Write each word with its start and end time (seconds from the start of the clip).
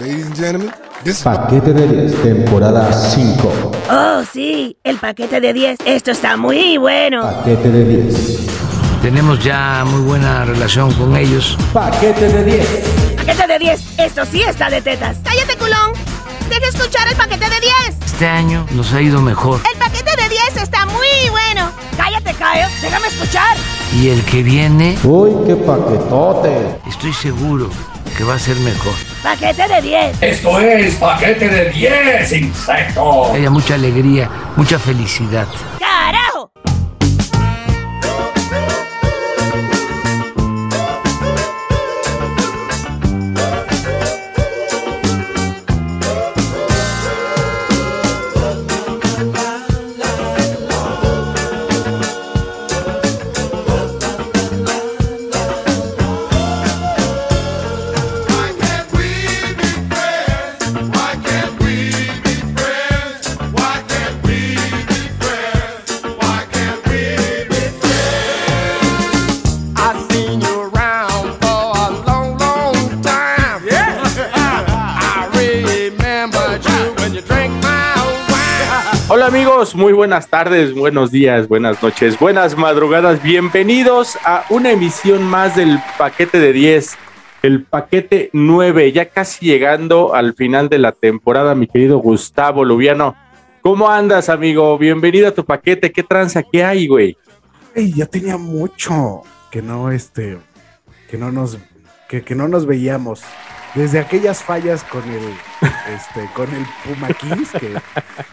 Ladies 0.00 0.24
and 0.26 0.34
gentlemen, 0.34 0.72
this 1.04 1.22
Paquete 1.22 1.74
de 1.74 1.86
10, 1.86 2.22
temporada 2.22 2.90
5. 2.92 3.72
Oh, 3.90 4.22
sí, 4.32 4.74
el 4.84 4.96
paquete 4.96 5.38
de 5.38 5.52
10. 5.52 5.80
Esto 5.84 6.12
está 6.12 6.38
muy 6.38 6.78
bueno. 6.78 7.20
Paquete 7.22 7.70
de 7.70 7.84
10. 7.84 8.46
Tenemos 9.02 9.44
ya 9.44 9.84
muy 9.86 10.00
buena 10.00 10.46
relación 10.46 10.92
con 10.94 11.14
ellos. 11.14 11.58
Paquete 11.74 12.26
de 12.26 12.44
10. 12.44 12.66
Paquete 13.18 13.46
de 13.46 13.58
10. 13.58 13.98
Esto 13.98 14.24
sí 14.24 14.40
está 14.42 14.70
de 14.70 14.80
tetas. 14.80 15.18
¡Cállate, 15.22 15.56
culón! 15.58 15.92
¡Deja 16.48 16.68
escuchar 16.68 17.06
el 17.08 17.16
paquete 17.16 17.44
de 17.50 17.60
10! 17.60 17.72
Este 18.06 18.26
año 18.26 18.66
nos 18.72 18.94
ha 18.94 19.00
ido 19.02 19.20
mejor. 19.20 19.60
¡El 19.70 19.78
paquete 19.78 20.10
de 20.22 20.28
10 20.28 20.62
está 20.62 20.86
muy 20.86 21.30
bueno! 21.30 21.70
Cállate, 21.98 22.32
Caio. 22.34 22.66
Déjame 22.80 23.08
escuchar. 23.08 23.56
Y 23.94 24.08
el 24.08 24.22
que 24.24 24.42
viene, 24.42 24.96
Uy, 25.04 25.32
qué 25.46 25.54
paquetote. 25.56 26.78
estoy 26.88 27.12
seguro 27.12 27.68
que 28.16 28.24
va 28.24 28.34
a 28.34 28.38
ser 28.38 28.56
mejor. 28.56 28.94
Paquete 29.22 29.68
de 29.68 29.82
10. 29.82 30.22
Esto 30.22 30.60
es 30.60 30.94
paquete 30.96 31.48
de 31.48 31.70
10 31.70 32.32
insectos. 32.32 33.30
Que 33.30 33.36
haya 33.38 33.50
mucha 33.50 33.74
alegría, 33.74 34.28
mucha 34.56 34.78
felicidad. 34.78 35.46
¡Carajo! 35.78 36.21
Muy 79.74 79.92
buenas 79.92 80.28
tardes, 80.28 80.74
buenos 80.74 81.10
días, 81.10 81.48
buenas 81.48 81.82
noches, 81.82 82.18
buenas 82.18 82.56
madrugadas. 82.56 83.22
Bienvenidos 83.22 84.18
a 84.24 84.44
una 84.50 84.70
emisión 84.70 85.22
más 85.22 85.56
del 85.56 85.78
paquete 85.96 86.38
de 86.38 86.52
10, 86.52 86.96
el 87.42 87.64
paquete 87.64 88.28
9, 88.32 88.92
ya 88.92 89.08
casi 89.08 89.46
llegando 89.46 90.14
al 90.14 90.34
final 90.34 90.68
de 90.68 90.78
la 90.78 90.92
temporada, 90.92 91.54
mi 91.54 91.66
querido 91.66 91.98
Gustavo 91.98 92.64
Lubiano. 92.64 93.16
¿Cómo 93.62 93.88
andas, 93.88 94.28
amigo? 94.28 94.76
Bienvenido 94.76 95.28
a 95.28 95.32
tu 95.32 95.44
paquete. 95.44 95.90
¿Qué 95.90 96.02
tranza? 96.02 96.42
¿Qué 96.42 96.62
hay, 96.62 96.86
güey? 96.86 97.16
Ey, 97.74 97.92
ya 97.94 98.06
tenía 98.06 98.36
mucho 98.36 99.22
que 99.50 99.62
no 99.62 99.90
este 99.90 100.38
que 101.08 101.16
no 101.16 101.32
nos 101.32 101.58
que, 102.08 102.22
que 102.22 102.34
no 102.34 102.48
nos 102.48 102.66
veíamos 102.66 103.22
desde 103.74 103.98
aquellas 103.98 104.42
fallas 104.42 104.84
con 104.84 105.02
el 105.10 105.22
este 105.94 106.28
con 106.34 106.48
el 106.54 106.64
Puma 106.84 107.08
que, 107.08 107.74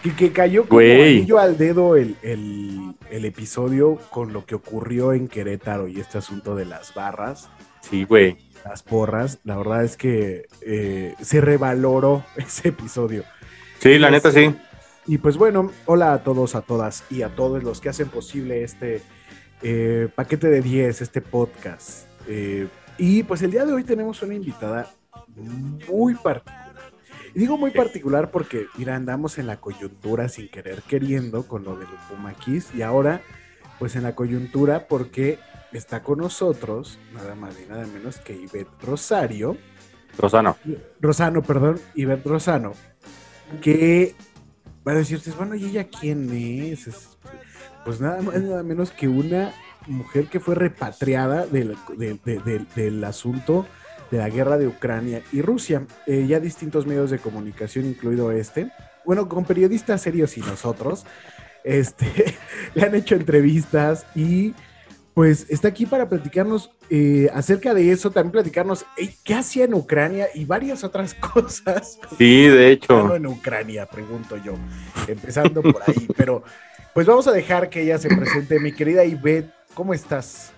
que, 0.04 0.16
que 0.16 0.32
cayó 0.32 0.68
como 0.68 0.82
anillo 0.82 1.40
al 1.40 1.58
dedo 1.58 1.96
el, 1.96 2.16
el, 2.22 2.94
el 3.10 3.26
episodio 3.26 3.96
con 4.10 4.34
lo 4.34 4.46
que 4.46 4.56
ocurrió 4.56 5.14
en 5.14 5.28
Querétaro 5.28 5.88
y 5.88 6.00
este 6.00 6.18
asunto 6.18 6.56
de 6.56 6.66
las 6.66 6.94
barras 6.94 7.50
Sí, 7.82 8.04
güey. 8.04 8.38
las 8.66 8.84
porras 8.84 9.40
la 9.46 9.58
verdad 9.58 9.84
es 9.84 9.96
que 9.98 10.46
eh, 10.62 11.16
se 11.22 11.42
revaloró 11.42 12.24
ese 12.36 12.70
episodio 12.70 13.24
Sí, 13.80 13.98
la 13.98 14.12
neta 14.12 14.32
sí. 14.32 14.54
y 15.08 15.18
pues 15.20 15.38
bueno, 15.38 15.72
hola 15.86 16.12
a 16.14 16.22
todos, 16.24 16.54
a 16.56 16.62
todas 16.62 17.06
y 17.10 17.22
a 17.22 17.30
todos 17.30 17.64
los 17.64 17.80
que 17.80 17.88
hacen 17.88 18.10
posible 18.10 18.64
este 18.64 19.02
eh, 19.62 20.10
paquete 20.14 20.48
de 20.50 20.62
10, 20.62 21.02
este 21.02 21.22
podcast. 21.22 22.06
Eh, 22.28 22.68
y 22.98 23.24
pues 23.24 23.42
el 23.42 23.52
día 23.52 23.64
de 23.66 23.72
hoy 23.74 23.86
tenemos 23.86 24.22
una 24.22 24.34
invitada 24.36 24.90
muy 25.88 26.16
particular. 26.16 26.76
Y 27.34 27.40
digo 27.40 27.58
muy 27.58 27.72
particular 27.72 28.32
porque, 28.32 28.66
mira, 28.78 28.96
andamos 28.96 29.38
en 29.38 29.48
la 29.48 29.60
coyuntura 29.62 30.30
sin 30.30 30.50
querer 30.50 30.82
queriendo 30.84 31.48
con 31.48 31.64
lo 31.64 31.76
del 31.78 31.88
Puma 32.10 32.34
Kiss 32.34 32.74
y 32.74 32.82
ahora 32.82 33.22
pues 33.78 33.96
en 33.96 34.04
la 34.04 34.16
coyuntura 34.16 34.88
porque 34.88 35.40
está 35.72 36.02
con 36.04 36.18
nosotros 36.20 36.98
nada 37.14 37.36
más 37.36 37.56
y 37.64 37.70
nada 37.70 37.86
menos 37.86 38.18
que 38.18 38.34
Ivette 38.34 38.70
Rosario. 38.82 39.58
Rosano. 40.18 40.58
Rosano, 41.00 41.44
perdón, 41.44 41.80
Ivette 41.96 42.26
Rosano, 42.28 42.74
que 43.62 44.16
va 44.86 44.94
a 44.94 44.96
decirte, 44.96 45.32
bueno, 45.32 45.56
¿y 45.56 45.66
ella 45.66 45.88
quién 45.88 46.30
es? 46.34 46.88
Es, 46.88 47.18
Pues 47.86 48.02
nada 48.02 48.22
más, 48.22 48.36
nada 48.42 48.64
menos 48.64 48.92
que 48.92 49.08
una 49.08 49.54
mujer 49.88 50.28
que 50.28 50.40
fue 50.40 50.56
repatriada 50.56 51.46
del, 51.46 51.78
del- 51.98 52.20
de- 52.26 52.40
de- 52.40 52.66
del 52.76 53.04
asunto 53.04 53.66
de 54.12 54.18
la 54.18 54.30
guerra 54.30 54.58
de 54.58 54.68
Ucrania 54.68 55.22
y 55.32 55.42
Rusia. 55.42 55.86
Eh, 56.08 56.26
ya 56.28 56.40
distintos 56.40 56.86
medios 56.86 57.12
de 57.12 57.20
comunicación, 57.20 57.86
incluido 57.86 58.32
este, 58.32 58.72
bueno, 59.06 59.28
con 59.28 59.46
periodistas 59.46 60.02
serios 60.02 60.38
y 60.38 60.42
nosotros, 60.42 61.06
este, 61.64 62.38
le 62.74 62.84
han 62.84 62.96
hecho 62.96 63.16
entrevistas 63.16 64.06
y 64.16 64.54
pues 65.14 65.48
está 65.50 65.68
aquí 65.68 65.86
para 65.86 66.08
platicarnos 66.08 66.72
eh, 66.90 67.30
acerca 67.34 67.74
de 67.74 67.92
eso, 67.92 68.10
también 68.10 68.32
platicarnos 68.32 68.86
eh, 68.98 69.14
qué 69.24 69.34
hacía 69.34 69.66
en 69.66 69.74
Ucrania 69.74 70.28
y 70.34 70.46
varias 70.46 70.84
otras 70.84 71.14
cosas. 71.34 72.00
Sí, 72.18 72.48
de 72.48 72.72
hecho. 72.72 73.16
en 73.16 73.26
Ucrania, 73.26 73.86
pregunto 73.86 74.38
yo, 74.38 74.54
empezando 75.08 75.62
por 75.62 75.82
ahí, 75.88 76.08
pero 76.18 76.44
pues 76.94 77.06
vamos 77.06 77.28
a 77.28 77.32
dejar 77.32 77.70
que 77.70 77.82
ella 77.82 77.98
se 77.98 78.08
presente. 78.08 78.60
Mi 78.60 78.72
querida 78.72 79.04
Ivette, 79.04 79.52
¿cómo 79.74 79.94
estás? 79.94 80.54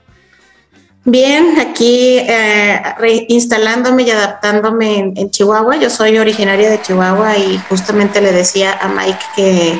Bien, 1.04 1.60
aquí 1.60 2.20
eh, 2.20 2.82
reinstalándome 3.00 4.04
y 4.04 4.12
adaptándome 4.12 5.00
en, 5.00 5.14
en 5.18 5.32
Chihuahua. 5.32 5.78
Yo 5.78 5.90
soy 5.90 6.18
originaria 6.18 6.70
de 6.70 6.82
Chihuahua 6.82 7.38
y 7.38 7.58
justamente 7.70 8.22
le 8.22 8.32
decía 8.32 8.74
a 8.80 8.88
Mike 8.88 9.26
que 9.36 9.80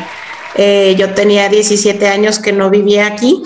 eh, 0.56 0.96
yo 0.98 1.14
tenía 1.14 1.48
17 1.48 2.08
años 2.08 2.40
que 2.40 2.52
no 2.52 2.70
vivía 2.70 3.08
aquí. 3.08 3.42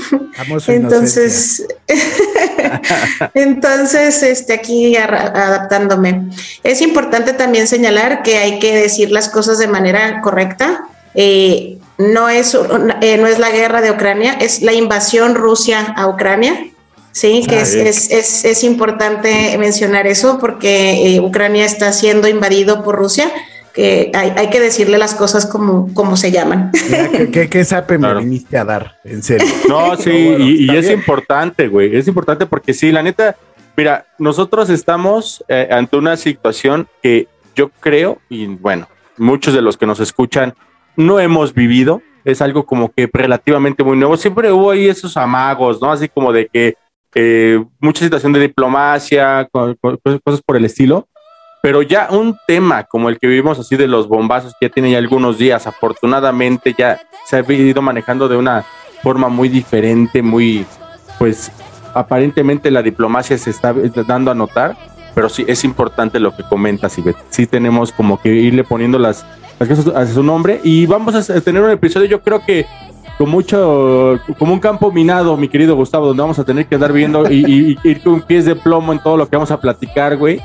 Inocencia. 0.47 0.75
Entonces, 0.75 1.67
entonces 3.33 4.23
este, 4.23 4.53
aquí 4.53 4.95
adaptándome. 4.97 6.29
Es 6.63 6.81
importante 6.81 7.33
también 7.33 7.67
señalar 7.67 8.23
que 8.23 8.37
hay 8.37 8.59
que 8.59 8.75
decir 8.75 9.11
las 9.11 9.29
cosas 9.29 9.59
de 9.59 9.67
manera 9.67 10.21
correcta. 10.21 10.87
Eh, 11.13 11.77
no, 11.97 12.27
es, 12.29 12.55
eh, 13.01 13.17
no 13.17 13.27
es 13.27 13.39
la 13.39 13.51
guerra 13.51 13.81
de 13.81 13.91
Ucrania, 13.91 14.33
es 14.33 14.61
la 14.61 14.73
invasión 14.73 15.35
Rusia 15.35 15.93
a 15.95 16.07
Ucrania. 16.07 16.55
Sí, 17.15 17.45
que 17.47 17.55
Ah, 17.55 17.61
es, 17.61 17.73
es, 17.75 18.11
es, 18.11 18.43
es 18.43 18.63
importante 18.65 19.57
mencionar 19.57 20.05
eso 20.05 20.37
porque 20.37 21.15
eh, 21.15 21.21
Ucrania 21.21 21.63
está 21.63 21.93
siendo 21.93 22.27
invadido 22.27 22.83
por 22.83 22.97
Rusia, 22.97 23.31
que 23.73 24.11
hay, 24.13 24.33
hay 24.35 24.49
que 24.49 24.59
decirle 24.59 24.97
las 24.97 25.15
cosas 25.15 25.45
como, 25.45 25.93
como 25.93 26.17
se 26.17 26.31
llaman. 26.31 26.71
Mira, 26.89 27.09
¿Qué, 27.11 27.31
qué, 27.31 27.49
qué 27.49 27.63
sape 27.63 27.97
Claro. 27.97 28.19
me 28.19 28.25
viniste 28.25 28.57
a 28.57 28.65
dar? 28.65 28.97
En 29.05 29.23
serio. 29.23 29.47
No, 29.69 29.95
sí, 29.95 30.11
bueno, 30.11 30.43
y, 30.45 30.69
es 30.75 30.91
importante, 30.91 31.69
güey. 31.69 31.95
Es 31.95 32.05
importante 32.09 32.47
porque 32.47 32.73
sí, 32.73 32.91
la 32.91 33.01
neta, 33.01 33.37
mira, 33.77 34.05
nosotros 34.19 34.69
estamos 34.69 35.41
eh, 35.47 35.69
ante 35.71 35.95
una 35.95 36.17
situación 36.17 36.85
que 37.01 37.29
yo 37.55 37.69
creo, 37.79 38.19
y 38.27 38.47
bueno, 38.47 38.89
muchos 39.15 39.53
de 39.53 39.61
los 39.61 39.77
que 39.77 39.85
nos 39.85 40.01
escuchan 40.01 40.53
no 40.97 41.21
hemos 41.21 41.53
vivido. 41.53 42.01
Es 42.25 42.41
algo 42.41 42.65
como 42.65 42.91
que 42.91 43.09
relativamente 43.13 43.85
muy 43.85 43.95
nuevo. 43.95 44.17
Siempre 44.17 44.51
hubo 44.51 44.71
ahí 44.71 44.89
esos 44.89 45.15
amagos, 45.15 45.79
¿no? 45.79 45.93
Así 45.93 46.09
como 46.09 46.33
de 46.33 46.47
que 46.47 46.75
eh, 47.15 47.63
mucha 47.79 48.03
situación 48.03 48.33
de 48.33 48.41
diplomacia, 48.41 49.47
co- 49.51 49.75
co- 49.81 49.97
cosas 50.23 50.41
por 50.45 50.57
el 50.57 50.65
estilo. 50.65 51.07
Pero 51.61 51.81
ya 51.81 52.09
un 52.11 52.37
tema 52.45 52.83
como 52.83 53.09
el 53.09 53.17
que 53.17 53.25
vivimos 53.25 53.57
así 53.57 53.75
de 53.75 53.87
los 53.87 54.07
bombazos 54.07 54.53
que 54.59 54.67
ya 54.67 54.71
tiene 54.73 54.91
ya 54.91 54.99
algunos 54.99 55.39
días, 55.39 55.65
afortunadamente 55.65 56.75
ya 56.77 56.99
se 57.25 57.37
ha 57.37 57.51
ido 57.51 57.81
manejando 57.81 58.27
de 58.27 58.37
una 58.37 58.63
forma 59.01 59.29
muy 59.29 59.49
diferente, 59.49 60.21
muy, 60.21 60.63
pues 61.17 61.51
aparentemente 61.95 62.69
la 62.69 62.83
diplomacia 62.83 63.35
se 63.39 63.49
está 63.49 63.73
dando 64.07 64.29
a 64.29 64.35
notar, 64.35 64.75
pero 65.15 65.27
sí 65.27 65.43
es 65.47 65.63
importante 65.63 66.19
lo 66.19 66.35
que 66.35 66.43
comentas, 66.43 66.97
Ivette. 66.99 67.17
Sí 67.29 67.47
tenemos 67.47 67.91
como 67.91 68.21
que 68.21 68.29
irle 68.29 68.63
poniendo 68.63 68.99
las, 68.99 69.25
las 69.57 69.67
cosas 69.67 69.87
a 69.95 70.05
su 70.05 70.21
nombre 70.21 70.59
y 70.63 70.85
vamos 70.85 71.15
a 71.15 71.41
tener 71.41 71.63
un 71.63 71.71
episodio, 71.71 72.05
yo 72.05 72.21
creo 72.21 72.41
que 72.45 72.67
con 73.17 73.29
mucho, 73.29 74.19
como 74.37 74.53
un 74.53 74.59
campo 74.59 74.91
minado, 74.91 75.37
mi 75.37 75.47
querido 75.47 75.75
Gustavo, 75.75 76.07
donde 76.07 76.21
vamos 76.21 76.39
a 76.39 76.43
tener 76.43 76.65
que 76.65 76.75
andar 76.75 76.91
viendo 76.91 77.31
y, 77.31 77.77
ir 77.83 78.01
con 78.01 78.21
pies 78.21 78.45
de 78.45 78.55
plomo 78.55 78.91
en 78.91 78.99
todo 78.99 79.15
lo 79.15 79.27
que 79.27 79.35
vamos 79.35 79.51
a 79.51 79.59
platicar, 79.59 80.17
güey. 80.17 80.41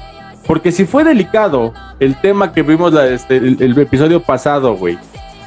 Porque 0.47 0.73
si 0.73 0.85
fue 0.85 1.05
delicado 1.05 1.73
el 1.99 2.21
tema 2.21 2.53
que 2.53 2.63
vimos 2.63 2.93
la- 2.93 3.09
este, 3.09 3.37
el, 3.37 3.79
episodio 3.79 4.21
pasado, 4.23 4.75
güey, 4.75 4.99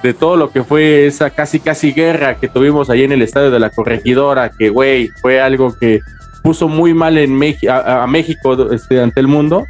de 0.02 0.14
todo 0.14 0.36
lo 0.36 0.52
que 0.52 0.64
fue 0.64 1.08
esa 1.08 1.30
casi 1.30 1.60
casi 1.60 1.94
guerra 1.94 2.36
que 2.36 2.50
tuvimos 2.50 2.90
ahí 2.90 3.04
en 3.04 3.14
el 3.14 3.22
estadio 3.22 3.52
de 3.52 3.60
la 3.60 3.70
corregidora, 3.70 4.52
que, 4.52 4.70
güey, 4.70 5.10
fue 5.22 5.42
algo 5.42 5.74
que 5.78 6.02
puso 6.42 6.68
muy 6.68 6.94
mal 6.94 7.18
a 7.18 8.06
México 8.08 8.72
este, 8.72 9.02
ante 9.02 9.22
el 9.22 9.28
mundo. 9.28 9.66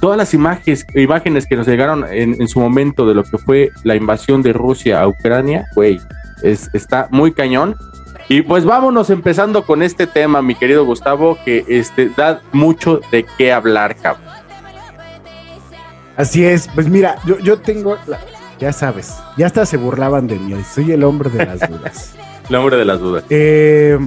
todas 0.00 0.18
las 0.18 0.34
imágenes, 0.34 0.86
imágenes 0.94 1.46
que 1.46 1.56
nos 1.56 1.66
llegaron 1.66 2.04
en, 2.10 2.40
en 2.40 2.48
su 2.48 2.60
momento 2.60 3.06
de 3.06 3.14
lo 3.14 3.24
que 3.24 3.38
fue 3.38 3.72
la 3.82 3.94
invasión 3.94 4.42
de 4.42 4.52
Rusia 4.52 5.00
a 5.00 5.08
Ucrania, 5.08 5.66
güey, 5.74 6.00
es, 6.44 6.70
está 6.72 7.08
muy 7.10 7.32
cañón. 7.32 7.76
Y 8.28 8.42
pues 8.42 8.64
vámonos 8.64 9.10
empezando 9.10 9.64
con 9.66 9.82
este 9.82 10.06
tema, 10.06 10.40
mi 10.40 10.54
querido 10.54 10.84
Gustavo, 10.84 11.36
que 11.44 11.64
este, 11.68 12.08
da 12.16 12.40
mucho 12.52 13.00
de 13.10 13.26
qué 13.36 13.52
hablar, 13.52 13.96
cabrón. 13.96 14.24
Así 16.16 16.44
es, 16.44 16.68
pues 16.74 16.88
mira, 16.88 17.16
yo, 17.26 17.38
yo 17.40 17.58
tengo, 17.58 17.96
la- 18.06 18.20
ya 18.60 18.72
sabes, 18.72 19.14
ya 19.36 19.46
hasta 19.46 19.66
se 19.66 19.76
burlaban 19.76 20.26
de 20.28 20.38
mí, 20.38 20.54
soy 20.72 20.92
el 20.92 21.02
hombre 21.02 21.28
de 21.28 21.44
las 21.44 21.68
dudas. 21.68 22.14
El 22.48 22.56
hombre 22.56 22.76
de 22.76 22.84
las 22.84 23.00
dudas. 23.00 23.24
Eh, 23.30 23.98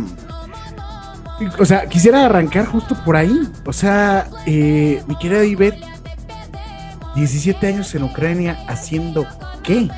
o 1.57 1.65
sea, 1.65 1.87
quisiera 1.87 2.23
arrancar 2.23 2.67
justo 2.67 2.95
por 3.03 3.15
ahí. 3.15 3.35
O 3.65 3.73
sea, 3.73 4.27
eh, 4.45 5.01
mi 5.07 5.17
querida 5.17 5.43
Ivette, 5.43 5.83
17 7.15 7.65
años 7.65 7.95
en 7.95 8.03
Ucrania, 8.03 8.59
¿haciendo 8.67 9.25
qué? 9.63 9.89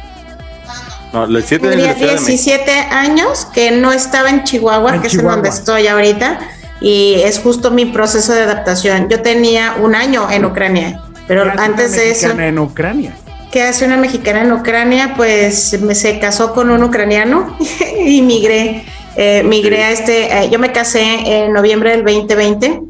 No, 1.14 1.26
los 1.26 1.44
siete 1.46 1.68
años 1.68 1.78
de 1.78 1.82
Tenía 1.82 1.94
la 1.94 1.98
Ciudad 1.98 2.14
de 2.14 2.22
México. 2.22 2.52
17 2.52 2.72
años 2.92 3.46
que 3.54 3.72
no 3.72 3.92
estaba 3.92 4.30
en 4.30 4.44
Chihuahua, 4.44 4.96
En 4.96 5.02
que 5.02 5.08
es 5.08 5.14
Chihuahua. 5.14 5.34
en 5.38 5.44
donde 5.44 5.50
estoy 5.58 5.88
ahorita, 5.88 6.40
y 6.82 7.16
es 7.24 7.40
justo 7.40 7.72
mi 7.72 7.86
proceso 7.86 8.34
de 8.34 8.42
adaptación. 8.44 9.10
Yo 9.10 9.22
tenía 9.22 9.76
un 9.82 9.96
año 9.96 10.30
en 10.30 10.46
Ucrania, 10.46 11.02
pero 11.28 11.44
¿Qué 11.44 11.50
hace 11.50 11.62
antes 11.62 11.92
una 11.94 12.02
de 12.02 12.12
eso, 12.12 12.40
en 12.40 12.60
Ucrania. 12.60 13.16
¿qué 13.52 13.64
hace 13.64 13.86
una 13.86 13.98
mexicana 13.98 14.42
en 14.44 14.52
Ucrania? 14.52 15.14
Pues 15.18 15.80
me, 15.82 15.96
se 15.96 16.20
casó 16.20 16.54
con 16.54 16.70
un 16.70 16.84
ucraniano 16.84 17.58
y 18.06 18.22
migré. 18.22 18.86
eh, 19.16 19.42
migré 19.44 19.84
a 19.84 19.92
este, 19.92 20.26
eh, 20.46 20.50
yo 20.52 20.60
me 20.60 20.72
casé 20.72 21.02
en 21.04 21.52
noviembre 21.54 21.90
del 21.92 22.04
2020. 22.06 22.82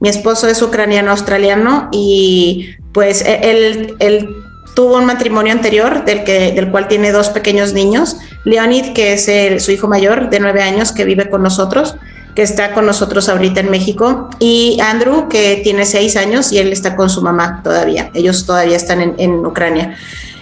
Mi 0.00 0.08
esposo 0.08 0.48
es 0.48 0.60
ucraniano 0.62 1.10
australiano 1.10 1.88
y 1.92 2.70
pues 2.92 3.20
e- 3.22 3.40
él, 3.50 3.94
él 3.98 4.28
tuvo 4.76 4.98
un 4.98 5.06
matrimonio 5.06 5.54
anterior 5.54 6.04
del, 6.04 6.22
que, 6.22 6.52
del 6.52 6.70
cual 6.70 6.86
tiene 6.86 7.10
dos 7.10 7.30
pequeños 7.30 7.72
niños. 7.72 8.18
Leonid, 8.44 8.92
que 8.92 9.14
es 9.14 9.64
su 9.64 9.72
hijo 9.72 9.88
mayor 9.88 10.28
de 10.28 10.38
nueve 10.38 10.62
años 10.62 10.92
que 10.92 11.06
vive 11.06 11.30
con 11.30 11.42
nosotros, 11.42 11.96
que 12.34 12.42
está 12.42 12.74
con 12.74 12.84
nosotros 12.84 13.30
ahorita 13.30 13.60
en 13.60 13.70
México, 13.70 14.28
y 14.38 14.78
Andrew, 14.82 15.28
que 15.28 15.62
tiene 15.64 15.86
seis 15.86 16.14
años 16.14 16.52
y 16.52 16.58
él 16.58 16.72
está 16.72 16.94
con 16.94 17.08
su 17.08 17.22
mamá 17.22 17.62
todavía. 17.64 18.10
Ellos 18.12 18.44
todavía 18.44 18.76
están 18.76 19.00
en, 19.00 19.14
en 19.16 19.46
Ucrania. 19.46 19.96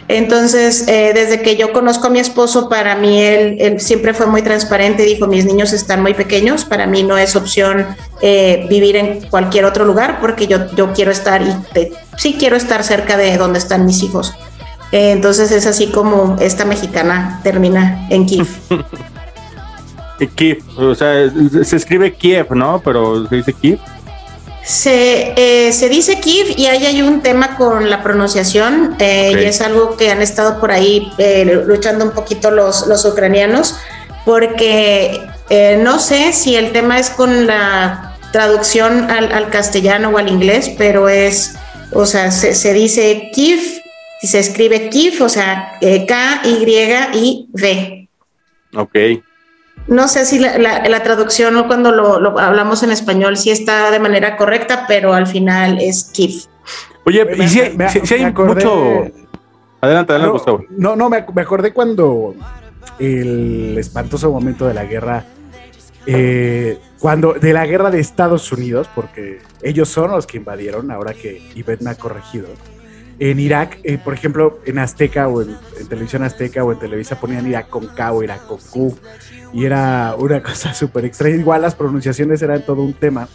Entonces, 0.08 0.86
eh, 0.86 1.12
desde 1.14 1.40
que 1.40 1.56
yo 1.56 1.72
conozco 1.72 2.08
a 2.08 2.10
mi 2.10 2.18
esposo, 2.18 2.68
para 2.68 2.94
mí 2.94 3.22
él, 3.22 3.56
él 3.58 3.80
siempre 3.80 4.12
fue 4.12 4.26
muy 4.26 4.42
transparente, 4.42 5.02
dijo, 5.02 5.26
mis 5.26 5.46
niños 5.46 5.72
están 5.72 6.02
muy 6.02 6.12
pequeños, 6.12 6.64
para 6.64 6.86
mí 6.86 7.02
no 7.02 7.16
es 7.16 7.36
opción 7.36 7.86
eh, 8.20 8.66
vivir 8.68 8.96
en 8.96 9.20
cualquier 9.28 9.64
otro 9.64 9.84
lugar 9.84 10.18
porque 10.20 10.46
yo, 10.46 10.70
yo 10.74 10.92
quiero 10.92 11.10
estar 11.10 11.42
y 11.42 11.54
sí 12.16 12.36
quiero 12.38 12.56
estar 12.56 12.84
cerca 12.84 13.16
de 13.16 13.36
donde 13.38 13.58
están 13.58 13.86
mis 13.86 14.02
hijos. 14.02 14.34
Eh, 14.92 15.12
entonces 15.12 15.50
es 15.50 15.66
así 15.66 15.88
como 15.88 16.36
esta 16.38 16.64
mexicana 16.64 17.40
termina 17.42 18.06
en 18.10 18.26
Kiev. 18.26 18.46
Kiev, 20.36 20.62
o 20.78 20.94
sea, 20.94 21.30
se 21.64 21.76
escribe 21.76 22.14
Kiev, 22.14 22.54
¿no? 22.54 22.80
Pero 22.84 23.26
se 23.26 23.36
dice 23.36 23.52
Kiev. 23.52 23.78
Se, 24.64 25.34
eh, 25.36 25.72
se 25.72 25.90
dice 25.90 26.20
Kiev 26.20 26.54
y 26.56 26.66
ahí 26.66 26.86
hay 26.86 27.02
un 27.02 27.20
tema 27.20 27.56
con 27.56 27.90
la 27.90 28.02
pronunciación 28.02 28.96
eh, 28.98 29.32
y 29.38 29.44
es 29.44 29.60
algo 29.60 29.98
que 29.98 30.10
han 30.10 30.22
estado 30.22 30.58
por 30.58 30.70
ahí 30.70 31.12
eh, 31.18 31.44
luchando 31.66 32.06
un 32.06 32.12
poquito 32.12 32.50
los, 32.50 32.86
los 32.86 33.04
ucranianos 33.04 33.76
porque 34.24 35.20
eh, 35.50 35.78
no 35.82 35.98
sé 35.98 36.32
si 36.32 36.56
el 36.56 36.72
tema 36.72 36.98
es 36.98 37.10
con 37.10 37.46
la 37.46 38.16
traducción 38.32 39.10
al, 39.10 39.30
al 39.32 39.50
castellano 39.50 40.08
o 40.08 40.16
al 40.16 40.28
inglés, 40.28 40.70
pero 40.78 41.10
es, 41.10 41.56
o 41.92 42.06
sea, 42.06 42.30
se, 42.30 42.54
se 42.54 42.72
dice 42.72 43.30
Kiev 43.34 43.60
y 44.22 44.26
se 44.26 44.38
escribe 44.38 44.88
Kiev, 44.88 45.22
o 45.22 45.28
sea, 45.28 45.78
K-Y-I-V. 45.80 47.08
Ok. 48.74 48.96
No 49.86 50.08
sé 50.08 50.24
si 50.24 50.38
la, 50.38 50.56
la- 50.58 50.82
la 50.88 51.02
traducción 51.02 51.56
o 51.56 51.66
cuando 51.66 51.92
lo, 51.92 52.18
lo 52.20 52.38
hablamos 52.38 52.82
en 52.82 52.90
español 52.90 53.36
sí 53.36 53.50
está 53.50 53.90
de 53.90 53.98
manera 54.00 54.36
correcta, 54.36 54.84
pero 54.88 55.12
al 55.12 55.26
final 55.26 55.78
es 55.80 56.04
Kiev. 56.04 56.44
Oye, 57.04 57.24
Me- 57.24 57.44
y 57.44 57.48
si, 57.48 57.60
me- 57.76 57.88
si- 57.90 58.00
si 58.06 58.14
me 58.14 58.20
hay 58.20 58.32
acordé- 58.32 58.54
mucho. 58.54 59.24
Adelante, 59.82 60.12
adelante, 60.12 60.26
No, 60.26 60.32
Gustavo. 60.32 60.64
No, 60.70 60.96
no, 60.96 61.10
me, 61.10 61.18
ac- 61.18 61.34
me 61.34 61.42
acordé 61.42 61.72
cuando 61.74 62.34
el 62.98 63.76
espantoso 63.78 64.30
momento 64.30 64.66
de 64.66 64.72
la 64.72 64.84
guerra, 64.84 65.24
eh, 66.06 66.78
cuando 66.98 67.34
de 67.34 67.52
la 67.52 67.66
guerra 67.66 67.90
de 67.90 68.00
Estados 68.00 68.50
Unidos, 68.52 68.88
porque 68.94 69.40
ellos 69.62 69.90
son 69.90 70.10
los 70.12 70.26
que 70.26 70.38
invadieron, 70.38 70.90
ahora 70.90 71.12
que 71.12 71.50
Ivette 71.54 71.82
me 71.82 71.90
ha 71.90 71.94
corregido. 71.96 72.46
En 73.18 73.38
Irak, 73.38 73.78
eh, 73.84 73.98
por 74.02 74.12
ejemplo, 74.14 74.58
en 74.66 74.78
Azteca 74.78 75.28
o 75.28 75.42
en, 75.42 75.56
en 75.78 75.86
televisión 75.86 76.22
Azteca 76.24 76.64
o 76.64 76.72
en 76.72 76.78
Televisa 76.78 77.20
ponían 77.20 77.46
Irak 77.46 77.68
con 77.68 77.86
K 77.86 78.12
o 78.12 78.22
Irak 78.24 78.46
con 78.46 78.58
Q, 78.58 78.96
y 79.54 79.64
era 79.64 80.14
una 80.18 80.42
cosa 80.42 80.74
súper 80.74 81.04
extraña. 81.04 81.36
Igual 81.36 81.62
las 81.62 81.74
pronunciaciones 81.74 82.42
eran 82.42 82.62
todo 82.66 82.82
un 82.82 82.92
tema. 82.94 83.28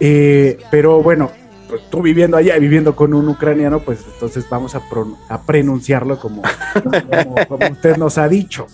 Eh, 0.00 0.58
pero 0.70 1.00
bueno, 1.02 1.30
pues 1.68 1.82
tú 1.90 2.02
viviendo 2.02 2.36
allá 2.36 2.56
y 2.56 2.60
viviendo 2.60 2.94
con 2.96 3.14
un 3.14 3.28
ucraniano, 3.28 3.80
pues 3.80 4.00
entonces 4.12 4.44
vamos 4.50 4.74
a, 4.74 4.80
pron- 4.90 5.16
a 5.28 5.40
pronunciarlo 5.42 6.18
como, 6.18 6.42
como, 6.82 7.34
como 7.48 7.66
usted 7.70 7.96
nos 7.96 8.18
ha 8.18 8.28
dicho. 8.28 8.66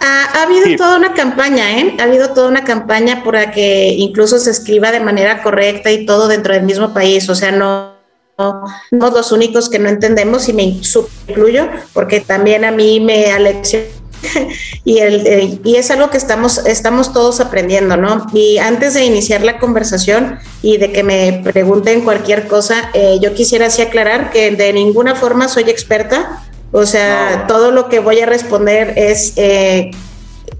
Ha, 0.00 0.24
ha 0.26 0.42
habido 0.44 0.64
Sí. 0.66 0.76
toda 0.76 0.96
una 0.96 1.12
campaña, 1.14 1.78
¿eh? 1.80 1.96
Ha 1.98 2.04
habido 2.04 2.32
toda 2.32 2.48
una 2.48 2.62
campaña 2.64 3.24
para 3.24 3.50
que 3.50 3.88
incluso 3.94 4.38
se 4.38 4.50
escriba 4.50 4.92
de 4.92 5.00
manera 5.00 5.42
correcta 5.42 5.90
y 5.90 6.06
todo 6.06 6.28
dentro 6.28 6.54
del 6.54 6.62
mismo 6.62 6.94
país. 6.94 7.28
O 7.28 7.34
sea, 7.34 7.50
no, 7.50 7.94
no 8.38 8.62
somos 8.90 9.12
los 9.12 9.32
únicos 9.32 9.68
que 9.68 9.80
no 9.80 9.88
entendemos 9.88 10.48
y 10.48 10.52
me 10.52 10.62
incluyo, 10.62 11.68
porque 11.92 12.20
también 12.20 12.64
a 12.64 12.70
mí 12.70 13.00
me 13.00 13.32
aleccionó 13.32 13.86
y, 14.84 14.98
el, 14.98 15.26
eh, 15.26 15.58
y 15.64 15.76
es 15.76 15.90
algo 15.90 16.10
que 16.10 16.16
estamos, 16.16 16.58
estamos 16.66 17.12
todos 17.12 17.40
aprendiendo, 17.40 17.96
¿no? 17.96 18.26
Y 18.32 18.58
antes 18.58 18.94
de 18.94 19.04
iniciar 19.04 19.42
la 19.42 19.58
conversación 19.58 20.38
y 20.62 20.76
de 20.78 20.92
que 20.92 21.02
me 21.02 21.40
pregunten 21.44 22.02
cualquier 22.02 22.48
cosa, 22.48 22.90
eh, 22.94 23.18
yo 23.20 23.34
quisiera 23.34 23.66
así 23.66 23.82
aclarar 23.82 24.30
que 24.30 24.50
de 24.50 24.72
ninguna 24.72 25.14
forma 25.14 25.48
soy 25.48 25.64
experta, 25.64 26.44
o 26.72 26.84
sea, 26.86 27.40
No. 27.40 27.46
todo 27.46 27.70
lo 27.70 27.88
que 27.88 28.00
voy 28.00 28.20
a 28.20 28.26
responder 28.26 28.94
es 28.96 29.32
eh, 29.36 29.90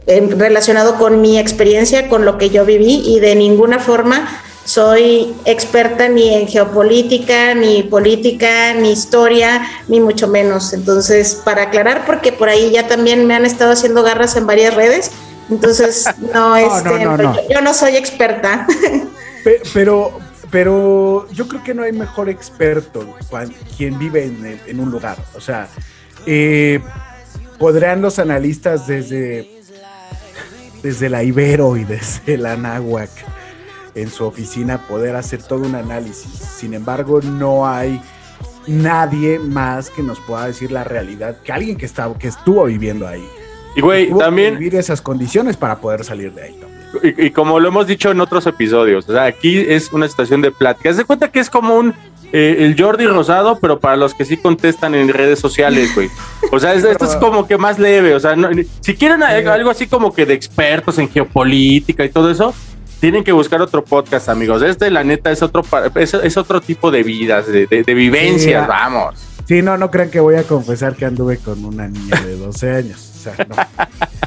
relacionado 0.07 0.97
con 0.97 1.21
mi 1.21 1.39
experiencia, 1.39 2.09
con 2.09 2.25
lo 2.25 2.39
que 2.39 2.51
yo 2.51 2.65
viví 2.65 3.03
y 3.05 3.21
de 3.21 3.35
ninguna 3.35 3.79
forma 3.79 4.43
soy 4.69 5.35
experta 5.47 6.09
ni 6.11 6.35
en 6.35 6.47
geopolítica, 6.47 7.55
ni 7.55 7.83
política, 7.85 8.75
ni 8.75 8.93
historia, 8.93 9.63
ni 9.89 9.99
mucho 9.99 10.29
menos. 10.29 10.75
Entonces, 10.75 11.41
para 11.43 11.63
aclarar, 11.63 12.05
porque 12.05 12.33
por 12.33 12.51
ahí 12.51 12.71
ya 12.71 12.87
también 12.87 13.27
me 13.27 13.35
han 13.35 13.47
estado 13.47 13.73
haciendo 13.73 14.03
garras 14.03 14.37
en 14.37 14.47
varias 14.47 14.75
redes, 14.75 15.11
entonces 15.49 16.05
no, 16.35 16.55
este, 16.55 17.03
no, 17.03 17.17
no. 17.17 17.35
Yo, 17.35 17.41
yo 17.49 17.61
no 17.63 17.73
soy 17.73 17.97
experta. 17.97 18.67
Pe- 19.45 19.63
Pero, 19.73 20.19
pero 20.51 21.27
yo 21.33 21.49
creo 21.49 21.65
que 21.65 21.73
no 21.73 21.83
hay 21.85 21.93
mejor 21.93 22.29
experto 22.29 23.07
quien 23.75 23.99
vive 23.99 24.25
en, 24.25 24.45
el- 24.45 24.61
en 24.67 24.81
un 24.81 24.91
lugar. 24.91 25.17
O 25.35 25.41
sea, 25.41 25.67
eh, 26.27 26.81
podrán 27.59 28.03
los 28.03 28.19
analistas 28.19 28.87
desde, 28.87 29.49
desde 30.83 31.09
la 31.09 31.23
Ibero 31.23 31.75
y 31.79 31.85
desde 31.85 32.37
la 32.37 32.55
Náhuac 32.59 33.09
en 34.03 34.11
su 34.11 34.25
oficina 34.25 34.79
poder 34.87 35.17
hacer 35.17 35.43
todo 35.43 35.61
un 35.61 35.75
análisis. 35.75 36.31
Sin 36.33 36.75
embargo, 36.75 37.21
no 37.23 37.67
hay 37.69 38.01
nadie 38.67 39.39
más 39.39 39.91
que 39.91 40.03
nos 40.03 40.21
pueda 40.21 40.47
decir 40.47 40.71
la 40.73 40.85
realidad 40.85 41.37
que 41.43 41.53
alguien 41.53 41.77
que, 41.77 41.87
está, 41.87 42.13
que 42.19 42.29
estuvo 42.29 42.65
viviendo 42.65 43.07
ahí. 43.07 43.25
Y 43.77 43.81
güey, 43.81 44.09
que 44.09 44.15
también, 44.15 44.59
vivir 44.59 44.75
esas 44.77 45.01
condiciones 45.01 45.57
para 45.57 45.77
poder 45.79 46.05
salir 46.05 46.33
de 46.33 46.43
ahí 46.43 46.55
también. 46.61 47.15
y, 47.19 47.27
y 47.27 47.31
como 47.31 47.61
lo 47.61 47.69
hemos 47.69 47.87
dicho 47.87 48.11
en 48.11 48.21
otros 48.21 48.47
episodios, 48.47 49.09
o 49.09 49.13
sea, 49.13 49.25
aquí 49.25 49.59
es 49.59 49.93
una 49.93 50.09
situación 50.09 50.43
de 50.43 50.51
plática. 50.51 50.91
Haz 50.91 50.97
de 50.97 51.05
cuenta 51.05 51.31
que 51.31 51.41
es 51.41 51.49
como 51.51 51.77
un 51.77 51.95
eh, 52.31 52.57
el 52.61 52.79
Jordi 52.79 53.07
Rosado, 53.07 53.59
pero 53.59 53.81
para 53.81 53.97
los 53.97 54.13
que 54.13 54.27
sí 54.27 54.37
contestan 54.37 54.95
en 54.95 55.09
redes 55.09 55.39
sociales, 55.39 55.95
güey. 55.95 56.11
O 56.53 56.61
sea, 56.61 56.75
es- 56.75 56.85
esto 56.85 57.07
es 57.07 57.17
como 57.17 57.47
que 57.47 57.57
más 57.57 57.79
leve. 57.79 58.15
O 58.15 58.21
sea, 58.21 58.37
no- 58.37 58.51
si 58.81 58.95
quieren 58.97 59.23
algo 59.23 59.71
así 59.71 59.87
como 59.87 60.13
que 60.13 60.27
de 60.27 60.35
expertos 60.35 60.99
en 60.99 61.09
geopolítica 61.09 62.05
y 62.05 62.11
todo 62.11 62.31
eso, 62.31 62.53
tienen 63.01 63.25
que 63.25 63.33
buscar 63.33 63.61
otro 63.63 63.85
podcast, 63.85 64.29
amigos. 64.29 64.63
Este, 64.63 64.91
la 64.91 65.05
neta, 65.05 65.31
es 65.31 65.43
otro, 65.43 65.63
es, 65.95 66.15
es 66.15 66.37
otro 66.37 66.61
tipo 66.61 66.91
de 66.91 67.03
vidas, 67.03 67.47
de, 67.47 67.67
de- 67.67 67.83
de 67.83 67.95
vivencias, 67.95 68.63
Sí, 68.65 68.69
vamos. 68.69 69.15
Sí, 69.47 69.63
no, 69.63 69.79
no 69.79 69.91
crean 69.91 70.11
que 70.11 70.21
voy 70.21 70.35
a 70.37 70.43
confesar 70.43 70.95
que 70.95 71.07
anduve 71.07 71.39
con 71.39 71.65
una 71.65 71.89
niña 71.89 72.21
de 72.21 72.37
12 72.37 72.71
años. 72.71 73.11
O 73.17 73.21
sea, 73.21 73.47
no. 73.49 73.57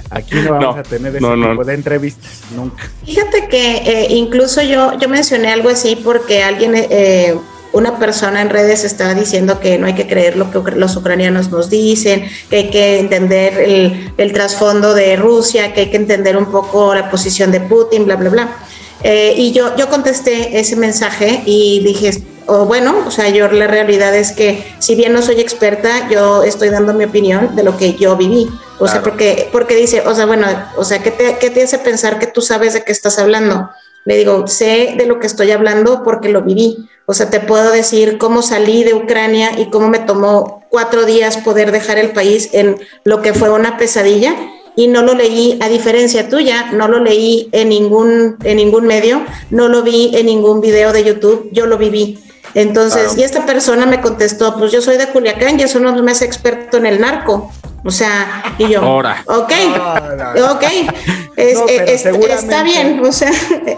Aquí 0.10 0.36
no 0.36 0.51
vamos 0.54 0.75
No, 0.75 0.82
a 0.82 0.84
tener 0.84 1.16
ese 1.16 1.22
no, 1.22 1.36
no. 1.36 1.51
tipo 1.51 1.63
de 1.63 1.74
entrevistas, 1.75 2.42
nunca. 2.56 2.84
Fíjate 3.06 3.48
que 3.48 3.78
eh, 3.78 4.08
incluso 4.10 4.62
yo, 4.63 4.98
yo 5.00 5.08
mencioné 5.08 5.50
algo 5.51 5.70
así 5.70 5.96
porque 5.96 6.44
alguien, 6.44 6.74
eh, 6.75 7.36
una 7.74 8.00
persona 8.00 8.42
en 8.42 8.50
redes 8.50 8.84
estaba 8.84 9.13
diciendo 9.13 9.60
que 9.60 9.78
no 9.78 9.88
hay 9.88 9.94
que 9.94 10.08
creer 10.08 10.36
lo 10.36 10.51
que 10.51 10.60
los 10.75 10.96
ucranianos 10.96 11.50
nos 11.50 11.70
dicen, 11.70 12.28
que 12.50 12.58
hay 12.58 12.70
que 12.70 13.00
entender 13.00 13.58
el, 13.60 14.13
el 14.18 14.34
trasfondo 14.34 14.94
de 14.94 15.16
Rusia, 15.16 15.74
que 15.74 15.82
hay 15.82 15.90
que 15.90 15.98
entender 15.98 16.38
un 16.38 16.48
poco 16.51 16.94
la 16.94 17.10
posición 17.10 17.51
de 17.51 17.62
Putin, 17.62 18.06
bla, 18.06 18.16
bla, 18.16 18.30
bla. 18.30 18.58
Eh, 19.04 19.34
y 19.36 19.51
yo, 19.51 19.75
yo 19.78 19.90
contesté 19.90 20.60
ese 20.60 20.75
mensaje 20.75 21.42
y 21.46 21.80
dije, 21.84 22.24
o 22.46 22.66
bueno, 22.66 22.96
o 23.08 23.12
sea, 23.12 23.30
yo 23.30 23.48
la 23.48 23.68
realidad 23.68 24.16
es 24.16 24.32
que 24.32 24.63
si 24.80 24.96
bien 24.96 25.13
no 25.13 25.22
soy 25.22 25.40
experta, 25.40 26.10
yo 26.10 26.44
estoy 26.44 26.70
dando 26.70 26.94
mi 26.94 27.06
opinión 27.06 27.56
de 27.56 27.63
lo 27.63 27.78
que 27.78 27.94
yo 27.94 28.16
viví. 28.18 28.50
O 28.80 28.88
sea, 28.88 29.04
porque, 29.04 29.48
porque 29.51 29.75
dice, 29.75 30.01
o 30.08 30.16
sea, 30.16 30.25
bueno, 30.25 30.48
o 30.75 30.84
sea, 30.84 31.04
¿qué 31.04 31.12
te, 31.12 31.38
¿qué 31.38 31.51
te 31.51 31.62
hace 31.62 31.78
pensar 31.78 32.18
que 32.18 32.25
tú 32.25 32.42
sabes 32.42 32.74
de 32.74 32.84
qué 32.84 32.92
estás 32.92 33.20
hablando? 33.20 33.70
Le 34.05 34.17
digo, 34.17 34.48
sé 34.48 34.96
de 34.98 35.05
lo 35.05 35.20
que 35.20 35.27
estoy 35.27 35.51
hablando 35.51 36.03
porque 36.03 36.29
lo 36.29 36.41
viví. 36.41 36.89
O 37.05 37.13
sea, 37.13 37.29
te 37.29 37.39
puedo 37.39 37.72
decir 37.72 38.17
cómo 38.17 38.41
salí 38.41 38.84
de 38.84 38.93
Ucrania 38.93 39.60
y 39.60 39.70
cómo 39.70 39.89
me 39.89 40.00
tomó 40.00 40.63
cuatro 40.70 41.05
días 41.05 41.38
poder 41.38 41.72
dejar 41.72 41.98
el 41.98 42.12
país 42.12 42.50
en 42.53 42.77
lo 43.03 43.22
que 43.22 43.34
fue 43.34 43.50
una 43.50 43.77
pesadilla 43.77 44.36
y 44.75 44.88
no 44.88 45.01
lo 45.01 45.13
leí, 45.13 45.60
a 45.62 45.67
diferencia 45.67 46.29
tuya, 46.29 46.72
no 46.72 46.88
lo 46.88 47.00
leí 47.00 47.50
en 47.51 47.70
ningún, 47.70 48.38
en 48.43 48.58
ningún 48.58 48.88
medio, 48.88 49.22
no 49.50 49.67
lo 49.67 49.84
vi 49.84 50.12
en 50.15 50.27
ningún 50.27 50.62
video 50.62 50.93
de 50.93 51.03
YouTube, 51.03 51.50
yo 51.51 51.65
lo 51.65 51.77
viví. 51.77 52.20
Entonces, 52.53 53.17
y 53.17 53.24
esta 53.24 53.46
persona 53.46 53.86
me 53.86 54.01
contestó, 54.01 54.58
pues 54.58 54.72
yo 54.72 54.81
soy 54.81 54.98
de 54.98 55.08
Culiacán 55.08 55.60
y 55.60 55.63
eso 55.63 55.79
no 55.79 55.93
me 56.01 56.12
hace 56.12 56.25
experto 56.25 56.77
en 56.77 56.86
el 56.86 57.00
narco. 57.00 57.51
O 57.84 57.90
sea, 57.92 58.44
y 58.60 58.68
yo, 58.68 58.82
Ahora. 58.82 59.24
ok, 59.26 59.52
ok, 60.52 60.64
es- 61.36 61.58
No, 61.58 61.66
es- 61.68 62.02
seguramente- 62.02 62.34
está 62.46 62.64
bien, 62.64 63.02
o 63.04 63.12
sea, 63.12 63.32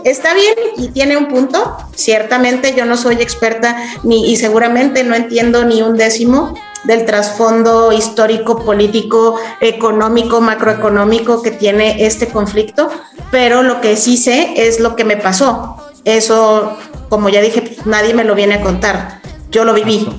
está 0.03 0.33
bien 0.33 0.53
y 0.77 0.89
tiene 0.89 1.15
un 1.15 1.27
punto. 1.27 1.77
Ciertamente 1.95 2.74
yo 2.75 2.86
no 2.86 2.98
soy 2.98 3.15
experta 3.22 3.77
ni 4.03 4.29
y 4.31 4.36
seguramente 4.36 5.03
no 5.03 5.15
entiendo 5.15 5.63
ni 5.63 5.81
un 5.81 5.95
décimo 5.95 6.53
del 6.83 7.05
trasfondo 7.05 7.93
histórico, 7.93 8.65
político, 8.65 9.39
económico, 9.62 10.41
macroeconómico 10.41 11.41
que 11.41 11.51
tiene 11.51 12.05
este 12.05 12.27
conflicto, 12.27 12.89
pero 13.31 13.63
lo 13.63 13.79
que 13.79 13.95
sí 13.95 14.17
sé 14.17 14.67
es 14.67 14.81
lo 14.81 14.98
que 14.98 15.05
me 15.05 15.15
pasó. 15.15 15.77
Eso, 16.03 16.77
como 17.07 17.29
ya 17.29 17.39
dije, 17.39 17.77
nadie 17.86 18.13
me 18.13 18.25
lo 18.25 18.36
viene 18.36 18.55
a 18.55 18.62
contar. 18.62 19.22
Yo 19.50 19.63
lo 19.63 19.74
viví. 19.74 20.10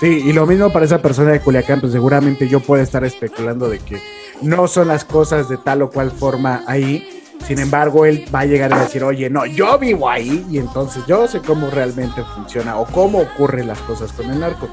Sí, 0.00 0.22
y 0.26 0.32
lo 0.32 0.46
mismo 0.46 0.70
para 0.70 0.84
esa 0.84 1.00
persona 1.00 1.32
de 1.32 1.40
Culiacán, 1.40 1.80
pues 1.80 1.92
seguramente 1.92 2.48
yo 2.48 2.60
puedo 2.60 2.82
estar 2.82 3.02
especulando 3.04 3.68
de 3.68 3.78
que 3.78 4.00
no 4.42 4.68
son 4.68 4.88
las 4.88 5.04
cosas 5.04 5.48
de 5.48 5.56
tal 5.56 5.82
o 5.82 5.90
cual 5.90 6.10
forma 6.10 6.62
ahí. 6.66 7.08
Sin 7.46 7.58
embargo, 7.58 8.04
él 8.04 8.24
va 8.34 8.40
a 8.40 8.44
llegar 8.44 8.74
a 8.74 8.80
decir, 8.80 9.04
oye, 9.04 9.30
no, 9.30 9.46
yo 9.46 9.78
vivo 9.78 10.10
ahí 10.10 10.44
y 10.50 10.58
entonces 10.58 11.04
yo 11.06 11.26
sé 11.28 11.40
cómo 11.40 11.70
realmente 11.70 12.22
funciona 12.34 12.76
o 12.78 12.84
cómo 12.86 13.20
ocurren 13.20 13.68
las 13.68 13.78
cosas 13.80 14.12
con 14.12 14.30
el 14.30 14.40
narco. 14.40 14.68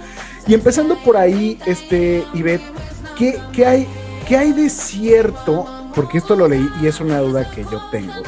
Y 0.48 0.54
empezando 0.54 0.98
por 0.98 1.16
ahí, 1.16 1.58
este, 1.66 2.26
Ivette, 2.34 2.64
¿qué, 3.18 3.40
qué 3.54 3.66
hay, 3.66 3.88
¿qué 4.28 4.38
hay 4.38 4.52
de 4.52 4.70
cierto? 4.70 5.66
Porque 5.96 6.18
esto 6.18 6.36
lo 6.36 6.48
leí 6.48 6.68
y 6.82 6.88
es 6.88 7.00
una 7.00 7.20
duda 7.20 7.50
que 7.50 7.64
yo 7.64 7.82
tengo. 7.92 8.24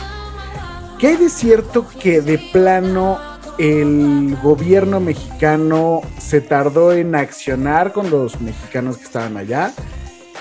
¿Qué 1.00 1.08
hay 1.08 1.18
de 1.18 1.30
cierto 1.30 1.86
que 2.00 2.22
de 2.22 2.38
plano 2.54 3.20
el 3.58 4.38
gobierno 4.44 5.00
mexicano 5.00 6.02
se 6.20 6.42
tardó 6.42 6.94
en 6.94 7.16
accionar 7.16 7.94
con 7.94 8.10
los 8.10 8.40
mexicanos 8.42 8.98
que 8.98 9.04
estaban 9.04 9.38
allá 9.38 9.72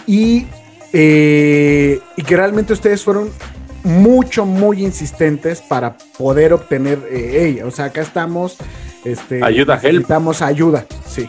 y, 0.07 0.47
eh, 0.93 2.01
y 2.17 2.23
que 2.23 2.37
realmente 2.37 2.73
ustedes 2.73 3.03
fueron 3.05 3.31
mucho, 3.85 4.47
muy 4.47 4.83
insistentes 4.83 5.61
para 5.61 5.97
poder 6.19 6.53
obtener, 6.53 6.99
eh, 7.11 7.55
hey, 7.57 7.63
o 7.65 7.71
sea, 7.71 7.87
acá 7.87 8.01
estamos, 8.03 8.57
este, 9.05 9.45
Ayuda, 9.45 9.75
help. 9.75 9.85
necesitamos 9.85 10.43
ayuda, 10.43 10.87
sí. 11.07 11.29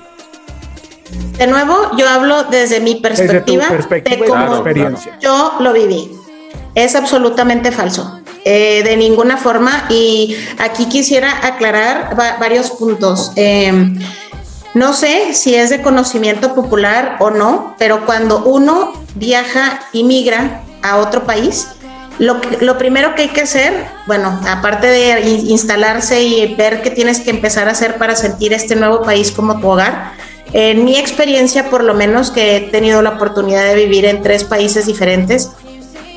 De 1.37 1.47
nuevo, 1.47 1.75
yo 1.97 2.07
hablo 2.09 2.45
desde 2.45 2.79
mi 2.79 2.95
perspectiva, 2.95 3.67
perspectiva 3.67 4.15
de 4.15 4.23
y 4.23 4.25
tu 4.25 4.31
cómo 4.33 4.55
experiencia. 4.55 5.19
yo 5.21 5.53
lo 5.59 5.73
viví. 5.73 6.09
Es 6.75 6.95
absolutamente 6.95 7.71
falso. 7.71 8.19
Eh, 8.43 8.83
de 8.83 8.95
ninguna 8.95 9.37
forma. 9.37 9.85
Y 9.89 10.35
aquí 10.59 10.85
quisiera 10.85 11.47
aclarar 11.47 12.15
va- 12.19 12.37
varios 12.39 12.69
puntos. 12.71 13.31
Eh, 13.35 13.95
no 14.75 14.93
sé 14.93 15.33
si 15.33 15.55
es 15.55 15.69
de 15.71 15.81
conocimiento 15.81 16.53
popular 16.53 17.15
o 17.19 17.31
no, 17.31 17.75
pero 17.79 18.05
cuando 18.05 18.43
uno 18.43 18.93
viaja 19.15 19.79
y 19.93 20.03
migra 20.03 20.61
a 20.83 20.97
otro 20.97 21.23
país, 21.23 21.69
lo, 22.19 22.39
primero 22.77 23.15
que 23.15 23.23
hay 23.23 23.27
que 23.29 23.41
hacer, 23.41 23.73
bueno, 24.05 24.39
aparte 24.47 24.87
de 24.87 25.21
in- 25.21 25.49
instalarse 25.49 26.21
y 26.23 26.53
ver 26.55 26.81
qué 26.81 26.91
tienes 26.91 27.21
que 27.21 27.29
empezar 27.31 27.67
a 27.67 27.71
hacer 27.71 27.97
para 27.97 28.15
sentir 28.15 28.53
este 28.53 28.75
nuevo 28.75 29.01
país 29.01 29.31
como 29.31 29.59
tu 29.59 29.67
hogar, 29.69 30.11
en 30.53 30.85
mi 30.85 30.97
experiencia, 30.97 31.69
por 31.69 31.83
lo 31.83 31.93
menos 31.93 32.31
que 32.31 32.55
he 32.57 32.61
tenido 32.61 33.01
la 33.01 33.11
oportunidad 33.11 33.63
de 33.65 33.75
vivir 33.75 34.05
en 34.05 34.21
tres 34.21 34.43
países 34.43 34.85
diferentes, 34.85 35.49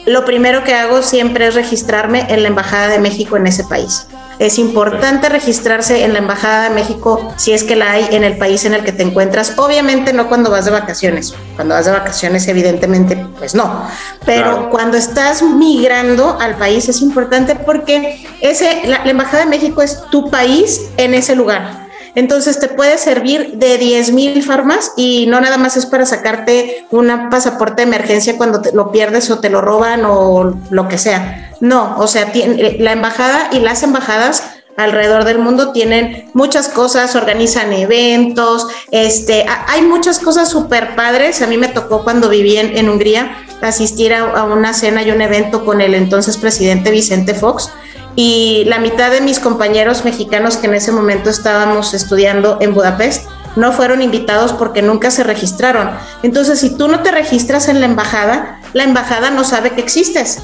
lo 0.08 0.24
primero 0.24 0.64
que 0.64 0.74
hago 0.74 1.02
siempre 1.02 1.46
es 1.46 1.54
registrarme 1.54 2.26
en 2.28 2.42
la 2.42 2.48
Embajada 2.48 2.88
de 2.88 2.98
México 2.98 3.36
en 3.36 3.46
ese 3.46 3.64
país. 3.64 4.06
Es 4.38 4.58
importante 4.58 5.28
registrarse 5.28 6.04
en 6.04 6.12
la 6.12 6.20
Embajada 6.20 6.68
de 6.68 6.70
México 6.74 7.32
si 7.36 7.52
es 7.52 7.64
que 7.64 7.74
la 7.74 7.90
hay 7.92 8.08
en 8.12 8.22
el 8.22 8.38
país 8.38 8.64
en 8.64 8.74
el 8.74 8.84
que 8.84 8.92
te 8.92 9.02
encuentras. 9.02 9.54
Obviamente 9.58 10.12
no 10.12 10.28
cuando 10.28 10.50
vas 10.50 10.64
de 10.64 10.70
vacaciones. 10.70 11.34
Cuando 11.56 11.74
vas 11.74 11.86
de 11.86 11.90
vacaciones, 11.92 12.46
evidentemente, 12.46 13.16
pues 13.38 13.54
no. 13.54 13.88
Pero 14.24 14.42
Claro. 14.52 14.70
cuando 14.70 14.96
estás 14.96 15.42
migrando 15.42 16.38
al 16.40 16.56
país 16.56 16.88
es 16.88 17.02
importante 17.02 17.56
porque 17.56 18.24
ese, 18.40 18.82
la, 18.86 19.04
la 19.04 19.10
Embajada 19.10 19.44
de 19.44 19.50
México 19.50 19.82
es 19.82 20.02
tu 20.10 20.30
país 20.30 20.82
en 20.96 21.14
ese 21.14 21.34
lugar. 21.34 21.87
Entonces 22.18 22.58
te 22.58 22.66
puede 22.66 22.98
servir 22.98 23.52
de 23.58 23.78
10 23.78 24.10
mil 24.10 24.42
formas 24.42 24.90
y 24.96 25.26
no 25.28 25.40
nada 25.40 25.56
más 25.56 25.76
es 25.76 25.86
para 25.86 26.04
sacarte 26.04 26.84
un 26.90 27.30
pasaporte 27.30 27.76
de 27.76 27.82
emergencia 27.86 28.36
cuando 28.36 28.60
te 28.60 28.72
lo 28.72 28.90
pierdes 28.90 29.30
o 29.30 29.38
te 29.38 29.50
lo 29.50 29.60
roban 29.60 30.04
o 30.04 30.52
lo 30.70 30.88
que 30.88 30.98
sea. 30.98 31.52
No, 31.60 31.94
o 31.98 32.08
sea, 32.08 32.32
tiene- 32.32 32.76
la 32.80 32.90
embajada 32.90 33.50
y 33.52 33.60
las 33.60 33.84
embajadas 33.84 34.42
alrededor 34.76 35.22
del 35.24 35.38
mundo 35.38 35.70
tienen 35.70 36.28
muchas 36.34 36.68
cosas, 36.68 37.14
organizan 37.14 37.72
eventos, 37.72 38.66
este, 38.90 39.44
ha- 39.48 39.66
hay 39.72 39.82
muchas 39.82 40.18
cosas 40.18 40.48
súper 40.48 40.96
padres. 40.96 41.40
A 41.40 41.46
mí 41.46 41.56
me 41.56 41.68
tocó 41.68 42.02
cuando 42.02 42.28
viví 42.28 42.56
en, 42.56 42.88
Hungría 42.88 43.36
asistir 43.62 44.12
a 44.12 44.42
una 44.42 44.74
cena 44.74 45.02
y 45.04 45.12
un 45.12 45.20
evento 45.20 45.64
con 45.64 45.80
el 45.80 45.94
entonces 45.94 46.36
presidente 46.36 46.90
Vicente 46.90 47.34
Fox 47.34 47.70
y 48.16 48.64
la 48.66 48.78
mitad 48.78 49.10
de 49.10 49.20
mis 49.20 49.38
compañeros 49.38 50.04
mexicanos 50.04 50.56
que 50.56 50.66
en 50.66 50.74
ese 50.74 50.92
momento 50.92 51.30
estábamos 51.30 51.94
estudiando 51.94 52.58
en 52.60 52.74
Budapest 52.74 53.28
no 53.56 53.72
fueron 53.72 54.02
invitados 54.02 54.52
porque 54.52 54.82
nunca 54.82 55.10
se 55.10 55.24
registraron. 55.24 55.90
Entonces, 56.22 56.60
si 56.60 56.76
tú 56.76 56.88
no 56.88 57.00
te 57.00 57.10
registras 57.10 57.68
en 57.68 57.80
la 57.80 57.86
embajada, 57.86 58.60
la 58.72 58.84
embajada 58.84 59.30
no 59.30 59.44
sabe 59.44 59.70
que 59.70 59.80
existes. 59.80 60.38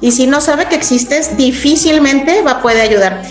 Y 0.00 0.12
si 0.12 0.26
no 0.26 0.40
sabe 0.40 0.66
que 0.66 0.76
existes, 0.76 1.36
difícilmente 1.36 2.42
va 2.42 2.52
a 2.52 2.62
poder 2.62 2.80
ayudarte. 2.80 3.28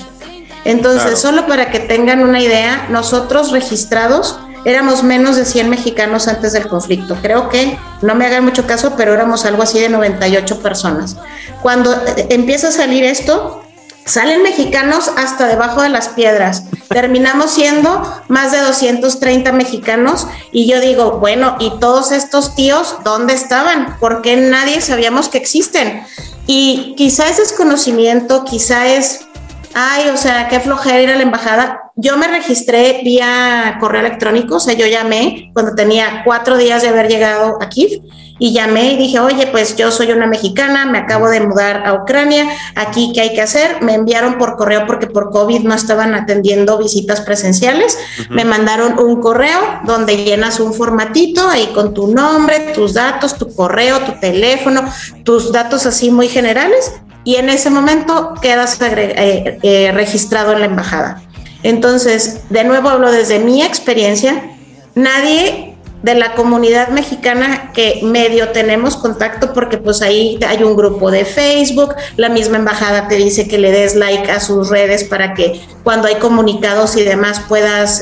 Entonces, 0.65 1.03
Claro. 1.03 1.17
solo 1.17 1.47
para 1.47 1.71
que 1.71 1.79
tengan 1.79 2.21
una 2.21 2.41
idea, 2.41 2.87
nosotros 2.89 3.51
registrados 3.51 4.37
éramos 4.65 5.03
menos 5.03 5.37
de 5.37 5.45
100 5.45 5.69
mexicanos 5.69 6.27
antes 6.27 6.51
del 6.51 6.67
conflicto. 6.67 7.15
Creo 7.21 7.49
que, 7.49 7.77
no 8.01 8.15
me 8.15 8.25
hagan 8.25 8.43
mucho 8.43 8.67
caso, 8.67 8.93
pero 8.97 9.13
éramos 9.13 9.45
algo 9.45 9.63
así 9.63 9.79
de 9.79 9.87
98 9.87 10.59
personas. 10.59 11.15
Cuando 11.61 11.93
eh, 11.93 12.27
empieza 12.29 12.67
a 12.67 12.71
salir 12.71 13.05
esto, 13.05 13.61
salen 14.09 14.41
mexicanos 14.41 15.11
hasta 15.15 15.47
debajo 15.47 15.81
de 15.81 15.89
las 15.89 16.09
piedras. 16.09 16.63
Terminamos 16.89 17.51
siendo 17.51 18.03
más 18.27 18.51
de 18.51 18.59
230 18.59 19.51
mexicanos 19.51 20.27
y 20.51 20.67
yo 20.67 20.81
digo, 20.81 21.19
bueno, 21.19 21.55
¿y 21.59 21.71
todos 21.79 22.11
estos 22.11 22.55
tíos 22.55 22.97
dónde 23.03 23.33
estaban? 23.33 23.97
¿Por 23.99 24.21
qué 24.21 24.35
nadie 24.35 24.81
sabíamos 24.81 25.29
que 25.29 25.37
existen? 25.37 26.03
Y 26.47 26.95
quizá 26.97 27.29
es 27.29 27.37
desconocimiento, 27.37 28.43
quizá 28.43 28.87
es 28.87 29.25
Ay, 29.73 30.09
o 30.09 30.17
sea, 30.17 30.47
qué 30.47 30.59
flojera 30.59 30.99
ir 30.99 31.09
a 31.11 31.15
la 31.15 31.21
embajada. 31.21 31.91
Yo 31.95 32.17
me 32.17 32.27
registré 32.27 33.01
vía 33.03 33.77
correo 33.79 34.01
electrónico, 34.01 34.55
o 34.55 34.59
sea, 34.59 34.73
yo 34.73 34.87
llamé 34.87 35.51
cuando 35.53 35.75
tenía 35.75 36.23
cuatro 36.25 36.57
días 36.57 36.81
de 36.81 36.89
haber 36.89 37.07
llegado 37.07 37.61
a 37.61 37.69
Kiev 37.69 38.01
y 38.39 38.53
llamé 38.53 38.93
y 38.93 38.97
dije, 38.97 39.19
oye, 39.19 39.47
pues 39.47 39.75
yo 39.75 39.91
soy 39.91 40.11
una 40.11 40.25
mexicana, 40.25 40.85
me 40.85 40.97
acabo 40.97 41.29
de 41.29 41.41
mudar 41.41 41.85
a 41.85 41.93
Ucrania, 41.93 42.47
aquí 42.75 43.11
qué 43.13 43.21
hay 43.21 43.33
que 43.33 43.41
hacer. 43.41 43.81
Me 43.81 43.93
enviaron 43.93 44.37
por 44.37 44.55
correo 44.55 44.87
porque 44.87 45.07
por 45.07 45.29
COVID 45.29 45.59
no 45.59 45.75
estaban 45.75 46.15
atendiendo 46.15 46.77
visitas 46.77 47.21
presenciales. 47.21 47.97
Me 48.29 48.45
mandaron 48.45 48.97
un 48.97 49.21
correo 49.21 49.59
donde 49.85 50.23
llenas 50.23 50.59
un 50.59 50.73
formatito 50.73 51.47
ahí 51.47 51.67
con 51.75 51.93
tu 51.93 52.07
nombre, 52.07 52.71
tus 52.73 52.93
datos, 52.93 53.37
tu 53.37 53.53
correo, 53.53 53.99
tu 53.99 54.13
teléfono, 54.19 54.83
tus 55.23 55.51
datos 55.51 55.85
así 55.85 56.09
muy 56.09 56.29
generales 56.29 56.93
y 57.23 57.35
en 57.35 57.49
ese 57.49 57.69
momento 57.69 58.33
quedas 58.41 58.79
eh, 58.81 59.59
eh, 59.61 59.91
registrado 59.93 60.53
en 60.53 60.61
la 60.61 60.65
embajada. 60.65 61.21
Entonces, 61.63 62.41
de 62.49 62.63
nuevo 62.63 62.89
hablo 62.89 63.11
desde 63.11 63.39
mi 63.39 63.61
experiencia, 63.61 64.55
nadie 64.95 65.68
de 66.03 66.15
la 66.15 66.33
comunidad 66.35 66.89
mexicana 66.89 67.71
que 67.73 67.99
medio 68.03 68.49
tenemos 68.49 68.95
contacto 68.95 69.53
porque 69.53 69.77
pues 69.77 70.01
ahí 70.01 70.39
hay 70.47 70.63
un 70.63 70.75
grupo 70.75 71.11
de 71.11 71.25
Facebook, 71.25 71.95
la 72.15 72.29
misma 72.29 72.57
embajada 72.57 73.07
te 73.07 73.15
dice 73.15 73.47
que 73.47 73.57
le 73.57 73.71
des 73.71 73.95
like 73.95 74.31
a 74.31 74.39
sus 74.39 74.69
redes 74.69 75.03
para 75.03 75.33
que 75.33 75.61
cuando 75.83 76.07
hay 76.07 76.15
comunicados 76.15 76.95
y 76.95 77.03
demás 77.03 77.41
puedas 77.47 78.01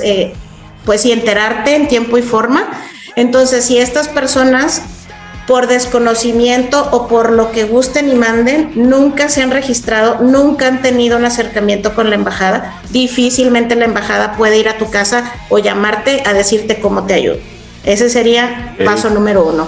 pues 0.86 1.02
sí 1.02 1.12
enterarte 1.12 1.76
en 1.76 1.88
tiempo 1.88 2.18
y 2.18 2.22
forma. 2.22 2.68
Entonces, 3.16 3.66
si 3.66 3.78
estas 3.78 4.08
personas 4.08 4.84
por 5.48 5.68
desconocimiento 5.68 6.88
o 6.92 7.08
por 7.08 7.32
lo 7.32 7.52
que 7.52 7.64
gusten 7.64 8.10
y 8.10 8.16
manden, 8.16 8.72
nunca 8.76 9.30
se 9.30 9.42
han 9.42 9.52
registrado, 9.52 10.20
nunca 10.22 10.68
han 10.68 10.82
tenido 10.82 11.18
un 11.18 11.26
acercamiento 11.26 11.96
con 11.96 12.10
la 12.10 12.16
embajada. 12.16 12.82
Difícilmente 12.90 13.76
la 13.76 13.86
embajada 13.86 14.34
puede 14.38 14.60
ir 14.60 14.70
a 14.70 14.78
tu 14.78 14.90
casa 14.92 15.32
o 15.50 15.58
llamarte 15.58 16.22
a 16.26 16.34
decirte 16.34 16.80
cómo 16.80 17.06
te 17.06 17.14
ayudo. 17.16 17.57
Ese 17.88 18.10
sería 18.10 18.76
paso 18.86 19.10
número 19.10 19.46
uno. 19.46 19.68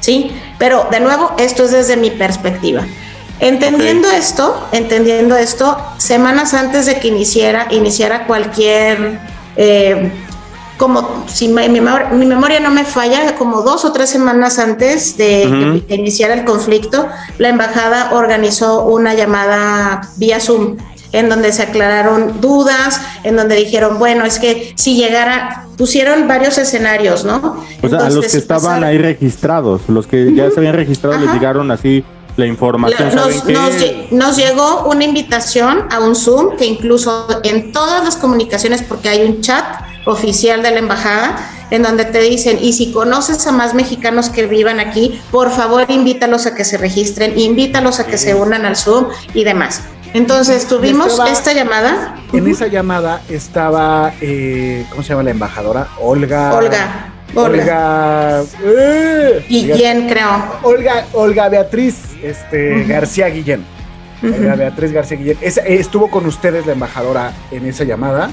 ¿Sí? 0.00 0.30
Pero 0.58 0.86
de 0.90 1.00
nuevo, 1.00 1.32
esto 1.38 1.64
es 1.64 1.70
desde 1.72 1.96
mi 1.96 2.10
perspectiva. 2.10 2.82
Entendiendo 3.40 4.08
esto, 4.10 4.68
entendiendo 4.72 5.36
esto, 5.36 5.76
semanas 5.98 6.54
antes 6.54 6.86
de 6.86 7.00
que 7.00 7.08
iniciara, 7.08 7.66
iniciara 7.70 8.26
cualquier, 8.26 9.18
eh, 9.56 10.12
como 10.78 11.24
si 11.28 11.48
mi, 11.48 11.68
mi 11.68 11.80
memor- 11.80 12.10
mi 12.12 12.26
memoria 12.26 12.60
no 12.60 12.70
me 12.70 12.84
falla, 12.84 13.34
como 13.36 13.62
dos 13.62 13.84
o 13.84 13.92
tres 13.92 14.10
semanas 14.10 14.58
antes 14.58 15.16
de 15.16 15.42
que, 15.80 15.86
que 15.86 15.94
iniciara 15.96 16.34
el 16.34 16.44
conflicto, 16.44 17.08
la 17.38 17.48
embajada 17.48 18.10
organizó 18.12 18.84
una 18.84 19.14
llamada 19.14 20.02
vía 20.16 20.38
Zoom 20.40 20.76
en 21.12 21.28
donde 21.28 21.52
se 21.52 21.62
aclararon 21.62 22.40
dudas, 22.40 23.00
en 23.22 23.36
donde 23.36 23.56
dijeron, 23.56 23.98
bueno, 23.98 24.24
es 24.24 24.38
que 24.38 24.72
si 24.76 24.96
llegara, 24.96 25.66
pusieron 25.76 26.26
varios 26.26 26.58
escenarios, 26.58 27.24
¿no? 27.24 27.62
O 27.82 27.88
sea, 27.88 27.98
a 27.98 28.02
los 28.04 28.08
Entonces, 28.08 28.32
que 28.32 28.38
estaban 28.38 28.82
ahí 28.84 28.98
registrados, 28.98 29.82
los 29.88 30.06
que 30.06 30.34
ya 30.34 30.50
se 30.50 30.58
habían 30.58 30.74
registrado, 30.74 31.18
les 31.18 31.32
llegaron 31.32 31.70
así 31.70 32.04
la 32.36 32.46
información. 32.46 33.08
La- 33.14 33.22
¿saben 33.22 33.36
nos, 33.52 33.72
nos 33.72 34.10
nos 34.10 34.36
llegó 34.36 34.84
una 34.84 35.04
invitación 35.04 35.84
a 35.90 36.00
un 36.00 36.14
Zoom 36.14 36.56
que 36.56 36.64
incluso 36.64 37.26
en 37.42 37.72
todas 37.72 38.04
las 38.04 38.16
comunicaciones, 38.16 38.82
porque 38.82 39.08
hay 39.08 39.22
un 39.22 39.40
chat 39.42 39.64
oficial 40.06 40.62
de 40.62 40.70
la 40.70 40.78
embajada, 40.78 41.36
en 41.70 41.82
donde 41.82 42.04
te 42.04 42.20
dicen, 42.20 42.58
y 42.60 42.72
si 42.72 42.92
conoces 42.92 43.46
a 43.46 43.52
más 43.52 43.74
mexicanos 43.74 44.28
que 44.28 44.46
vivan 44.46 44.80
aquí, 44.80 45.20
por 45.30 45.50
favor 45.50 45.86
invítalos 45.88 46.46
a 46.46 46.54
que 46.54 46.64
se 46.64 46.76
registren, 46.76 47.38
invítalos 47.38 48.00
a 48.00 48.06
que 48.06 48.18
se 48.18 48.34
unan 48.34 48.66
al 48.66 48.76
Zoom 48.76 49.06
y 49.32 49.44
demás. 49.44 49.82
Entonces 50.14 50.66
tuvimos 50.66 51.08
estaba- 51.12 51.30
esta 51.30 51.52
llamada. 51.52 52.16
En 52.32 52.46
esa 52.46 52.66
llamada 52.66 53.22
estaba, 53.28 54.12
eh, 54.20 54.84
¿cómo 54.90 55.02
se 55.02 55.10
llama 55.10 55.22
la 55.22 55.30
embajadora? 55.30 55.88
Olga. 56.00 56.52
Olga. 56.54 57.12
Olga. 57.34 58.40
Olga. 58.42 58.42
eh, 58.64 59.44
Guillén, 59.48 60.08
creo. 60.08 60.28
Olga, 60.62 61.06
Olga 61.14 61.48
Beatriz 61.48 61.96
este, 62.22 62.84
García 62.84 63.28
Guillén. 63.28 63.64
Olga 64.22 64.54
Beatriz 64.54 64.92
García 64.92 65.16
Guillén. 65.16 65.38
Eh, 65.40 65.52
estuvo 65.66 66.10
con 66.10 66.26
ustedes 66.26 66.66
la 66.66 66.72
embajadora 66.72 67.32
en 67.50 67.66
esa 67.66 67.84
llamada. 67.84 68.30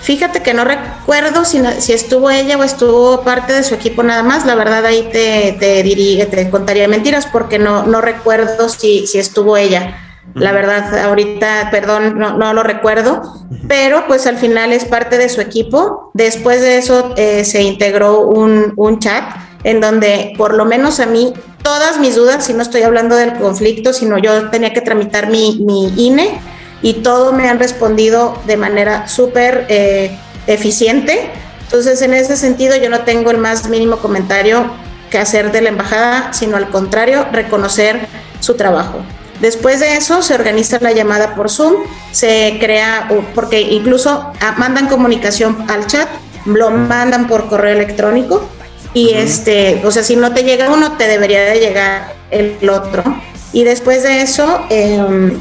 Fíjate 0.00 0.42
que 0.42 0.54
no 0.54 0.64
recuerdo 0.64 1.44
si, 1.44 1.60
si 1.80 1.92
estuvo 1.92 2.30
ella 2.30 2.56
o 2.56 2.62
estuvo 2.62 3.22
parte 3.22 3.52
de 3.52 3.64
su 3.64 3.74
equipo 3.74 4.04
nada 4.04 4.22
más. 4.22 4.46
La 4.46 4.54
verdad 4.54 4.86
ahí 4.86 5.08
te, 5.12 5.56
te, 5.58 5.82
diría, 5.82 6.30
te 6.30 6.48
contaría 6.48 6.86
mentiras 6.86 7.26
porque 7.26 7.58
no, 7.58 7.82
no 7.84 8.00
recuerdo 8.00 8.68
si, 8.68 9.08
si 9.08 9.18
estuvo 9.18 9.56
ella. 9.56 10.07
La 10.34 10.52
verdad, 10.52 10.96
ahorita, 11.04 11.68
perdón, 11.70 12.18
no, 12.18 12.36
no 12.36 12.52
lo 12.52 12.62
recuerdo, 12.62 13.22
pero 13.66 14.06
pues 14.06 14.26
al 14.26 14.36
final 14.36 14.72
es 14.72 14.84
parte 14.84 15.18
de 15.18 15.28
su 15.28 15.40
equipo. 15.40 16.10
Después 16.14 16.60
de 16.60 16.78
eso 16.78 17.14
eh, 17.16 17.44
se 17.44 17.62
integró 17.62 18.20
un, 18.20 18.72
un 18.76 18.98
chat 18.98 19.24
en 19.64 19.80
donde 19.80 20.34
por 20.36 20.54
lo 20.54 20.64
menos 20.64 21.00
a 21.00 21.06
mí 21.06 21.32
todas 21.62 21.98
mis 21.98 22.14
dudas, 22.14 22.44
si 22.44 22.54
no 22.54 22.62
estoy 22.62 22.82
hablando 22.82 23.16
del 23.16 23.34
conflicto, 23.34 23.92
sino 23.92 24.18
yo 24.18 24.50
tenía 24.50 24.72
que 24.72 24.80
tramitar 24.80 25.28
mi, 25.28 25.60
mi 25.66 25.92
INE 25.96 26.40
y 26.82 26.94
todo 26.94 27.32
me 27.32 27.48
han 27.48 27.58
respondido 27.58 28.38
de 28.46 28.56
manera 28.56 29.08
súper 29.08 29.66
eh, 29.68 30.16
eficiente. 30.46 31.30
Entonces, 31.64 32.00
en 32.02 32.14
ese 32.14 32.36
sentido, 32.36 32.76
yo 32.76 32.88
no 32.88 33.00
tengo 33.00 33.30
el 33.30 33.38
más 33.38 33.68
mínimo 33.68 33.96
comentario 33.96 34.70
que 35.10 35.18
hacer 35.18 35.52
de 35.52 35.60
la 35.60 35.70
embajada, 35.70 36.32
sino 36.32 36.56
al 36.56 36.70
contrario, 36.70 37.26
reconocer 37.32 38.06
su 38.40 38.54
trabajo. 38.54 39.00
Después 39.40 39.80
de 39.80 39.96
eso 39.96 40.22
se 40.22 40.34
organiza 40.34 40.78
la 40.80 40.92
llamada 40.92 41.34
por 41.34 41.48
Zoom, 41.50 41.74
se 42.10 42.56
crea, 42.58 43.08
porque 43.34 43.60
incluso 43.60 44.32
ah, 44.40 44.54
mandan 44.58 44.88
comunicación 44.88 45.64
al 45.70 45.86
chat, 45.86 46.08
lo 46.44 46.70
mandan 46.70 47.28
por 47.28 47.48
correo 47.48 47.74
electrónico 47.74 48.48
y 48.94 49.10
este, 49.10 49.80
o 49.84 49.90
sea, 49.90 50.02
si 50.02 50.16
no 50.16 50.32
te 50.32 50.42
llega 50.42 50.70
uno, 50.70 50.96
te 50.96 51.06
debería 51.06 51.42
de 51.42 51.60
llegar 51.60 52.14
el 52.30 52.68
otro. 52.68 53.04
Y 53.52 53.64
después 53.64 54.02
de 54.02 54.22
eso, 54.22 54.66
em, 54.70 55.38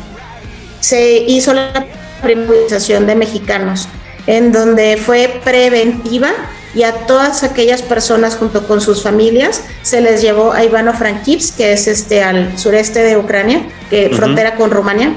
se 0.79 1.17
hizo 1.27 1.53
la 1.53 1.85
priorización 2.21 3.07
de 3.07 3.15
mexicanos, 3.15 3.87
en 4.27 4.51
donde 4.51 4.97
fue 4.97 5.41
preventiva 5.43 6.29
y 6.73 6.83
a 6.83 6.93
todas 7.07 7.43
aquellas 7.43 7.81
personas 7.81 8.35
junto 8.35 8.67
con 8.67 8.81
sus 8.81 9.03
familias 9.03 9.63
se 9.81 10.01
les 10.01 10.21
llevó 10.21 10.51
a 10.51 10.63
Ivano-Frankivsk, 10.63 11.57
que 11.57 11.73
es 11.73 11.87
este 11.87 12.23
al 12.23 12.57
sureste 12.57 13.03
de 13.03 13.17
Ucrania, 13.17 13.65
que 13.89 14.09
frontera 14.09 14.55
con 14.55 14.71
Rumania. 14.71 15.13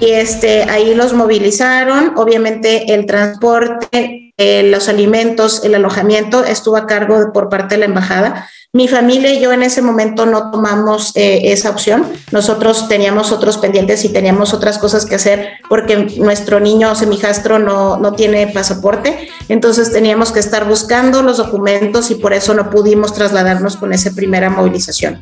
Y 0.00 0.10
este, 0.10 0.64
ahí 0.64 0.94
los 0.94 1.14
movilizaron, 1.14 2.12
obviamente 2.16 2.94
el 2.94 3.06
transporte, 3.06 4.27
eh, 4.38 4.62
los 4.62 4.88
alimentos, 4.88 5.62
el 5.64 5.74
alojamiento 5.74 6.44
estuvo 6.44 6.76
a 6.76 6.86
cargo 6.86 7.18
de- 7.20 7.26
por 7.32 7.48
parte 7.50 7.74
de 7.74 7.80
la 7.80 7.84
embajada. 7.86 8.48
Mi 8.72 8.86
familia 8.86 9.32
y 9.32 9.40
yo 9.40 9.50
en 9.52 9.62
ese 9.62 9.80
momento 9.80 10.26
no 10.26 10.50
tomamos 10.50 11.12
eh, 11.16 11.52
esa 11.52 11.70
opción. 11.70 12.04
Nosotros 12.32 12.86
teníamos 12.86 13.32
otros 13.32 13.56
pendientes 13.56 14.04
y 14.04 14.10
teníamos 14.10 14.52
otras 14.52 14.76
cosas 14.78 15.06
que 15.06 15.14
hacer 15.14 15.52
porque 15.70 15.96
nuestro 16.18 16.60
niño 16.60 16.94
semijastro 16.94 17.58
no, 17.58 17.96
no 17.96 18.12
tiene 18.12 18.46
pasaporte. 18.48 19.30
Entonces 19.48 19.90
teníamos 19.90 20.32
que 20.32 20.40
estar 20.40 20.66
buscando 20.68 21.22
los 21.22 21.38
documentos 21.38 22.10
y 22.10 22.16
por 22.16 22.34
eso 22.34 22.52
no 22.52 22.68
pudimos 22.68 23.14
trasladarnos 23.14 23.76
con 23.78 23.94
esa 23.94 24.10
primera 24.12 24.50
movilización. 24.50 25.20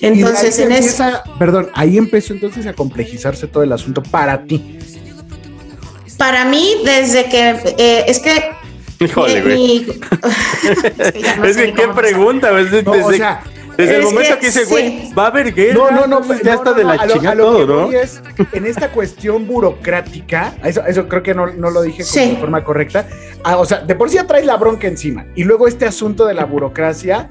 Entonces, 0.00 0.58
en 0.58 0.72
ese... 0.72 0.78
empieza- 1.02 1.22
perdón, 1.38 1.70
ahí 1.74 1.96
empezó 1.96 2.32
entonces 2.32 2.66
a 2.66 2.72
complejizarse 2.72 3.46
todo 3.46 3.62
el 3.62 3.72
asunto 3.72 4.02
para 4.02 4.42
ti. 4.44 4.78
Para 6.20 6.44
mí, 6.44 6.74
desde 6.84 7.24
que 7.30 7.48
eh, 7.78 8.04
es 8.06 8.18
que 8.18 8.50
Híjole, 9.02 9.40
güey. 9.40 9.56
mi- 9.56 9.86
es 10.98 11.12
que, 11.12 11.36
no 11.38 11.44
es 11.46 11.56
qué 11.56 11.88
pregunta, 11.96 12.50
güey. 12.50 12.64
Desde, 12.64 12.82
No, 12.82 12.92
o 13.06 13.10
sea, 13.12 13.42
desde 13.78 13.94
el 13.94 14.00
es 14.00 14.04
momento 14.04 14.34
que 14.34 14.40
que 14.40 14.46
dice, 14.48 14.64
sí. 14.66 14.70
güey, 14.70 15.12
va 15.18 15.24
a 15.24 15.26
haber 15.28 15.54
guerra. 15.54 15.72
No, 15.78 15.90
no, 15.90 16.06
no, 16.06 16.20
pues, 16.20 16.42
ya 16.42 16.52
no, 16.52 16.58
está 16.58 16.70
no, 16.72 16.76
de 16.76 16.84
la 16.84 17.08
chingada 17.08 17.36
todo, 17.38 17.88
que 17.88 17.96
¿no? 17.96 18.00
es, 18.02 18.20
en 18.52 18.66
esta 18.66 18.90
cuestión 18.90 19.46
burocrática, 19.46 20.52
eso, 20.62 20.84
eso 20.86 21.08
creo 21.08 21.22
que 21.22 21.32
no, 21.32 21.46
no 21.46 21.70
lo 21.70 21.80
dije 21.80 22.02
como 22.02 22.12
Sí. 22.12 22.30
de 22.32 22.36
forma 22.36 22.62
correcta. 22.62 23.06
Ah, 23.42 23.56
o 23.56 23.64
sea, 23.64 23.78
de 23.78 23.94
por 23.94 24.10
sí 24.10 24.16
ya 24.16 24.26
traes 24.26 24.44
la 24.44 24.58
bronca 24.58 24.86
encima. 24.86 25.24
Y 25.34 25.44
luego 25.44 25.66
este 25.68 25.86
asunto 25.86 26.26
de 26.26 26.34
la 26.34 26.44
burocracia, 26.44 27.30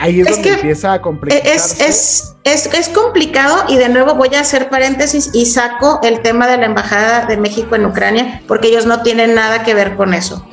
ahí 0.00 0.20
es, 0.20 0.26
Es 0.26 0.34
donde 0.36 0.48
que 0.48 0.54
empieza 0.56 0.92
a 0.92 0.96
Es, 0.96 1.02
complejizarse. 1.02 1.86
es, 1.86 2.34
es, 2.44 2.66
es 2.74 2.88
complicado 2.88 3.64
y 3.68 3.76
de 3.76 3.88
nuevo 3.88 4.14
voy 4.14 4.34
a 4.34 4.40
hacer 4.40 4.68
paréntesis 4.68 5.30
y 5.32 5.46
saco 5.46 6.00
el 6.02 6.20
tema 6.22 6.48
de 6.48 6.56
la 6.56 6.66
Embajada 6.66 7.26
de 7.26 7.36
México 7.36 7.76
en 7.76 7.86
Ucrania 7.86 8.42
porque 8.48 8.68
ellos 8.68 8.86
no 8.86 9.02
tienen 9.02 9.34
nada 9.34 9.62
que 9.62 9.74
ver 9.74 9.94
con 9.96 10.12
eso. 10.14 10.44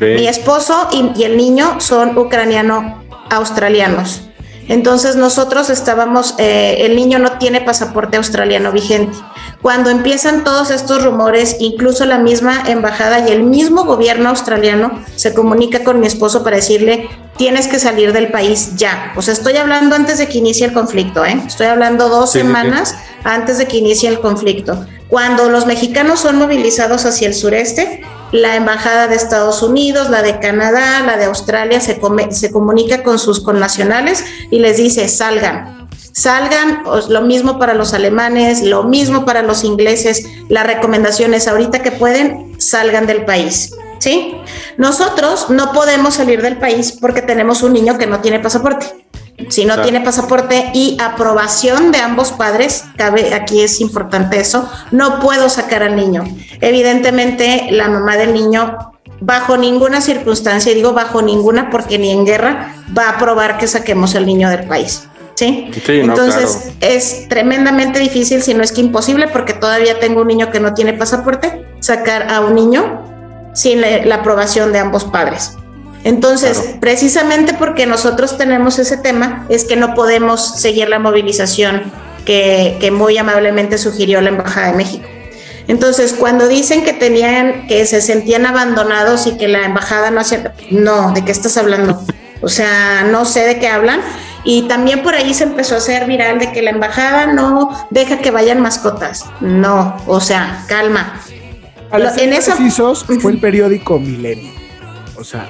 Mi 0.00 0.28
esposo 0.28 0.88
y, 0.92 1.10
y 1.20 1.24
el 1.24 1.36
niño 1.36 1.78
son 1.80 2.16
ucraniano-australianos. 2.16 4.30
Entonces 4.68 5.16
nosotros 5.16 5.70
estábamos, 5.70 6.34
eh, 6.38 6.76
el 6.80 6.96
niño 6.96 7.18
no 7.18 7.32
tiene 7.38 7.60
pasaporte 7.60 8.16
australiano 8.16 8.72
vigente. 8.72 9.16
Cuando 9.60 9.90
empiezan 9.90 10.44
todos 10.44 10.70
estos 10.70 11.04
rumores, 11.04 11.56
incluso 11.60 12.04
la 12.04 12.18
misma 12.18 12.62
embajada 12.66 13.28
y 13.28 13.32
el 13.32 13.42
mismo 13.44 13.84
gobierno 13.84 14.28
australiano 14.30 15.02
se 15.16 15.34
comunica 15.34 15.84
con 15.84 16.00
mi 16.00 16.06
esposo 16.06 16.42
para 16.44 16.56
decirle, 16.56 17.08
tienes 17.36 17.66
que 17.66 17.78
salir 17.78 18.12
del 18.12 18.30
país 18.30 18.76
ya. 18.76 19.12
O 19.16 19.22
sea, 19.22 19.34
estoy 19.34 19.56
hablando 19.56 19.96
antes 19.96 20.18
de 20.18 20.28
que 20.28 20.38
inicie 20.38 20.66
el 20.66 20.72
conflicto, 20.72 21.24
¿eh? 21.24 21.40
Estoy 21.46 21.66
hablando 21.66 22.08
dos 22.08 22.30
Sí, 22.32 22.38
sí, 22.38 22.42
sí. 22.42 22.46
semanas 22.46 22.94
antes 23.24 23.58
de 23.58 23.66
que 23.66 23.78
inicie 23.78 24.08
el 24.08 24.20
conflicto. 24.20 24.86
Cuando 25.08 25.48
los 25.48 25.66
mexicanos 25.66 26.20
son 26.20 26.36
movilizados 26.36 27.04
hacia 27.04 27.28
el 27.28 27.34
sureste, 27.34 28.02
la 28.34 28.56
embajada 28.56 29.06
de 29.06 29.14
Estados 29.14 29.62
Unidos, 29.62 30.10
la 30.10 30.20
de 30.20 30.40
Canadá, 30.40 31.04
la 31.06 31.16
de 31.16 31.26
Australia 31.26 31.80
se, 31.80 32.00
se 32.30 32.50
comunica 32.50 33.04
con 33.04 33.20
sus 33.20 33.40
connacionales 33.40 34.24
y 34.50 34.58
les 34.58 34.76
dice 34.76 35.06
salgan. 35.06 35.88
Salgan, 36.10 36.82
lo 37.10 37.22
mismo 37.22 37.60
para 37.60 37.74
los 37.74 37.94
alemanes, 37.94 38.62
lo 38.62 38.82
mismo 38.82 39.24
para 39.24 39.42
los 39.42 39.62
ingleses. 39.62 40.26
La 40.48 40.64
recomendación 40.64 41.32
es 41.32 41.46
ahorita 41.46 41.80
que 41.80 41.92
pueden, 41.92 42.60
salgan 42.60 43.06
del 43.06 43.24
país. 43.24 43.72
¿Sí? 44.00 44.34
Nosotros 44.78 45.50
no 45.50 45.70
podemos 45.70 46.14
salir 46.14 46.42
del 46.42 46.58
país 46.58 46.90
porque 47.00 47.22
tenemos 47.22 47.62
un 47.62 47.72
niño 47.72 47.98
que 47.98 48.08
no 48.08 48.18
tiene 48.18 48.40
pasaporte. 48.40 49.03
Si 49.48 49.64
no 49.64 49.74
Claro. 49.74 49.82
tiene 49.82 50.00
pasaporte 50.00 50.70
y 50.74 50.96
aprobación 51.00 51.90
de 51.92 51.98
ambos 51.98 52.32
padres, 52.32 52.84
cabe, 52.96 53.34
aquí 53.34 53.60
es 53.62 53.80
importante 53.80 54.38
eso, 54.38 54.68
no 54.92 55.18
puedo 55.20 55.48
sacar 55.48 55.82
al 55.82 55.96
niño. 55.96 56.24
Evidentemente, 56.60 57.66
la 57.70 57.88
mamá 57.88 58.16
del 58.16 58.32
niño, 58.32 58.92
bajo 59.20 59.56
ninguna 59.56 60.00
circunstancia, 60.00 60.70
y 60.72 60.76
digo 60.76 60.92
bajo 60.92 61.20
ninguna 61.22 61.70
porque 61.70 61.98
ni 61.98 62.10
en 62.10 62.24
guerra, 62.24 62.76
va 62.96 63.06
a 63.06 63.10
aprobar 63.10 63.58
que 63.58 63.66
saquemos 63.66 64.14
al 64.14 64.26
niño 64.26 64.50
del 64.50 64.64
país. 64.66 65.08
¿Sí? 65.34 65.68
Sí, 65.84 66.02
no, 66.04 66.12
Entonces 66.14 66.72
claro. 66.78 66.94
es 66.94 67.28
tremendamente 67.28 67.98
difícil, 67.98 68.40
si 68.40 68.54
no 68.54 68.62
es 68.62 68.70
que 68.70 68.80
imposible, 68.80 69.26
porque 69.26 69.52
todavía 69.52 69.98
tengo 69.98 70.20
un 70.20 70.28
niño 70.28 70.52
que 70.52 70.60
no 70.60 70.74
tiene 70.74 70.92
pasaporte, 70.92 71.66
sacar 71.80 72.32
a 72.32 72.40
un 72.40 72.54
niño 72.54 73.02
sin 73.52 73.80
la, 73.80 74.04
la 74.04 74.14
aprobación 74.16 74.72
de 74.72 74.78
ambos 74.78 75.04
padres. 75.04 75.56
Entonces, 76.04 76.58
Claro. 76.58 76.76
precisamente 76.80 77.54
porque 77.54 77.86
nosotros 77.86 78.36
tenemos 78.38 78.78
ese 78.78 78.96
tema, 78.98 79.46
es 79.48 79.64
que 79.64 79.74
no 79.76 79.94
podemos 79.94 80.60
seguir 80.60 80.88
la 80.88 80.98
movilización 80.98 81.82
que, 82.24 82.76
que 82.80 82.90
muy 82.90 83.18
amablemente 83.18 83.78
sugirió 83.78 84.20
la 84.20 84.28
Embajada 84.28 84.68
de 84.68 84.74
México. 84.76 85.04
Entonces, 85.66 86.12
cuando 86.12 86.46
dicen 86.46 86.84
que 86.84 86.92
tenían, 86.92 87.66
que 87.66 87.86
se 87.86 88.02
sentían 88.02 88.44
abandonados 88.44 89.26
y 89.26 89.38
que 89.38 89.48
la 89.48 89.64
embajada 89.64 90.10
no 90.10 90.20
hacía, 90.20 90.52
no, 90.70 91.12
¿de 91.14 91.24
qué 91.24 91.32
estás 91.32 91.56
hablando? 91.56 92.02
O 92.42 92.48
sea, 92.50 93.04
no 93.10 93.24
sé 93.24 93.46
de 93.46 93.58
qué 93.58 93.68
hablan. 93.68 94.00
Y 94.44 94.68
también 94.68 95.02
por 95.02 95.14
ahí 95.14 95.32
se 95.32 95.44
empezó 95.44 95.74
a 95.74 95.78
hacer 95.78 96.04
viral 96.06 96.38
de 96.38 96.52
que 96.52 96.60
la 96.60 96.68
embajada 96.68 97.28
no 97.32 97.70
deja 97.88 98.18
que 98.18 98.30
vayan 98.30 98.60
mascotas. 98.60 99.24
No, 99.40 99.96
o 100.06 100.20
sea, 100.20 100.62
calma. 100.68 101.18
Lo- 101.90 102.14
en 102.18 102.34
eso- 102.34 102.54
precisos, 102.54 103.06
fue 103.22 103.32
el 103.32 103.38
periódico 103.40 103.98
Milenio. 103.98 104.52
O 105.16 105.24
sea. 105.24 105.48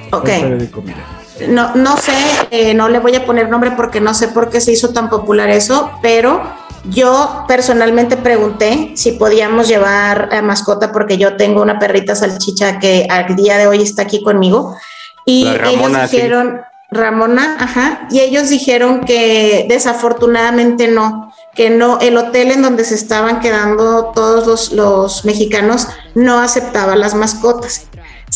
No, 1.49 1.75
no 1.75 1.97
sé, 1.97 2.13
eh, 2.51 2.73
no 2.73 2.87
le 2.87 2.99
voy 2.99 3.15
a 3.15 3.25
poner 3.25 3.49
nombre 3.49 3.71
porque 3.71 3.99
no 3.99 4.13
sé 4.13 4.29
por 4.29 4.49
qué 4.49 4.61
se 4.61 4.71
hizo 4.71 4.93
tan 4.93 5.09
popular 5.09 5.49
eso, 5.49 5.91
pero 6.01 6.41
yo 6.85 7.45
personalmente 7.47 8.15
pregunté 8.15 8.91
si 8.95 9.13
podíamos 9.13 9.67
llevar 9.67 10.33
a 10.33 10.41
mascota 10.41 10.91
porque 10.91 11.17
yo 11.17 11.35
tengo 11.35 11.61
una 11.61 11.79
perrita 11.79 12.15
salchicha 12.15 12.79
que 12.79 13.07
al 13.09 13.35
día 13.35 13.57
de 13.57 13.67
hoy 13.67 13.81
está 13.81 14.03
aquí 14.03 14.23
conmigo 14.23 14.77
y 15.25 15.45
Ramona, 15.45 15.69
ellos 15.69 16.09
sí. 16.09 16.15
dijeron, 16.17 16.61
Ramona, 16.91 17.57
ajá, 17.59 18.07
y 18.11 18.19
ellos 18.19 18.49
dijeron 18.49 19.01
que 19.01 19.65
desafortunadamente 19.67 20.87
no, 20.87 21.33
que 21.55 21.69
no, 21.69 21.99
el 21.99 22.15
hotel 22.17 22.51
en 22.51 22.61
donde 22.61 22.85
se 22.85 22.95
estaban 22.95 23.39
quedando 23.39 24.11
todos 24.13 24.45
los, 24.45 24.71
los 24.71 25.25
mexicanos 25.25 25.87
no 26.13 26.39
aceptaba 26.39 26.95
las 26.95 27.15
mascotas. 27.15 27.87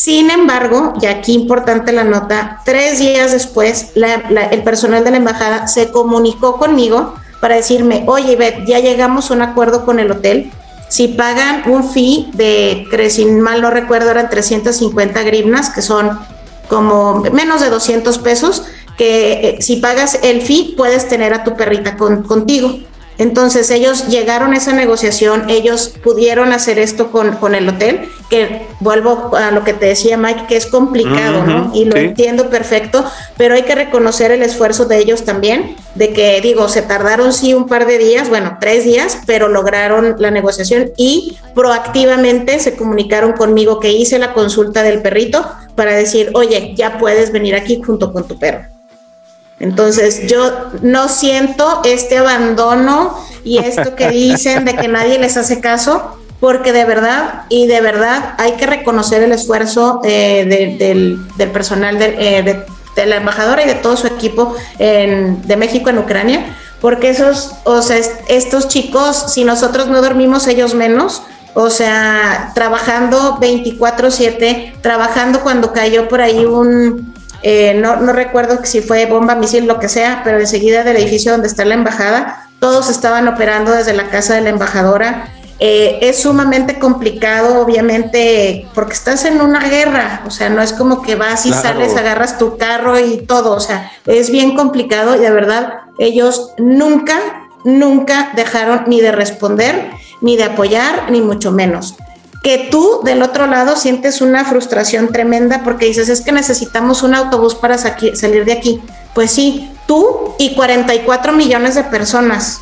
Sin 0.02 0.32
embargo, 0.32 0.94
y 1.02 1.08
aquí 1.08 1.34
importante 1.34 1.92
la 1.92 2.06
nota, 2.06 2.62
tres 2.64 3.00
días 3.00 3.34
después 3.34 3.88
la- 3.96 4.46
el 4.50 4.64
personal 4.64 5.04
de 5.04 5.12
la 5.12 5.18
embajada 5.18 5.68
se 5.68 5.92
comunicó 5.92 6.56
conmigo 6.58 7.16
para 7.42 7.56
decirme, 7.56 8.06
oye, 8.08 8.38
Beth, 8.38 8.66
ya 8.66 8.80
llegamos 8.80 9.30
a 9.30 9.34
un 9.34 9.42
acuerdo 9.42 9.84
con 9.84 10.00
el 10.00 10.10
hotel. 10.10 10.54
Si 10.88 11.10
pagan 11.10 11.64
un 11.70 11.84
fee 11.84 12.30
de, 12.34 12.88
si 13.10 13.26
mal 13.26 13.62
no 13.62 13.72
recuerdo, 13.72 14.10
eran 14.12 14.30
350 14.30 15.22
grivnas, 15.24 15.70
que 15.70 15.82
son 15.82 16.18
como 16.70 17.16
menos 17.34 17.60
de 17.60 17.70
200 17.70 18.20
pesos, 18.20 18.64
que 18.98 19.34
eh, 19.34 19.62
si 19.62 19.78
pagas 19.78 20.20
el 20.24 20.42
fee 20.42 20.76
puedes 20.78 21.10
tener 21.10 21.34
a 21.34 21.44
tu 21.44 21.58
perrita 21.58 21.98
con- 21.98 22.24
contigo. 22.24 22.74
Entonces 23.20 23.70
ellos 23.70 24.08
llegaron 24.08 24.54
a 24.54 24.58
esa 24.58 24.72
negociación, 24.72 25.50
ellos 25.50 25.94
pudieron 26.02 26.54
hacer 26.54 26.80
esto 26.80 27.12
con, 27.12 27.36
con 27.36 27.54
el 27.54 27.68
hotel, 27.68 28.08
que 28.30 28.66
vuelvo 28.80 29.36
a 29.36 29.52
lo 29.52 29.66
que 29.66 29.74
te 29.74 29.88
decía 29.88 30.16
Mike, 30.16 30.46
que 30.48 30.56
es 30.56 30.68
complicado, 30.68 31.44
¿no? 31.46 31.72
Y 31.76 31.84
lo 31.84 31.98
sí. 31.98 32.00
entiendo 32.00 32.50
perfecto, 32.50 33.04
pero 33.36 33.56
hay 33.56 33.64
que 33.64 33.76
reconocer 33.76 34.32
el 34.32 34.42
esfuerzo 34.42 34.86
de 34.86 35.00
ellos 35.00 35.26
también, 35.26 35.76
de 35.96 36.14
que 36.14 36.40
digo, 36.40 36.70
se 36.70 36.82
tardaron 36.82 37.34
sí 37.34 37.54
un 37.54 37.68
par 37.68 37.86
de 37.86 37.98
días, 37.98 38.30
bueno, 38.30 38.58
tres 38.62 38.86
días, 38.86 39.20
pero 39.26 39.50
lograron 39.50 40.16
la 40.18 40.32
negociación 40.32 40.92
y 40.96 41.38
proactivamente 41.54 42.58
se 42.60 42.78
comunicaron 42.78 43.34
conmigo 43.34 43.82
que 43.82 43.92
hice 43.92 44.18
la 44.18 44.32
consulta 44.32 44.82
del 44.82 45.02
perrito 45.02 45.46
para 45.76 45.94
decir, 45.94 46.32
oye, 46.36 46.74
ya 46.78 46.98
puedes 46.98 47.34
venir 47.34 47.54
aquí 47.56 47.82
junto 47.86 48.14
con 48.14 48.26
tu 48.26 48.40
perro. 48.40 48.79
Entonces 49.60 50.28
yo 50.28 50.52
no 50.82 51.08
siento 51.10 51.82
este 51.84 52.18
abandono 52.18 53.18
y 53.44 53.58
esto 53.58 53.96
que 53.96 54.10
dicen 54.10 54.66
de 54.66 54.76
que 54.76 54.88
nadie 54.88 55.20
les 55.20 55.36
hace 55.38 55.60
caso, 55.60 56.16
porque 56.40 56.72
de 56.72 56.86
verdad 56.86 57.44
y 57.50 57.68
de 57.68 57.82
verdad 57.82 58.36
hay 58.38 58.54
que 58.54 58.66
reconocer 58.66 59.22
el 59.24 59.32
esfuerzo 59.34 60.00
eh, 60.06 60.46
de- 60.48 60.78
del, 60.78 61.20
del 61.36 61.50
personal 61.52 62.00
de, 62.00 62.06
eh, 62.38 62.44
de- 62.44 62.66
de 62.96 63.06
la 63.06 63.18
embajadora 63.18 63.64
y 63.64 63.68
de 63.68 63.76
todo 63.76 63.98
su 63.98 64.08
equipo 64.08 64.56
en- 64.78 65.42
de 65.48 65.58
México 65.58 65.90
en 65.90 65.98
Ucrania, 66.00 66.56
porque 66.82 67.10
esos, 67.10 67.54
o 67.66 67.82
sea, 67.82 67.98
es- 67.98 68.12
estos 68.30 68.70
chicos, 68.70 69.26
si 69.34 69.44
nosotros 69.44 69.88
no 69.88 70.02
dormimos, 70.02 70.48
ellos 70.48 70.74
menos. 70.74 71.22
O 71.56 71.70
sea, 71.72 72.52
trabajando 72.56 73.38
24/7, 73.42 74.74
trabajando 74.82 75.42
cuando 75.42 75.74
cayó 75.74 76.08
por 76.08 76.22
ahí 76.22 76.46
un, 76.46 77.09
eh, 77.44 77.74
no, 77.76 77.98
no 77.98 78.14
recuerdo 78.14 78.60
si 78.64 78.82
fue 78.82 79.06
bomba, 79.06 79.36
misil, 79.36 79.66
lo 79.66 79.80
que 79.80 79.90
sea, 79.90 80.22
pero 80.24 80.40
enseguida 80.40 80.84
del 80.84 80.98
edificio 80.98 81.32
donde 81.32 81.48
está 81.48 81.66
la 81.66 81.76
embajada, 81.76 82.50
todos 82.60 82.90
estaban 82.90 83.28
operando 83.28 83.72
desde 83.72 83.94
la 83.94 84.10
casa 84.10 84.36
de 84.36 84.42
la 84.42 84.50
embajadora. 84.50 85.30
Eh, 85.62 86.00
es 86.02 86.22
sumamente 86.22 86.80
complicado, 86.80 87.62
obviamente, 87.62 88.66
porque 88.74 88.94
estás 88.94 89.26
en 89.26 89.42
una 89.42 89.60
guerra, 89.68 90.22
o 90.26 90.32
sea, 90.32 90.50
no 90.50 90.62
es 90.62 90.72
como 90.72 91.02
que 91.02 91.16
vas 91.16 91.46
y 91.46 91.50
Claro. 91.50 91.68
sales, 91.68 91.98
agarras 91.98 92.38
tu 92.38 92.58
carro 92.58 92.98
y 92.98 93.18
todo, 93.26 93.52
o 93.52 93.60
sea, 93.60 93.92
es 94.06 94.30
bien 94.32 94.56
complicado 94.56 95.16
y 95.16 95.20
de 95.20 95.32
verdad 95.32 95.74
ellos 95.98 96.54
nunca, 96.58 97.18
nunca 97.66 98.32
dejaron 98.38 98.86
ni 98.88 99.02
de 99.02 99.12
responder, 99.12 99.90
ni 100.22 100.38
de 100.38 100.46
apoyar, 100.46 101.12
ni 101.12 101.20
mucho 101.22 101.52
menos 101.52 101.96
que 102.50 102.68
tú 102.72 103.02
del 103.04 103.22
otro 103.22 103.46
lado 103.46 103.76
sientes 103.76 104.22
una 104.22 104.44
frustración 104.44 105.10
tremenda 105.10 105.62
porque 105.64 105.86
dices, 105.86 106.10
es 106.10 106.22
que 106.22 106.32
necesitamos 106.32 107.04
un 107.04 107.14
autobús 107.14 107.54
para 107.54 107.78
salir 107.78 108.44
de 108.46 108.54
aquí. 108.54 108.82
Pues 109.14 109.30
sí, 109.30 109.70
tú 109.86 110.34
y 110.40 110.56
44 110.56 111.32
millones 111.34 111.76
de 111.76 111.84
personas. 111.84 112.62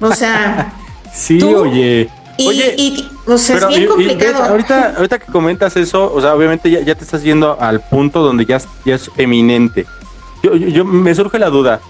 O 0.00 0.12
sea, 0.12 0.72
Sí, 1.12 1.38
¿Tú? 1.38 1.56
oye. 1.58 2.10
y, 2.36 2.48
Oye, 2.48 2.74
y- 2.76 3.08
o 3.26 3.38
sea, 3.38 3.54
pero 3.54 3.68
es 3.68 3.76
bien 3.76 3.88
complicado. 3.88 4.42
Ahorita, 4.42 4.94
ahorita 4.96 5.18
que 5.20 5.30
comentas 5.30 5.76
eso, 5.76 6.12
o 6.12 6.20
sea, 6.20 6.34
obviamente 6.34 6.68
ya, 6.68 6.80
ya 6.80 6.96
te 6.96 7.04
estás 7.04 7.22
yendo 7.22 7.56
al 7.60 7.80
punto 7.82 8.20
donde 8.20 8.44
ya, 8.44 8.56
es- 8.56 8.66
ya 8.84 8.96
es 8.96 9.08
eminente. 9.16 9.86
Yo, 10.42 10.56
yo- 10.56 10.66
yo- 10.68 10.84
me 10.84 11.14
surge 11.14 11.38
la 11.38 11.50
duda. 11.50 11.80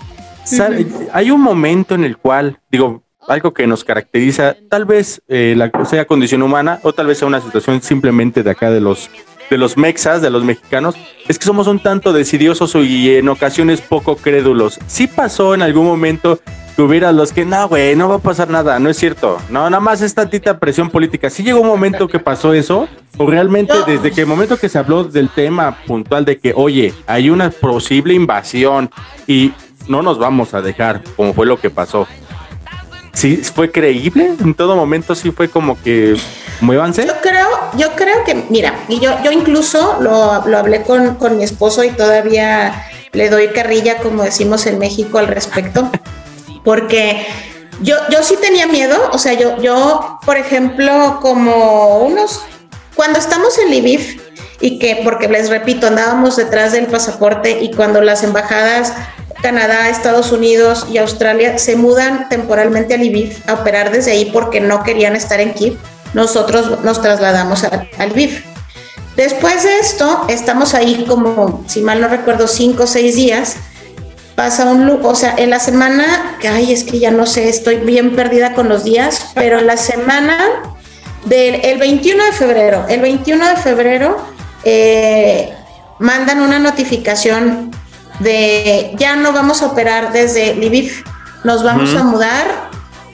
Hay 1.15 1.31
un 1.31 1.41
momento 1.41 1.95
en 1.95 2.05
el 2.05 2.19
cual, 2.19 2.59
digo, 2.71 3.03
algo 3.29 3.53
que 3.53 3.67
nos 3.67 3.85
caracteriza, 3.85 4.57
tal 4.69 4.85
vez 4.85 5.23
eh, 5.29 5.55
la, 5.57 5.71
sea 5.85 6.07
condición 6.07 6.43
humana 6.43 6.81
o 6.83 6.93
tal 6.93 7.07
vez 7.07 7.19
sea 7.19 7.29
una 7.29 7.41
situación 7.41 7.83
simplemente 7.83 8.43
de 8.43 8.51
acá 8.51 8.71
de 8.71 8.81
los 8.81 9.11
de 9.51 9.59
los 9.59 9.77
mexas, 9.77 10.23
de 10.23 10.31
los 10.31 10.43
mexicanos, 10.43 10.95
es 11.29 11.39
que 11.39 11.45
somos 11.45 11.67
un 11.67 11.79
tanto 11.79 12.13
decidiosos 12.13 12.75
y 12.77 13.17
en 13.17 13.29
ocasiones 13.29 13.83
poco 13.83 14.17
crédulos. 14.17 14.81
Sí 14.87 15.07
pasó 15.07 15.55
en 15.55 15.63
algún 15.63 15.85
momento 15.85 16.41
que 16.75 16.83
hubiera 16.83 17.13
los 17.13 17.33
que, 17.33 17.45
no, 17.45 17.69
güey, 17.69 17.95
no 17.95 18.09
va 18.09 18.17
a 18.17 18.21
pasar 18.21 18.49
nada, 18.51 18.79
no 18.79 18.89
es 18.89 18.97
cierto. 18.97 19.39
No, 19.49 19.69
nada 19.71 19.81
más 19.81 20.03
es 20.03 20.15
tantita 20.15 20.59
presión 20.59 20.91
política. 20.91 21.31
Sí 21.31 21.43
llegó 21.43 21.61
un 21.61 21.69
momento 21.69 22.09
que 22.09 22.19
pasó 22.19 22.53
eso, 22.53 22.89
o 23.17 23.27
realmente 23.27 23.75
desde 23.87 24.11
que 24.11 24.23
el 24.23 24.27
momento 24.27 24.57
que 24.57 24.69
se 24.69 24.79
habló 24.79 25.05
del 25.05 25.29
tema 25.29 25.77
puntual 25.87 26.25
de 26.25 26.39
que, 26.39 26.53
oye, 26.57 26.93
hay 27.07 27.31
una 27.31 27.51
posible 27.51 28.15
invasión 28.15 28.91
y 29.27 29.53
no 29.87 30.03
nos 30.03 30.19
vamos 30.19 30.55
a 30.55 30.63
dejar, 30.63 31.03
como 31.17 31.33
fue 31.33 31.47
lo 31.47 31.59
que 31.59 31.71
pasó. 31.71 32.09
Sí, 33.15 33.37
fue 33.37 33.71
creíble, 33.71 34.35
en 34.39 34.55
todo 34.55 34.77
momento 34.77 35.15
sí 35.15 35.31
fue 35.31 35.49
como 35.49 35.81
que, 35.81 36.17
muévanse. 36.61 37.07
Yo 37.07 37.21
creo, 37.23 37.49
yo 37.77 37.93
creo 37.93 38.25
que, 38.25 38.45
mira, 38.51 38.75
y 38.89 38.99
yo, 38.99 39.17
yo 39.23 39.31
incluso 39.31 39.99
lo, 40.01 40.47
lo 40.47 40.59
hablé 40.59 40.83
con, 40.83 41.15
con 41.15 41.37
mi 41.37 41.45
esposo 41.45 41.85
y 41.85 41.91
todavía 41.91 42.87
le 43.13 43.31
doy 43.31 43.49
carrilla, 43.49 43.99
como 43.99 44.25
decimos 44.25 44.67
en 44.67 44.79
México, 44.79 45.19
al 45.19 45.29
respecto, 45.29 45.91
porque 46.65 47.25
yo, 47.83 47.97
yo 48.11 48.23
sí 48.23 48.37
tenía 48.41 48.67
miedo, 48.67 48.97
o 49.13 49.19
sea, 49.19 49.35
yo, 49.35 49.61
yo, 49.63 50.19
por 50.27 50.37
ejemplo, 50.37 51.21
como 51.23 52.01
unos, 52.01 52.43
cuando 52.95 53.19
estamos 53.19 53.59
en 53.59 53.71
Lviv, 53.71 54.21
y 54.61 54.79
que, 54.79 55.01
porque 55.05 55.29
les 55.29 55.51
repito, 55.51 55.87
andábamos 55.87 56.37
detrás 56.37 56.73
del 56.73 56.87
pasaporte 56.87 57.61
y 57.61 57.73
cuando 57.73 58.01
las 58.01 58.23
embajadas 58.23 58.95
Canadá, 59.45 59.91
Estados 59.91 60.33
Unidos 60.33 60.87
y 60.91 60.97
Australia 60.97 61.59
se 61.59 61.77
mudan 61.77 62.31
temporalmente 62.31 62.95
a 62.95 62.97
Lviv 62.97 63.37
a 63.47 63.53
operar 63.53 63.91
desde 63.93 64.13
ahí 64.13 64.31
porque 64.33 64.59
no 64.63 64.83
querían 64.83 65.15
estar 65.17 65.39
en 65.39 65.53
Kiev, 65.53 65.77
nosotros 66.15 66.83
nos 66.83 67.03
trasladamos 67.03 67.63
a, 67.65 67.87
a 67.99 68.07
Lviv. 68.07 68.43
Después 69.17 69.63
de 69.65 69.79
esto, 69.81 70.25
estamos 70.31 70.73
ahí 70.73 71.05
como, 71.07 71.63
si 71.69 71.83
mal 71.83 72.01
no 72.01 72.09
recuerdo, 72.09 72.49
cinco 72.49 72.85
o 72.85 72.87
seis 72.87 73.17
días. 73.17 73.57
Pasa 74.35 74.65
un, 74.65 74.87
lu- 74.87 75.07
o 75.07 75.15
sea, 75.15 75.35
en 75.37 75.51
la 75.51 75.61
semana, 75.61 76.37
que 76.41 76.49
ay, 76.49 76.73
es 76.73 76.83
que 76.83 76.99
ya 76.99 77.11
no 77.11 77.27
sé, 77.27 77.51
estoy 77.51 77.77
bien 77.77 78.17
perdida 78.17 78.55
con 78.55 78.71
los 78.71 78.83
días, 78.83 79.27
pero 79.35 79.61
la 79.61 79.77
semana 79.77 80.39
del 81.27 81.57
el 81.65 81.79
21 81.79 82.25
de 82.25 82.33
febrero, 82.33 82.87
el 82.89 83.01
21 83.03 83.47
de 83.51 83.57
febrero 83.57 84.17
eh, 84.65 85.53
mandan 85.99 86.41
una 86.41 86.59
notificación 86.59 87.71
de 88.21 88.93
ya 88.97 89.17
no 89.17 89.33
vamos 89.33 89.63
a 89.63 89.67
operar 89.67 90.13
desde 90.13 90.55
Lviv, 90.55 91.05
nos 91.43 91.63
vamos 91.63 91.95
a 91.95 92.03
mudar 92.05 92.71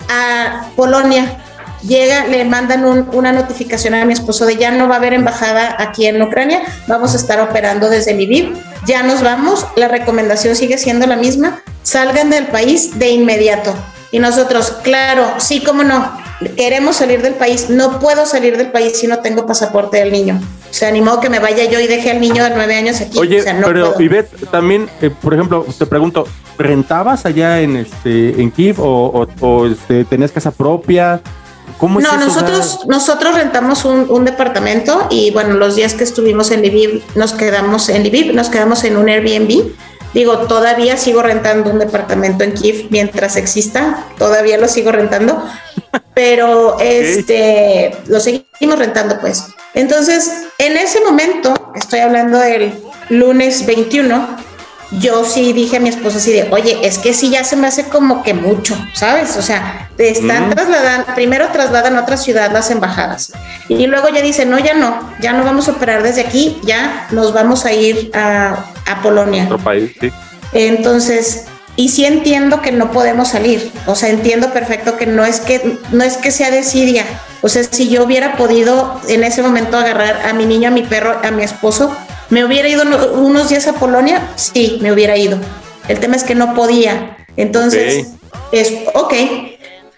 a 0.09 0.67
Polonia. 0.77 1.37
Llega, 1.83 2.27
le 2.27 2.45
mandan 2.45 2.85
un- 2.85 3.09
una 3.15 3.33
notificación 3.33 3.95
a 3.95 4.05
mi 4.05 4.13
esposo 4.13 4.45
de 4.45 4.57
ya 4.57 4.71
no 4.71 4.87
va 4.87 4.97
a 4.97 4.99
haber 4.99 5.15
embajada 5.15 5.77
aquí 5.79 6.07
en 6.07 6.21
Ucrania, 6.21 6.61
vamos 6.87 7.15
a 7.15 7.17
estar 7.17 7.41
operando 7.41 7.89
desde 7.89 8.13
Lviv, 8.13 8.55
ya 8.87 9.03
nos 9.03 9.23
vamos, 9.23 9.67
la 9.77 9.89
recomendación 9.89 10.57
sigue 10.57 10.77
siendo 10.77 11.07
la 11.07 11.17
misma, 11.17 11.63
salgan 11.83 12.29
del 12.29 12.49
país 12.49 12.99
de 12.99 13.09
inmediato. 13.11 13.75
Y 14.13 14.19
nosotros, 14.19 14.77
claro, 14.83 15.35
sí, 15.39 15.63
cómo 15.65 15.83
no, 15.83 16.20
queremos 16.57 16.97
salir 16.97 17.23
del 17.23 17.35
país, 17.35 17.69
no 17.71 17.99
puedo 17.99 18.25
salir 18.27 18.57
del 18.57 18.71
país 18.71 18.99
si 18.99 19.07
no 19.07 19.19
tengo 19.21 19.47
pasaporte 19.47 19.99
del 19.99 20.13
niño. 20.13 20.41
O 20.71 20.73
sea, 20.73 20.91
ni 20.91 21.01
modo 21.03 21.21
que 21.21 21.29
me 21.29 21.39
vaya 21.41 21.65
yo 21.65 21.81
y 21.81 21.87
deje 21.87 22.11
al 22.11 22.21
niño 22.21 22.45
de 22.45 22.51
nueve 22.51 22.75
años 22.77 23.01
aquí. 23.01 23.19
Oye, 23.19 23.41
o 23.41 23.43
sea, 23.43 23.53
no 23.55 23.67
pero 23.67 23.91
puedo. 23.93 24.01
Ivette, 24.03 24.51
también, 24.51 24.89
eh, 25.03 25.11
por 25.11 25.35
ejemplo, 25.35 25.67
te 25.79 25.85
pregunto, 25.87 26.27
¿rentabas 26.59 27.27
allá 27.27 27.61
en 27.61 27.77
este 27.77 28.41
en 28.41 28.51
Kiev 28.51 28.81
o, 28.81 29.07
o- 29.07 29.27
o, 29.47 29.67
este, 29.67 30.05
tenías 30.05 30.31
casa 30.33 30.51
propia? 30.53 31.21
¿Cómo 31.79 31.99
No, 32.01 32.17
nosotros, 32.19 32.81
nosotros 32.89 33.35
rentamos 33.35 33.85
un, 33.87 34.07
un 34.11 34.25
departamento 34.25 35.07
y 35.11 35.31
bueno, 35.31 35.55
los 35.55 35.77
días 35.77 35.95
que 35.95 36.05
estuvimos 36.05 36.51
en 36.51 36.61
Lviv 36.63 37.03
nos 37.15 37.33
quedamos 37.33 37.89
en 37.89 38.03
Lviv, 38.05 38.35
nos 38.35 38.49
quedamos 38.51 38.85
en 38.85 38.97
un 38.97 39.09
Airbnb. 39.09 39.73
Digo, 40.13 40.39
todavía 40.39 40.97
sigo 40.97 41.23
rentando 41.23 41.71
un 41.71 41.79
departamento 41.79 42.43
en 42.45 42.53
Kiev 42.53 42.87
mientras 42.91 43.37
exista, 43.37 44.05
todavía 44.19 44.59
lo 44.59 44.67
sigo 44.69 44.91
rentando, 44.91 45.45
pero 46.15 46.79
este 46.81 47.97
lo 48.07 48.19
seguimos 48.21 48.79
rentando 48.79 49.21
pues. 49.21 49.45
Entonces, 49.75 50.31
en 50.59 50.77
ese 50.77 51.01
momento, 51.01 51.55
estoy 51.77 52.01
hablando 52.01 52.39
del 52.39 52.75
lunes 53.09 53.65
21, 53.67 54.37
yo 54.99 55.25
sí 55.25 55.53
dije 55.53 55.77
a 55.77 55.81
mi 55.81 55.89
esposa 55.89 56.19
así 56.19 56.33
de, 56.33 56.49
oye, 56.51 56.81
es 56.83 56.99
que 56.99 57.15
sí 57.15 57.31
ya 57.31 57.45
se 57.45 57.55
me 57.55 57.69
hace 57.69 57.85
como 57.85 58.25
que 58.25 58.35
mucho, 58.35 58.77
¿sabes? 58.93 59.37
O 59.37 59.43
sea, 59.43 59.89
te 59.97 60.11
están 60.11 60.49
Mm. 60.49 60.51
trasladando, 60.51 61.15
primero 61.15 61.47
trasladan 61.53 61.97
a 61.97 62.03
otra 62.03 62.17
ciudad 62.17 62.51
las 62.51 62.73
embajadas 62.73 63.33
y 63.69 63.87
luego 63.87 64.09
ya 64.09 64.21
dicen, 64.23 64.51
no, 64.51 64.59
ya 64.59 64.75
no, 64.75 65.13
ya 65.21 65.33
no 65.33 65.45
vamos 65.45 65.69
a 65.69 65.73
operar 65.73 66.03
desde 66.03 66.23
aquí, 66.23 66.59
ya 66.65 67.07
nos 67.13 67.33
vamos 67.33 67.65
a 67.65 67.73
ir 67.73 68.11
a, 68.13 68.65
a 68.91 69.03
Polonia. 69.03 69.45
otro 69.45 69.59
país, 69.59 69.93
sí. 70.01 70.11
Entonces, 70.53 71.45
y 71.77 71.89
sí 71.91 72.05
entiendo 72.05 72.61
que 72.61 72.73
no 72.73 72.91
podemos 72.91 73.29
salir, 73.29 73.71
o 73.87 73.95
sea, 73.95 74.11
entiendo 74.11 74.53
perfecto 74.53 74.97
que 74.97 75.07
no 75.07 75.25
es 75.25 75.41
que 75.41 75.79
no 75.93 76.05
es 76.05 76.17
que 76.17 76.31
sea 76.31 76.51
desidia, 76.51 77.05
o 77.41 77.49
sea, 77.49 77.63
si 77.65 77.89
yo 77.89 78.05
hubiera 78.05 78.37
podido 78.37 79.01
en 79.09 79.25
ese 79.25 79.43
momento 79.43 79.77
agarrar 79.79 80.27
a 80.27 80.33
mi 80.35 80.45
niño, 80.47 80.69
a 80.69 80.73
mi 80.73 80.83
perro, 80.83 81.19
a 81.23 81.31
mi 81.31 81.43
esposo, 81.43 81.97
me 82.29 82.45
hubiera 82.45 82.69
ido 82.69 82.83
uno- 82.83 83.13
unos 83.15 83.49
días 83.49 83.67
a 83.69 83.75
Polonia, 83.75 84.29
sí, 84.37 84.79
me 84.83 84.93
hubiera 84.93 85.17
ido. 85.17 85.39
El 85.89 85.99
tema 86.01 86.17
es 86.17 86.25
que 86.25 86.35
no 86.35 86.55
podía. 86.55 87.17
Entonces, 87.37 88.07
es 88.53 88.73
ok, 88.95 89.15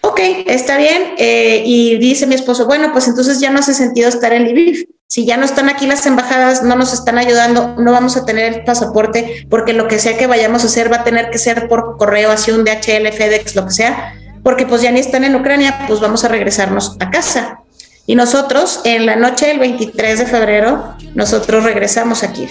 ok, 0.01 0.19
está 0.47 0.77
bien. 0.77 1.13
eh, 1.17 1.63
y 1.65 1.97
dice 1.97 2.25
mi 2.27 2.35
esposo, 2.35 2.65
bueno, 2.65 2.91
pues 2.93 3.07
entonces 3.07 3.39
ya 3.39 3.49
no 3.49 3.59
hace 3.59 3.73
sentido 3.73 4.07
estar 4.09 4.31
en 4.33 4.43
Lviv. 4.49 4.87
Si 5.13 5.25
ya 5.25 5.37
no 5.37 5.45
están 5.45 5.69
aquí 5.69 5.85
las 5.85 6.07
embajadas, 6.07 6.63
no 6.63 6.75
nos 6.75 6.91
están 6.91 7.19
ayudando, 7.19 7.75
no 7.77 7.91
vamos 7.91 8.17
a 8.17 8.25
tener 8.25 8.51
el 8.51 8.63
pasaporte, 8.63 9.45
porque 9.47 9.71
lo 9.71 9.87
que 9.87 9.99
sea 9.99 10.17
que 10.17 10.25
vayamos 10.25 10.63
a 10.63 10.65
hacer 10.65 10.91
va 10.91 11.01
a 11.01 11.03
tener 11.03 11.29
que 11.29 11.37
ser 11.37 11.67
por 11.67 11.97
correo, 11.97 12.31
así 12.31 12.49
un 12.49 12.65
DHL, 12.65 13.11
FedEx, 13.11 13.55
lo 13.55 13.67
que 13.67 13.73
sea, 13.73 14.15
porque 14.41 14.65
pues 14.65 14.81
ya 14.81 14.89
ni 14.89 14.99
están 14.99 15.23
en 15.23 15.35
Ucrania, 15.35 15.85
pues 15.87 15.99
vamos 15.99 16.23
a 16.23 16.29
regresarnos 16.29 16.97
a 16.99 17.11
casa. 17.11 17.59
Y 18.07 18.15
nosotros, 18.15 18.81
en 18.85 19.05
la 19.05 19.15
noche 19.15 19.45
del 19.45 19.59
23 19.59 20.17
de 20.17 20.25
febrero, 20.25 20.95
nosotros 21.13 21.63
regresamos 21.63 22.23
a 22.23 22.33
Kiev. 22.33 22.49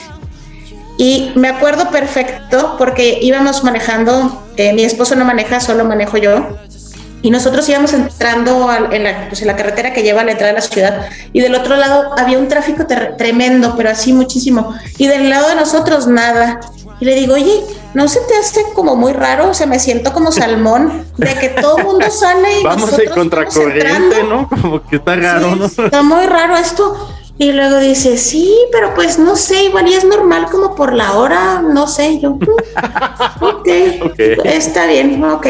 Y 0.98 1.32
me 1.34 1.48
acuerdo 1.48 1.90
perfecto 1.90 2.76
porque 2.78 3.18
íbamos 3.22 3.64
manejando, 3.64 4.40
eh, 4.56 4.72
mi 4.72 4.84
esposo 4.84 5.16
no 5.16 5.24
maneja, 5.24 5.58
solo 5.58 5.84
manejo 5.84 6.16
yo. 6.16 6.58
Y 7.22 7.30
nosotros 7.30 7.68
íbamos 7.68 7.92
entrando 7.92 8.68
en, 8.90 9.04
la, 9.04 9.28
pues, 9.28 9.40
en 9.42 9.46
la 9.46 9.56
carretera 9.56 9.92
que 9.92 10.02
lleva 10.02 10.22
a 10.22 10.24
la 10.24 10.32
entrada 10.32 10.52
de 10.52 10.58
la 10.60 10.66
ciudad. 10.66 11.06
Y 11.32 11.40
del 11.40 11.54
otro 11.54 11.76
lado 11.76 12.10
había 12.18 12.38
un 12.38 12.48
tráfico 12.48 12.84
tremendo, 13.16 13.74
pero 13.76 13.90
así 13.90 14.12
muchísimo. 14.12 14.74
Y 14.98 15.06
del 15.06 15.30
lado 15.30 15.48
de 15.48 15.54
nosotros 15.54 16.06
nada. 16.08 16.58
Y 17.00 17.04
le 17.04 17.14
digo, 17.14 17.34
oye, 17.34 17.60
¿no 17.94 18.06
se 18.08 18.20
te 18.20 18.36
hace 18.36 18.64
como 18.74 18.96
muy 18.96 19.12
raro? 19.12 19.48
O 19.50 19.54
sea, 19.54 19.66
me 19.66 19.78
siento 19.78 20.12
como 20.12 20.30
salmón 20.32 21.04
de 21.16 21.34
que 21.34 21.48
todo 21.48 21.78
el 21.78 21.84
mundo 21.84 22.10
sale 22.10 22.60
y 22.60 22.64
Vamos 22.64 22.84
en 22.84 22.90
nosotros 22.90 23.14
contracorriente, 23.16 23.92
vamos 23.92 24.04
entrando. 24.18 24.36
¿no? 24.36 24.48
Como 24.48 24.82
que 24.86 24.96
está 24.96 25.16
raro, 25.16 25.56
¿no? 25.56 25.68
Sí, 25.68 25.82
está 25.82 26.02
muy 26.02 26.26
raro 26.26 26.56
esto. 26.56 27.08
Y 27.38 27.50
luego 27.52 27.78
dice, 27.78 28.18
sí, 28.18 28.54
pero 28.70 28.94
pues 28.94 29.18
no 29.18 29.34
sé, 29.36 29.64
igual 29.64 29.88
y 29.88 29.94
es 29.94 30.04
normal 30.04 30.46
como 30.50 30.74
por 30.76 30.92
la 30.92 31.14
hora, 31.14 31.60
no 31.62 31.88
sé, 31.88 32.20
yo, 32.20 32.32
"Mm, 32.32 32.42
ok, 33.40 33.68
Ok. 34.04 34.18
está 34.44 34.86
bien, 34.86 35.24
ok. 35.24 35.46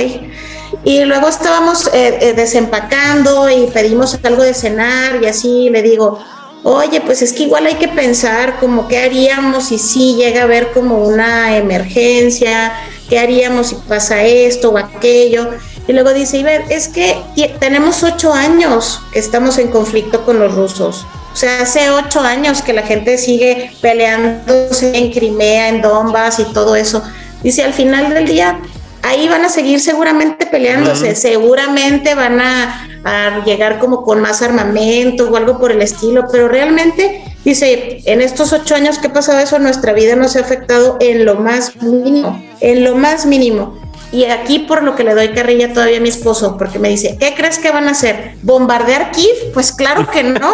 Y 0.84 1.04
luego 1.04 1.28
estábamos 1.28 1.86
eh, 1.88 2.18
eh, 2.20 2.32
desempacando 2.34 3.48
y 3.50 3.66
pedimos 3.66 4.18
algo 4.22 4.42
de 4.42 4.54
cenar 4.54 5.22
y 5.22 5.26
así 5.26 5.70
le 5.70 5.82
digo, 5.82 6.18
oye, 6.64 7.00
pues 7.00 7.22
es 7.22 7.32
que 7.32 7.44
igual 7.44 7.66
hay 7.66 7.74
que 7.74 7.88
pensar 7.88 8.58
como 8.58 8.88
qué 8.88 8.98
haríamos 8.98 9.64
si 9.68 9.78
sí 9.78 10.14
llega 10.16 10.40
a 10.40 10.44
haber 10.44 10.72
como 10.72 10.98
una 10.98 11.56
emergencia, 11.56 12.72
qué 13.08 13.18
haríamos 13.18 13.68
si 13.68 13.74
pasa 13.76 14.22
esto 14.24 14.70
o 14.70 14.78
aquello. 14.78 15.50
Y 15.86 15.92
luego 15.92 16.12
dice, 16.12 16.38
Iber, 16.38 16.64
es 16.68 16.88
que 16.88 17.16
tenemos 17.58 18.02
ocho 18.02 18.32
años 18.32 19.00
que 19.12 19.18
estamos 19.18 19.58
en 19.58 19.68
conflicto 19.68 20.24
con 20.24 20.38
los 20.38 20.54
rusos. 20.54 21.06
O 21.32 21.36
sea, 21.36 21.62
hace 21.62 21.90
ocho 21.90 22.20
años 22.20 22.62
que 22.62 22.72
la 22.72 22.82
gente 22.82 23.18
sigue 23.18 23.72
peleándose 23.80 24.96
en 24.96 25.10
Crimea, 25.10 25.68
en 25.68 25.82
Donbass 25.82 26.38
y 26.38 26.44
todo 26.52 26.76
eso. 26.76 27.02
Dice, 27.42 27.64
al 27.64 27.72
final 27.72 28.12
del 28.12 28.26
día, 28.26 28.60
ahí 29.02 29.28
van 29.28 29.44
a 29.44 29.48
seguir 29.48 29.80
seguramente 29.80 30.46
peleándose, 30.46 31.14
seguramente 31.14 32.14
van 32.14 32.40
a, 32.40 32.88
a 33.04 33.44
llegar 33.44 33.78
como 33.78 34.02
con 34.02 34.20
más 34.20 34.42
armamento 34.42 35.28
o 35.28 35.36
algo 35.36 35.58
por 35.58 35.72
el 35.72 35.82
estilo, 35.82 36.24
pero 36.30 36.48
realmente, 36.48 37.22
dice, 37.44 38.00
en 38.06 38.20
estos 38.20 38.52
ocho 38.52 38.74
años 38.74 38.98
que 38.98 39.08
ha 39.08 39.12
pasado 39.12 39.40
eso, 39.40 39.58
nuestra 39.58 39.92
vida 39.92 40.16
no 40.16 40.28
se 40.28 40.38
ha 40.38 40.42
afectado 40.42 40.96
en 41.00 41.24
lo 41.24 41.36
más 41.36 41.76
mínimo, 41.82 42.42
en 42.60 42.84
lo 42.84 42.96
más 42.96 43.26
mínimo. 43.26 43.80
Y 44.12 44.26
aquí 44.26 44.58
por 44.58 44.82
lo 44.82 44.94
que 44.94 45.04
le 45.04 45.14
doy 45.14 45.30
carrilla 45.32 45.72
todavía 45.72 45.96
a 45.96 46.00
mi 46.00 46.10
esposo, 46.10 46.58
porque 46.58 46.78
me 46.78 46.90
dice, 46.90 47.16
¿qué 47.18 47.34
crees 47.34 47.58
que 47.58 47.70
van 47.70 47.88
a 47.88 47.92
hacer? 47.92 48.36
¿Bombardear 48.42 49.10
Kiev? 49.10 49.52
Pues 49.54 49.72
claro 49.72 50.06
que 50.10 50.22
no. 50.22 50.52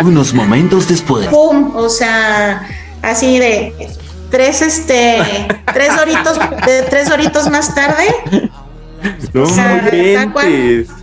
Unos 0.04 0.34
momentos 0.34 0.86
después. 0.86 1.28
¡Pum! 1.28 1.74
O 1.74 1.88
sea, 1.88 2.68
así 3.00 3.38
de 3.38 3.72
tres, 4.30 4.62
este, 4.62 5.18
tres 5.72 5.90
horitos, 6.00 6.38
de 6.66 6.82
tres 6.82 7.10
horitos 7.10 7.50
más 7.50 7.74
tarde. 7.74 8.04
No 9.32 9.42
O 9.44 9.46
sea. 9.46 9.80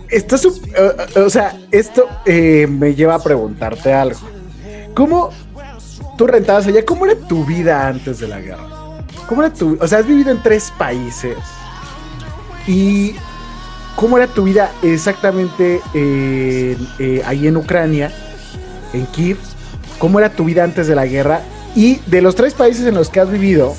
Esto 0.08 0.36
es 0.36 0.44
un- 0.44 0.60
eh, 0.76 1.20
o 1.20 1.30
sea, 1.30 1.56
esto 1.70 2.08
eh, 2.26 2.66
me 2.68 2.94
lleva 2.94 3.14
a 3.14 3.18
preguntarte 3.22 3.92
algo. 3.92 4.20
¿Cómo 4.94 5.30
tú 6.16 6.26
rentabas 6.26 6.66
allá? 6.66 6.84
¿Cómo 6.84 7.06
era 7.06 7.14
tu 7.16 7.44
vida 7.44 7.86
antes 7.88 8.18
de 8.20 8.28
la 8.28 8.40
guerra? 8.40 8.66
¿Cómo 9.28 9.42
era 9.42 9.52
tu, 9.52 9.76
o 9.80 9.88
sea, 9.88 9.98
has 9.98 10.06
vivido 10.06 10.30
en 10.30 10.42
tres 10.42 10.72
países 10.78 11.36
y 12.66 13.14
cómo 13.96 14.16
era 14.18 14.26
tu 14.26 14.44
vida 14.44 14.70
exactamente 14.82 15.80
en, 15.94 16.88
eh, 16.98 17.22
ahí 17.26 17.46
en 17.48 17.56
Ucrania, 17.56 18.12
en 18.92 19.06
Kiev? 19.06 19.38
¿Cómo 19.98 20.18
era 20.18 20.28
tu 20.30 20.44
vida 20.44 20.62
antes 20.64 20.86
de 20.86 20.94
la 20.94 21.06
guerra? 21.06 21.40
Y 21.76 22.00
de 22.06 22.22
los 22.22 22.34
tres 22.34 22.54
países 22.54 22.86
en 22.86 22.94
los 22.94 23.10
que 23.10 23.20
has 23.20 23.30
vivido, 23.30 23.76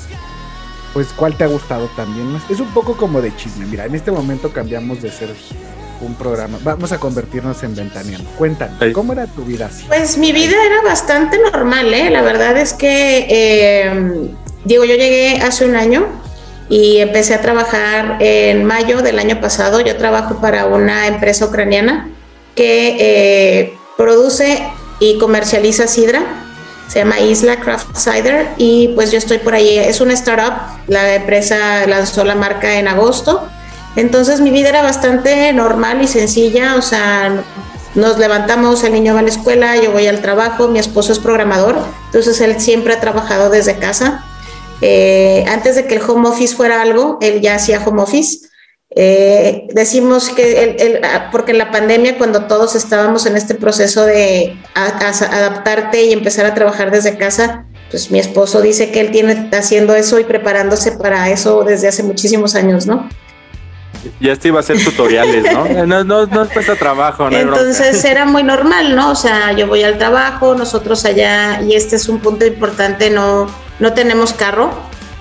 pues 0.94 1.08
¿cuál 1.16 1.36
te 1.36 1.44
ha 1.44 1.48
gustado 1.48 1.90
también 1.96 2.32
más? 2.32 2.42
Es 2.48 2.60
un 2.60 2.68
poco 2.72 2.96
como 2.96 3.20
de 3.20 3.34
chisme. 3.36 3.66
Mira, 3.66 3.84
en 3.86 3.94
este 3.94 4.10
momento 4.12 4.52
cambiamos 4.52 5.02
de 5.02 5.10
ser 5.10 5.28
un 6.00 6.14
programa. 6.14 6.58
Vamos 6.62 6.92
a 6.92 6.98
convertirnos 7.00 7.60
en 7.64 7.74
ventaneando. 7.74 8.30
Cuéntanos, 8.38 8.76
Sí. 8.80 8.92
¿cómo 8.92 9.12
era 9.12 9.26
tu 9.26 9.42
vida 9.42 9.66
así? 9.66 9.84
Pues 9.88 10.16
mi 10.16 10.30
vida 10.32 10.54
era 10.64 10.80
bastante 10.82 11.38
normal, 11.52 11.92
¿eh? 11.92 12.08
La 12.10 12.22
verdad 12.22 12.56
es 12.56 12.72
que, 12.72 13.26
eh, 13.28 14.30
digo, 14.64 14.84
yo 14.84 14.94
llegué 14.94 15.40
hace 15.42 15.64
un 15.64 15.74
año 15.74 16.06
y 16.68 16.98
empecé 16.98 17.34
a 17.34 17.40
trabajar 17.40 18.18
en 18.20 18.64
mayo 18.64 19.02
del 19.02 19.18
año 19.18 19.40
pasado. 19.40 19.80
Yo 19.80 19.96
trabajo 19.96 20.40
para 20.40 20.66
una 20.66 21.08
empresa 21.08 21.46
ucraniana 21.46 22.08
que 22.54 22.96
eh, 23.00 23.74
produce 23.96 24.62
y 25.00 25.18
comercializa 25.18 25.88
sidra. 25.88 26.22
Se 26.88 27.00
llama 27.00 27.20
Isla 27.20 27.60
Craft 27.60 27.96
Cider 27.96 28.48
y 28.56 28.88
pues 28.88 29.12
yo 29.12 29.18
estoy 29.18 29.38
por 29.38 29.54
ahí. 29.54 29.78
Es 29.78 30.00
una 30.00 30.14
startup. 30.14 30.54
La 30.86 31.14
empresa 31.14 31.86
lanzó 31.86 32.24
la 32.24 32.34
marca 32.34 32.78
en 32.78 32.88
agosto. 32.88 33.46
Entonces 33.96 34.40
mi 34.40 34.50
vida 34.50 34.70
era 34.70 34.82
bastante 34.82 35.52
normal 35.52 36.02
y 36.02 36.08
sencilla. 36.08 36.76
O 36.76 36.82
sea, 36.82 37.42
nos 37.94 38.18
levantamos, 38.18 38.84
el 38.84 38.92
niño 38.92 39.14
va 39.14 39.20
a 39.20 39.22
la 39.22 39.28
escuela, 39.28 39.76
yo 39.76 39.92
voy 39.92 40.06
al 40.06 40.20
trabajo, 40.20 40.68
mi 40.68 40.78
esposo 40.78 41.12
es 41.12 41.18
programador, 41.18 41.76
entonces 42.06 42.40
él 42.40 42.60
siempre 42.60 42.92
ha 42.92 43.00
trabajado 43.00 43.50
desde 43.50 43.76
casa. 43.78 44.24
Eh, 44.80 45.44
antes 45.48 45.74
de 45.74 45.86
que 45.86 45.96
el 45.96 46.02
home 46.02 46.28
office 46.28 46.54
fuera 46.54 46.80
algo, 46.80 47.18
él 47.20 47.40
ya 47.40 47.56
hacía 47.56 47.82
home 47.84 48.02
office. 48.02 48.47
Eh, 49.00 49.68
decimos 49.74 50.28
que, 50.30 50.74
él- 50.76 51.00
ah, 51.04 51.28
porque 51.30 51.52
en 51.52 51.58
la 51.58 51.70
pandemia, 51.70 52.18
cuando 52.18 52.46
todos 52.46 52.74
estábamos 52.74 53.26
en 53.26 53.36
este 53.36 53.54
proceso 53.54 54.04
de 54.04 54.56
a- 54.74 54.86
a- 54.86 55.36
adaptarte 55.36 56.02
y 56.02 56.12
empezar 56.12 56.46
a 56.46 56.54
trabajar 56.54 56.90
desde 56.90 57.16
casa, 57.16 57.64
pues 57.92 58.10
mi 58.10 58.18
esposo 58.18 58.60
dice 58.60 58.90
que 58.90 58.98
él 59.00 59.12
tiene 59.12 59.50
haciendo 59.56 59.94
eso 59.94 60.18
y 60.18 60.24
preparándose 60.24 60.90
para 60.90 61.30
eso 61.30 61.62
desde 61.62 61.86
hace 61.86 62.02
muchísimos 62.02 62.56
años, 62.56 62.86
¿no? 62.88 63.08
Ya 64.20 64.32
este 64.32 64.48
iba 64.48 64.58
a 64.58 64.60
hacer 64.60 64.82
tutoriales, 64.82 65.44
¿no? 65.52 65.64
No, 65.86 66.02
no, 66.02 66.26
no 66.26 66.48
cuesta 66.48 66.74
trabajo, 66.74 67.30
no. 67.30 67.36
Entonces 67.36 68.04
era 68.04 68.24
muy 68.24 68.42
normal, 68.42 68.96
¿no? 68.96 69.12
O 69.12 69.14
sea, 69.14 69.52
yo 69.52 69.68
voy 69.68 69.84
al 69.84 69.96
trabajo, 69.96 70.56
nosotros 70.56 71.04
allá, 71.04 71.62
y 71.62 71.74
este 71.76 71.94
es 71.94 72.08
un 72.08 72.18
punto 72.18 72.44
importante, 72.44 73.10
no, 73.10 73.46
no 73.78 73.92
tenemos 73.94 74.32
carro. 74.32 74.72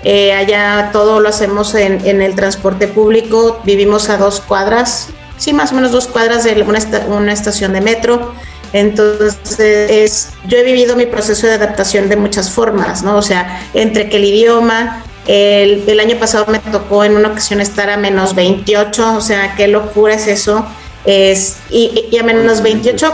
Eh, 0.09 0.31
allá 0.31 0.91
todo 0.93 1.19
lo 1.19 1.27
hacemos 1.27 1.75
en, 1.75 2.21
el 2.21 2.33
transporte 2.33 2.87
público, 2.87 3.59
vivimos 3.65 4.07
a 4.07 4.15
dos 4.15 4.39
cuadras 4.39 5.09
sí, 5.37 5.51
más 5.51 5.73
o 5.73 5.75
menos 5.75 5.91
dos 5.91 6.07
cuadras 6.07 6.45
de 6.45 6.61
una, 6.63 6.77
esta- 6.77 7.05
una 7.07 7.33
estación 7.33 7.73
de 7.73 7.81
metro. 7.81 8.33
Entonces, 8.71 9.37
es- 9.59 10.29
yo 10.47 10.57
he 10.57 10.63
vivido 10.63 10.95
mi 10.95 11.05
proceso 11.05 11.45
de 11.45 11.53
adaptación 11.53 12.07
de 12.07 12.15
muchas 12.15 12.49
formas, 12.51 13.03
¿no? 13.03 13.17
O 13.17 13.21
sea, 13.21 13.61
entre 13.73 14.09
que 14.09 14.15
el 14.15 14.23
idioma, 14.25 15.03
el, 15.25 15.99
año 15.99 16.17
pasado 16.17 16.45
me 16.47 16.59
tocó 16.59 17.03
en 17.03 17.17
una 17.17 17.27
ocasión 17.29 17.59
estar 17.59 17.89
a 17.89 17.97
menos 17.97 18.33
28, 18.33 19.15
o 19.17 19.21
sea, 19.21 19.55
qué 19.55 19.67
locura 19.67 20.13
es 20.13 20.27
eso. 20.27 20.65
Es, 21.05 21.57
y, 21.69 22.07
y 22.11 22.17
a 22.17 22.23
menos 22.23 22.61
28 22.61 23.13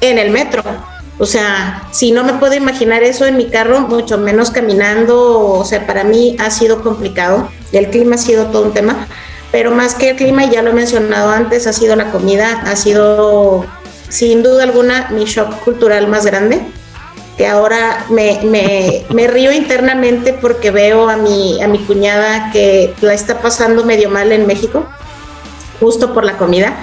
en 0.00 0.18
el 0.18 0.30
metro. 0.30 0.62
O 1.18 1.24
sea, 1.26 1.88
si 1.92 2.12
no 2.12 2.24
me 2.24 2.34
puedo 2.34 2.54
imaginar 2.54 3.02
eso 3.02 3.24
en 3.24 3.36
mi 3.36 3.46
carro, 3.46 3.80
mucho 3.80 4.18
menos 4.18 4.50
caminando, 4.50 5.50
o 5.52 5.64
sea, 5.64 5.86
para 5.86 6.04
mí 6.04 6.36
ha 6.38 6.50
sido 6.50 6.82
complicado. 6.82 7.48
El 7.72 7.88
clima 7.88 8.16
ha 8.16 8.18
sido 8.18 8.46
todo 8.46 8.64
un 8.64 8.74
tema, 8.74 9.06
pero 9.50 9.70
más 9.70 9.94
que 9.94 10.10
el 10.10 10.16
clima, 10.16 10.44
y 10.44 10.50
ya 10.50 10.62
lo 10.62 10.70
he 10.70 10.74
mencionado 10.74 11.30
antes, 11.30 11.66
ha 11.66 11.72
sido 11.72 11.96
la 11.96 12.10
comida, 12.10 12.62
ha 12.66 12.76
sido 12.76 13.64
sin 14.08 14.42
duda 14.42 14.62
alguna 14.64 15.08
mi 15.10 15.24
shock 15.24 15.64
cultural 15.64 16.06
más 16.08 16.26
grande, 16.26 16.60
que 17.36 17.46
ahora 17.46 18.04
me, 18.10 18.40
me, 18.44 19.04
me 19.10 19.26
río 19.26 19.52
internamente 19.52 20.32
porque 20.34 20.70
veo 20.70 21.08
a 21.08 21.16
mi, 21.16 21.62
a 21.62 21.68
mi 21.68 21.78
cuñada 21.78 22.50
que 22.52 22.94
la 23.00 23.14
está 23.14 23.40
pasando 23.40 23.84
medio 23.84 24.10
mal 24.10 24.32
en 24.32 24.46
México, 24.46 24.86
justo 25.80 26.12
por 26.14 26.24
la 26.24 26.36
comida. 26.38 26.74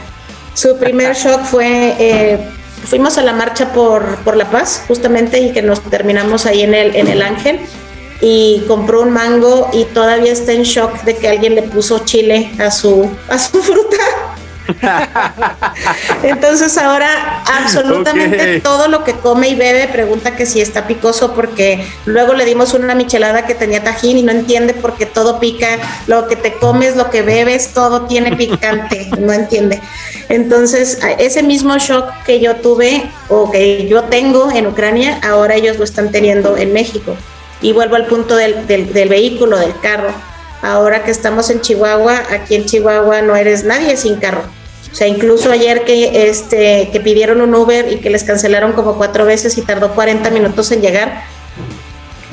Su 0.54 0.78
primer 0.78 1.15
shock 1.15 1.43
fue, 1.43 1.96
eh, 1.98 2.50
fuimos 2.86 3.17
a 3.17 3.22
la 3.22 3.34
marcha 3.34 3.74
por, 3.74 4.17
por 4.17 4.36
La 4.36 4.50
Paz, 4.50 4.84
justamente, 4.88 5.39
y 5.39 5.52
que 5.52 5.62
nos 5.62 5.82
terminamos 5.82 6.46
ahí 6.46 6.62
en 6.62 6.74
el, 6.74 6.96
en 6.96 7.08
el 7.08 7.22
Ángel, 7.22 7.60
y 8.22 8.63
compró 8.67 9.02
un 9.02 9.12
mango 9.12 9.69
y 9.74 9.84
todavía 9.86 10.32
está 10.32 10.54
en 10.54 10.63
shock 10.63 11.04
de 11.04 11.17
que 11.17 11.28
alguien 11.28 11.56
le 11.56 11.63
puso 11.63 12.00
chile 12.06 12.52
a 12.60 12.72
su, 12.72 13.12
a 13.28 13.38
su 13.38 13.62
fruta. 13.63 13.98
Entonces 16.24 16.78
ahora 16.78 17.43
absolutamente 17.46 18.62
todo 18.62 18.88
lo 18.88 19.04
que 19.04 19.13
come 19.13 19.50
y 19.50 19.56
bebe 19.56 19.88
pregunta 19.88 20.36
que 20.36 20.46
si 20.46 20.62
está 20.62 20.88
picoso 20.88 21.34
porque 21.34 21.86
luego 22.06 22.34
le 22.34 22.46
dimos 22.46 22.74
una 22.74 22.96
michelada 22.96 23.46
que 23.46 23.56
tenía 23.56 23.84
tajín 23.84 24.17
y 24.17 24.24
no 24.24 24.32
entiende 24.32 24.74
porque 24.74 25.06
todo 25.06 25.39
pica, 25.39 25.67
lo 26.08 26.28
que 26.28 26.36
te 26.36 26.54
comes, 26.54 26.96
lo 26.96 27.10
que 27.10 27.22
bebes, 27.22 27.74
todo 27.74 28.04
tiene 28.04 28.36
picante, 28.36 29.10
no 29.19 29.34
entiende. 29.34 29.82
Entonces 30.34 30.98
ese 31.19 31.43
mismo 31.43 31.78
shock 31.78 32.06
que 32.26 32.39
yo 32.39 32.56
tuve 32.56 33.04
o 33.30 33.52
que 33.52 33.86
yo 33.88 34.06
tengo 34.06 34.52
en 34.52 34.65
Ucrania, 34.65 35.19
ahora 35.22 35.54
ellos 35.54 35.78
lo 35.78 35.84
están 35.84 36.12
teniendo 36.12 36.58
en 36.58 36.74
México. 36.74 37.15
Y 37.62 37.72
vuelvo 37.72 37.96
al 37.98 38.08
punto 38.08 38.36
del, 38.36 38.65
del- 38.65 38.91
del 38.93 39.10
vehículo, 39.10 39.60
del 39.60 39.80
carro. 39.80 40.10
Ahora 40.63 41.04
que 41.04 41.12
estamos 41.12 41.52
en 41.52 41.62
Chihuahua, 41.62 42.24
aquí 42.32 42.56
en 42.56 42.65
Chihuahua 42.65 43.22
no 43.22 43.36
eres 43.36 43.63
nadie 43.63 43.96
sin 43.96 44.15
carro. 44.15 44.41
O 44.91 44.96
sea, 44.96 45.08
incluso 45.08 45.52
ayer 45.52 45.86
que, 45.86 46.28
este, 46.30 46.89
que 46.91 47.00
pidieron 47.00 47.39
un 47.41 47.54
Uber 47.54 47.91
y 47.91 47.98
que 47.98 48.10
les 48.10 48.24
cancelaron 48.24 48.74
como 48.74 48.96
cuatro 48.98 49.26
veces 49.26 49.56
y 49.60 49.62
tardó 49.62 49.93
40 49.93 50.30
minutos 50.32 50.72
en 50.72 50.82
llegar, 50.82 51.24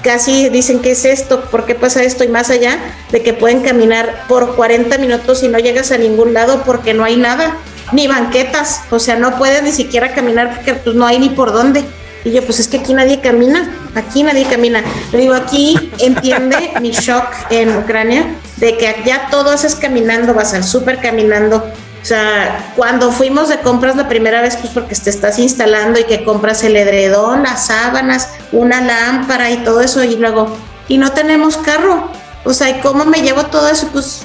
casi 0.02 0.48
dicen, 0.48 0.80
¿qué 0.80 0.92
es 0.92 1.04
esto? 1.04 1.42
¿Por 1.50 1.66
qué 1.66 1.74
pasa 1.74 2.02
esto? 2.02 2.24
Y 2.24 2.28
más 2.28 2.48
allá 2.50 2.78
de 3.12 3.22
que 3.22 3.32
pueden 3.34 3.60
caminar 3.60 4.24
por 4.28 4.56
40 4.56 4.96
minutos 4.98 5.42
y 5.42 5.48
no 5.48 5.58
llegas 5.58 5.90
a 5.92 5.98
ningún 5.98 6.32
lado 6.32 6.62
porque 6.64 6.94
no 6.94 7.04
hay 7.04 7.16
nada, 7.16 7.56
ni 7.92 8.06
banquetas, 8.06 8.82
o 8.90 8.98
sea, 8.98 9.16
no 9.16 9.36
puedes 9.36 9.62
ni 9.62 9.72
siquiera 9.72 10.12
caminar 10.14 10.54
porque 10.54 10.74
pues, 10.74 10.94
no 10.96 11.06
hay 11.06 11.18
ni 11.18 11.30
por 11.30 11.52
dónde. 11.52 11.84
Y 12.24 12.32
yo, 12.32 12.44
pues 12.44 12.60
es 12.60 12.68
que 12.68 12.78
aquí 12.78 12.92
nadie 12.92 13.20
camina, 13.20 13.74
aquí 13.94 14.22
nadie 14.22 14.44
camina. 14.44 14.82
Le 15.12 15.18
digo, 15.18 15.34
aquí 15.34 15.90
entiende 15.98 16.72
mi 16.80 16.90
shock 16.90 17.24
en 17.48 17.74
Ucrania 17.76 18.34
de 18.56 18.76
que 18.76 18.94
ya 19.06 19.28
todo 19.30 19.50
haces 19.50 19.74
caminando, 19.74 20.34
vas 20.34 20.52
al 20.52 20.64
súper 20.64 20.98
caminando. 21.00 21.56
O 22.02 22.04
sea, 22.04 22.72
cuando 22.76 23.10
fuimos 23.10 23.48
de 23.48 23.60
compras 23.60 23.96
la 23.96 24.08
primera 24.08 24.40
vez, 24.42 24.56
pues 24.56 24.72
porque 24.72 24.94
te 24.94 25.10
estás 25.10 25.38
instalando 25.38 25.98
y 25.98 26.04
que 26.04 26.24
compras 26.24 26.62
el 26.64 26.76
edredón, 26.76 27.42
las 27.42 27.66
sábanas, 27.66 28.28
una 28.52 28.80
lámpara 28.80 29.50
y 29.50 29.58
todo 29.58 29.80
eso, 29.80 30.02
y 30.02 30.16
luego, 30.16 30.56
y 30.88 30.98
no 30.98 31.12
tenemos 31.12 31.56
carro. 31.58 32.10
O 32.44 32.54
sea, 32.54 32.70
¿y 32.70 32.80
cómo 32.80 33.04
me 33.04 33.20
llevo 33.20 33.46
todo 33.46 33.68
eso? 33.68 33.88
Pues 33.92 34.22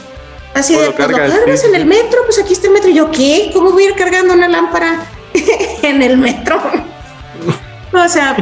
así 0.55 0.73
¿Cómo 0.73 0.85
de, 0.87 0.91
pues 0.93 1.09
lo 1.11 1.17
cargas? 1.17 1.63
en 1.65 1.75
el 1.75 1.85
metro, 1.85 2.19
pues 2.25 2.39
aquí 2.39 2.53
está 2.53 2.65
el 2.67 2.73
metro. 2.73 2.89
Y 2.89 2.95
yo, 2.95 3.11
¿qué? 3.11 3.51
¿Cómo 3.53 3.71
voy 3.71 3.83
a 3.83 3.89
ir 3.89 3.95
cargando 3.95 4.33
una 4.33 4.47
lámpara 4.47 5.05
en 5.83 6.01
el 6.01 6.17
metro? 6.17 6.59
O 7.93 8.09
sea, 8.09 8.35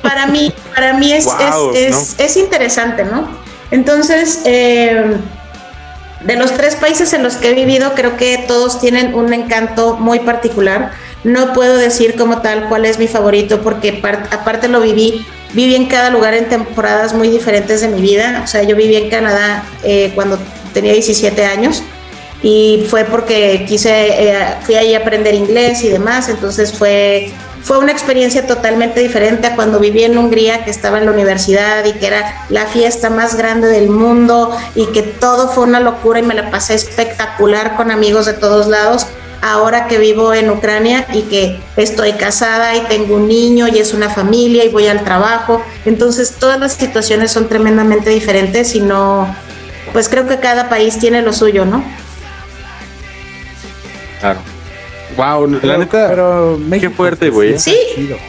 para 0.00 0.26
mí, 0.28 0.52
para 0.76 0.92
mí 0.94 1.12
es, 1.12 1.26
es, 1.26 1.74
es, 1.74 2.14
es 2.18 2.36
interesante, 2.36 3.02
¿no? 3.04 3.26
Entonces, 3.72 4.42
eh, 4.44 5.16
de 6.20 6.36
los 6.36 6.52
tres 6.52 6.76
países 6.76 7.12
en 7.12 7.24
los 7.24 7.34
que 7.34 7.50
he 7.50 7.54
vivido, 7.54 7.94
creo 7.96 8.16
que 8.16 8.44
todos 8.46 8.78
tienen 8.80 9.14
un 9.14 9.32
encanto 9.32 9.96
muy 9.96 10.20
particular. 10.20 10.92
No 11.24 11.52
puedo 11.52 11.76
decir 11.76 12.14
como 12.14 12.42
tal 12.42 12.68
cuál 12.68 12.84
es 12.84 13.00
mi 13.00 13.08
favorito, 13.08 13.60
porque 13.62 13.92
par- 13.94 14.28
aparte 14.30 14.68
lo 14.68 14.80
viví, 14.80 15.26
viví 15.52 15.74
en 15.74 15.86
cada 15.86 16.10
lugar 16.10 16.34
en 16.34 16.48
temporadas 16.48 17.12
muy 17.12 17.28
diferentes 17.28 17.80
de 17.80 17.88
mi 17.88 18.00
vida. 18.00 18.42
O 18.44 18.46
sea, 18.46 18.62
yo 18.62 18.76
viví 18.76 18.94
en 18.94 19.10
Canadá 19.10 19.64
eh, 19.82 20.12
cuando 20.14 20.38
tenía 20.72 20.92
17 20.92 21.44
años 21.44 21.82
y 22.42 22.86
fue 22.90 23.04
porque 23.04 23.64
quise, 23.68 24.30
eh, 24.30 24.56
fui 24.62 24.74
ahí 24.74 24.94
a 24.94 24.98
aprender 24.98 25.34
inglés 25.34 25.84
y 25.84 25.88
demás, 25.88 26.28
entonces 26.28 26.72
fue, 26.72 27.30
fue 27.62 27.78
una 27.78 27.92
experiencia 27.92 28.46
totalmente 28.46 29.00
diferente 29.00 29.46
a 29.46 29.54
cuando 29.54 29.78
viví 29.78 30.02
en 30.02 30.18
Hungría, 30.18 30.64
que 30.64 30.70
estaba 30.70 30.98
en 30.98 31.06
la 31.06 31.12
universidad 31.12 31.84
y 31.84 31.92
que 31.92 32.06
era 32.08 32.44
la 32.48 32.66
fiesta 32.66 33.10
más 33.10 33.36
grande 33.36 33.68
del 33.68 33.88
mundo 33.90 34.56
y 34.74 34.86
que 34.86 35.02
todo 35.02 35.48
fue 35.48 35.64
una 35.64 35.78
locura 35.78 36.18
y 36.18 36.22
me 36.22 36.34
la 36.34 36.50
pasé 36.50 36.74
espectacular 36.74 37.76
con 37.76 37.92
amigos 37.92 38.26
de 38.26 38.32
todos 38.32 38.66
lados. 38.66 39.06
Ahora 39.44 39.88
que 39.88 39.98
vivo 39.98 40.32
en 40.34 40.50
Ucrania 40.50 41.04
y 41.12 41.22
que 41.22 41.60
estoy 41.76 42.12
casada 42.12 42.76
y 42.76 42.80
tengo 42.82 43.16
un 43.16 43.26
niño 43.26 43.66
y 43.66 43.78
es 43.78 43.92
una 43.92 44.08
familia 44.08 44.64
y 44.64 44.68
voy 44.68 44.86
al 44.86 45.02
trabajo, 45.02 45.64
entonces 45.84 46.36
todas 46.38 46.60
las 46.60 46.74
situaciones 46.74 47.32
son 47.32 47.48
tremendamente 47.48 48.10
diferentes 48.10 48.76
y 48.76 48.80
no, 48.80 49.26
pues 49.92 50.08
creo 50.08 50.26
que 50.26 50.38
cada 50.38 50.68
país 50.68 50.98
tiene 50.98 51.22
lo 51.22 51.32
suyo, 51.32 51.64
¿no? 51.64 51.84
Claro. 54.20 54.40
Wow, 55.16 55.46
la 55.46 55.60
Pero- 55.60 55.78
neta, 55.78 56.08
pero 56.08 56.58
México 56.58 56.90
qué 56.90 56.96
fuerte, 56.96 57.28
güey. 57.30 57.58
Sí, 57.58 57.76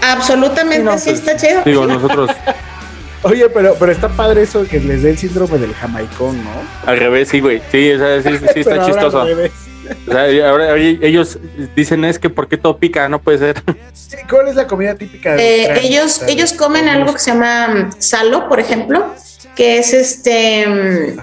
absolutamente 0.02 0.78
Sí, 0.80 0.84
no, 0.84 0.97
sí 0.97 1.10
pues, 1.12 1.19
está 1.19 1.36
chido. 1.38 1.62
Digo, 1.63 1.86
nosotros 1.88 2.30
Oye, 3.26 3.47
pero, 3.49 3.76
pero 3.80 3.89
está 3.93 4.10
padre 4.10 4.41
eso 4.41 4.65
que 4.67 4.82
les 4.82 5.02
dé 5.02 5.12
el 5.12 5.17
síndrome 5.17 5.58
del 5.58 5.73
jamaicón, 5.73 6.43
¿no? 6.43 6.49
al 6.86 6.97
revés, 6.97 7.30
sí, 7.30 7.39
güey. 7.39 7.62
Sí, 7.71 7.91
o 7.93 7.97
sea, 7.97 8.21
sí, 8.21 8.30
está 8.60 8.71
ahora 8.73 8.86
chistoso. 8.86 9.21
al 9.21 9.28
revés. 9.30 9.52
O 10.08 10.12
sea, 10.12 10.30
y 10.30 10.41
ahora, 10.41 10.69
ahora 10.71 10.82
ellos 10.82 11.38
dicen 11.76 12.04
es 12.04 12.19
que 12.19 12.30
¿por 12.30 12.47
qué 12.49 12.58
todo 12.58 12.78
pica? 12.78 13.08
No 13.08 13.19
puede 13.21 13.38
ser. 13.38 13.63
Sí, 13.93 14.17
¿Cuál 14.30 14.49
es 14.49 14.56
la 14.56 14.67
comida 14.67 14.95
típica 14.95 15.36
de 15.36 15.63
Eh, 15.63 15.80
ellos, 15.84 16.21
ellos 16.28 16.52
comen 16.54 16.89
algo 16.89 17.13
que 17.13 17.19
se 17.19 17.32
llama 17.32 17.91
salo, 17.97 18.49
por 18.49 18.60
ejemplo, 18.60 19.13
que 19.55 19.77
es 19.77 19.93
este, 19.93 20.67
mm, 20.67 21.19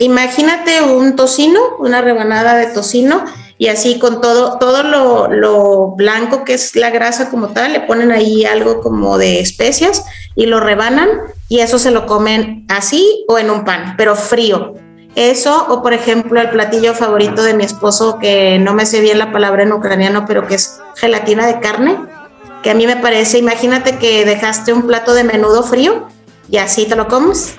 imagínate 0.00 0.82
un 0.82 1.16
tocino, 1.16 1.60
una 1.78 2.00
rebanada 2.00 2.56
de 2.56 2.66
tocino, 2.66 3.24
y 3.58 3.68
así 3.68 3.98
con 3.98 4.20
todo, 4.20 4.58
todo 4.58 4.82
lo, 4.82 5.28
lo 5.28 5.92
blanco 5.96 6.44
que 6.44 6.54
es 6.54 6.76
la 6.76 6.90
grasa 6.90 7.30
como 7.30 7.48
tal, 7.48 7.72
le 7.72 7.80
ponen 7.80 8.12
ahí 8.12 8.44
algo 8.44 8.80
como 8.80 9.16
de 9.16 9.40
especias 9.40 10.04
y 10.34 10.46
lo 10.46 10.60
rebanan 10.60 11.08
y 11.48 11.60
eso 11.60 11.78
se 11.78 11.90
lo 11.90 12.06
comen 12.06 12.66
así 12.68 13.24
o 13.28 13.38
en 13.38 13.50
un 13.50 13.64
pan, 13.64 13.94
pero 13.96 14.14
frío. 14.14 14.74
Eso, 15.14 15.66
o 15.70 15.82
por 15.82 15.94
ejemplo, 15.94 16.38
el 16.38 16.50
platillo 16.50 16.92
favorito 16.92 17.42
de 17.42 17.54
mi 17.54 17.64
esposo, 17.64 18.18
que 18.18 18.58
no 18.58 18.74
me 18.74 18.84
sé 18.84 19.00
bien 19.00 19.18
la 19.18 19.32
palabra 19.32 19.62
en 19.62 19.72
ucraniano, 19.72 20.26
pero 20.26 20.46
que 20.46 20.56
es 20.56 20.78
gelatina 20.96 21.46
de 21.46 21.58
carne, 21.60 21.96
que 22.62 22.68
a 22.68 22.74
mí 22.74 22.86
me 22.86 22.96
parece, 22.96 23.38
imagínate 23.38 23.96
que 23.96 24.26
dejaste 24.26 24.74
un 24.74 24.86
plato 24.86 25.14
de 25.14 25.24
menudo 25.24 25.62
frío 25.62 26.08
y 26.50 26.56
así 26.58 26.86
te 26.86 26.96
lo 26.96 27.06
comes. 27.08 27.56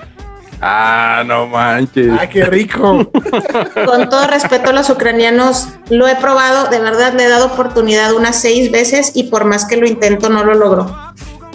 Ah, 0.60 1.22
no 1.24 1.46
manches. 1.46 2.08
¡Ah, 2.18 2.28
qué 2.28 2.44
rico! 2.44 3.08
Con 3.86 4.08
todo 4.08 4.26
respeto 4.26 4.70
a 4.70 4.72
los 4.72 4.90
ucranianos, 4.90 5.68
lo 5.88 6.08
he 6.08 6.16
probado, 6.16 6.68
de 6.68 6.80
verdad 6.80 7.12
le 7.14 7.24
he 7.24 7.28
dado 7.28 7.46
oportunidad 7.46 8.12
unas 8.14 8.40
seis 8.40 8.70
veces 8.72 9.12
y 9.14 9.24
por 9.24 9.44
más 9.44 9.64
que 9.66 9.76
lo 9.76 9.86
intento 9.86 10.28
no 10.28 10.42
lo 10.42 10.54
logro. 10.54 10.94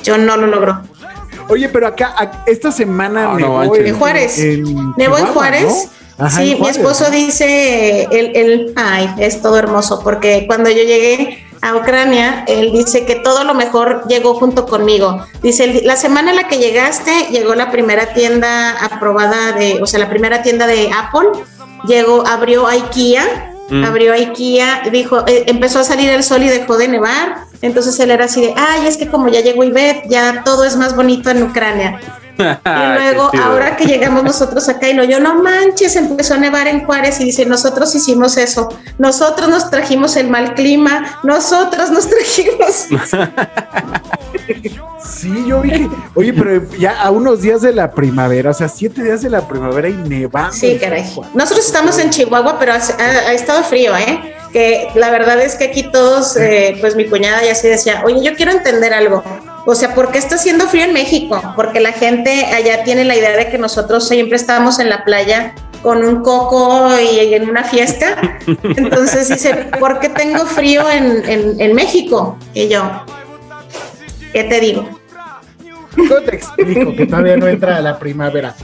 Yo 0.04 0.18
no 0.18 0.38
lo 0.38 0.48
logro. 0.48 0.82
Oye, 1.50 1.68
pero 1.68 1.88
acá, 1.88 2.44
esta 2.46 2.72
semana 2.72 3.24
No, 3.24 3.40
no 3.40 3.62
nevó. 3.64 3.76
En 3.76 3.96
Juárez. 4.00 4.40
en 4.40 4.94
en 4.98 5.26
Juárez. 5.28 5.90
¿no? 6.18 6.26
Ajá, 6.26 6.38
sí, 6.42 6.52
en 6.54 6.62
mi 6.62 6.70
esposo 6.70 7.10
dice, 7.10 8.04
él, 8.04 8.32
él- 8.36 8.74
ay, 8.78 9.14
es 9.18 9.42
todo 9.42 9.58
hermoso, 9.58 10.00
porque 10.04 10.46
cuando 10.48 10.70
yo 10.70 10.78
llegué 10.84 11.44
a 11.64 11.76
Ucrania, 11.76 12.44
él 12.48 12.72
dice 12.72 13.06
que 13.06 13.16
todo 13.16 13.44
lo 13.46 13.54
mejor 13.54 14.04
llegó 14.08 14.34
junto 14.36 14.66
conmigo. 14.68 15.26
Dice, 15.42 15.64
"El- 15.64 15.88
la 15.88 15.96
semana 15.96 16.32
en 16.32 16.36
la 16.36 16.48
que 16.48 16.58
llegaste, 16.58 17.28
llegó 17.32 17.56
la 17.56 17.72
primera 17.72 18.14
tienda 18.14 18.72
aprobada 18.86 19.54
de, 19.54 19.80
o 19.82 19.86
sea, 19.88 20.00
la 20.00 20.10
primera 20.10 20.42
tienda 20.44 20.68
de 20.68 20.92
Apple, 20.92 21.30
llegó, 21.88 22.26
abrió 22.28 22.68
IKEA, 22.68 23.24
Mm. 23.70 23.86
abrió 23.86 24.14
IKEA, 24.14 24.84
dijo, 24.92 25.24
eh, 25.26 25.46
empezó 25.48 25.80
a 25.80 25.84
salir 25.84 26.10
el 26.10 26.24
sol 26.24 26.44
y 26.44 26.50
dejó 26.50 26.78
de 26.78 26.90
nevar, 26.90 27.46
entonces 27.62 27.98
él 28.02 28.12
era 28.12 28.26
así 28.26 28.42
de, 28.42 28.54
ay, 28.58 28.86
es 28.88 28.98
que 28.98 29.08
como 29.08 29.30
ya 29.30 29.40
llegó 29.40 29.64
Ivette, 29.64 30.04
ya 30.10 30.44
todo 30.44 30.66
es 30.66 30.76
más 30.76 30.96
bonito 30.96 31.30
en 31.30 31.44
Ucrania. 31.44 32.00
Y 32.66 32.94
luego, 33.00 33.30
ahora 33.44 33.76
que 33.76 33.86
llegamos 33.86 34.24
nosotros 34.24 34.68
acá 34.70 34.90
y 34.90 34.94
lo 34.94 35.04
yo, 35.04 35.20
no 35.20 35.42
manches, 35.44 35.96
empezó 35.96 36.34
a 36.34 36.38
nevar 36.38 36.68
en 36.68 36.86
Juárez 36.86 37.20
y 37.20 37.26
dice, 37.26 37.46
nosotros 37.46 37.94
hicimos 37.96 38.38
eso, 38.38 38.70
nosotros 38.98 39.50
nos 39.50 39.70
trajimos 39.70 40.16
el 40.16 40.30
mal 40.30 40.54
clima, 40.56 41.20
nosotros 41.24 41.92
nos 41.92 42.08
trajimos. 42.10 42.88
Sí, 45.06 45.32
yo 45.48 45.62
vi 45.62 45.70
que, 45.72 45.90
oye, 46.16 46.34
pero 46.34 46.62
ya 46.78 47.02
a 47.02 47.12
unos 47.12 47.42
días 47.42 47.62
de 47.62 47.72
la 47.74 47.92
primavera, 47.92 48.50
o 48.52 48.54
sea, 48.54 48.68
siete 48.68 49.04
días 49.04 49.22
de 49.22 49.30
la 49.30 49.48
primavera 49.48 49.88
y 49.88 49.94
nevando. 49.94 50.52
Sí, 50.54 50.78
caray. 50.80 51.04
Nosotros 51.34 51.66
estamos 51.66 51.98
en 52.00 52.10
Chihuahua, 52.10 52.58
pero 52.60 52.74
ha, 52.74 52.78
ha- 52.78 53.30
ha 53.30 53.34
estado 53.34 53.64
frío, 53.64 53.96
¿eh? 53.96 54.36
Que 54.52 54.90
la 54.96 55.12
verdad 55.12 55.40
es 55.42 55.56
que 55.56 55.66
aquí 55.66 55.84
todos, 55.92 56.36
eh, 56.38 56.78
pues 56.82 56.96
mi 56.96 57.06
cuñada 57.08 57.44
ya 57.44 57.52
así 57.54 57.68
decía, 57.68 58.02
oye, 58.06 58.22
yo 58.24 58.36
quiero 58.36 58.52
entender 58.52 58.94
algo. 58.94 59.24
O 59.66 59.76
sea, 59.76 59.96
¿por 59.96 60.12
qué 60.12 60.18
está 60.18 60.36
haciendo 60.36 60.68
frío 60.68 60.84
en 60.84 60.94
México? 60.94 61.42
Porque 61.56 61.80
la 61.80 61.94
gente 61.94 62.46
allá 62.48 62.84
tiene 62.84 63.06
la 63.06 63.16
idea 63.16 63.32
de 63.38 63.50
que 63.50 63.58
nosotros 63.58 64.08
siempre 64.08 64.36
estamos 64.36 64.80
en 64.80 64.90
la 64.90 65.06
playa 65.06 65.56
con 65.82 66.04
un 66.04 66.22
coco 66.22 66.90
y 67.00 67.34
en 67.34 67.50
una 67.50 67.64
fiesta. 67.64 68.40
Entonces 68.64 69.30
dice, 69.30 69.54
¿por 69.80 70.00
qué 70.00 70.10
tengo 70.10 70.46
frío 70.46 70.90
en, 70.90 71.24
en- 71.30 71.62
en 71.62 71.74
México? 71.74 72.38
Y 72.54 72.68
yo, 72.68 72.84
¿qué 74.34 74.44
te 74.44 74.60
digo? 74.60 74.88
¿Cómo 75.96 76.16
te 76.26 76.36
explico 76.36 76.96
que 76.96 77.06
todavía 77.06 77.38
no 77.38 77.48
entra 77.48 77.80
la 77.80 77.98
primavera? 78.00 78.56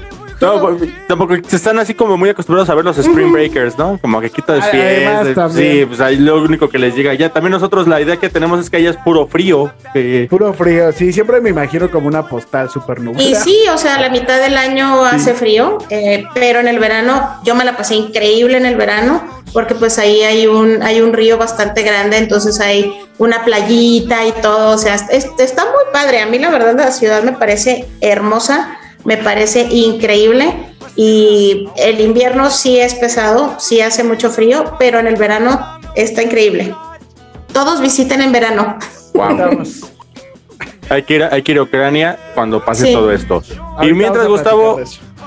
No, 0.42 0.60
pues, 0.62 0.90
tampoco 1.08 1.36
se 1.48 1.56
están 1.56 1.80
así 1.80 1.94
como 1.94 2.16
muy 2.18 2.30
acostumbrados 2.30 2.70
a 2.70 2.76
ver 2.76 2.86
los 2.86 2.98
Spring 2.98 3.32
Breakers, 3.32 3.78
¿no? 3.78 3.98
Como 4.02 4.22
que 4.22 4.28
aquí 4.28 4.42
todo 4.42 4.58
es 4.58 4.64
Además, 4.66 5.24
fiesta. 5.24 5.42
también. 5.48 5.72
Sí, 5.80 5.86
pues 5.86 6.00
ahí 6.00 6.16
lo 6.18 6.42
único 6.42 6.70
que 6.70 6.80
les 6.80 6.96
llega. 6.96 7.14
Ya 7.14 7.30
también 7.30 7.52
nosotros 7.52 7.88
la 7.88 8.00
idea 8.02 8.18
que 8.18 8.30
tenemos 8.30 8.60
es 8.60 8.70
que 8.70 8.78
allá 8.78 8.92
es 8.92 8.98
puro 8.98 9.28
frío. 9.28 9.72
que- 9.94 10.28
Puro 10.30 10.54
frío, 10.54 10.92
sí, 10.92 11.12
siempre 11.12 11.42
me 11.42 11.50
imagino 11.50 11.90
como 11.92 12.08
una 12.08 12.28
postal 12.28 12.70
súper 12.70 13.02
nublada. 13.02 13.28
Y 13.30 13.36
sí, 13.36 13.58
o 13.74 13.78
sea, 13.78 14.00
la 14.00 14.10
mitad 14.10 14.40
del 14.40 14.56
año 14.58 15.04
hace 15.04 15.34
frío, 15.34 15.78
eh, 15.90 16.26
pero 16.34 16.60
en 16.60 16.68
el 16.68 16.80
verano 16.80 17.28
yo 17.44 17.56
me 17.56 17.64
la 17.66 17.76
pasé 17.76 17.96
increíble 17.96 18.58
en 18.58 18.66
el 18.66 18.76
verano 18.76 19.24
porque 19.52 19.74
pues 19.76 19.98
ahí 19.98 20.22
hay 20.22 20.46
un 20.48 20.84
hay 20.84 21.02
un 21.02 21.12
río 21.12 21.38
bastante 21.38 21.82
grande, 21.82 22.18
entonces 22.18 22.60
hay 22.60 22.94
una 23.18 23.44
playita 23.44 24.26
y 24.26 24.32
todo, 24.42 24.76
o 24.76 24.78
sea, 24.78 24.96
es- 24.96 25.28
está 25.40 25.64
muy 25.66 25.84
padre. 25.92 26.20
A 26.22 26.28
mí 26.28 26.38
la 26.40 26.50
verdad 26.50 26.76
la 26.78 26.92
ciudad 26.92 27.24
me 27.24 27.32
parece 27.34 27.88
hermosa, 28.00 28.78
me 29.06 29.18
parece 29.18 29.62
increíble 29.72 30.54
y 30.95 31.68
el 31.78 32.02
invierno 32.02 32.50
sí 32.50 32.80
es 32.80 32.95
pesado, 32.95 33.56
sí 33.60 33.82
hace 33.82 34.04
mucho 34.04 34.30
frío, 34.30 34.76
pero 34.78 35.00
en 35.00 35.08
el 35.08 35.16
verano 35.16 35.60
está 35.95 36.22
increíble. 36.24 36.74
Todos 37.54 37.82
visiten 37.82 38.22
en 38.22 38.32
verano. 38.32 38.78
Wow. 39.14 39.64
Hay 40.89 41.04
que 41.04 41.16
ir, 41.16 41.24
a- 41.24 41.30
hay 41.34 41.41
que 41.43 41.52
ir 41.54 41.58
a 41.60 41.64
Ucrania 41.64 42.18
cuando 42.34 42.64
pase 42.64 42.88
Sí. 42.88 42.93
todo 42.93 43.12
esto. 43.12 43.36
Ahorita 43.76 43.86
y 43.86 43.93
mientras, 43.93 44.28
Gustavo, 44.28 44.80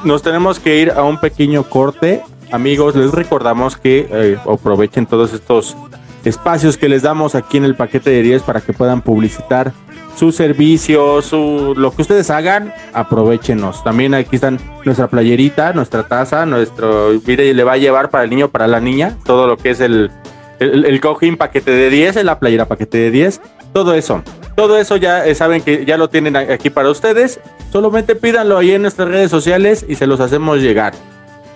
nos 0.04 0.22
tenemos 0.22 0.58
que 0.58 0.76
ir 0.78 0.90
a 0.90 1.02
un 1.04 1.18
pequeño 1.20 1.68
corte. 1.68 2.22
Amigos, 2.50 2.94
les 2.96 3.10
recordamos 3.12 3.76
que 3.76 4.08
eh, 4.10 4.36
aprovechen 4.46 5.06
todos 5.06 5.32
estos 5.32 5.76
espacios 6.24 6.76
que 6.76 6.88
les 6.88 7.02
damos 7.02 7.34
aquí 7.34 7.56
en 7.56 7.64
el 7.64 7.74
paquete 7.74 8.10
de 8.10 8.22
10 8.22 8.42
para 8.42 8.60
que 8.60 8.72
puedan 8.72 9.02
publicitar 9.02 9.72
sus 10.16 10.36
servicios, 10.36 11.24
su, 11.26 11.74
lo 11.76 11.94
que 11.94 12.02
ustedes 12.02 12.30
hagan, 12.30 12.72
aprovechenos. 12.92 13.82
También 13.82 14.14
aquí 14.14 14.36
están 14.36 14.58
nuestra 14.84 15.08
playerita, 15.08 15.72
nuestra 15.72 16.06
taza, 16.06 16.46
nuestro, 16.46 17.10
mire, 17.26 17.52
le 17.54 17.64
va 17.64 17.72
a 17.72 17.78
llevar 17.78 18.10
para 18.10 18.24
el 18.24 18.30
niño, 18.30 18.48
para 18.48 18.66
la 18.66 18.80
niña, 18.80 19.16
todo 19.24 19.46
lo 19.46 19.56
que 19.56 19.70
es 19.70 19.80
el, 19.80 20.10
el, 20.58 21.00
cojín 21.00 21.36
paquete 21.36 21.70
de 21.70 21.90
10, 21.90 22.24
la 22.24 22.38
playera 22.38 22.66
paquete 22.66 22.98
de 22.98 23.10
10, 23.10 23.40
todo 23.72 23.94
eso. 23.94 24.22
Todo 24.54 24.76
eso 24.76 24.96
ya 24.96 25.26
eh, 25.26 25.34
saben 25.34 25.62
que 25.62 25.86
ya 25.86 25.96
lo 25.96 26.10
tienen 26.10 26.36
aquí 26.36 26.68
para 26.68 26.90
ustedes. 26.90 27.40
Solamente 27.72 28.14
pídanlo 28.14 28.58
ahí 28.58 28.72
en 28.72 28.82
nuestras 28.82 29.08
redes 29.08 29.30
sociales 29.30 29.84
y 29.88 29.94
se 29.94 30.06
los 30.06 30.20
hacemos 30.20 30.58
llegar. 30.58 30.92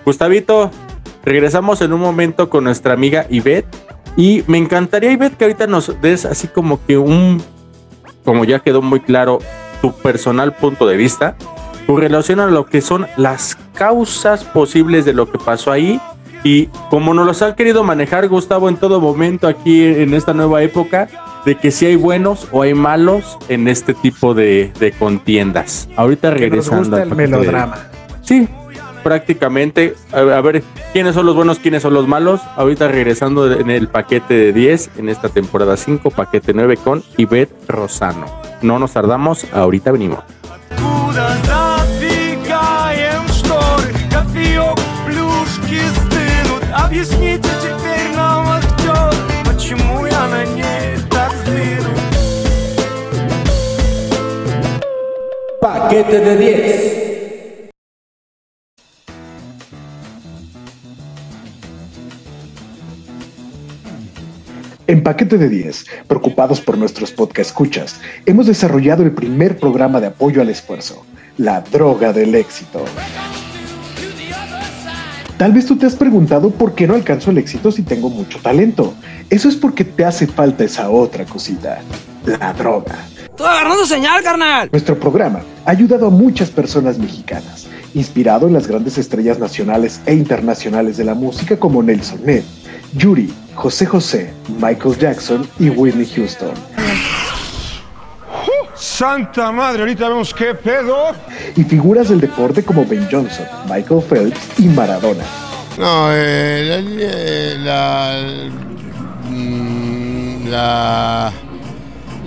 Gustavito, 0.03 0.71
regresamos 1.23 1.81
en 1.81 1.93
un 1.93 1.99
momento 1.99 2.49
con 2.49 2.63
nuestra 2.63 2.93
amiga 2.93 3.27
Ivette. 3.29 3.67
Y 4.17 4.43
me 4.47 4.57
encantaría, 4.57 5.11
Ivette, 5.11 5.37
que 5.37 5.45
ahorita 5.45 5.67
nos 5.67 6.01
des 6.01 6.25
así 6.25 6.47
como 6.49 6.83
que 6.85 6.97
un, 6.97 7.41
como 8.25 8.43
ya 8.43 8.59
quedó 8.59 8.81
muy 8.81 8.99
claro, 8.99 9.39
tu 9.81 9.93
personal 9.93 10.53
punto 10.55 10.87
de 10.87 10.97
vista, 10.97 11.35
tu 11.85 11.95
relación 11.97 12.39
a 12.39 12.47
lo 12.47 12.65
que 12.65 12.81
son 12.81 13.05
las 13.15 13.55
causas 13.75 14.43
posibles 14.43 15.05
de 15.05 15.13
lo 15.13 15.31
que 15.31 15.37
pasó 15.37 15.71
ahí 15.71 16.01
y 16.43 16.65
como 16.89 17.13
nos 17.13 17.25
los 17.27 17.41
han 17.43 17.53
querido 17.55 17.83
manejar 17.83 18.27
Gustavo 18.27 18.69
en 18.69 18.77
todo 18.77 18.99
momento 18.99 19.47
aquí 19.47 19.83
en 19.85 20.13
esta 20.15 20.33
nueva 20.33 20.63
época, 20.63 21.07
de 21.45 21.55
que 21.55 21.69
si 21.71 21.85
hay 21.85 21.95
buenos 21.95 22.47
o 22.51 22.63
hay 22.63 22.73
malos 22.73 23.37
en 23.49 23.67
este 23.67 23.93
tipo 23.93 24.33
de, 24.33 24.71
de 24.79 24.91
contiendas. 24.91 25.87
Ahorita 25.95 26.29
Que 26.29 26.33
nos 26.33 26.41
regresando. 26.41 26.79
gusta 26.79 26.95
al 26.97 27.01
el 27.03 27.09
de- 27.09 27.15
melodrama. 27.15 27.77
Sí, 28.21 28.47
prácticamente. 29.06 29.94
A, 30.12 30.18
a 30.20 30.40
ver, 30.40 30.62
¿quiénes 30.92 31.14
son 31.14 31.26
los 31.26 31.34
buenos, 31.34 31.58
quiénes 31.58 31.82
son 31.82 31.94
los 31.94 32.06
malos? 32.06 32.40
Ahorita 32.56 32.88
regresando 32.88 33.50
en 33.50 33.70
el 33.70 33.88
paquete 33.88 34.34
de 34.34 34.52
10, 34.52 34.90
en 34.98 35.08
esta 35.08 35.28
temporada 35.28 35.76
5, 35.76 36.10
paquete 36.10 36.52
9 36.54 36.76
con 36.78 37.02
Ivette 37.16 37.52
Rosano. 37.68 38.26
No 38.62 38.78
nos 38.78 38.92
tardamos, 38.92 39.46
ahorita 39.52 39.90
venimos. 39.92 40.20
Куда 41.12 41.36
забегаем 41.44 43.28
шторы 43.28 43.92
Кофеек, 44.10 44.78
плюшки 45.04 45.80
стынут 45.98 46.64
Объясните 46.72 47.48
теперь 47.60 48.16
нам, 48.16 48.48
актер 48.48 49.14
Почему 49.44 50.06
я 50.06 50.26
на 50.28 50.44
ней 50.46 50.96
так 51.10 51.32
сдвинут 51.34 51.98
Paquete 55.60 56.18
de 56.18 56.36
10. 56.36 56.95
En 64.87 65.03
Paquete 65.03 65.37
de 65.37 65.49
10, 65.49 65.85
preocupados 66.07 66.61
por 66.61 66.77
nuestros 66.77 67.11
podcast 67.11 67.49
escuchas, 67.49 67.99
hemos 68.25 68.47
desarrollado 68.47 69.03
el 69.03 69.11
primer 69.11 69.57
programa 69.57 69.99
de 69.99 70.07
apoyo 70.07 70.41
al 70.41 70.49
esfuerzo, 70.49 71.05
la 71.37 71.59
droga 71.59 72.13
del 72.13 72.33
éxito. 72.35 72.85
Tal 75.37 75.51
vez 75.51 75.65
tú 75.65 75.75
te 75.75 75.87
has 75.87 75.95
preguntado 75.95 76.51
por 76.51 76.73
qué 76.73 76.87
no 76.87 76.93
alcanzo 76.93 77.31
el 77.31 77.37
éxito 77.37 77.69
si 77.69 77.83
tengo 77.83 78.09
mucho 78.09 78.39
talento. 78.39 78.93
Eso 79.29 79.49
es 79.49 79.57
porque 79.57 79.83
te 79.83 80.05
hace 80.05 80.25
falta 80.25 80.63
esa 80.63 80.89
otra 80.89 81.25
cosita, 81.25 81.81
la 82.25 82.53
droga. 82.53 82.95
¡Tú 83.35 83.43
agarrando 83.43 83.85
señal, 83.85 84.23
carnal! 84.23 84.69
Nuestro 84.71 84.97
programa 84.97 85.41
ha 85.65 85.71
ayudado 85.71 86.07
a 86.07 86.11
muchas 86.11 86.49
personas 86.49 86.97
mexicanas, 86.97 87.67
inspirado 87.93 88.47
en 88.47 88.53
las 88.53 88.67
grandes 88.67 88.97
estrellas 88.97 89.37
nacionales 89.37 89.99
e 90.05 90.13
internacionales 90.13 90.95
de 90.95 91.03
la 91.03 91.13
música 91.13 91.57
como 91.57 91.83
Nelson 91.83 92.25
Ned, 92.25 92.43
Yuri, 92.93 93.33
José 93.55 93.85
José, 93.85 94.33
Michael 94.59 94.97
Jackson 94.97 95.47
y 95.59 95.69
Whitney 95.69 96.05
Houston. 96.15 96.53
Santa 98.75 99.51
madre, 99.51 99.79
ahorita 99.81 100.07
vemos 100.09 100.33
qué 100.33 100.53
pedo 100.53 101.07
Y 101.55 101.63
figuras 101.63 102.09
del 102.09 102.19
deporte 102.21 102.63
como 102.63 102.85
Ben 102.85 103.07
Johnson, 103.11 103.45
Michael 103.67 104.01
Phelps 104.03 104.39
y 104.59 104.67
Maradona. 104.67 105.23
No, 105.77 106.09
eh, 106.11 107.55
la... 107.59 108.11
La... 110.49 111.31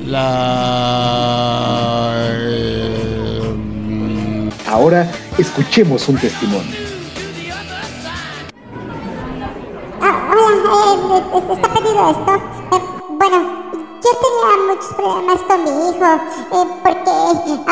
La... 0.06 0.64
eh, 2.32 3.50
Ahora 4.68 5.11
escuchemos 5.38 6.08
un 6.08 6.16
testimonio. 6.16 6.80
Eh, 10.53 11.22
eh, 11.34 11.53
está 11.53 11.68
pedido 11.68 12.11
esto. 12.11 12.34
Eh, 12.72 12.82
bueno, 13.11 13.38
yo 14.03 14.11
tenía 14.24 14.51
muchos 14.66 14.92
problemas 14.94 15.40
con 15.42 15.59
mi 15.64 15.70
hijo, 15.88 16.11
porque 16.82 17.14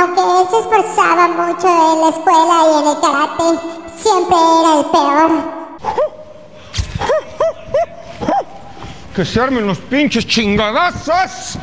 aunque 0.01 0.21
él 0.21 0.47
se 0.51 0.59
esforzaba 0.59 1.29
mucho 1.29 1.69
en 1.69 2.01
la 2.01 2.09
escuela 2.09 2.57
y 2.65 2.73
en 2.79 2.89
el 2.89 3.01
karate, 3.01 3.49
siempre 3.97 4.37
era 4.61 4.79
el 4.79 4.85
peor. 4.87 5.31
Que 9.15 9.25
se 9.25 9.41
armen 9.41 9.67
los 9.67 9.79
pinches 9.79 10.27
chingadazos. 10.27 11.59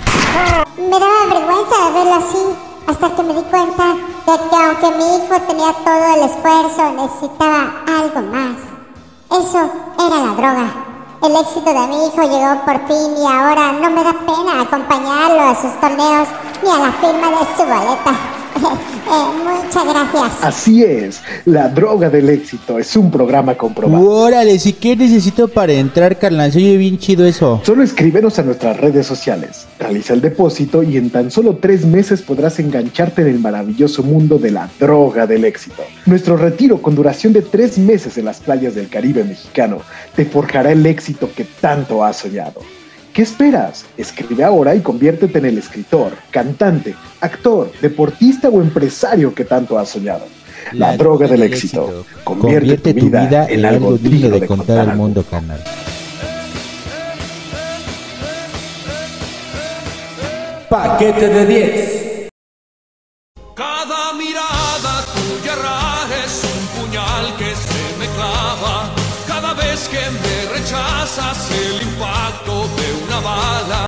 Me 0.78 0.90
daba 0.90 1.26
vergüenza 1.30 1.90
verlo 1.94 2.16
así, 2.16 2.44
hasta 2.88 3.16
que 3.16 3.24
me 3.24 3.34
di 3.34 3.42
cuenta 3.44 3.94
de 4.26 4.50
que 4.50 4.56
aunque 4.56 4.92
mi 4.98 5.16
hijo 5.16 5.42
tenía 5.48 5.74
todo 5.74 6.16
el 6.16 6.24
esfuerzo, 6.30 6.92
necesitaba 6.92 7.84
algo 7.88 8.22
más. 8.32 8.58
Eso 9.32 9.72
era 9.98 10.18
la 10.18 10.34
droga. 10.34 10.85
El 11.26 11.36
éxito 11.38 11.74
de 11.74 11.88
mi 11.88 12.06
hijo 12.06 12.22
llegó 12.22 12.66
por 12.66 12.88
fin 12.88 13.18
y 13.18 13.26
ahora 13.26 13.72
no 13.72 13.90
me 13.90 14.04
da 14.04 14.14
pena 14.14 14.62
acompañarlo 14.62 15.42
a 15.42 15.56
sus 15.56 15.74
torneos 15.82 16.28
ni 16.62 16.70
a 16.70 16.78
la 16.78 16.92
firma 16.92 17.32
de 17.32 17.58
su 17.58 17.64
boleta. 17.64 18.35
Eh, 19.06 19.64
muchas 19.64 19.86
gracias. 19.86 20.44
Así 20.44 20.84
es, 20.84 21.22
La 21.46 21.70
Droga 21.70 22.10
del 22.10 22.28
Éxito 22.28 22.80
es 22.80 22.96
un 22.96 23.12
programa 23.12 23.56
comprobado. 23.56 24.04
Órale, 24.04 24.58
¿sí 24.58 24.74
qué 24.74 24.96
necesito 24.96 25.48
para 25.48 25.74
entrar, 25.74 26.18
carnal? 26.18 26.52
Se 26.52 26.58
oye 26.58 26.76
bien 26.78 26.98
chido 26.98 27.24
eso. 27.24 27.62
Solo 27.64 27.84
escríbenos 27.84 28.40
a 28.40 28.44
nuestras 28.44 28.78
redes 28.78 29.06
sociales, 29.06 29.68
realiza 29.78 30.14
el 30.14 30.22
depósito 30.22 30.82
y 30.82 30.98
en 30.98 31.12
tan 31.12 31.30
solo 31.30 31.58
tres 31.58 31.86
meses 31.86 32.24
podrás 32.24 32.58
engancharte 32.58 33.22
en 33.22 33.28
el 33.28 33.40
maravilloso 33.40 34.02
mundo 34.02 34.40
de 34.40 34.50
la 34.50 34.70
droga 34.80 35.28
del 35.28 35.46
éxito. 35.46 35.84
Nuestro 36.08 36.36
retiro 36.36 36.82
con 36.82 36.96
duración 36.96 37.32
de 37.32 37.44
tres 37.44 37.78
meses 37.78 38.18
en 38.18 38.26
las 38.26 38.40
playas 38.40 38.74
del 38.74 38.90
Caribe 38.90 39.24
mexicano 39.24 39.82
te 40.16 40.26
forjará 40.26 40.72
el 40.72 40.84
éxito 40.84 41.30
que 41.36 41.44
tanto 41.44 42.04
has 42.04 42.18
soñado. 42.18 42.62
¿Qué 43.16 43.22
esperas? 43.22 43.86
Escribe 43.96 44.44
ahora 44.44 44.76
y 44.76 44.82
conviértete 44.82 45.40
en 45.40 45.46
el 45.46 45.58
escritor, 45.58 46.12
cantante, 46.32 46.96
actor, 47.22 47.72
deportista 47.82 48.50
o 48.50 48.62
empresario 48.62 49.34
que 49.34 49.46
tanto 49.46 49.80
has 49.80 49.88
soñado. 49.88 50.26
La, 50.74 50.98
droga 50.98 51.26
del 51.26 51.44
éxito. 51.44 52.06
Convierte, 52.26 52.94
tu 52.94 53.06
vida, 53.06 53.48
en 53.48 53.64
algo 53.64 53.98
digno 53.98 54.38
de 54.38 54.46
contar 54.46 54.80
al 54.80 54.98
mundo, 54.98 55.24
carnal. 55.24 55.64
Paquete 60.70 61.30
de 61.30 61.46
10. 61.46 62.30
Cada 63.56 64.14
mirada 64.16 65.06
tuya 65.16 65.56
rara 65.56 66.26
es 66.26 66.44
un 66.44 66.84
puñal 66.84 67.34
que 67.38 67.56
se 67.56 67.98
me 67.98 68.14
clava. 68.14 68.94
Cada 69.26 69.54
vez 69.54 69.88
que 69.88 70.00
me 70.00 70.60
rechazas 70.60 71.50
el 71.52 71.82
impacto 71.82 72.65
una 73.22 73.86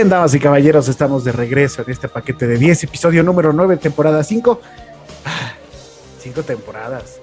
Bien, 0.00 0.08
damas 0.08 0.34
y 0.34 0.40
caballeros, 0.40 0.88
estamos 0.88 1.24
de 1.24 1.32
regreso 1.32 1.82
en 1.82 1.90
este 1.90 2.08
paquete 2.08 2.46
de 2.46 2.56
10, 2.56 2.84
episodio 2.84 3.22
número 3.22 3.52
9, 3.52 3.76
temporada 3.76 4.24
5. 4.24 4.58
Ah, 5.26 5.52
Cinco 6.18 6.42
temporadas. 6.42 7.20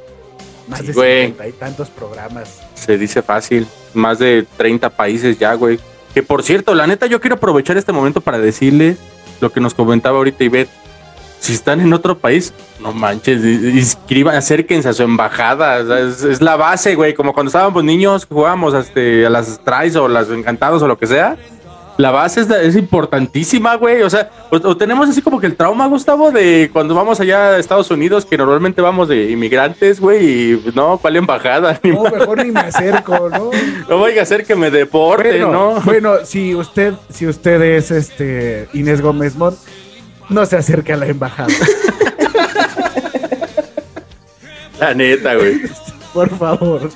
Más 0.68 0.86
de 0.86 0.94
güey. 0.94 1.26
50 1.30 1.48
y 1.48 1.52
tantos 1.54 1.90
programas. 1.90 2.60
Se 2.76 3.00
dice 3.00 3.24
fácil. 3.24 3.66
Más 3.96 4.20
de 4.20 4.46
30 4.58 4.92
países 4.92 5.40
ya, 5.40 5.56
güey. 5.56 5.80
Que 6.14 6.22
por 6.22 6.44
cierto, 6.44 6.76
la 6.76 6.86
neta, 6.86 7.08
yo 7.08 7.20
quiero 7.20 7.38
aprovechar 7.38 7.78
este 7.78 7.92
momento 7.92 8.22
para 8.22 8.38
decirle 8.38 8.96
lo 9.42 9.52
que 9.52 9.60
nos 9.60 9.74
comentaba 9.74 10.18
ahorita 10.18 10.44
Ivette. 10.44 10.70
Si 11.40 11.54
están 11.54 11.82
en 11.82 11.92
otro 11.94 12.20
país, 12.20 12.54
no 12.80 12.94
manches, 12.94 13.44
inscriban, 13.44 14.36
acérquense 14.36 14.90
a 14.90 14.94
su 14.94 15.02
embajada. 15.02 15.80
Es, 16.00 16.22
es 16.22 16.44
la 16.44 16.56
base, 16.56 16.94
güey. 16.94 17.16
Como 17.16 17.34
cuando 17.34 17.50
estábamos 17.50 17.84
niños, 17.84 18.28
jugábamos 18.30 18.76
este, 18.76 19.26
a 19.26 19.32
las 19.32 19.60
tries 19.64 19.96
o 19.96 20.08
las 20.08 20.30
encantados 20.30 20.84
o 20.84 20.88
lo 20.88 21.00
que 21.00 21.08
sea. 21.08 21.38
La 21.98 22.12
base 22.12 22.42
es, 22.42 22.50
es 22.50 22.76
importantísima, 22.76 23.76
güey. 23.76 24.04
O 24.04 24.10
sea, 24.10 24.30
o, 24.52 24.56
o 24.56 24.78
tenemos 24.78 25.10
así 25.10 25.22
como 25.22 25.40
que 25.40 25.48
el 25.48 25.56
trauma, 25.56 25.88
Gustavo, 25.88 26.32
de 26.32 26.70
cuando 26.72 26.94
vamos 26.94 27.20
allá 27.20 27.50
a 27.50 27.58
Estados 27.60 27.90
Unidos, 27.90 28.26
que 28.26 28.38
normalmente 28.38 28.82
vamos 28.82 29.08
de 29.08 29.32
inmigrantes, 29.32 30.00
güey, 30.00 30.52
y 30.52 30.56
pues, 30.58 30.76
no, 30.76 30.98
¿cuál 31.00 31.16
embajada? 31.16 31.80
Ni 31.84 31.92
No, 31.92 32.04
mejor 32.04 32.46
ni 32.46 32.52
me 32.52 32.60
acerco, 32.60 33.30
¿no? 33.30 33.50
no 33.90 34.00
vaya 34.00 34.22
a 34.22 34.26
ser 34.26 34.46
que 34.46 34.56
me 34.56 34.70
deporte, 34.70 35.30
Bueno, 35.30 35.52
¿no? 35.52 35.82
bueno, 35.82 36.14
si 36.24 36.54
usted, 36.54 36.94
si 37.10 37.26
usted 37.26 37.62
es 37.62 37.90
este 37.92 38.70
Inés 38.74 39.02
Gómez 39.02 39.36
Mont, 39.36 39.58
no 40.30 40.46
se 40.46 40.58
acerque 40.58 40.94
a 40.94 40.98
la 40.98 41.08
embajada. 41.08 41.50
La 44.80 44.94
neta, 44.94 45.34
güey. 45.36 45.62
Por 46.18 46.36
favor. 46.36 46.90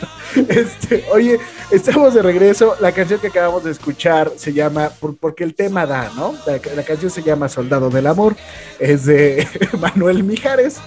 Este, 0.47 1.05
oye, 1.11 1.39
estamos 1.69 2.15
de 2.15 2.23
regreso. 2.23 2.75
La 2.79 2.91
canción 2.91 3.19
que 3.19 3.27
acabamos 3.27 3.63
de 3.63 3.69
escuchar 3.69 4.31
se 4.35 4.51
llama, 4.51 4.89
por- 4.99 5.15
porque 5.15 5.43
el 5.43 5.53
tema 5.53 5.85
da, 5.85 6.09
¿no? 6.15 6.33
La, 6.47 6.59
la 6.75 6.81
canción 6.83 7.11
se 7.11 7.21
llama 7.21 7.47
Soldado 7.47 7.91
del 7.91 8.07
Amor. 8.07 8.35
Es 8.79 9.05
de 9.05 9.47
Manuel 9.79 10.23
Mijares. 10.23 10.77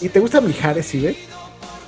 ¿Y 0.00 0.08
te 0.08 0.18
gusta 0.18 0.40
Mijares, 0.40 0.86
sí? 0.86 1.16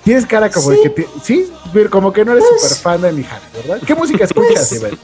Tienes 0.05 0.25
cara 0.25 0.49
como 0.51 0.71
Sí. 0.71 0.79
que... 0.85 0.91
te- 0.91 1.09
sí, 1.25 1.51
como 1.91 2.13
que 2.13 2.25
no 2.25 2.31
eres 2.33 2.45
Pues- 2.49 2.63
súper 2.63 2.79
fan 2.79 3.03
de 3.03 3.13
Mijares, 3.13 3.49
¿verdad? 3.55 3.81
¿Qué 3.85 3.95
música 3.97 4.23
escuchas, 4.23 4.69
Pues- 4.69 4.73
Iber? 4.81 4.95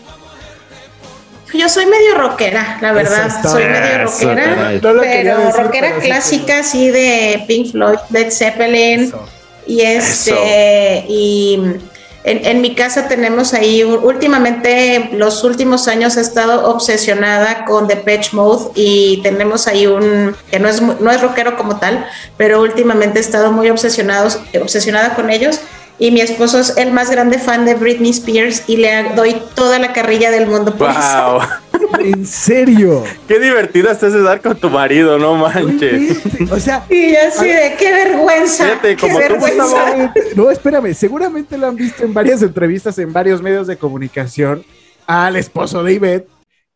Yo 1.54 1.68
soy 1.68 1.86
medio 1.86 2.16
rockera, 2.16 2.78
la 2.80 2.92
verdad. 2.92 3.26
Está. 3.28 3.48
soy 3.50 3.64
medio 3.64 4.04
rockera. 4.04 4.72
No 4.72 5.00
pero 5.00 5.38
decir, 5.38 5.62
rockera 5.64 5.88
pero 5.90 6.00
clásica, 6.04 6.58
así 6.60 6.88
de 6.90 7.44
Pink 7.48 7.72
Floyd, 7.72 7.98
Led 8.10 8.30
Zeppelin. 8.30 9.00
Eso. 9.02 9.24
Y 9.66 9.80
este, 9.80 11.04
y 11.08 11.58
en, 12.24 12.46
en 12.46 12.60
mi 12.62 12.74
casa 12.74 13.06
tenemos 13.06 13.52
ahí, 13.52 13.84
últimamente, 13.84 15.10
los 15.12 15.44
últimos 15.44 15.88
años 15.88 16.16
he 16.16 16.22
estado 16.22 16.70
obsesionada 16.70 17.66
con 17.66 17.86
Depeche 17.86 18.30
Mode 18.32 18.70
y 18.74 19.20
tenemos 19.22 19.66
ahí 19.66 19.86
un, 19.86 20.34
que 20.50 20.58
no 20.58 20.68
es, 20.68 20.80
no 20.80 21.10
es 21.10 21.20
rockero 21.20 21.56
como 21.56 21.78
tal, 21.78 22.06
pero 22.38 22.62
últimamente 22.62 23.18
he 23.18 23.22
estado 23.22 23.52
muy 23.52 23.68
obsesionados, 23.68 24.40
obsesionada 24.60 25.14
con 25.14 25.28
ellos. 25.28 25.60
Y 25.98 26.10
mi 26.10 26.20
esposo 26.20 26.58
es 26.58 26.76
el 26.76 26.92
más 26.92 27.10
grande 27.10 27.38
fan 27.38 27.64
de 27.64 27.74
Britney 27.74 28.10
Spears 28.10 28.64
y 28.66 28.78
le 28.78 29.14
doy 29.14 29.36
toda 29.54 29.78
la 29.78 29.92
carrilla 29.92 30.30
del 30.30 30.46
mundo 30.46 30.74
por 30.74 30.90
eso. 30.90 30.98
Wow. 31.00 31.40
¿En 32.00 32.26
serio? 32.26 33.04
Qué 33.28 33.38
divertida 33.38 33.92
estás 33.92 34.12
de 34.12 34.22
dar 34.22 34.40
con 34.40 34.56
tu 34.56 34.68
marido, 34.68 35.18
no 35.18 35.36
manches. 35.36 36.20
O 36.50 36.58
sea, 36.58 36.84
Y 36.90 37.14
así 37.14 37.46
de 37.46 37.76
qué 37.78 37.92
vergüenza. 37.92 38.64
Fíjate, 38.64 38.96
qué 38.96 39.00
como 39.00 39.14
tú, 39.14 39.18
vergüenza. 39.20 40.12
No, 40.34 40.50
espérame, 40.50 40.92
seguramente 40.94 41.56
lo 41.56 41.68
han 41.68 41.76
visto 41.76 42.04
en 42.04 42.12
varias 42.12 42.42
entrevistas, 42.42 42.98
en 42.98 43.12
varios 43.12 43.40
medios 43.40 43.66
de 43.66 43.76
comunicación, 43.76 44.64
al 45.06 45.36
esposo 45.36 45.84
de 45.84 45.92
Ivette, 45.92 46.28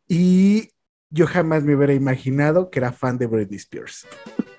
y 0.07 0.71
yo 1.11 1.27
jamás 1.27 1.65
me 1.65 1.75
hubiera 1.75 1.95
imaginado 1.95 2.71
que 2.71 2.79
era 2.79 2.93
fan 2.93 3.19
de 3.19 3.27
Britney 3.27 3.57
Spears. 3.57 4.07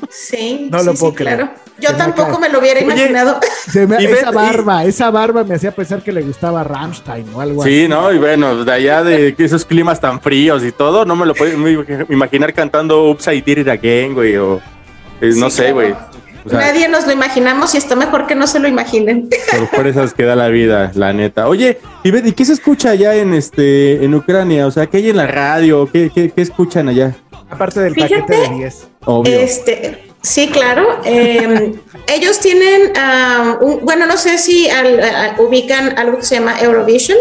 Sí, 0.10 0.70
No 0.72 0.80
sí, 0.80 0.86
lo 0.86 0.92
sí, 0.94 1.00
puedo 1.00 1.14
creer. 1.16 1.38
claro. 1.38 1.54
Yo 1.80 1.90
Se 1.92 1.96
tampoco 1.96 2.40
me 2.40 2.50
lo 2.50 2.60
hubiera 2.60 2.80
Oye, 2.82 2.86
imaginado. 2.94 3.40
Se 3.70 3.88
me- 3.88 4.02
Ivette, 4.04 4.20
esa 4.22 4.32
y- 4.32 4.36
barba, 4.36 4.84
esa 4.84 5.12
barba 5.12 5.44
me 5.46 5.56
hacía 5.56 5.72
pensar 5.72 6.02
que 6.02 6.12
le 6.12 6.22
gustaba 6.22 6.64
Rammstein 6.64 7.26
o 7.34 7.40
algo 7.42 7.62
así. 7.64 7.84
Sí, 7.84 7.88
¿no? 7.88 8.12
Y 8.12 8.18
bueno, 8.18 8.66
de 8.66 8.72
allá 8.72 9.04
de 9.04 9.34
que 9.36 9.46
esos 9.46 9.64
climas 9.66 10.00
tan 10.02 10.20
fríos 10.20 10.64
y 10.64 10.72
todo, 10.74 11.06
no 11.06 11.16
me 11.16 11.26
lo 11.26 11.34
puedo 11.34 11.54
imaginar 12.10 12.54
cantando 12.54 13.10
Oops, 13.10 13.28
I 13.28 13.42
Did 13.42 13.60
It 13.60 13.68
Again, 13.70 14.14
güey, 14.14 14.36
o 14.38 14.60
eh, 15.22 15.32
no 15.36 15.50
Sí, 15.50 15.56
sé, 15.58 15.62
claro. 15.64 15.76
güey. 15.76 15.96
O 16.46 16.50
sea, 16.50 16.60
Nadie 16.60 16.88
nos 16.88 17.06
lo 17.06 17.12
imaginamos 17.14 17.74
y 17.76 17.78
está 17.78 17.96
mejor 17.98 18.26
que 18.26 18.34
no 18.36 18.48
se 18.48 18.60
lo 18.60 18.68
imaginen. 18.68 19.30
sorpresas 19.52 20.14
que 20.14 20.24
da 20.24 20.36
la 20.36 20.48
vida, 20.48 20.92
la 20.96 21.12
neta. 21.14 21.48
Oye, 21.48 21.80
y 22.04 22.12
ve, 22.12 22.24
¿y 22.26 22.32
qué 22.32 22.46
se 22.46 22.54
escucha 22.54 22.92
allá 22.92 23.16
en 23.16 23.34
este 23.34 24.04
en 24.04 24.16
Ucrania? 24.16 24.66
O 24.68 24.72
sea, 24.72 24.88
¿qué 24.88 24.98
hay 24.98 25.10
en 25.10 25.18
la 25.18 25.28
radio? 25.28 25.90
¿Qué, 25.92 26.10
qué, 26.14 26.32
qué 26.32 26.42
escuchan 26.42 26.88
allá? 26.90 27.16
Aparte 27.50 27.82
del 27.82 27.94
Fíjate, 27.94 28.16
paquete 28.22 28.38
de 28.50 28.56
10. 28.56 28.88
Obvio. 29.12 29.40
Este, 29.40 30.04
sí, 30.22 30.48
claro. 30.50 31.00
eh, 31.04 31.74
ellos 32.08 32.40
tienen, 32.40 32.94
ah, 32.96 33.58
un- 33.62 33.80
bueno, 33.84 34.06
no 34.06 34.18
sé 34.18 34.38
si 34.38 34.70
al- 34.70 35.36
ubican 35.40 35.98
algo 35.98 36.18
que 36.18 36.24
se 36.26 36.36
llama 36.36 36.60
Eurovision, 36.62 37.18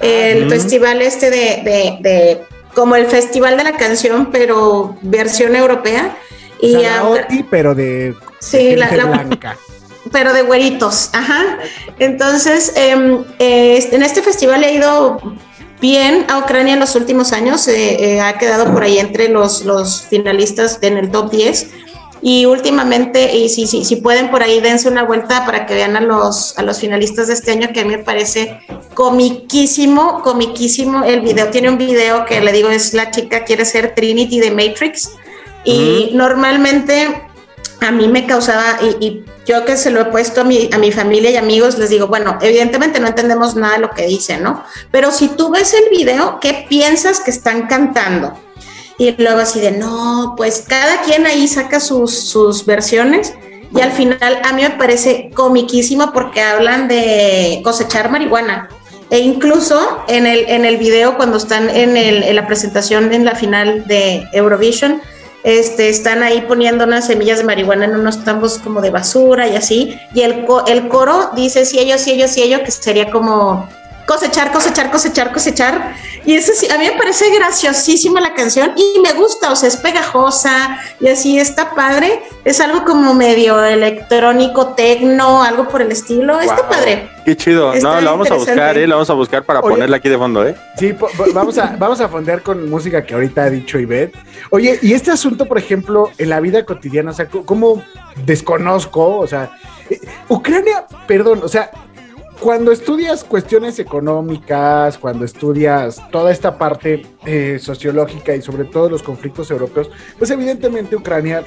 el 0.00 0.42
Ujú. 0.42 0.50
festival 0.50 1.00
este 1.02 1.30
de, 1.30 1.62
de- 1.64 1.96
de- 2.00 2.40
como 2.74 2.96
el 2.96 3.06
festival 3.06 3.56
de 3.56 3.64
la 3.64 3.72
canción, 3.76 4.30
pero 4.30 4.96
versión 5.00 5.56
europea. 5.56 6.14
Y 6.60 6.72
sea, 6.72 6.80
la 6.80 6.98
ah, 6.98 7.08
OTI, 7.08 7.42
pero 7.50 7.74
de, 7.74 8.14
Sí, 8.38 8.58
de 8.70 8.76
la- 8.76 8.88
blanca. 8.88 9.56
pero 10.12 10.32
de 10.34 10.42
güeritos, 10.42 11.10
ajá. 11.14 11.58
Entonces, 11.98 12.72
em, 12.76 13.24
eh, 13.38 13.88
en 13.90 14.02
este 14.02 14.20
festival 14.22 14.62
he 14.64 14.72
ido 14.74 15.18
bien 15.80 16.24
a 16.28 16.38
Ucrania 16.38 16.74
en 16.74 16.80
los 16.80 16.94
últimos 16.96 17.32
años, 17.32 17.66
eh, 17.68 18.14
eh, 18.14 18.20
ha 18.20 18.38
quedado 18.38 18.72
por 18.72 18.82
ahí 18.82 18.98
entre 18.98 19.28
los, 19.28 19.64
los 19.64 20.02
finalistas 20.02 20.78
en 20.82 20.96
el 20.96 21.10
top 21.10 21.30
10. 21.30 21.70
Y 22.22 22.46
últimamente, 22.46 23.36
y 23.36 23.48
si, 23.48 23.66
si, 23.66 23.84
si 23.84 23.96
pueden 23.96 24.30
por 24.30 24.42
ahí, 24.42 24.60
dense 24.60 24.88
una 24.88 25.04
vuelta 25.04 25.44
para 25.44 25.66
que 25.66 25.74
vean 25.74 25.96
a 25.96 26.00
los, 26.00 26.58
a 26.58 26.62
los 26.62 26.80
finalistas 26.80 27.28
de 27.28 27.34
este 27.34 27.52
año, 27.52 27.68
que 27.72 27.80
a 27.80 27.84
mí 27.84 27.90
me 27.90 28.02
parece 28.02 28.58
comiquísimo, 28.94 30.22
comiquísimo 30.22 31.04
el 31.04 31.20
video. 31.20 31.50
Tiene 31.50 31.68
un 31.68 31.78
video 31.78 32.24
que 32.24 32.40
le 32.40 32.52
digo 32.52 32.70
es 32.70 32.94
la 32.94 33.10
chica 33.10 33.44
quiere 33.44 33.64
ser 33.64 33.94
Trinity 33.94 34.40
de 34.40 34.50
Matrix. 34.50 35.10
Y 35.64 36.10
normalmente 36.14 37.25
a 37.80 37.92
mí 37.92 38.08
me 38.08 38.26
causaba, 38.26 38.78
y, 39.00 39.24
yo 39.46 39.64
que 39.64 39.76
se 39.76 39.90
lo 39.90 40.00
he 40.00 40.04
puesto 40.06 40.40
a 40.40 40.44
mi, 40.44 40.68
a 40.72 40.78
mi 40.78 40.90
familia 40.90 41.30
y 41.30 41.36
amigos, 41.36 41.78
les 41.78 41.90
digo, 41.90 42.08
bueno, 42.08 42.36
evidentemente 42.40 42.98
no 42.98 43.06
entendemos 43.06 43.54
nada 43.54 43.74
de 43.74 43.80
lo 43.80 43.90
que 43.90 44.06
dicen, 44.06 44.42
¿no? 44.42 44.64
Pero 44.90 45.12
si 45.12 45.28
tú 45.28 45.50
ves 45.50 45.72
el 45.72 45.96
video, 45.96 46.40
¿qué 46.40 46.66
piensas 46.68 47.20
que 47.20 47.30
están 47.30 47.68
cantando? 47.68 48.36
y 48.98 49.14
luego 49.22 49.40
así 49.40 49.60
de, 49.60 49.72
no, 49.72 50.34
pues 50.36 50.64
cada 50.66 51.02
quien 51.02 51.26
ahí 51.26 51.46
saca 51.48 51.80
sus, 51.80 52.12
sus 52.12 52.64
versiones 52.64 53.34
y 53.74 53.80
al 53.80 53.92
final 53.92 54.40
a 54.42 54.52
mí 54.52 54.62
me 54.62 54.70
parece 54.70 55.30
comiquísimo 55.34 56.12
porque 56.12 56.40
hablan 56.40 56.88
de 56.88 57.60
cosechar 57.62 58.10
marihuana. 58.10 58.68
E 59.08 59.18
incluso 59.18 60.02
en 60.08 60.26
el, 60.26 60.48
en 60.48 60.64
el 60.64 60.78
video, 60.78 61.16
cuando 61.16 61.36
están 61.36 61.70
en, 61.70 61.96
el, 61.96 62.24
en 62.24 62.34
la 62.34 62.46
presentación 62.46 63.12
en 63.12 63.24
la 63.24 63.36
final 63.36 63.86
de 63.86 64.26
Eurovision, 64.32 65.00
este, 65.46 65.88
están 65.88 66.24
ahí 66.24 66.40
poniendo 66.40 66.82
unas 66.82 67.06
semillas 67.06 67.38
de 67.38 67.44
marihuana 67.44 67.84
en 67.84 67.94
unos 67.94 68.24
tambos 68.24 68.58
como 68.58 68.80
de 68.80 68.90
basura 68.90 69.46
y 69.46 69.54
así. 69.54 69.96
Y 70.12 70.22
el, 70.22 70.44
el 70.66 70.88
coro 70.88 71.30
dice 71.36 71.64
si 71.64 71.78
ellos, 71.78 72.00
si 72.00 72.10
ellos, 72.10 72.32
si 72.32 72.42
ellos, 72.42 72.62
que 72.62 72.72
sería 72.72 73.12
como 73.12 73.68
cosechar, 74.06 74.52
cosechar, 74.52 74.90
cosechar, 74.90 75.32
cosechar. 75.32 75.94
Y 76.24 76.34
eso 76.34 76.52
sí, 76.54 76.68
a 76.70 76.78
mí 76.78 76.86
me 76.86 76.96
parece 76.96 77.30
graciosísima 77.34 78.20
la 78.20 78.34
canción 78.34 78.72
y 78.76 79.00
me 79.00 79.12
gusta, 79.12 79.52
o 79.52 79.56
sea, 79.56 79.68
es 79.68 79.76
pegajosa 79.76 80.78
y 81.00 81.08
así 81.08 81.38
está 81.38 81.74
padre. 81.74 82.22
Es 82.44 82.60
algo 82.60 82.84
como 82.84 83.14
medio 83.14 83.62
electrónico, 83.64 84.68
tecno, 84.74 85.42
algo 85.42 85.68
por 85.68 85.82
el 85.82 85.92
estilo. 85.92 86.40
Está 86.40 86.56
Wow. 86.62 86.68
padre. 86.70 87.10
Qué 87.24 87.36
chido. 87.36 87.72
Está 87.72 87.94
no, 87.94 88.00
la 88.00 88.10
vamos 88.12 88.30
a 88.30 88.34
buscar, 88.34 88.78
¿eh? 88.78 88.86
La 88.86 88.94
vamos 88.94 89.10
a 89.10 89.14
buscar 89.14 89.44
para 89.44 89.60
Oye. 89.60 89.70
ponerla 89.70 89.96
aquí 89.96 90.08
de 90.08 90.16
fondo, 90.16 90.46
¿eh? 90.46 90.54
Sí, 90.78 90.94
vamos 91.34 91.58
a, 91.58 91.74
vamos 91.78 92.00
a 92.00 92.08
fondear 92.08 92.42
con 92.42 92.70
música 92.70 93.04
que 93.04 93.14
ahorita 93.14 93.42
ha 93.44 93.50
dicho 93.50 93.78
Ivette. 93.78 94.14
Oye, 94.50 94.78
y 94.80 94.92
este 94.92 95.10
asunto, 95.10 95.46
por 95.46 95.58
ejemplo, 95.58 96.10
en 96.18 96.28
la 96.30 96.38
vida 96.40 96.64
cotidiana, 96.64 97.10
o 97.10 97.14
sea, 97.14 97.26
¿cómo 97.26 97.82
desconozco? 98.24 99.18
O 99.18 99.26
sea, 99.26 99.50
eh, 99.90 100.00
Ucrania, 100.28 100.84
perdón, 101.06 101.40
o 101.42 101.48
sea, 101.48 101.70
cuando 102.40 102.70
estudias 102.72 103.24
cuestiones 103.24 103.78
económicas, 103.78 104.98
cuando 104.98 105.24
estudias 105.24 106.02
toda 106.10 106.30
esta 106.30 106.58
parte 106.58 107.06
eh, 107.24 107.58
sociológica 107.60 108.34
y 108.34 108.42
sobre 108.42 108.64
todo 108.64 108.90
los 108.90 109.02
conflictos 109.02 109.50
europeos, 109.50 109.90
pues 110.18 110.30
evidentemente 110.30 110.96
Ucrania 110.96 111.42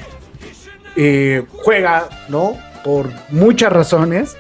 eh, 0.95 1.43
juega, 1.63 2.09
¿no? 2.29 2.57
Por 2.83 3.09
muchas 3.29 3.71
razones, 3.71 4.35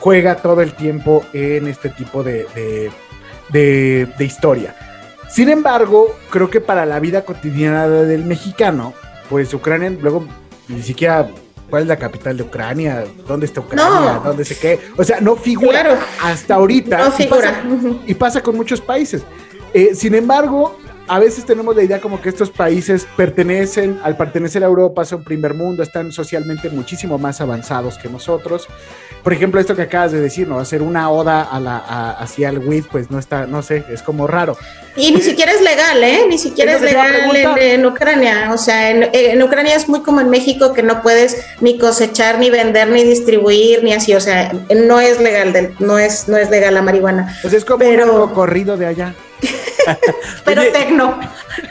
juega 0.00 0.36
todo 0.36 0.62
el 0.62 0.74
tiempo 0.74 1.24
en 1.32 1.66
este 1.66 1.88
tipo 1.88 2.22
de, 2.22 2.44
de- 2.54 2.90
de- 3.50 4.06
de 4.18 4.24
historia. 4.24 4.76
Sin 5.28 5.48
embargo, 5.50 6.14
creo 6.30 6.48
que 6.48 6.60
para 6.60 6.86
la 6.86 7.00
vida 7.00 7.22
cotidiana 7.24 7.88
del 7.88 8.24
mexicano, 8.24 8.94
pues 9.28 9.52
Ucrania 9.52 9.90
luego 10.00 10.24
ni 10.68 10.82
siquiera 10.82 11.28
cuál 11.68 11.82
es 11.82 11.88
la 11.88 11.96
capital 11.96 12.36
de 12.36 12.42
Ucrania, 12.42 13.04
dónde 13.26 13.46
está 13.46 13.60
Ucrania, 13.60 14.14
No. 14.14 14.20
dónde 14.24 14.44
se 14.44 14.56
qué, 14.58 14.80
o 14.96 15.04
sea, 15.04 15.20
no 15.20 15.36
figura 15.36 15.80
Claro. 15.82 15.98
hasta 16.22 16.54
ahorita. 16.54 16.98
No 16.98 17.08
y 17.08 17.10
figura. 17.12 17.40
pasa- 17.62 17.96
y 18.06 18.14
pasa 18.14 18.42
con 18.42 18.56
muchos 18.56 18.80
países. 18.80 19.22
Eh, 19.74 19.90
sin 19.94 20.14
embargo, 20.14 20.78
a 21.08 21.18
veces 21.18 21.44
tenemos 21.46 21.74
la 21.74 21.82
idea 21.82 22.00
como 22.00 22.20
que 22.20 22.28
estos 22.28 22.50
países 22.50 23.06
pertenecen, 23.16 23.98
al 24.02 24.16
pertenecer 24.16 24.62
a 24.62 24.66
Europa, 24.66 25.04
son 25.04 25.24
primer 25.24 25.54
mundo, 25.54 25.82
están 25.82 26.12
socialmente 26.12 26.68
muchísimo 26.70 27.18
más 27.18 27.40
avanzados 27.40 27.98
que 27.98 28.08
nosotros. 28.08 28.66
Por 29.24 29.32
ejemplo, 29.32 29.60
esto 29.60 29.74
que 29.74 29.82
acabas 29.82 30.12
de 30.12 30.20
decir, 30.20 30.46
¿no? 30.48 30.58
Hacer 30.60 30.80
una 30.80 31.10
oda 31.10 31.42
a 31.42 31.58
la, 31.60 31.76
a- 31.78 32.12
hacia 32.12 32.48
el 32.50 32.58
WID, 32.60 32.84
pues 32.90 33.10
no 33.10 33.18
está, 33.18 33.46
no 33.46 33.62
sé, 33.62 33.84
es 33.90 34.02
como 34.02 34.26
raro. 34.26 34.56
Y 34.96 35.12
ni 35.12 35.20
siquiera 35.20 35.52
es 35.52 35.60
legal, 35.60 36.02
¿eh? 36.02 36.20
Ni 36.28 36.38
siquiera 36.38 36.74
Es 36.76 36.82
legal 36.82 37.14
en, 37.58 37.84
Ucrania. 37.86 38.50
O 38.52 38.58
sea, 38.58 38.90
en, 38.90 39.08
en 39.12 39.42
Ucrania 39.42 39.74
es 39.76 39.88
muy 39.88 40.00
como 40.02 40.20
en 40.20 40.30
México 40.30 40.72
que 40.72 40.82
no 40.82 41.02
puedes 41.02 41.44
ni 41.60 41.78
cosechar, 41.78 42.38
ni 42.38 42.50
vender, 42.50 42.88
ni 42.88 43.04
distribuir, 43.04 43.82
ni 43.84 43.92
así. 43.92 44.14
O 44.14 44.20
sea, 44.20 44.52
no 44.74 45.00
es 45.00 45.20
legal, 45.20 45.74
no 45.78 45.98
es, 45.98 46.28
no 46.28 46.36
es 46.36 46.48
legal 46.50 46.74
la 46.74 46.82
marihuana. 46.82 47.36
Pues 47.42 47.54
es 47.54 47.64
como 47.64 47.78
Pero- 47.80 48.24
un 48.24 48.32
corrido 48.34 48.76
de 48.76 48.86
allá. 48.86 49.14
Pero 50.44 50.62
tecno, 50.72 51.18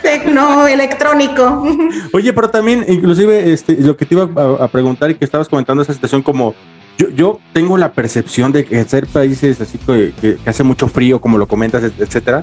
tecno, 0.01 0.67
electrónico. 0.67 1.65
Oye, 2.13 2.33
pero 2.33 2.49
también, 2.49 2.85
inclusive, 2.87 3.51
este, 3.53 3.75
lo 3.81 3.95
que 3.97 4.05
te 4.05 4.15
iba 4.15 4.29
a, 4.35 4.63
a 4.65 4.67
preguntar 4.67 5.11
y 5.11 5.15
que 5.15 5.25
estabas 5.25 5.47
comentando 5.49 5.83
esa 5.83 5.93
situación 5.93 6.21
como 6.21 6.53
yo, 6.97 7.09
yo 7.09 7.39
tengo 7.53 7.77
la 7.77 7.91
percepción 7.91 8.51
de 8.51 8.65
que 8.65 8.83
ser 8.85 9.05
países 9.07 9.61
así 9.61 9.77
que, 9.77 10.13
que- 10.19 10.35
que 10.37 10.49
hace 10.49 10.63
mucho 10.63 10.87
frío, 10.87 11.21
como 11.21 11.37
lo 11.37 11.47
comentas, 11.47 11.83
et- 11.83 11.99
etcétera, 11.99 12.41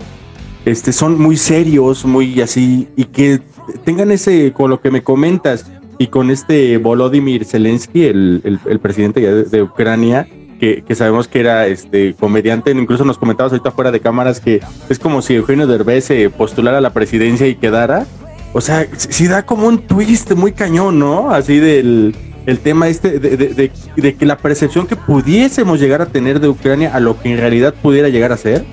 este, 0.64 0.92
son 0.92 1.20
muy 1.20 1.36
serios, 1.36 2.04
muy 2.04 2.40
así, 2.40 2.88
y 2.96 3.04
que 3.04 3.40
tengan 3.84 4.10
ese, 4.12 4.52
con 4.52 4.70
lo 4.70 4.80
que 4.80 4.90
me 4.90 5.02
comentas, 5.02 5.66
y 5.98 6.06
con 6.08 6.30
este 6.30 6.76
Volodymyr 6.78 7.44
Zelensky, 7.44 8.04
el, 8.06 8.40
el- 8.44 8.58
el 8.66 8.78
presidente 8.80 9.20
de 9.20 9.62
Ucrania, 9.62 10.26
que, 10.64 10.82
que 10.82 10.94
sabemos 10.94 11.28
que 11.28 11.40
era 11.40 11.66
este 11.66 12.14
comediante, 12.14 12.70
incluso 12.70 13.04
nos 13.04 13.18
comentabas 13.18 13.52
ahorita 13.52 13.70
fuera 13.70 13.90
de 13.90 14.00
cámaras 14.00 14.40
que 14.40 14.62
es 14.88 14.98
como 14.98 15.20
si 15.20 15.34
Eugenio 15.34 15.66
Derbez 15.66 16.06
se 16.06 16.30
postulara 16.30 16.78
a 16.78 16.80
la 16.80 16.90
presidencia 16.94 17.46
y 17.46 17.54
quedara. 17.56 18.06
O 18.54 18.62
sea, 18.62 18.86
sí 18.96 19.26
da 19.28 19.44
como 19.44 19.66
un 19.66 19.78
twist 19.86 20.32
muy 20.32 20.52
cañón, 20.52 20.98
¿no? 20.98 21.30
Así 21.32 21.58
del 21.58 22.16
el 22.46 22.58
tema 22.60 22.88
este 22.88 23.18
de, 23.18 23.36
de- 23.36 23.48
de- 23.48 23.72
de 23.96 24.14
que 24.14 24.24
la 24.24 24.38
percepción 24.38 24.86
que 24.86 24.96
pudiésemos 24.96 25.80
llegar 25.80 26.00
a 26.00 26.06
tener 26.06 26.40
de 26.40 26.48
Ucrania 26.48 26.94
a 26.94 27.00
lo 27.00 27.20
que 27.20 27.30
en 27.32 27.38
realidad 27.38 27.74
pudiera 27.82 28.08
llegar 28.08 28.32
a 28.32 28.36
ser. 28.38 28.64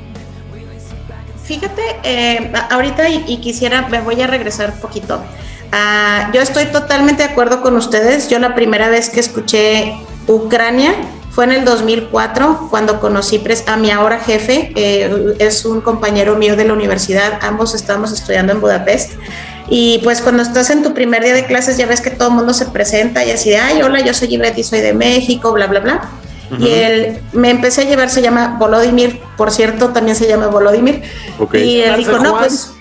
Fíjate, 1.43 1.81
eh, 2.03 2.53
ahorita 2.69 3.09
y, 3.09 3.25
y 3.27 3.37
quisiera, 3.41 3.87
me 3.89 3.99
voy 3.99 4.21
a 4.21 4.27
regresar 4.27 4.71
un 4.75 4.79
poquito. 4.79 5.19
Ah, 5.73 6.29
yo 6.33 6.39
estoy 6.41 6.65
totalmente 6.67 7.23
de 7.23 7.29
acuerdo 7.29 7.61
con 7.61 7.75
ustedes. 7.75 8.29
Yo 8.29 8.39
la 8.39 8.55
primera 8.55 8.87
vez 8.89 9.09
que 9.09 9.19
escuché 9.19 9.93
Ucrania 10.27 10.93
fue 11.31 11.45
en 11.45 11.51
el 11.53 11.65
2004, 11.65 12.67
cuando 12.69 12.99
conocí 12.99 13.41
a 13.65 13.77
mi 13.77 13.89
ahora 13.89 14.19
jefe, 14.19 14.71
eh, 14.75 15.35
es 15.39 15.63
un 15.65 15.79
compañero 15.79 16.35
mío 16.35 16.57
de 16.57 16.65
la 16.65 16.73
universidad, 16.73 17.39
ambos 17.41 17.73
estamos 17.73 18.11
estudiando 18.11 18.51
en 18.51 18.59
Budapest. 18.59 19.13
Y 19.69 19.99
pues 20.03 20.21
cuando 20.21 20.43
estás 20.43 20.69
en 20.69 20.83
tu 20.83 20.93
primer 20.93 21.23
día 21.23 21.33
de 21.33 21.45
clases 21.45 21.77
ya 21.77 21.85
ves 21.85 22.01
que 22.01 22.09
todo 22.09 22.27
el 22.27 22.33
mundo 22.35 22.53
se 22.53 22.65
presenta 22.65 23.23
y 23.23 23.31
así 23.31 23.51
de, 23.51 23.57
ay, 23.57 23.81
hola, 23.81 24.01
yo 24.01 24.13
soy 24.13 24.33
Ivette 24.33 24.57
y 24.57 24.63
soy 24.63 24.81
de 24.81 24.93
México, 24.93 25.53
bla, 25.53 25.67
bla, 25.67 25.79
bla. 25.79 26.09
Y 26.59 26.67
él 26.67 27.21
me 27.31 27.49
empecé 27.49 27.83
a 27.83 27.85
llevar, 27.85 28.09
se 28.09 28.21
llama 28.21 28.57
Volodymyr, 28.59 29.21
por 29.37 29.51
cierto, 29.51 29.89
también 29.89 30.17
se 30.17 30.27
llama 30.27 30.47
Volodymyr. 30.47 31.01
Ok. 31.39 31.55
Y 31.55 31.79
él 31.79 31.95
dijo, 31.95 32.19
no, 32.19 32.31
Juan. 32.31 32.41
pues 32.41 32.73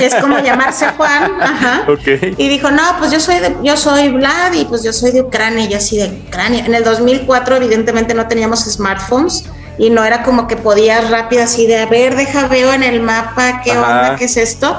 es 0.00 0.14
como 0.16 0.38
llamarse 0.38 0.86
Juan, 0.96 1.40
ajá. 1.40 1.84
Ok. 1.88 2.36
Y 2.36 2.48
dijo, 2.48 2.70
no, 2.70 2.82
pues 2.98 3.10
yo 3.10 3.20
soy 3.20 3.38
de, 3.38 3.56
yo 3.62 3.76
soy 3.76 4.08
Vlad 4.10 4.52
y 4.54 4.64
pues 4.64 4.82
yo 4.82 4.92
soy 4.92 5.12
de 5.12 5.22
Ucrania 5.22 5.64
y 5.64 5.68
yo 5.68 5.78
así 5.78 5.98
de 5.98 6.22
Ucrania. 6.28 6.64
En 6.64 6.74
el 6.74 6.84
2004 6.84 7.56
evidentemente 7.56 8.14
no 8.14 8.26
teníamos 8.28 8.60
smartphones 8.64 9.44
y 9.78 9.90
no 9.90 10.04
era 10.04 10.22
como 10.22 10.46
que 10.46 10.56
podías 10.56 11.10
rápido 11.10 11.42
así 11.42 11.66
de, 11.66 11.78
a 11.78 11.86
ver, 11.86 12.16
deja 12.16 12.48
veo 12.48 12.72
en 12.72 12.82
el 12.82 13.00
mapa 13.00 13.60
qué 13.62 13.72
Ajá. 13.72 13.80
onda, 13.80 14.16
qué 14.16 14.24
es 14.24 14.36
esto. 14.36 14.76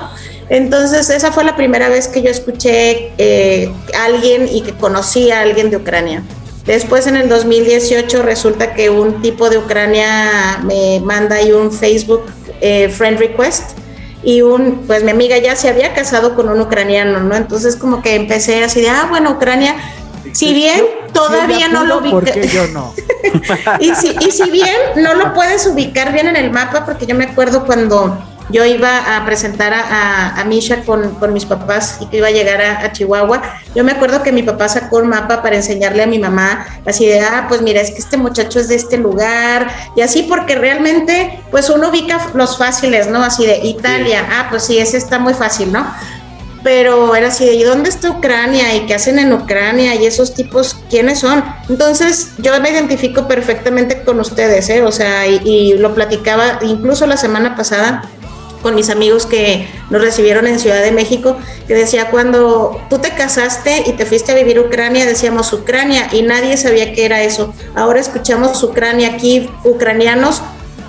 Entonces 0.49 1.09
esa 1.09 1.31
fue 1.31 1.43
la 1.43 1.55
primera 1.55 1.89
vez 1.89 2.07
que 2.07 2.21
yo 2.21 2.29
escuché 2.29 3.11
eh, 3.17 3.71
a 3.97 4.05
alguien 4.05 4.47
y 4.51 4.61
que 4.61 4.71
conocí 4.73 5.31
a 5.31 5.41
alguien 5.41 5.69
de 5.69 5.77
Ucrania. 5.77 6.23
Después 6.65 7.07
en 7.07 7.15
el 7.15 7.29
2018 7.29 8.23
resulta 8.23 8.73
que 8.73 8.89
un 8.89 9.21
tipo 9.21 9.49
de 9.49 9.57
Ucrania 9.57 10.59
me 10.63 10.99
manda 10.99 11.37
ahí 11.37 11.51
un 11.51 11.71
Facebook 11.71 12.25
eh, 12.59 12.89
friend 12.89 13.19
request 13.19 13.77
y 14.23 14.41
un, 14.41 14.83
pues 14.87 15.03
mi 15.03 15.11
amiga 15.11 15.37
ya 15.37 15.55
se 15.55 15.69
había 15.69 15.93
casado 15.93 16.35
con 16.35 16.49
un 16.49 16.59
ucraniano, 16.59 17.19
¿no? 17.19 17.35
Entonces 17.35 17.75
como 17.75 18.01
que 18.01 18.15
empecé 18.15 18.63
así 18.63 18.81
de, 18.81 18.89
ah, 18.89 19.07
bueno, 19.09 19.31
Ucrania, 19.31 19.75
si 20.33 20.53
bien 20.53 20.83
todavía 21.13 21.67
no 21.67 21.85
lo 21.85 22.01
¿Por 22.01 22.23
ubica, 22.23 22.33
qué 22.33 22.47
yo 22.47 22.67
no? 22.73 22.93
y 23.79 23.93
si, 23.95 24.15
y 24.19 24.31
si 24.31 24.49
bien 24.49 24.75
no 24.97 25.13
lo 25.13 25.33
puedes 25.33 25.65
ubicar 25.67 26.13
bien 26.13 26.27
en 26.27 26.35
el 26.35 26.51
mapa, 26.51 26.85
porque 26.85 27.05
yo 27.05 27.15
me 27.15 27.25
acuerdo 27.25 27.65
cuando 27.65 28.17
yo 28.49 28.65
iba 28.65 29.17
a 29.17 29.25
presentar 29.25 29.73
a, 29.73 29.81
a, 29.81 30.41
a 30.41 30.45
Misha 30.45 30.83
con, 30.83 31.15
con 31.15 31.33
mis 31.33 31.45
papás 31.45 31.97
y 32.01 32.07
que 32.07 32.17
iba 32.17 32.27
a 32.27 32.31
llegar 32.31 32.61
a, 32.61 32.85
a 32.85 32.91
Chihuahua, 32.91 33.41
yo 33.75 33.83
me 33.83 33.91
acuerdo 33.91 34.23
que 34.23 34.31
mi 34.31 34.43
papá 34.43 34.69
sacó 34.69 34.97
un 34.97 35.09
mapa 35.09 35.41
para 35.41 35.55
enseñarle 35.55 36.03
a 36.03 36.07
mi 36.07 36.19
mamá, 36.19 36.65
así 36.85 37.05
de, 37.05 37.19
ah, 37.19 37.45
pues 37.47 37.61
mira, 37.61 37.81
es 37.81 37.91
que 37.91 37.99
este 37.99 38.17
muchacho 38.17 38.59
es 38.59 38.67
de 38.67 38.75
este 38.75 38.97
lugar, 38.97 39.67
y 39.95 40.01
así 40.01 40.23
porque 40.23 40.55
realmente, 40.55 41.39
pues 41.51 41.69
uno 41.69 41.89
ubica 41.89 42.19
los 42.33 42.57
fáciles, 42.57 43.07
¿no? 43.07 43.23
Así 43.23 43.45
de 43.45 43.59
Italia, 43.65 44.25
ah, 44.31 44.47
pues 44.49 44.63
sí, 44.63 44.77
ese 44.77 44.97
está 44.97 45.19
muy 45.19 45.33
fácil, 45.33 45.71
¿no? 45.71 45.85
pero 46.63 47.15
era 47.15 47.29
así 47.29 47.45
de 47.45 47.53
¿y 47.53 47.63
dónde 47.63 47.87
está 47.87 48.09
Ucrania? 48.09 48.75
¿Y 48.75 48.87
qué 48.87 48.95
hacen 48.95 49.19
en 49.19 49.31
Ucrania? 49.31 49.95
¿Y 49.95 50.05
esos 50.05 50.33
tipos 50.33 50.75
quiénes 50.89 51.19
son? 51.19 51.41
Entonces 51.69 52.31
yo 52.39 52.59
me 52.59 52.71
identifico 52.71 53.25
perfectamente 53.25 54.01
con 54.01 54.19
ustedes, 54.19 54.67
¿eh? 54.69 54.81
O 54.81 54.91
sea, 54.91 55.25
y, 55.27 55.39
y 55.45 55.77
lo 55.77 55.95
platicaba 55.95 56.59
incluso 56.63 57.07
la 57.07 57.15
semana 57.15 57.55
pasada 57.55 58.01
con 58.67 58.75
mis 58.75 58.89
amigos 58.89 59.25
que 59.25 59.65
nos 59.89 60.01
recibieron 60.01 60.45
en 60.45 60.59
Ciudad 60.59 60.81
de 60.81 60.91
México, 60.91 61.37
que 61.69 61.73
decía 61.73 62.09
cuando 62.11 62.81
tú 62.89 62.99
te 62.99 63.11
casaste 63.11 63.83
y 63.87 63.93
te 63.93 64.05
fuiste 64.05 64.33
a 64.33 64.35
vivir 64.35 64.59
Ucrania, 64.59 65.05
decíamos 65.05 65.53
Ucrania 65.53 66.09
y 66.11 66.21
nadie 66.23 66.57
sabía 66.57 66.91
qué 66.91 67.05
era 67.05 67.23
eso. 67.23 67.53
Ahora 67.75 68.01
escuchamos 68.01 68.61
Ucrania 68.61 69.13
aquí, 69.13 69.49
ucranianos 69.63 70.41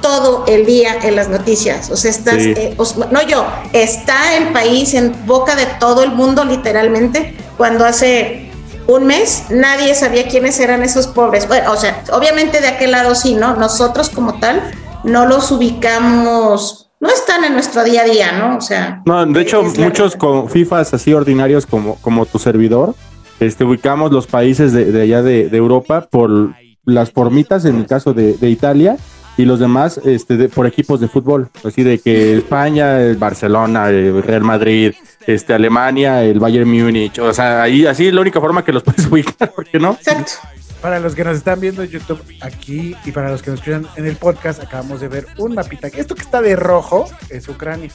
todo 0.03 0.45
el 0.49 0.67
día 0.67 0.97
en 1.05 1.15
las 1.15 1.29
noticias. 1.29 1.89
O 1.91 1.97
sea, 1.97 2.11
estás, 2.11 2.43
Sí. 2.43 2.53
eh, 2.57 2.75
os- 2.79 2.97
no 2.97 3.23
yo, 3.23 3.47
está 3.73 4.37
el 4.37 4.49
país 4.49 4.95
en 4.95 5.15
boca 5.25 5.55
de 5.55 5.67
todo 5.79 6.03
el 6.03 6.11
mundo 6.11 6.45
literalmente, 6.45 7.37
cuando 7.57 7.85
hace 7.85 8.51
un 8.89 9.07
mes 9.07 9.45
nadie 9.51 9.95
sabía 9.95 10.27
quiénes 10.27 10.59
eran 10.59 10.83
esos 10.83 11.07
pobres. 11.07 11.47
Bueno, 11.47 11.71
o 11.71 11.77
sea, 11.77 12.03
obviamente 12.11 12.61
de 12.61 12.67
aquel 12.67 12.91
lado 12.91 13.15
sí, 13.15 13.35
¿no? 13.35 13.55
Nosotros 13.55 14.09
como 14.11 14.41
tal 14.41 14.69
no 15.05 15.27
los 15.27 15.53
ubicamos 15.53 16.88
no 17.01 17.09
están 17.09 17.45
en 17.45 17.53
nuestro 17.53 17.85
día 17.85 18.03
a 18.03 18.05
día, 18.05 18.33
¿no? 18.33 18.57
O 18.57 18.61
sea. 18.61 19.03
No, 19.07 19.25
de 19.27 19.41
hecho, 19.41 19.63
muchos 19.63 20.17
con 20.17 20.49
FIFAs 20.49 20.95
así 20.95 21.13
ordinarios 21.15 21.67
como, 21.67 21.97
como 21.97 22.27
tu 22.27 22.39
servidor, 22.39 22.95
este, 23.41 23.65
ubicamos 23.65 24.11
los 24.13 24.27
países 24.27 24.73
de, 24.73 24.87
de 24.87 25.03
allá 25.03 25.23
de, 25.23 25.49
de 25.49 25.57
Europa 25.57 26.09
por 26.11 26.55
las 26.85 27.11
formitas, 27.13 27.65
en 27.65 27.77
el 27.77 27.87
caso 27.87 28.15
de, 28.15 28.33
de 28.35 28.51
Italia, 28.51 28.97
y 29.37 29.45
los 29.45 29.61
demás 29.61 30.01
este, 30.05 30.37
de- 30.37 30.49
por 30.49 30.67
equipos 30.67 30.99
de 31.01 31.07
fútbol. 31.07 31.49
Así 31.65 31.85
de 31.85 32.01
que 32.01 32.37
España, 32.39 33.01
el 33.01 33.17
Barcelona, 33.17 33.89
el 33.91 34.21
Real 34.23 34.43
Madrid, 34.43 34.95
este, 35.27 35.55
Alemania, 35.55 36.25
el 36.25 36.41
Bayern 36.41 36.69
Múnich. 36.69 37.21
O 37.21 37.33
sea, 37.33 37.63
ahí 37.63 37.87
así 37.87 38.09
es 38.09 38.15
la 38.15 38.21
única 38.23 38.41
forma 38.41 38.65
que 38.65 38.73
los 38.73 38.83
puedes 38.83 39.07
ubicar, 39.13 39.53
¿por 39.53 39.65
qué 39.67 39.79
no? 39.79 39.93
Exacto. 39.93 40.33
Para 40.81 41.01
los 41.01 41.15
que 41.17 41.25
nos 41.25 41.37
están 41.37 41.59
viendo 41.61 41.83
en 41.83 41.89
YouTube 41.91 42.23
aquí 42.41 42.95
y 43.05 43.11
para 43.11 43.31
los 43.31 43.43
que 43.43 43.51
nos 43.51 43.59
escuchan 43.61 43.87
en 43.97 44.07
el 44.07 44.17
podcast, 44.17 44.63
acabamos 44.63 45.01
de 45.01 45.09
ver 45.09 45.27
un 45.37 45.55
mapita. 45.55 45.89
Esto 45.89 46.15
que 46.15 46.23
está 46.23 46.41
de 46.41 46.55
rojo 46.55 47.09
es 47.31 47.49
Ucrania. 47.49 47.91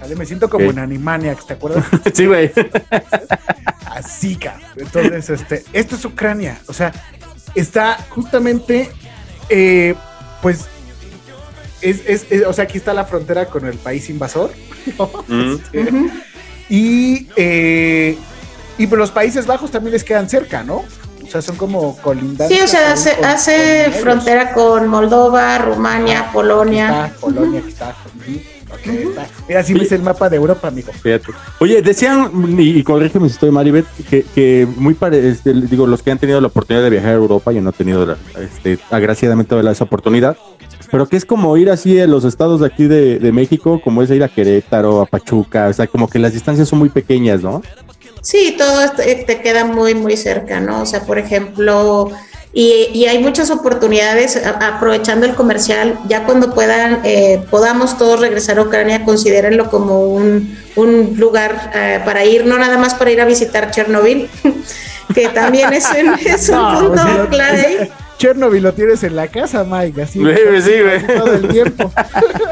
¿Vale? 0.00 0.16
Me 0.16 0.24
siento 0.26 0.48
como 0.48 0.64
en 0.70 0.78
Animaniacs, 0.78 1.46
¿te 1.46 1.54
acuerdas? 1.54 1.84
Sí, 2.14 2.26
güey. 2.26 2.50
Así, 3.86 4.36
cabrón. 4.36 4.62
Entonces, 4.76 5.30
este, 5.30 5.64
esto 5.72 5.96
es 5.96 6.04
Ucrania. 6.04 6.58
O 6.66 6.72
sea, 6.72 6.92
está 7.54 7.98
justamente, 8.10 8.90
eh, 9.48 9.94
pues, 10.42 10.66
es, 11.82 12.00
es- 12.06 12.26
es- 12.30 12.44
o 12.46 12.52
sea, 12.52 12.64
aquí 12.64 12.78
está 12.78 12.92
la 12.94 13.04
frontera 13.04 13.46
con 13.46 13.66
el 13.66 13.76
país 13.78 14.08
invasor. 14.10 14.52
¿no? 14.98 15.10
Mm. 15.28 15.54
Este, 15.72 16.10
Y, 16.68 17.28
eh, 17.36 18.18
y 18.78 18.86
pues 18.86 18.98
los 18.98 19.10
Países 19.10 19.46
Bajos 19.46 19.70
también 19.70 19.92
les 19.92 20.02
quedan 20.04 20.28
cerca, 20.28 20.62
¿no? 20.64 20.84
O 21.26 21.30
sea, 21.30 21.42
son 21.42 21.56
como 21.56 21.96
colindantes. 21.98 22.48
Sí, 22.56 22.62
o 22.62 22.68
sea, 22.68 22.92
hace, 22.92 23.14
con- 23.16 23.24
hace 23.24 23.84
con 23.92 24.00
frontera 24.00 24.52
con 24.52 24.86
Moldova, 24.88 25.58
Rumania, 25.58 26.30
Polonia. 26.32 27.04
Aquí 27.04 27.08
está, 27.14 27.20
Polonia, 27.20 27.60
aquí 27.60 27.68
está. 27.68 27.94
Ujú. 28.16 28.40
Ok, 28.74 28.86
está. 28.86 29.26
Mira, 29.48 29.60
así 29.60 29.74
ves 29.74 29.92
el 29.92 30.02
mapa 30.02 30.28
de 30.28 30.36
Europa, 30.36 30.68
amigo. 30.68 30.92
Fíjate. 30.92 31.26
Oye, 31.60 31.82
decían, 31.82 32.30
y, 32.58 32.78
y 32.78 32.82
corrígeme 32.82 33.28
si 33.28 33.34
estoy 33.34 33.50
mal, 33.50 33.66
Ivette, 33.66 33.86
que, 34.08 34.22
que 34.34 34.66
muy 34.76 34.94
pare, 34.94 35.28
este, 35.28 35.52
digo, 35.52 35.86
los 35.86 36.02
que 36.02 36.10
han 36.10 36.18
tenido 36.18 36.40
la 36.40 36.48
oportunidad 36.48 36.82
de 36.84 36.90
viajar 36.90 37.10
a 37.10 37.14
Europa, 37.14 37.52
yo 37.52 37.60
no 37.62 37.70
he 37.70 37.72
tenido 37.72 38.04
la- 38.06 38.16
este, 38.40 38.78
agraciadamente 38.90 39.60
la- 39.62 39.70
esa 39.72 39.84
oportunidad, 39.84 40.36
pero 40.90 41.06
que 41.08 41.16
es 41.16 41.24
como 41.24 41.56
ir 41.56 41.70
así 41.70 41.98
a 42.00 42.06
los 42.06 42.24
estados 42.24 42.60
de 42.60 42.66
aquí 42.66 42.84
de, 42.86 43.18
de 43.18 43.32
México, 43.32 43.80
como 43.82 44.02
es 44.02 44.10
ir 44.10 44.22
a 44.24 44.28
Querétaro, 44.28 45.00
a 45.00 45.06
Pachuca, 45.06 45.68
o 45.68 45.72
sea, 45.72 45.86
como 45.86 46.08
que 46.08 46.18
las 46.18 46.32
distancias 46.32 46.68
son 46.68 46.78
muy 46.80 46.88
pequeñas, 46.88 47.42
¿no? 47.42 47.62
Sí, 48.30 48.56
todo 48.58 48.82
esto, 48.82 49.02
eh, 49.02 49.22
te 49.24 49.40
queda 49.40 49.64
muy, 49.64 49.94
muy 49.94 50.16
cerca, 50.16 50.58
¿no? 50.58 50.82
O 50.82 50.86
sea, 50.86 51.00
por 51.02 51.16
ejemplo, 51.16 52.10
y, 52.52 52.90
y 52.92 53.06
hay 53.06 53.20
muchas 53.20 53.50
oportunidades, 53.50 54.36
a- 54.36 54.74
aprovechando 54.74 55.26
el 55.26 55.36
comercial, 55.36 55.96
ya 56.08 56.24
cuando 56.24 56.52
puedan, 56.52 57.02
eh, 57.04 57.40
podamos 57.52 57.96
todos 57.98 58.18
regresar 58.18 58.58
a 58.58 58.62
Ucrania, 58.62 59.04
considérenlo 59.04 59.70
como 59.70 60.08
un, 60.08 60.58
un 60.74 61.14
lugar 61.16 61.70
eh, 61.72 62.00
para 62.04 62.24
ir, 62.24 62.46
no 62.46 62.58
nada 62.58 62.76
más 62.78 62.94
para 62.94 63.12
ir 63.12 63.20
a 63.20 63.26
visitar 63.26 63.70
Chernobyl, 63.70 64.28
que 65.14 65.28
también 65.28 65.72
es 65.72 65.86
un, 65.86 66.14
es 66.18 66.48
un 66.48 66.56
No, 66.56 66.80
punto 66.80 67.02
sea, 67.04 67.26
clave. 67.30 67.92
Chernobyl 68.18 68.62
lo 68.62 68.72
tienes 68.72 69.02
en 69.04 69.14
la 69.16 69.28
casa, 69.28 69.64
Mike, 69.64 70.02
así. 70.02 70.20
Sí, 70.20 70.62
sí, 70.62 70.72
güey. 70.82 71.06
Todo 71.18 71.32
el 71.34 71.48
tiempo. 71.48 71.92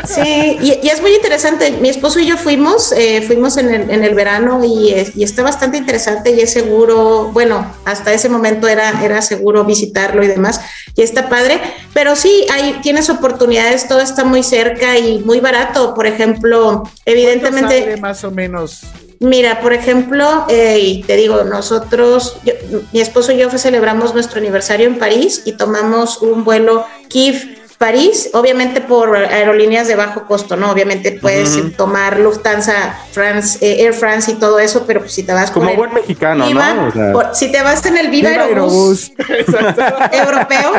Sí, 0.06 0.58
y, 0.60 0.80
y 0.86 0.88
es 0.90 1.00
muy 1.00 1.14
interesante. 1.14 1.70
Mi 1.80 1.88
esposo 1.88 2.20
y 2.20 2.26
yo 2.26 2.36
fuimos, 2.36 2.92
eh, 2.92 3.22
fuimos 3.26 3.56
en 3.56 3.72
el, 3.72 3.90
en 3.90 4.04
el 4.04 4.14
verano 4.14 4.62
y, 4.62 4.90
es- 4.92 5.16
y 5.16 5.24
está 5.24 5.42
bastante 5.42 5.78
interesante 5.78 6.30
y 6.32 6.40
es 6.40 6.52
seguro, 6.52 7.30
bueno, 7.32 7.66
hasta 7.86 8.12
ese 8.12 8.28
momento 8.28 8.68
era, 8.68 9.02
era 9.02 9.22
seguro 9.22 9.64
visitarlo 9.64 10.22
y 10.22 10.26
demás, 10.26 10.60
y 10.96 11.02
está 11.02 11.28
padre, 11.28 11.60
pero 11.92 12.14
sí, 12.16 12.46
hay, 12.52 12.74
tienes 12.82 13.10
oportunidades, 13.10 13.88
todo 13.88 14.00
está 14.00 14.24
muy 14.24 14.42
cerca 14.42 14.98
y 14.98 15.18
muy 15.18 15.40
barato, 15.40 15.94
por 15.94 16.06
ejemplo, 16.06 16.84
evidentemente... 17.04 17.66
¿Cuánto 17.66 17.84
sale 17.84 17.96
más 18.00 18.24
o 18.24 18.30
menos. 18.30 18.80
Mira, 19.20 19.60
por 19.60 19.72
ejemplo, 19.72 20.44
eh, 20.48 20.78
y 20.80 21.02
te 21.02 21.16
digo, 21.16 21.44
nosotros, 21.44 22.36
yo- 22.44 22.52
mi 22.92 23.00
esposo 23.00 23.32
y 23.32 23.38
yo 23.38 23.50
celebramos 23.50 24.12
nuestro 24.12 24.38
aniversario 24.38 24.86
en 24.86 24.98
París 24.98 25.42
y 25.44 25.52
tomamos 25.52 26.20
un 26.20 26.44
vuelo 26.44 26.84
Kiev. 27.08 27.63
París, 27.78 28.30
obviamente 28.34 28.80
por 28.80 29.16
aerolíneas 29.16 29.88
de 29.88 29.96
bajo 29.96 30.26
costo, 30.26 30.56
¿no? 30.56 30.70
Obviamente 30.70 31.12
puedes 31.12 31.76
tomar 31.76 32.18
Lufthansa, 32.20 32.94
France, 33.12 33.58
eh, 33.60 33.82
Air 33.84 33.94
France 33.94 34.30
y 34.30 34.34
todo 34.34 34.58
eso, 34.58 34.84
pero 34.86 35.00
pues 35.00 35.12
si 35.12 35.22
te 35.24 35.32
vas 35.32 35.50
Como 35.50 35.64
con 35.66 35.70
el 35.72 35.76
buen 35.78 35.92
mexicano, 35.94 36.46
Viva, 36.46 36.72
¿no? 36.74 36.86
O 36.88 36.92
sea, 36.92 37.12
por- 37.12 37.34
si 37.34 37.50
te 37.50 37.62
vas 37.62 37.84
en 37.86 37.96
el 37.98 38.08
Viva 38.10 38.30
Viva 38.30 38.44
Aerobús 38.44 39.12
europeo, 40.12 40.72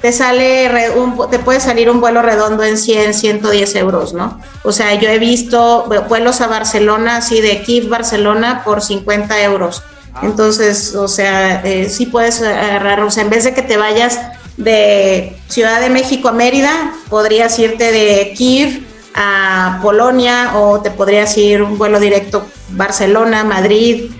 te 0.00 0.12
sale 0.12 0.90
un- 0.96 1.28
te 1.30 1.38
puede 1.38 1.60
salir 1.60 1.90
un 1.90 2.00
vuelo 2.00 2.22
redondo 2.22 2.62
en 2.64 2.78
100, 2.78 3.14
110 3.14 3.74
euros, 3.76 4.14
¿no? 4.14 4.40
O 4.64 4.72
sea, 4.72 4.94
yo 4.94 5.08
he 5.08 5.18
visto 5.18 5.84
vu- 5.88 6.06
vuelos 6.08 6.40
a 6.40 6.46
Barcelona, 6.46 7.16
así 7.18 7.40
de 7.40 7.62
Kiev, 7.62 7.88
Barcelona, 7.88 8.62
por 8.64 8.80
50 8.82 9.40
euros. 9.42 9.82
Entonces, 10.22 10.94
o 10.96 11.06
sea, 11.06 11.60
eh, 11.64 11.88
sí 11.88 12.06
puedes 12.06 12.42
agarrar, 12.42 13.00
o 13.02 13.10
sea, 13.10 13.22
en 13.22 13.30
vez 13.30 13.44
de 13.44 13.54
que 13.54 13.62
te 13.62 13.76
vayas 13.76 14.18
de 14.58 15.36
Ciudad 15.48 15.80
de 15.80 15.88
México 15.88 16.28
a 16.28 16.32
Mérida, 16.32 16.92
podrías 17.08 17.58
irte 17.58 17.90
de 17.90 18.34
Kiev 18.36 18.82
a 19.14 19.78
Polonia 19.82 20.58
o 20.58 20.80
te 20.80 20.90
podrías 20.90 21.36
ir 21.38 21.62
un 21.62 21.78
vuelo 21.78 21.98
directo 21.98 22.46
Barcelona, 22.70 23.44
Madrid 23.44 24.10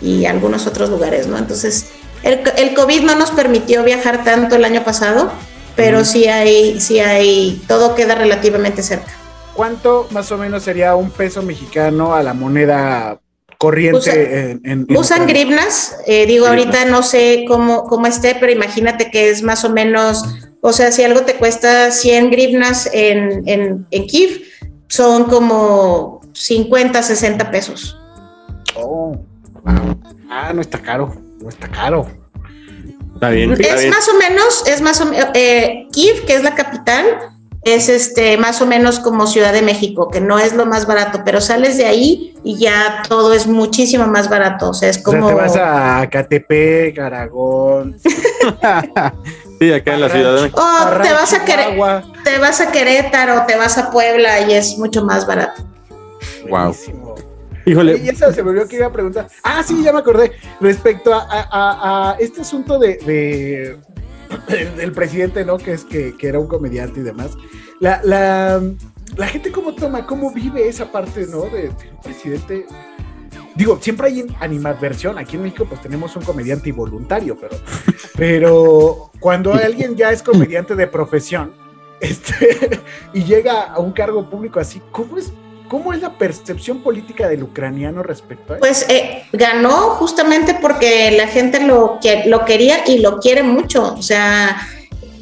y 0.00 0.26
algunos 0.26 0.66
otros 0.66 0.90
lugares, 0.90 1.26
¿no? 1.26 1.36
Entonces, 1.36 1.88
el, 2.22 2.40
el 2.56 2.74
COVID 2.74 3.02
no 3.02 3.14
nos 3.16 3.30
permitió 3.30 3.82
viajar 3.82 4.24
tanto 4.24 4.56
el 4.56 4.64
año 4.64 4.84
pasado, 4.84 5.32
pero 5.74 6.04
sí 6.04 6.26
hay, 6.26 6.80
sí 6.80 7.00
hay, 7.00 7.62
todo 7.66 7.94
queda 7.94 8.14
relativamente 8.14 8.82
cerca. 8.82 9.12
¿Cuánto 9.54 10.06
más 10.10 10.30
o 10.30 10.38
menos 10.38 10.62
sería 10.62 10.94
un 10.94 11.10
peso 11.10 11.42
mexicano 11.42 12.14
a 12.14 12.22
la 12.22 12.34
moneda 12.34 13.20
corriente 13.58 13.98
Usa- 13.98 14.14
en, 14.62 14.86
Usan 14.96 15.26
grivnas, 15.26 15.96
eh, 16.06 16.26
digo, 16.26 16.46
ahorita 16.46 16.84
no 16.86 17.02
sé 17.02 17.44
cómo, 17.48 17.84
cómo 17.84 18.06
esté, 18.06 18.36
pero 18.38 18.52
imagínate 18.52 19.10
que 19.10 19.30
es 19.30 19.42
más 19.42 19.64
o 19.64 19.70
menos, 19.70 20.24
o 20.60 20.72
sea, 20.72 20.92
si 20.92 21.02
algo 21.02 21.22
te 21.22 21.34
cuesta 21.34 21.90
100 21.90 22.30
grivnas 22.30 22.88
en, 22.92 23.46
en, 23.48 23.86
en 23.90 24.06
Kiev, 24.06 24.42
son 24.88 25.24
como 25.24 26.20
50, 26.32 27.02
60 27.02 27.50
pesos. 27.50 27.98
Oh, 28.76 29.16
wow. 29.64 30.00
Ah, 30.30 30.52
no 30.54 30.60
está 30.60 30.78
caro. 30.78 31.12
No 31.40 31.48
está 31.48 31.68
caro. 31.68 32.06
está 33.14 33.30
bien. 33.30 33.52
está 33.52 33.74
Es 33.74 33.80
bien. 33.80 33.90
más 33.90 34.08
o 34.08 34.14
menos, 34.18 34.64
es 34.66 34.80
más 34.80 35.00
o 35.00 35.06
menos, 35.06 35.26
Kiev, 35.92 36.24
que 36.26 36.34
es 36.34 36.42
la 36.44 36.54
capital, 36.54 37.04
es 37.62 37.88
este 37.88 38.36
más 38.38 38.62
o 38.62 38.66
menos 38.66 39.00
como 39.00 39.26
Ciudad 39.26 39.52
de 39.52 39.62
México, 39.62 40.08
que 40.08 40.20
no 40.20 40.38
es 40.38 40.54
lo 40.54 40.64
más 40.66 40.86
barato, 40.86 41.22
pero 41.24 41.40
sales 41.40 41.76
de 41.76 41.86
ahí 41.86 42.34
y 42.44 42.56
ya 42.58 43.02
todo 43.08 43.34
es 43.34 43.46
muchísimo 43.46 44.06
más 44.06 44.30
barato. 44.30 44.70
O 44.70 44.74
sea, 44.74 44.88
es 44.88 44.98
O 44.98 45.10
sea, 45.10 45.20
como. 45.20 45.28
te 45.28 45.34
vas 45.34 45.56
a 45.56 46.08
Catepec, 46.10 46.98
Aragón. 46.98 47.96
Sí, 49.60 49.72
acá 49.72 49.94
en 49.94 50.00
la 50.02 50.08
ciudad 50.08 50.36
de 50.36 50.42
México. 50.42 50.62
O 50.62 51.02
te 51.02 51.12
vas 51.12 51.32
a 51.32 51.44
querer, 51.44 51.70
Chihuahua. 51.72 52.04
te 52.22 52.38
vas 52.38 52.60
a 52.60 52.70
Querétaro, 52.70 53.44
te 53.44 53.56
vas 53.56 53.76
a 53.76 53.90
Puebla 53.90 54.40
y 54.42 54.52
es 54.52 54.78
mucho 54.78 55.04
más 55.04 55.26
barato. 55.26 55.62
Wow. 56.48 56.58
Buenísimo. 56.68 57.14
Híjole, 57.66 57.98
Y 57.98 58.08
esa 58.08 58.32
se 58.32 58.42
me 58.44 58.50
olvidó 58.50 58.68
que 58.68 58.76
iba 58.76 58.86
a 58.86 58.92
preguntar. 58.92 59.26
Ah, 59.42 59.62
sí, 59.66 59.82
ya 59.82 59.92
me 59.92 59.98
acordé. 59.98 60.30
Respecto 60.60 61.12
a, 61.12 61.18
a- 61.28 61.48
a- 61.50 62.10
a 62.12 62.16
este 62.20 62.42
asunto 62.42 62.78
de, 62.78 62.98
de- 63.04 63.76
del 64.76 64.92
presidente, 64.92 65.44
¿no? 65.44 65.58
Que 65.58 65.72
es 65.72 65.84
que, 65.84 66.16
que 66.16 66.28
era 66.28 66.38
un 66.38 66.46
comediante 66.46 67.00
y 67.00 67.02
demás. 67.02 67.36
La, 67.80 68.00
la, 68.04 68.62
la 69.16 69.26
gente 69.26 69.52
cómo 69.52 69.74
toma, 69.74 70.06
cómo 70.06 70.32
vive 70.32 70.68
esa 70.68 70.90
parte, 70.90 71.26
¿no? 71.26 71.42
De, 71.42 71.70
presidente. 72.02 72.66
Digo, 73.54 73.78
siempre 73.80 74.08
hay 74.08 74.26
animadversión. 74.40 75.18
Aquí 75.18 75.36
en 75.36 75.42
México, 75.42 75.66
pues 75.68 75.82
tenemos 75.82 76.14
un 76.16 76.22
comediante 76.22 76.68
involuntario, 76.68 77.36
pero, 77.36 77.56
pero 78.16 79.10
cuando 79.18 79.52
alguien 79.52 79.96
ya 79.96 80.12
es 80.12 80.22
comediante 80.22 80.74
de 80.76 80.86
profesión, 80.86 81.52
este, 82.00 82.80
y 83.12 83.24
llega 83.24 83.62
a 83.62 83.80
un 83.80 83.92
cargo 83.92 84.28
público 84.28 84.60
así, 84.60 84.80
¿cómo 84.92 85.18
es, 85.18 85.32
cómo 85.68 85.92
es 85.92 86.00
la 86.00 86.10
percepción 86.18 86.78
política 86.82 87.28
del 87.28 87.42
ucraniano 87.42 88.02
respecto 88.02 88.52
a 88.52 88.56
eso? 88.56 88.60
Pues 88.60 88.86
eh, 88.88 89.24
ganó 89.32 89.72
justamente 89.90 90.56
porque 90.60 91.10
la 91.12 91.28
gente 91.28 91.60
lo, 91.60 91.98
que, 92.00 92.24
lo 92.26 92.44
quería 92.44 92.78
y 92.86 92.98
lo 92.98 93.18
quiere 93.18 93.42
mucho. 93.42 93.94
O 93.94 94.02
sea, 94.02 94.56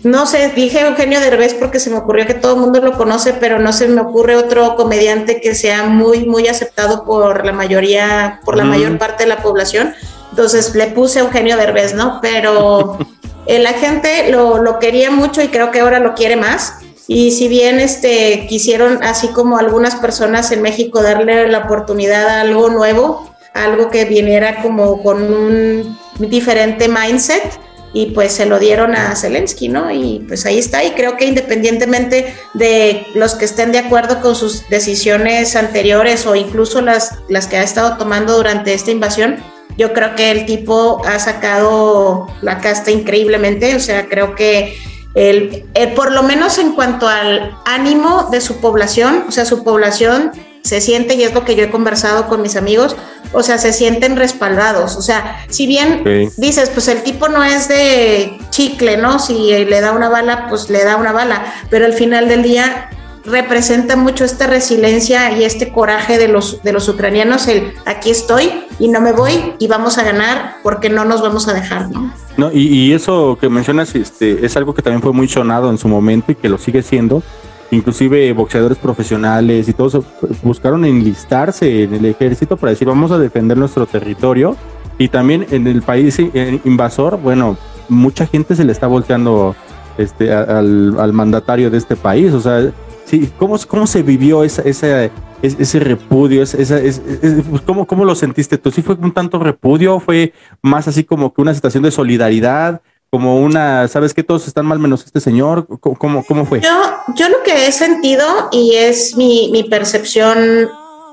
no 0.02 0.26
sé, 0.26 0.52
dije 0.54 0.80
Eugenio 0.82 1.20
Derbez 1.20 1.54
porque 1.54 1.80
se 1.80 1.90
me 1.90 1.96
ocurrió 1.96 2.26
que 2.26 2.34
todo 2.34 2.54
el 2.54 2.60
mundo 2.60 2.80
lo 2.80 2.92
conoce, 2.96 3.32
pero 3.34 3.58
no 3.58 3.72
se 3.72 3.88
me 3.88 4.00
ocurre 4.00 4.36
otro 4.36 4.76
comediante 4.76 5.40
que 5.40 5.54
sea 5.54 5.84
muy, 5.84 6.26
muy 6.26 6.46
aceptado 6.48 7.04
por 7.04 7.44
la 7.44 7.52
mayoría, 7.52 8.40
por 8.44 8.56
la 8.56 8.64
Mm. 8.64 8.68
mayor 8.68 8.98
parte 8.98 9.24
de 9.24 9.28
la 9.28 9.42
población. 9.42 9.94
Entonces 10.30 10.74
le 10.74 10.86
puse 10.88 11.20
Eugenio 11.20 11.56
Derbez, 11.56 11.94
¿no? 11.94 12.20
Pero 12.22 12.98
eh, 13.46 13.58
la 13.58 13.72
gente 13.72 14.30
lo, 14.30 14.58
lo 14.62 14.78
quería 14.78 15.10
mucho 15.10 15.42
y 15.42 15.48
creo 15.48 15.70
que 15.70 15.80
ahora 15.80 15.98
lo 15.98 16.14
quiere 16.14 16.36
más. 16.36 16.74
Y 17.08 17.30
si 17.30 17.48
bien 17.48 17.78
este, 17.78 18.46
quisieron, 18.48 19.02
así 19.02 19.28
como 19.28 19.58
algunas 19.58 19.96
personas 19.96 20.50
en 20.52 20.62
México, 20.62 21.02
darle 21.02 21.48
la 21.48 21.58
oportunidad 21.58 22.28
a 22.28 22.40
algo 22.40 22.68
nuevo, 22.68 23.30
algo 23.54 23.90
que 23.90 24.04
viniera 24.04 24.62
como 24.62 25.02
con 25.02 25.22
un 25.22 25.98
diferente 26.18 26.88
mindset, 26.88 27.58
y 27.92 28.06
pues 28.06 28.32
se 28.32 28.44
lo 28.44 28.58
dieron 28.58 28.94
a 28.94 29.16
Zelensky, 29.16 29.68
¿no? 29.68 29.90
Y 29.90 30.22
pues 30.28 30.44
ahí 30.44 30.58
está, 30.58 30.84
y 30.84 30.90
creo 30.90 31.16
que 31.16 31.24
independientemente 31.24 32.34
de 32.52 33.06
los 33.14 33.34
que 33.34 33.46
estén 33.46 33.72
de 33.72 33.78
acuerdo 33.78 34.20
con 34.20 34.34
sus 34.34 34.68
decisiones 34.68 35.56
anteriores 35.56 36.26
o 36.26 36.34
incluso 36.34 36.82
las, 36.82 37.14
las 37.30 37.46
que 37.46 37.56
ha 37.56 37.62
estado 37.62 37.96
tomando 37.96 38.36
durante 38.36 38.74
esta 38.74 38.90
invasión, 38.90 39.36
yo 39.78 39.94
creo 39.94 40.14
que 40.14 40.30
el 40.30 40.44
tipo 40.44 41.00
ha 41.06 41.18
sacado 41.18 42.26
la 42.42 42.58
casta 42.58 42.90
increíblemente, 42.90 43.74
o 43.76 43.80
sea, 43.80 44.08
creo 44.08 44.34
que 44.34 44.76
el, 45.16 45.64
el- 45.74 45.92
por 45.94 46.12
lo 46.12 46.22
menos 46.22 46.58
en 46.58 46.72
cuanto 46.72 47.08
al 47.08 47.58
ánimo 47.64 48.28
de 48.30 48.40
su 48.40 48.58
población, 48.60 49.24
o 49.28 49.32
sea, 49.32 49.44
su 49.44 49.64
población 49.64 50.30
se 50.62 50.80
siente, 50.80 51.14
y 51.14 51.22
es 51.22 51.32
lo 51.32 51.44
que 51.44 51.54
yo 51.56 51.62
he 51.64 51.70
conversado 51.70 52.26
con 52.28 52.42
mis 52.42 52.56
amigos, 52.56 52.96
o 53.32 53.42
sea, 53.42 53.56
se 53.58 53.72
sienten 53.72 54.16
respaldados, 54.16 54.96
o 54.96 55.02
sea, 55.02 55.44
si 55.48 55.66
bien 55.66 56.02
dices, 56.36 56.70
pues 56.70 56.88
el 56.88 57.02
tipo 57.02 57.28
no 57.28 57.42
es 57.44 57.68
de 57.68 58.36
chicle, 58.50 58.96
¿no? 58.96 59.18
Si 59.20 59.52
eh, 59.52 59.64
le 59.64 59.80
da 59.80 59.92
una 59.92 60.08
bala, 60.08 60.46
pues 60.48 60.68
le 60.70 60.84
da 60.84 60.96
una 60.96 61.12
bala, 61.12 61.44
pero 61.70 61.86
al 61.86 61.92
final 61.92 62.28
del 62.28 62.42
día 62.42 62.90
representa 63.24 63.96
mucho 63.96 64.24
esta 64.24 64.46
resiliencia 64.46 65.32
y 65.32 65.44
este 65.44 65.72
coraje 65.72 66.18
de 66.18 66.28
los, 66.28 66.62
de 66.62 66.72
los 66.72 66.88
ucranianos, 66.88 67.46
el 67.48 67.72
aquí 67.84 68.10
estoy 68.10 68.64
y 68.78 68.88
no 68.88 69.00
me 69.00 69.12
voy 69.12 69.54
y 69.58 69.66
vamos 69.68 69.98
a 69.98 70.02
ganar 70.04 70.56
porque 70.62 70.88
no 70.90 71.04
nos 71.04 71.22
vamos 71.22 71.48
a 71.48 71.52
dejar, 71.54 71.90
¿no? 71.90 72.12
No, 72.36 72.52
y, 72.52 72.66
y 72.66 72.92
eso 72.92 73.38
que 73.40 73.48
mencionas 73.48 73.94
este, 73.94 74.44
es 74.44 74.56
algo 74.56 74.74
que 74.74 74.82
también 74.82 75.02
fue 75.02 75.12
muy 75.12 75.28
sonado 75.28 75.70
en 75.70 75.78
su 75.78 75.88
momento 75.88 76.32
y 76.32 76.34
que 76.34 76.48
lo 76.48 76.58
sigue 76.58 76.82
siendo. 76.82 77.22
Inclusive 77.70 78.32
boxeadores 78.32 78.78
profesionales 78.78 79.68
y 79.68 79.72
todos 79.72 79.96
eh, 79.96 80.00
buscaron 80.42 80.84
enlistarse 80.84 81.84
en 81.84 81.94
el 81.94 82.04
ejército 82.04 82.56
para 82.56 82.70
decir 82.70 82.86
vamos 82.86 83.10
a 83.10 83.18
defender 83.18 83.56
nuestro 83.56 83.86
territorio. 83.86 84.56
Y 84.98 85.08
también 85.08 85.46
en 85.50 85.66
el 85.66 85.82
país 85.82 86.18
invasor, 86.64 87.18
bueno, 87.20 87.58
mucha 87.88 88.26
gente 88.26 88.56
se 88.56 88.64
le 88.64 88.72
está 88.72 88.86
volteando 88.86 89.54
este, 89.98 90.32
al, 90.32 90.98
al 90.98 91.12
mandatario 91.12 91.70
de 91.70 91.76
este 91.76 91.96
país. 91.96 92.32
O 92.32 92.40
sea, 92.40 92.72
sí, 93.06 93.30
¿cómo, 93.38 93.56
cómo 93.66 93.86
se 93.86 94.02
vivió 94.02 94.44
esa, 94.44 94.62
esa, 94.62 95.04
es- 95.04 95.56
ese 95.58 95.78
repudio? 95.80 96.42
Esa, 96.42 96.58
esa- 96.58 96.78
es- 96.78 97.00
es- 97.22 97.44
pues, 97.48 97.62
¿cómo, 97.62 97.86
¿Cómo 97.86 98.04
lo 98.04 98.14
sentiste 98.14 98.58
tú? 98.58 98.70
¿Sí 98.70 98.82
fue 98.82 98.94
un 98.96 99.12
tanto 99.12 99.38
repudio? 99.38 99.98
¿Fue 100.00 100.32
más 100.62 100.86
así 100.88 101.04
como 101.04 101.32
que 101.32 101.40
una 101.40 101.54
situación 101.54 101.82
de 101.82 101.90
solidaridad? 101.90 102.80
Como 103.10 103.40
una, 103.40 103.86
¿sabes 103.88 104.12
que 104.12 104.22
Todos 104.24 104.46
están 104.48 104.66
mal 104.66 104.78
menos 104.78 105.04
este 105.04 105.20
señor. 105.20 105.66
¿Cómo, 105.80 106.24
cómo, 106.24 106.44
fue? 106.44 106.60
Yo, 106.60 106.68
yo 107.14 107.28
lo 107.28 107.42
que 107.44 107.66
he 107.68 107.72
sentido 107.72 108.24
y 108.50 108.74
es 108.74 109.16
mi, 109.16 109.48
mi 109.52 109.62
percepción 109.62 110.68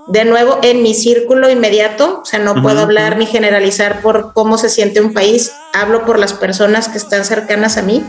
de 0.07 0.25
nuevo 0.25 0.57
en 0.63 0.83
mi 0.83 0.93
círculo 0.95 1.49
inmediato, 1.49 2.19
o 2.23 2.25
sea, 2.25 2.39
no 2.39 2.61
puedo 2.61 2.81
hablar 2.81 3.17
ni 3.17 3.25
generalizar 3.25 4.01
por 4.01 4.33
cómo 4.33 4.57
se 4.57 4.67
siente 4.67 4.99
un 4.99 5.13
país, 5.13 5.53
hablo 5.73 6.03
por 6.05 6.19
las 6.19 6.33
personas 6.33 6.89
que 6.89 6.97
están 6.97 7.23
cercanas 7.23 7.77
a 7.77 7.83
mí. 7.83 8.03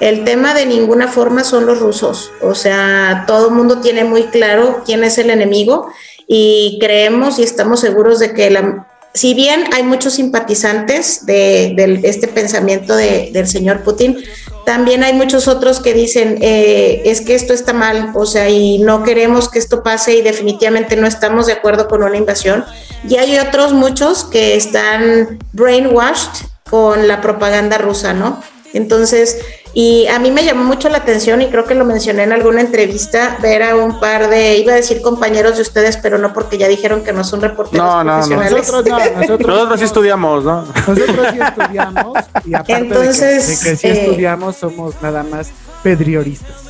El 0.00 0.24
tema 0.24 0.52
de 0.54 0.66
ninguna 0.66 1.08
forma 1.08 1.42
son 1.42 1.64
los 1.66 1.78
rusos, 1.80 2.30
o 2.42 2.54
sea, 2.54 3.24
todo 3.26 3.48
el 3.48 3.54
mundo 3.54 3.80
tiene 3.80 4.04
muy 4.04 4.24
claro 4.24 4.82
quién 4.84 5.02
es 5.04 5.16
el 5.16 5.30
enemigo 5.30 5.90
y 6.28 6.76
creemos 6.80 7.38
y 7.38 7.42
estamos 7.42 7.80
seguros 7.80 8.18
de 8.18 8.34
que 8.34 8.50
la, 8.50 8.86
si 9.14 9.32
bien 9.32 9.64
hay 9.72 9.84
muchos 9.84 10.14
simpatizantes 10.14 11.24
de, 11.24 12.00
este 12.02 12.28
pensamiento 12.28 12.94
de- 12.94 13.30
del 13.32 13.48
señor 13.48 13.80
Putin, 13.84 14.18
también 14.66 15.02
hay 15.02 15.14
muchos 15.14 15.48
otros 15.48 15.80
que 15.80 15.94
dicen, 15.94 16.38
eh, 16.42 17.02
es 17.06 17.22
que 17.22 17.34
esto 17.34 17.54
está 17.54 17.72
mal, 17.72 18.10
o 18.14 18.26
sea, 18.26 18.50
y 18.50 18.78
no 18.80 19.02
queremos 19.04 19.48
que 19.48 19.58
esto 19.60 19.82
pase 19.82 20.14
y 20.16 20.22
definitivamente 20.22 20.96
no 20.96 21.06
estamos 21.06 21.46
de 21.46 21.52
acuerdo 21.54 21.86
con 21.88 22.02
una 22.02 22.16
invasión. 22.16 22.64
Y 23.08 23.16
hay 23.16 23.38
otros 23.38 23.72
muchos 23.72 24.24
que 24.24 24.56
están 24.56 25.38
brainwashed 25.52 26.46
con 26.68 27.06
la 27.06 27.20
propaganda 27.20 27.78
rusa, 27.78 28.12
¿no? 28.12 28.42
Entonces, 28.76 29.38
y 29.72 30.06
a 30.06 30.18
mí 30.18 30.30
me 30.30 30.44
llamó 30.44 30.64
mucho 30.64 30.88
la 30.88 30.98
atención 30.98 31.42
y 31.42 31.48
creo 31.48 31.64
que 31.64 31.74
lo 31.74 31.84
mencioné 31.84 32.22
en 32.22 32.32
alguna 32.32 32.60
entrevista, 32.60 33.36
ver 33.42 33.62
a 33.62 33.76
un 33.76 34.00
par 34.00 34.30
de, 34.30 34.56
iba 34.56 34.72
a 34.72 34.76
decir 34.76 35.02
compañeros 35.02 35.56
de 35.56 35.62
ustedes, 35.62 35.96
pero 35.98 36.18
no 36.18 36.32
porque 36.32 36.56
ya 36.56 36.68
dijeron 36.68 37.04
que 37.04 37.12
no 37.12 37.24
son 37.24 37.40
reporteros 37.42 37.84
No, 37.84 38.02
no, 38.02 38.04
no. 38.04 38.26
profesionales. 38.26 38.52
Nosotros 38.52 38.86
no, 38.86 38.98
nosotros 39.20 39.48
Nosotros 39.48 39.78
sí 39.80 39.84
estudiamos, 39.84 40.44
¿no? 40.44 40.62
Nosotros 40.62 41.26
sí 41.32 41.38
estudiamos 41.58 42.18
y 42.44 42.54
aparte 42.54 42.72
Entonces, 42.74 43.48
de, 43.48 43.54
que, 43.56 43.64
de 43.64 43.70
que 43.70 43.76
sí 43.76 43.86
eh, 43.86 44.06
estudiamos, 44.06 44.56
somos 44.56 44.94
nada 45.02 45.22
más 45.22 45.50
pedrioristas. 45.82 46.66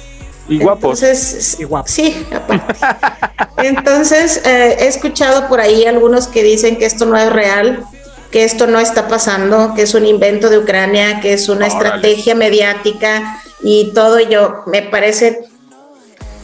Y 0.49 0.59
guapos. 0.59 1.03
Entonces, 1.03 1.59
sí, 1.87 2.27
aparte. 2.33 2.75
Entonces, 3.59 4.43
eh, 4.45 4.77
he 4.81 4.87
escuchado 4.87 5.49
por 5.49 5.61
ahí 5.61 5.87
algunos 5.87 6.29
que 6.29 6.43
dicen 6.43 6.77
que 6.77 6.87
esto 6.87 7.05
no 7.05 7.17
es 7.17 7.33
real, 7.33 7.85
que 8.37 8.45
esto 8.45 8.67
no 8.67 8.79
está 8.79 9.09
pasando, 9.09 9.73
que 9.75 9.81
es 9.81 9.95
un 9.95 10.05
invento 10.05 10.51
de 10.51 10.59
Ucrania, 10.59 11.21
que 11.23 11.33
es 11.33 11.49
una 11.49 11.67
estrategia 11.69 12.35
mediática 12.35 13.41
y 13.63 13.95
todo 13.95 14.19
ello. 14.19 14.57
Me 14.67 14.83
parece, 14.83 15.47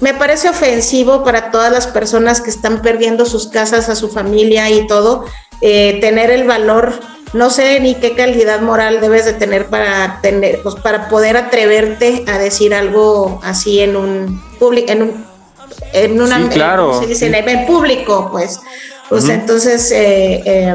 me 0.00 0.14
parece 0.14 0.48
ofensivo 0.48 1.22
para 1.22 1.50
todas 1.50 1.70
las 1.70 1.86
personas 1.86 2.40
que 2.40 2.48
están 2.48 2.80
perdiendo 2.80 3.26
sus 3.26 3.48
casas, 3.48 3.90
a 3.90 3.94
su 3.94 4.08
familia 4.08 4.70
y 4.70 4.86
todo, 4.86 5.26
eh, 5.60 5.98
tener 6.00 6.30
el 6.30 6.44
valor. 6.44 6.98
No 7.34 7.50
sé 7.50 7.78
ni 7.80 7.94
qué 7.96 8.16
calidad 8.16 8.62
moral 8.62 9.02
debes 9.02 9.26
de 9.26 9.34
tener 9.34 9.66
para 9.66 10.18
tener, 10.22 10.62
pues, 10.62 10.76
para 10.76 11.10
poder 11.10 11.36
atreverte 11.36 12.24
a 12.26 12.38
decir 12.38 12.72
algo 12.72 13.38
así 13.44 13.80
en 13.80 13.96
un 13.96 14.42
público, 14.58 14.90
en 14.90 15.02
un, 15.02 15.26
en 15.92 16.22
una, 16.22 16.38
Sí, 16.38 16.48
claro. 16.54 16.86
¿cómo 16.86 17.00
se 17.02 17.08
dice? 17.08 17.28
Sí. 17.28 17.50
en 17.50 17.66
público, 17.66 18.30
pues. 18.32 18.60
Pues 19.10 19.28
entonces, 19.28 19.90
eh, 19.90 20.42
eh, 20.46 20.74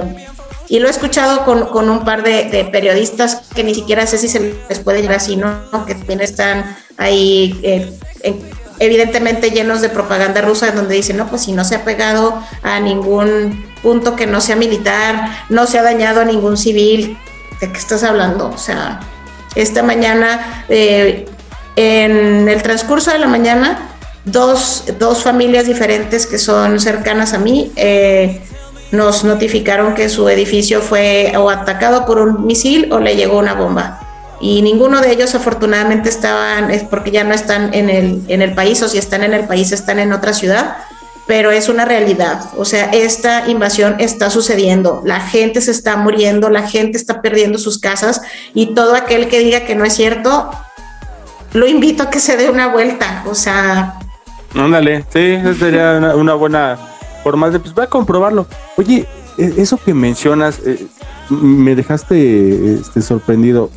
y 0.69 0.79
lo 0.79 0.87
he 0.87 0.91
escuchado 0.91 1.45
con, 1.45 1.67
con 1.67 1.89
un 1.89 2.03
par 2.03 2.23
de, 2.23 2.67
periodistas 2.71 3.41
que 3.55 3.63
ni 3.63 3.73
siquiera 3.73 4.05
sé 4.05 4.17
si 4.17 4.27
se 4.27 4.53
les 4.69 4.79
puede 4.79 5.01
llegar 5.01 5.17
así, 5.17 5.35
¿no? 5.35 5.85
Que 5.85 5.95
también 5.95 6.21
están 6.21 6.77
ahí 6.97 7.59
eh, 7.63 7.91
en- 8.23 8.39
evidentemente 8.79 9.49
llenos 9.49 9.81
de 9.81 9.89
propaganda 9.89 10.41
rusa, 10.41 10.71
donde 10.71 10.95
dicen, 10.95 11.17
no, 11.17 11.27
pues 11.27 11.43
si 11.43 11.51
no 11.51 11.63
se 11.63 11.75
ha 11.75 11.83
pegado 11.83 12.41
a 12.63 12.79
ningún 12.79 13.65
punto 13.81 14.15
que 14.15 14.27
no 14.27 14.39
sea 14.41 14.55
militar, 14.55 15.45
no 15.49 15.65
se 15.65 15.79
ha 15.79 15.83
dañado 15.83 16.21
a 16.21 16.25
ningún 16.25 16.57
civil, 16.57 17.17
¿de 17.59 17.71
qué 17.71 17.77
estás 17.77 18.03
hablando? 18.03 18.49
O 18.49 18.57
sea, 18.57 18.99
esta 19.55 19.81
mañana, 19.81 20.65
eh, 20.69 21.25
en 21.75 22.47
el 22.49 22.61
transcurso 22.61 23.11
de 23.11 23.19
la 23.19 23.27
mañana, 23.27 23.89
dos, 24.25 24.83
dos 24.99 25.23
familias 25.23 25.65
diferentes 25.65 26.27
que 26.27 26.37
son 26.37 26.79
cercanas 26.79 27.33
a 27.33 27.37
mí 27.39 27.71
eh, 27.77 28.41
nos 28.91 29.23
notificaron 29.23 29.93
que 29.93 30.09
su 30.09 30.29
edificio 30.29 30.81
fue 30.81 31.33
o 31.37 31.49
atacado 31.49 32.05
por 32.05 32.19
un 32.19 32.45
misil 32.45 32.91
o 32.91 32.99
le 32.99 33.15
llegó 33.15 33.37
una 33.37 33.53
bomba. 33.53 33.99
Y 34.39 34.61
ninguno 34.61 35.01
de 35.01 35.11
ellos 35.11 35.33
afortunadamente 35.35 36.09
estaban, 36.09 36.69
es 36.69 36.83
porque 36.83 37.11
ya 37.11 37.23
no 37.23 37.33
están 37.33 37.73
en 37.73 37.89
el, 37.89 38.21
en 38.27 38.41
el 38.41 38.53
país, 38.53 38.81
o 38.83 38.87
si 38.87 38.97
están 38.97 39.23
en 39.23 39.33
el 39.33 39.45
país 39.45 39.71
están 39.71 39.97
en 39.99 40.13
otra 40.13 40.31
ciudad, 40.31 40.77
pero 41.25 41.51
es 41.51 41.69
una 41.69 41.85
realidad. 41.85 42.41
O 42.55 42.63
sea, 42.63 42.85
esta 42.91 43.49
invasión 43.49 43.95
está 43.99 44.29
sucediendo, 44.29 45.01
la 45.05 45.21
gente 45.21 45.59
se 45.59 45.71
está 45.71 45.97
muriendo, 45.97 46.49
la 46.49 46.67
gente 46.67 46.97
está 46.97 47.21
perdiendo 47.21 47.57
sus 47.57 47.79
casas 47.79 48.21
y 48.53 48.75
todo 48.75 48.95
aquel 48.95 49.27
que 49.27 49.39
diga 49.39 49.61
que 49.61 49.75
no 49.75 49.85
es 49.85 49.93
cierto, 49.93 50.51
lo 51.53 51.67
invito 51.67 52.03
a 52.03 52.09
que 52.11 52.19
se 52.19 52.37
dé 52.37 52.49
una 52.49 52.67
vuelta. 52.67 53.23
O 53.25 53.33
sea, 53.33 53.95
Ándale, 54.55 55.03
sí, 55.11 55.39
sería 55.59 55.97
una, 55.97 56.15
una 56.15 56.33
buena 56.35 56.77
forma 57.27 57.49
de, 57.49 57.59
pues, 57.59 57.73
voy 57.73 57.83
a 57.83 57.87
comprobarlo. 57.89 58.47
Oye, 58.77 59.05
e- 59.37 59.53
eso 59.57 59.77
que 59.83 59.93
mencionas, 59.93 60.59
eh, 60.65 60.87
me 61.29 61.75
dejaste 61.75 62.75
este, 62.75 63.01
sorprendido. 63.01 63.69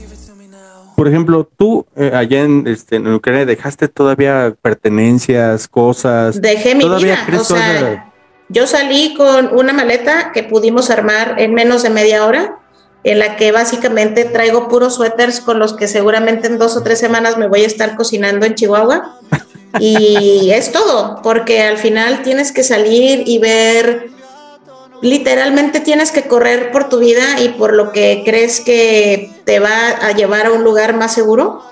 Por 0.95 1.09
ejemplo, 1.09 1.49
tú 1.57 1.85
eh, 1.97 2.13
allá 2.15 2.43
en, 2.43 2.67
este, 2.69 2.97
en 2.97 3.13
Ucrania 3.13 3.47
dejaste 3.47 3.89
todavía 3.89 4.55
pertenencias, 4.63 5.67
cosas. 5.67 6.41
dejé 6.41 6.77
mi 6.77 6.85
¿Todavía 6.85 7.15
vida. 7.15 7.25
crees 7.27 7.43
O 7.43 7.45
sea, 7.45 8.13
yo 8.49 8.67
salí 8.69 9.15
con 9.17 9.59
una 9.59 9.73
maleta 9.73 10.31
que 10.33 10.45
pudimos 10.45 10.91
armar 10.91 11.37
en 11.39 11.53
menos 11.55 11.83
de 11.83 11.91
media 11.91 12.27
hora, 12.27 12.57
en 13.03 13.19
la 13.19 13.37
que 13.37 13.51
básicamente 13.51 14.27
traigo 14.27 14.69
puros 14.69 14.95
suéteres 14.95 15.41
con 15.41 15.59
los 15.59 15.73
que 15.73 15.89
seguramente 15.89 16.47
en 16.47 16.59
dos 16.59 16.77
o 16.77 16.83
tres 16.83 17.01
semanas 17.01 17.37
me 17.37 17.49
voy 17.49 17.63
a 17.63 17.67
estar 17.67 17.97
cocinando 17.97 18.47
en 18.47 18.55
Chihuahua. 18.55 19.17
Y 19.79 20.51
es 20.51 20.73
todo, 20.73 21.21
porque 21.23 21.63
al 21.63 21.79
final 21.79 22.23
tienes 22.23 22.53
que 22.53 22.63
salir 22.63 23.23
y 23.27 23.39
ver, 23.39 24.11
literalmente 25.01 25.81
tienes 25.81 26.11
que 26.11 26.23
correr 26.23 26.73
por 26.73 26.89
tu 26.89 26.99
vida 26.99 27.41
y 27.41 27.51
por 27.51 27.75
lo 27.75 27.93
que 27.93 28.23
crees 28.25 28.61
que 28.61 29.31
te 29.45 29.61
va 29.61 29.91
a 29.91 30.13
llevar 30.13 30.47
a 30.47 30.53
un 30.53 30.65
lugar 30.65 30.97
más 30.97 31.15
seguro. 31.15 31.63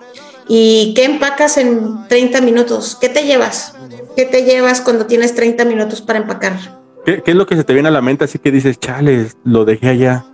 ¿Y 0.46 0.94
qué 0.94 1.04
empacas 1.04 1.58
en 1.58 2.06
30 2.08 2.40
minutos? 2.40 2.96
¿Qué 3.00 3.08
te 3.08 3.24
llevas? 3.24 3.74
¿Qué 4.16 4.24
te 4.24 4.44
llevas 4.44 4.80
cuando 4.80 5.06
tienes 5.06 5.34
30 5.34 5.64
minutos 5.64 6.00
para 6.00 6.20
empacar? 6.20 6.80
¿Qué, 7.04 7.22
qué 7.22 7.32
es 7.32 7.36
lo 7.36 7.46
que 7.46 7.56
se 7.56 7.64
te 7.64 7.74
viene 7.74 7.88
a 7.88 7.92
la 7.92 8.00
mente? 8.00 8.24
Así 8.24 8.38
que 8.38 8.50
dices, 8.50 8.78
chales, 8.78 9.36
lo 9.44 9.64
dejé 9.64 9.88
allá. 9.88 10.24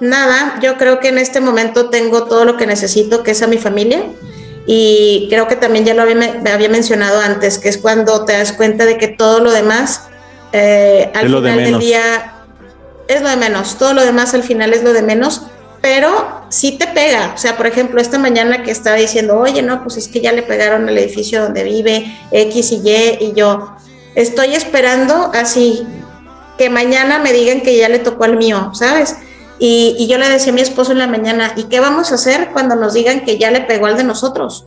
Nada, 0.00 0.58
yo 0.60 0.76
creo 0.76 1.00
que 1.00 1.08
en 1.08 1.18
este 1.18 1.40
momento 1.40 1.88
tengo 1.88 2.24
todo 2.24 2.44
lo 2.44 2.56
que 2.56 2.66
necesito, 2.66 3.22
que 3.22 3.30
es 3.30 3.42
a 3.42 3.46
mi 3.46 3.56
familia. 3.56 4.04
Y 4.66 5.28
creo 5.30 5.46
que 5.46 5.56
también 5.56 5.84
ya 5.84 5.94
lo 5.94 6.02
había, 6.02 6.16
me 6.16 6.50
había 6.50 6.68
mencionado 6.68 7.20
antes, 7.20 7.58
que 7.58 7.68
es 7.68 7.78
cuando 7.78 8.24
te 8.24 8.32
das 8.32 8.52
cuenta 8.52 8.84
de 8.84 8.98
que 8.98 9.08
todo 9.08 9.40
lo 9.40 9.52
demás, 9.52 10.08
eh, 10.52 11.10
al 11.14 11.30
de 11.30 11.36
final 11.36 11.56
del 11.58 11.78
día, 11.78 12.32
es 13.08 13.22
lo 13.22 13.28
de 13.28 13.36
menos. 13.36 13.78
Todo 13.78 13.94
lo 13.94 14.04
demás 14.04 14.34
al 14.34 14.42
final 14.42 14.72
es 14.72 14.82
lo 14.82 14.92
de 14.92 15.02
menos. 15.02 15.42
pero 15.80 16.42
sí 16.48 16.72
te 16.72 16.88
pega. 16.88 17.32
O 17.34 17.38
sea, 17.38 17.56
por 17.56 17.66
ejemplo, 17.66 18.00
esta 18.00 18.18
mañana 18.18 18.64
que 18.64 18.72
estaba 18.72 18.96
diciendo, 18.96 19.38
oye, 19.38 19.62
no, 19.62 19.84
pues 19.84 19.96
es 19.96 20.08
que 20.08 20.20
ya 20.20 20.32
le 20.32 20.42
pegaron 20.42 20.88
al 20.88 20.98
edificio 20.98 21.42
donde 21.42 21.62
vive 21.62 22.12
X 22.32 22.72
y 22.72 22.82
Y, 22.84 23.18
y 23.20 23.32
yo 23.36 23.76
estoy 24.16 24.54
esperando 24.54 25.30
así 25.32 25.86
que 26.58 26.70
mañana 26.70 27.18
me 27.18 27.32
digan 27.32 27.60
que 27.60 27.76
ya 27.76 27.88
le 27.88 27.98
tocó 27.98 28.24
al 28.24 28.36
mío, 28.36 28.70
¿sabes? 28.74 29.16
Y, 29.58 29.96
y 29.98 30.06
yo 30.06 30.18
le 30.18 30.28
decía 30.28 30.52
a 30.52 30.54
mi 30.54 30.60
esposo 30.60 30.92
en 30.92 30.98
la 30.98 31.06
mañana, 31.06 31.52
¿y 31.56 31.64
qué 31.64 31.80
vamos 31.80 32.12
a 32.12 32.16
hacer 32.16 32.50
cuando 32.52 32.76
nos 32.76 32.94
digan 32.94 33.20
que 33.24 33.38
ya 33.38 33.50
le 33.50 33.62
pegó 33.62 33.86
al 33.86 33.96
de 33.96 34.04
nosotros? 34.04 34.66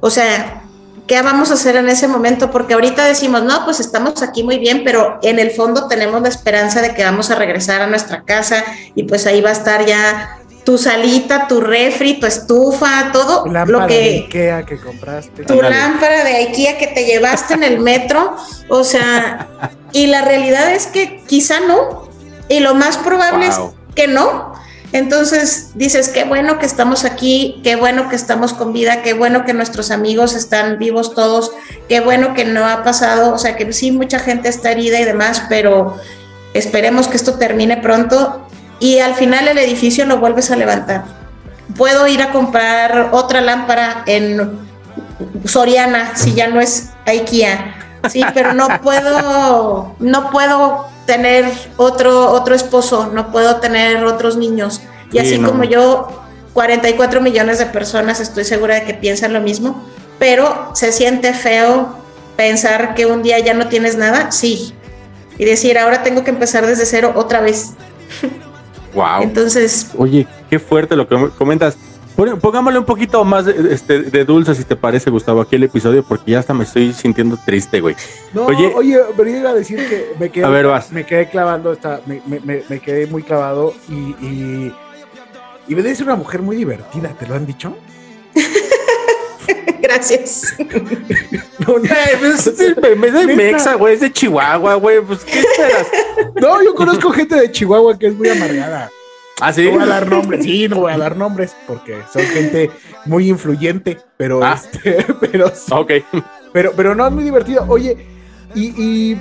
O 0.00 0.10
sea, 0.10 0.62
¿qué 1.06 1.22
vamos 1.22 1.50
a 1.50 1.54
hacer 1.54 1.76
en 1.76 1.88
ese 1.88 2.08
momento? 2.08 2.50
Porque 2.50 2.74
ahorita 2.74 3.04
decimos, 3.04 3.42
no, 3.44 3.64
pues 3.64 3.78
estamos 3.80 4.20
aquí 4.22 4.42
muy 4.42 4.58
bien, 4.58 4.82
pero 4.84 5.18
en 5.22 5.38
el 5.38 5.50
fondo 5.52 5.86
tenemos 5.86 6.20
la 6.22 6.28
esperanza 6.28 6.82
de 6.82 6.94
que 6.94 7.04
vamos 7.04 7.30
a 7.30 7.36
regresar 7.36 7.80
a 7.82 7.86
nuestra 7.86 8.22
casa 8.24 8.64
y 8.94 9.04
pues 9.04 9.26
ahí 9.26 9.40
va 9.40 9.50
a 9.50 9.52
estar 9.52 9.86
ya 9.86 10.38
tu 10.64 10.78
salita, 10.78 11.48
tu 11.48 11.60
refri, 11.60 12.20
tu 12.20 12.26
estufa, 12.26 13.10
todo 13.12 13.46
Lámpara 13.46 13.66
lo 13.66 13.80
de 13.80 13.86
que 13.88 14.10
Ikea 14.26 14.64
que 14.64 14.78
compraste. 14.78 15.44
tu 15.44 15.60
lámpara 15.60 16.24
de 16.24 16.36
IKEA 16.36 16.78
que 16.78 16.86
te 16.86 17.04
llevaste 17.04 17.54
en 17.54 17.64
el 17.64 17.80
metro, 17.80 18.36
o 18.68 18.84
sea, 18.84 19.48
y 19.92 20.06
la 20.06 20.22
realidad 20.22 20.72
es 20.72 20.86
que 20.86 21.22
quizá 21.26 21.60
no, 21.60 22.08
y 22.48 22.60
lo 22.60 22.74
más 22.74 22.96
probable 22.98 23.48
Wow. 23.48 23.68
es 23.68 23.81
que 23.94 24.08
no. 24.08 24.52
Entonces 24.92 25.70
dices, 25.74 26.10
qué 26.10 26.24
bueno 26.24 26.58
que 26.58 26.66
estamos 26.66 27.04
aquí, 27.04 27.60
qué 27.64 27.76
bueno 27.76 28.10
que 28.10 28.16
estamos 28.16 28.52
con 28.52 28.74
vida, 28.74 29.02
qué 29.02 29.14
bueno 29.14 29.44
que 29.46 29.54
nuestros 29.54 29.90
amigos 29.90 30.34
están 30.34 30.78
vivos 30.78 31.14
todos, 31.14 31.52
qué 31.88 32.00
bueno 32.00 32.34
que 32.34 32.44
no 32.44 32.66
ha 32.66 32.84
pasado, 32.84 33.32
o 33.32 33.38
sea, 33.38 33.56
que 33.56 33.72
sí, 33.72 33.90
mucha 33.90 34.18
gente 34.18 34.50
está 34.50 34.70
herida 34.72 35.00
y 35.00 35.04
demás, 35.04 35.44
pero 35.48 35.96
esperemos 36.52 37.08
que 37.08 37.16
esto 37.16 37.38
termine 37.38 37.78
pronto 37.78 38.46
y 38.80 38.98
al 38.98 39.14
final 39.14 39.48
el 39.48 39.56
edificio 39.56 40.04
lo 40.04 40.18
vuelves 40.18 40.50
a 40.50 40.56
levantar. 40.56 41.04
Puedo 41.74 42.06
ir 42.06 42.20
a 42.20 42.30
comprar 42.30 43.10
otra 43.12 43.40
lámpara 43.40 44.02
en 44.04 44.58
Soriana 45.46 46.16
si 46.16 46.34
ya 46.34 46.48
no 46.48 46.60
es 46.60 46.90
IKEA. 47.06 47.76
Sí, 48.10 48.22
pero 48.34 48.52
no 48.52 48.68
puedo, 48.82 49.94
no 50.00 50.30
puedo 50.30 50.91
tener 51.06 51.44
otro, 51.76 52.30
otro 52.30 52.54
esposo, 52.54 53.10
no 53.12 53.30
puedo 53.32 53.56
tener 53.56 54.04
otros 54.04 54.36
niños. 54.36 54.80
Y 55.10 55.12
Sí, 55.12 55.18
así 55.18 55.38
no. 55.38 55.50
como 55.50 55.64
yo, 55.64 56.08
44 56.52 57.20
millones 57.20 57.58
de 57.58 57.66
personas 57.66 58.20
estoy 58.20 58.44
segura 58.44 58.74
de 58.76 58.84
que 58.84 58.94
piensan 58.94 59.32
lo 59.32 59.40
mismo, 59.40 59.82
pero 60.18 60.70
se 60.74 60.92
siente 60.92 61.32
feo 61.34 61.96
pensar 62.36 62.94
que 62.94 63.06
un 63.06 63.22
día 63.22 63.38
ya 63.40 63.54
no 63.54 63.68
tienes 63.68 63.96
nada, 63.96 64.30
sí. 64.32 64.74
Y 65.38 65.44
decir, 65.44 65.78
ahora 65.78 66.02
tengo 66.02 66.24
que 66.24 66.30
empezar 66.30 66.66
desde 66.66 66.86
cero 66.86 67.12
otra 67.16 67.40
vez. 67.40 67.70
Wow. 68.94 69.22
Entonces, 69.22 69.86
Oye, 69.96 70.26
qué 70.50 70.58
fuerte 70.58 70.94
lo 70.96 71.08
que 71.08 71.30
comentas. 71.38 71.76
Pon- 72.16 72.38
Pongámosle 72.40 72.78
un 72.78 72.84
poquito 72.84 73.24
más 73.24 73.44
de, 73.46 73.72
este, 73.74 74.02
de 74.02 74.24
dulce, 74.24 74.54
si 74.54 74.64
te 74.64 74.76
parece, 74.76 75.10
Gustavo, 75.10 75.40
aquí 75.40 75.56
el 75.56 75.62
episodio, 75.64 76.02
porque 76.02 76.32
ya 76.32 76.38
hasta 76.40 76.52
me 76.54 76.64
estoy 76.64 76.92
sintiendo 76.92 77.38
triste, 77.44 77.80
güey. 77.80 77.96
No, 78.34 78.46
Oye. 78.46 78.72
oye, 78.74 78.98
pero 79.16 79.30
yo 79.30 79.36
iba 79.38 79.50
a 79.50 79.54
decir 79.54 79.78
que 79.88 80.12
me 80.18 80.30
quedé, 80.30 80.44
A 80.44 80.48
ver, 80.50 80.66
vas. 80.66 80.92
me 80.92 81.04
quedé 81.06 81.28
clavando, 81.28 81.72
esta, 81.72 82.00
me, 82.06 82.20
me- 82.26 82.40
me- 82.40 82.62
me 82.68 82.80
quedé 82.80 83.06
muy 83.06 83.22
clavado 83.22 83.74
y, 83.88 83.94
y, 84.24 84.74
y 85.68 85.74
me 85.74 85.82
dice 85.82 86.02
una 86.02 86.16
mujer 86.16 86.42
muy 86.42 86.56
divertida, 86.56 87.08
¿te 87.18 87.26
lo 87.26 87.34
han 87.34 87.46
dicho? 87.46 87.76
gracias. 89.80 90.54
No, 91.64 91.78
no, 91.78 91.84
pues, 92.18 92.46
es 92.48 92.58
de-. 92.58 93.36
Mexa, 93.36 93.74
güey, 93.74 93.94
es 93.94 94.00
de 94.00 94.12
Chihuahua, 94.12 94.74
güey. 94.74 95.00
Pues, 95.00 95.20
¿qué 95.24 95.38
esperas? 95.38 95.86
no, 96.40 96.60
yo 96.60 96.74
conozco 96.74 97.12
gente 97.12 97.36
de 97.36 97.52
Chihuahua 97.52 97.96
que 97.96 98.08
es 98.08 98.14
muy 98.16 98.28
amargada. 98.30 98.90
¿Ah, 99.44 99.52
sí? 99.52 99.64
No 99.64 99.72
voy 99.72 99.82
a 99.82 99.86
dar 99.86 100.08
nombres, 100.08 100.44
sí, 100.44 100.68
no 100.68 100.76
voy 100.80 100.92
a 100.92 100.98
dar 100.98 101.16
nombres 101.16 101.56
porque 101.66 101.98
son 102.12 102.22
gente 102.22 102.70
muy 103.06 103.28
influyente, 103.28 103.98
pero 104.16 104.40
Ah. 104.42 104.54
este, 104.54 105.04
pero 105.20 105.48
sí. 105.54 105.72
Ok. 105.72 105.92
Pero, 106.52 106.72
pero 106.76 106.94
no 106.94 107.06
es 107.06 107.12
muy 107.12 107.24
divertido. 107.24 107.64
Oye, 107.68 107.96
y, 108.54 108.66
y, 109.12 109.20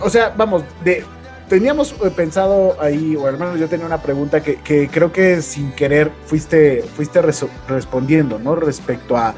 o 0.00 0.08
sea, 0.08 0.32
vamos, 0.36 0.62
de, 0.84 1.04
teníamos 1.48 1.92
eh, 2.02 2.10
pensado 2.14 2.76
ahí, 2.80 3.14
o 3.16 3.26
al 3.26 3.38
menos 3.38 3.58
yo 3.58 3.68
tenía 3.68 3.84
una 3.86 4.00
pregunta 4.00 4.42
que, 4.42 4.56
que 4.56 4.88
creo 4.88 5.12
que 5.12 5.42
sin 5.42 5.72
querer 5.72 6.10
fuiste, 6.26 6.82
fuiste 6.96 7.20
respondiendo, 7.68 8.38
¿no? 8.38 8.54
Respecto 8.54 9.16
a 9.16 9.34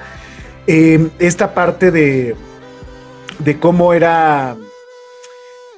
eh, 0.67 1.09
esta 1.19 1.55
parte 1.55 1.91
de, 1.91 2.37
de 3.39 3.59
cómo 3.59 3.95
era 3.95 4.57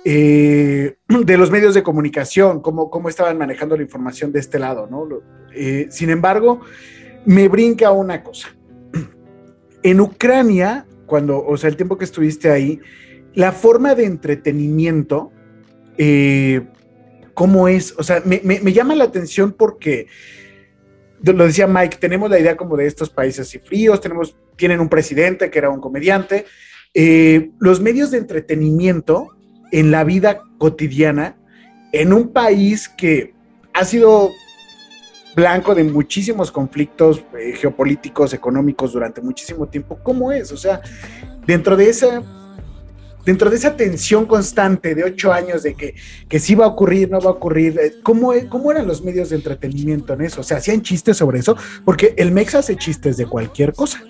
eh, 0.04 0.96
de 1.08 1.36
los 1.38 1.50
medios 1.50 1.74
de 1.74 1.82
comunicación, 1.82 2.60
cómo, 2.60 2.90
cómo 2.90 3.08
estaban 3.08 3.38
manejando 3.38 3.76
la 3.76 3.82
información 3.82 4.32
de 4.32 4.40
este 4.40 4.58
lado, 4.58 4.86
¿no? 4.90 5.08
Eh, 5.54 5.86
sin 5.90 6.10
embargo, 6.10 6.60
me 7.24 7.48
brinca 7.48 7.90
una 7.92 8.22
cosa. 8.22 8.48
En 9.84 10.00
Ucrania, 10.00 10.86
cuando, 11.06 11.44
o 11.44 11.56
sea, 11.56 11.68
el 11.68 11.76
tiempo 11.76 11.98
que 11.98 12.04
estuviste 12.04 12.50
ahí, 12.50 12.80
la 13.34 13.50
forma 13.52 13.94
de 13.94 14.04
entretenimiento, 14.04 15.32
eh, 15.98 16.66
¿cómo 17.34 17.66
es? 17.66 17.94
O 17.98 18.02
sea, 18.02 18.22
me, 18.24 18.40
me- 18.44 18.72
llama 18.72 18.94
la 18.94 19.04
atención 19.04 19.52
porque, 19.52 20.06
lo 21.24 21.44
decía 21.44 21.66
Mike, 21.66 21.96
tenemos 21.98 22.30
la 22.30 22.38
idea 22.38 22.56
como 22.56 22.76
de 22.76 22.86
estos 22.86 23.10
países 23.10 23.48
así 23.48 23.58
fríos, 23.58 24.00
tenemos, 24.00 24.36
tienen 24.56 24.80
un 24.80 24.88
presidente 24.88 25.50
que 25.50 25.58
era 25.58 25.70
un 25.70 25.80
comediante. 25.80 26.44
Los 27.58 27.80
medios 27.80 28.10
de 28.10 28.18
entretenimiento 28.18 29.28
en 29.72 29.90
la 29.90 30.04
vida 30.04 30.42
cotidiana, 30.58 31.36
en 31.92 32.12
un 32.12 32.28
país 32.28 32.88
que 32.88 33.34
ha 33.74 33.84
sido 33.84 34.30
blanco 35.34 35.74
de 35.74 35.84
muchísimos 35.84 36.52
conflictos 36.52 37.24
eh, 37.38 37.54
geopolíticos, 37.56 38.34
económicos 38.34 38.92
durante 38.92 39.20
muchísimo 39.20 39.66
tiempo. 39.66 39.98
¿Cómo 40.02 40.30
es? 40.30 40.52
O 40.52 40.56
sea, 40.56 40.80
dentro 41.46 41.76
de 41.76 41.88
esa 41.88 42.22
dentro 43.24 43.50
de 43.50 43.56
esa 43.56 43.76
tensión 43.76 44.26
constante 44.26 44.94
de 44.94 45.04
ocho 45.04 45.32
años 45.32 45.62
de 45.62 45.74
que, 45.74 45.94
que 46.28 46.40
sí 46.40 46.54
va 46.56 46.64
a 46.64 46.68
ocurrir, 46.68 47.08
no 47.08 47.20
va 47.20 47.30
a 47.30 47.34
ocurrir, 47.34 47.78
eh, 47.78 47.92
¿cómo, 48.02 48.32
e- 48.32 48.48
¿cómo 48.48 48.72
eran 48.72 48.86
los 48.86 49.02
medios 49.02 49.30
de 49.30 49.36
entretenimiento 49.36 50.14
en 50.14 50.22
eso? 50.22 50.40
O 50.40 50.44
sea, 50.44 50.56
¿hacían 50.56 50.82
chistes 50.82 51.18
sobre 51.18 51.38
eso? 51.38 51.56
Porque 51.84 52.14
el 52.16 52.32
Mex 52.32 52.56
hace 52.56 52.76
chistes 52.76 53.16
de 53.16 53.26
cualquier 53.26 53.74
cosa. 53.74 54.02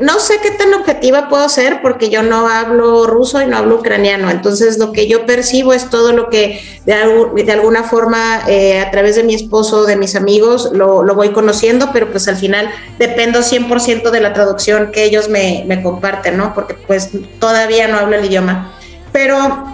No 0.00 0.18
sé 0.20 0.34
qué 0.42 0.50
tan 0.52 0.72
objetiva 0.74 1.28
puedo 1.28 1.48
ser 1.48 1.82
porque 1.82 2.08
yo 2.08 2.22
no 2.22 2.48
hablo 2.48 3.06
ruso 3.06 3.42
y 3.42 3.46
no 3.46 3.56
hablo 3.56 3.76
ucraniano. 3.76 4.30
Entonces, 4.30 4.78
lo 4.78 4.92
que 4.92 5.08
yo 5.08 5.26
percibo 5.26 5.72
es 5.72 5.90
todo 5.90 6.12
lo 6.12 6.30
que 6.30 6.60
de, 6.86 6.94
algu- 6.94 7.34
de 7.34 7.52
alguna 7.52 7.82
forma 7.82 8.42
eh, 8.46 8.80
a 8.80 8.90
través 8.90 9.16
de 9.16 9.24
mi 9.24 9.34
esposo, 9.34 9.84
de 9.84 9.96
mis 9.96 10.14
amigos, 10.14 10.70
lo, 10.72 11.02
voy 11.14 11.30
conociendo, 11.30 11.90
pero 11.92 12.10
pues 12.10 12.28
al 12.28 12.36
final 12.36 12.70
dependo 12.98 13.40
100% 13.42 14.10
de 14.10 14.20
la 14.20 14.32
traducción 14.32 14.90
que 14.92 15.04
ellos 15.04 15.28
me, 15.28 15.64
me 15.66 15.82
comparten, 15.82 16.36
¿no? 16.36 16.54
Porque 16.54 16.74
pues 16.74 17.10
todavía 17.40 17.88
no 17.88 17.98
hablo 17.98 18.16
el 18.16 18.24
idioma. 18.24 18.72
Pero 19.12 19.64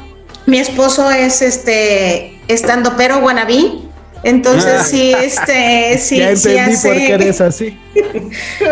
mi 0.46 0.58
esposo 0.58 1.10
es 1.10 1.42
este 1.42 2.40
estando 2.48 2.94
pero 2.96 3.18
wannabe. 3.18 3.72
Entonces 4.24 4.72
Ah. 4.80 4.84
sí, 4.84 5.12
este, 5.12 5.98
sí, 6.02 6.18
ya 6.18 6.34
sí 6.34 6.56
hace 6.58 6.88
por 6.88 6.96
qué 6.96 7.12
eres 7.14 7.40
así. 7.40 7.78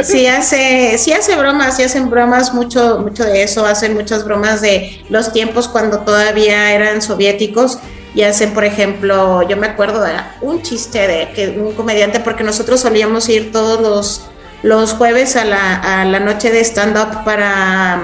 sí 0.02 0.26
hace, 0.26 0.96
sí 0.98 1.12
hace 1.12 1.36
bromas, 1.36 1.76
sí 1.76 1.82
hacen 1.82 2.10
bromas, 2.10 2.54
mucho, 2.54 2.98
mucho 3.00 3.24
de 3.24 3.42
eso, 3.42 3.64
hacen 3.66 3.94
muchas 3.94 4.24
bromas 4.24 4.60
de 4.62 5.02
los 5.10 5.32
tiempos 5.32 5.68
cuando 5.68 6.00
todavía 6.00 6.72
eran 6.72 7.02
soviéticos 7.02 7.78
y 8.14 8.22
hacen, 8.22 8.52
por 8.52 8.64
ejemplo, 8.64 9.46
yo 9.48 9.56
me 9.56 9.66
acuerdo 9.66 10.02
de 10.02 10.12
un 10.40 10.62
chiste 10.62 11.06
de 11.06 11.28
que 11.34 11.48
un 11.50 11.72
comediante, 11.72 12.20
porque 12.20 12.44
nosotros 12.44 12.80
solíamos 12.80 13.28
ir 13.28 13.52
todos 13.52 13.80
los, 13.80 14.26
los 14.62 14.92
jueves 14.94 15.36
a 15.36 15.44
la, 15.44 15.76
a 16.00 16.04
la 16.04 16.20
noche 16.20 16.50
de 16.50 16.60
stand-up 16.60 17.24
para, 17.24 18.00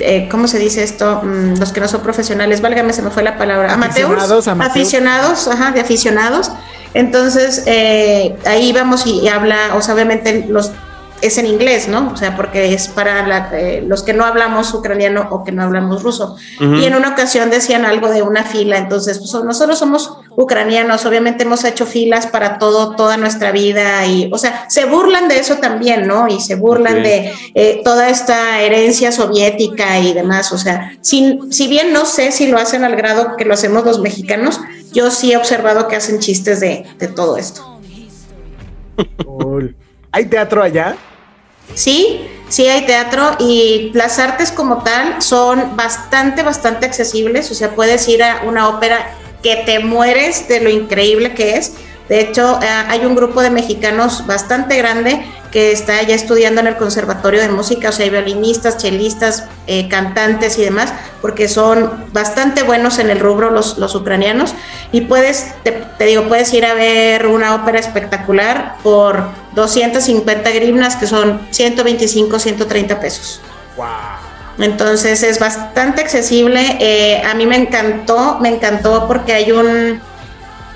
eh, 0.00 0.28
¿cómo 0.30 0.46
se 0.48 0.58
dice 0.58 0.82
esto? 0.82 1.22
Mm, 1.22 1.58
los 1.58 1.72
que 1.72 1.80
no 1.80 1.88
son 1.88 2.00
profesionales, 2.02 2.60
válgame, 2.60 2.92
se 2.92 3.02
me 3.02 3.10
fue 3.10 3.22
la 3.22 3.36
palabra, 3.38 3.72
amateurs, 3.72 3.98
Aficionados, 4.08 4.48
amateurs. 4.48 4.70
aficionados, 4.76 5.48
ajá, 5.48 5.70
de 5.72 5.80
aficionados. 5.80 6.50
Entonces, 6.94 7.64
eh, 7.66 8.36
ahí 8.46 8.72
vamos 8.72 9.06
y, 9.06 9.20
y 9.20 9.28
habla, 9.28 9.74
o 9.76 9.82
sea, 9.82 9.94
obviamente 9.94 10.46
los, 10.48 10.70
es 11.22 11.38
en 11.38 11.46
inglés, 11.46 11.88
¿no? 11.88 12.10
O 12.12 12.16
sea, 12.16 12.36
porque 12.36 12.74
es 12.74 12.88
para 12.88 13.26
la- 13.26 13.48
eh, 13.52 13.82
los 13.86 14.02
que 14.02 14.12
no 14.12 14.24
hablamos 14.24 14.72
ucraniano 14.74 15.26
o 15.30 15.42
que 15.42 15.52
no 15.52 15.62
hablamos 15.62 16.02
ruso. 16.02 16.36
Y 16.60 16.84
en 16.84 16.94
una 16.94 17.10
ocasión 17.10 17.50
decían 17.50 17.84
algo 17.86 18.08
de 18.10 18.22
una 18.22 18.44
fila, 18.44 18.76
entonces, 18.78 19.18
pues 19.18 19.32
nosotros 19.44 19.78
somos 19.78 20.18
ucranianos, 20.36 21.04
obviamente 21.06 21.44
hemos 21.44 21.64
hecho 21.64 21.86
filas 21.86 22.26
para 22.26 22.58
todo, 22.58 22.96
toda 22.96 23.16
nuestra 23.16 23.52
vida, 23.52 24.04
y, 24.06 24.30
o 24.32 24.38
sea, 24.38 24.66
se 24.68 24.84
burlan 24.84 25.28
de 25.28 25.38
eso 25.38 25.56
también, 25.56 26.06
¿no? 26.06 26.28
Y 26.28 26.40
se 26.40 26.54
burlan 26.54 27.02
de 27.02 27.32
eh, 27.54 27.80
toda 27.84 28.08
esta 28.08 28.60
herencia 28.60 29.12
soviética 29.12 29.98
y 30.00 30.12
demás, 30.12 30.52
o 30.52 30.58
sea, 30.58 30.96
sin, 31.00 31.52
si 31.52 31.68
bien 31.68 31.92
no 31.92 32.06
sé 32.06 32.32
si 32.32 32.46
lo 32.46 32.58
hacen 32.58 32.84
al 32.84 32.96
grado 32.96 33.36
que 33.36 33.44
lo 33.44 33.54
hacemos 33.54 33.84
los 33.84 34.00
mexicanos, 34.00 34.60
yo 34.92 35.10
sí 35.10 35.32
he 35.32 35.36
observado 35.36 35.88
que 35.88 35.96
hacen 35.96 36.20
chistes 36.20 36.60
de, 36.60 36.86
de 36.98 37.08
todo 37.08 37.36
esto. 37.36 37.80
Cool. 39.24 39.74
¿Hay 40.12 40.26
teatro 40.26 40.62
allá? 40.62 40.96
Sí, 41.74 42.20
sí 42.48 42.68
hay 42.68 42.86
teatro 42.86 43.36
y 43.40 43.90
las 43.94 44.18
artes 44.18 44.52
como 44.52 44.84
tal 44.84 45.20
son 45.20 45.76
bastante, 45.76 46.42
bastante 46.42 46.86
accesibles. 46.86 47.50
O 47.50 47.54
sea, 47.54 47.74
puedes 47.74 48.06
ir 48.08 48.22
a 48.22 48.42
una 48.46 48.68
ópera 48.68 49.16
que 49.44 49.56
te 49.66 49.78
mueres 49.78 50.48
de 50.48 50.60
lo 50.60 50.70
increíble 50.70 51.34
que 51.34 51.56
es, 51.56 51.74
De 52.08 52.20
hecho, 52.20 52.60
eh, 52.62 52.66
hay 52.66 53.06
un 53.06 53.14
grupo 53.14 53.40
de 53.40 53.48
mexicanos 53.48 54.26
bastante 54.26 54.76
grande 54.76 55.24
que 55.50 55.72
está 55.72 56.02
ya 56.02 56.14
estudiando 56.14 56.60
en 56.60 56.66
el 56.66 56.76
Conservatorio 56.76 57.40
de 57.40 57.48
Música, 57.48 57.88
o 57.88 57.92
sea, 57.92 58.04
hay 58.04 58.10
violinistas, 58.10 58.76
chelistas, 58.76 59.44
eh, 59.66 59.88
cantantes 59.88 60.58
y 60.58 60.62
demás, 60.64 60.92
porque 61.22 61.48
son 61.48 62.04
bastante 62.12 62.62
buenos 62.62 62.98
en 62.98 63.08
el 63.08 63.20
rubro 63.20 63.50
los, 63.50 63.78
los 63.78 63.94
ucranianos. 63.94 64.54
Y 64.92 65.02
puedes, 65.02 65.54
te, 65.62 65.72
te 65.72 66.04
digo, 66.04 66.24
puedes 66.24 66.52
ir 66.52 66.66
a 66.66 66.74
ver 66.74 67.26
una 67.26 67.54
ópera 67.54 67.78
espectacular 67.78 68.76
por 68.82 69.24
250 69.54 70.50
grivnas, 70.50 70.96
que 70.96 71.06
son 71.06 71.40
125, 71.52 72.38
130 72.38 73.00
pesos. 73.00 73.40
Entonces 74.58 75.22
es 75.22 75.38
bastante 75.38 76.00
accesible. 76.02 76.76
Eh, 76.80 77.22
a 77.24 77.34
mí 77.34 77.46
me 77.46 77.56
encantó, 77.56 78.38
me 78.40 78.48
encantó 78.50 79.06
porque 79.08 79.32
hay 79.32 79.52
un, 79.52 80.00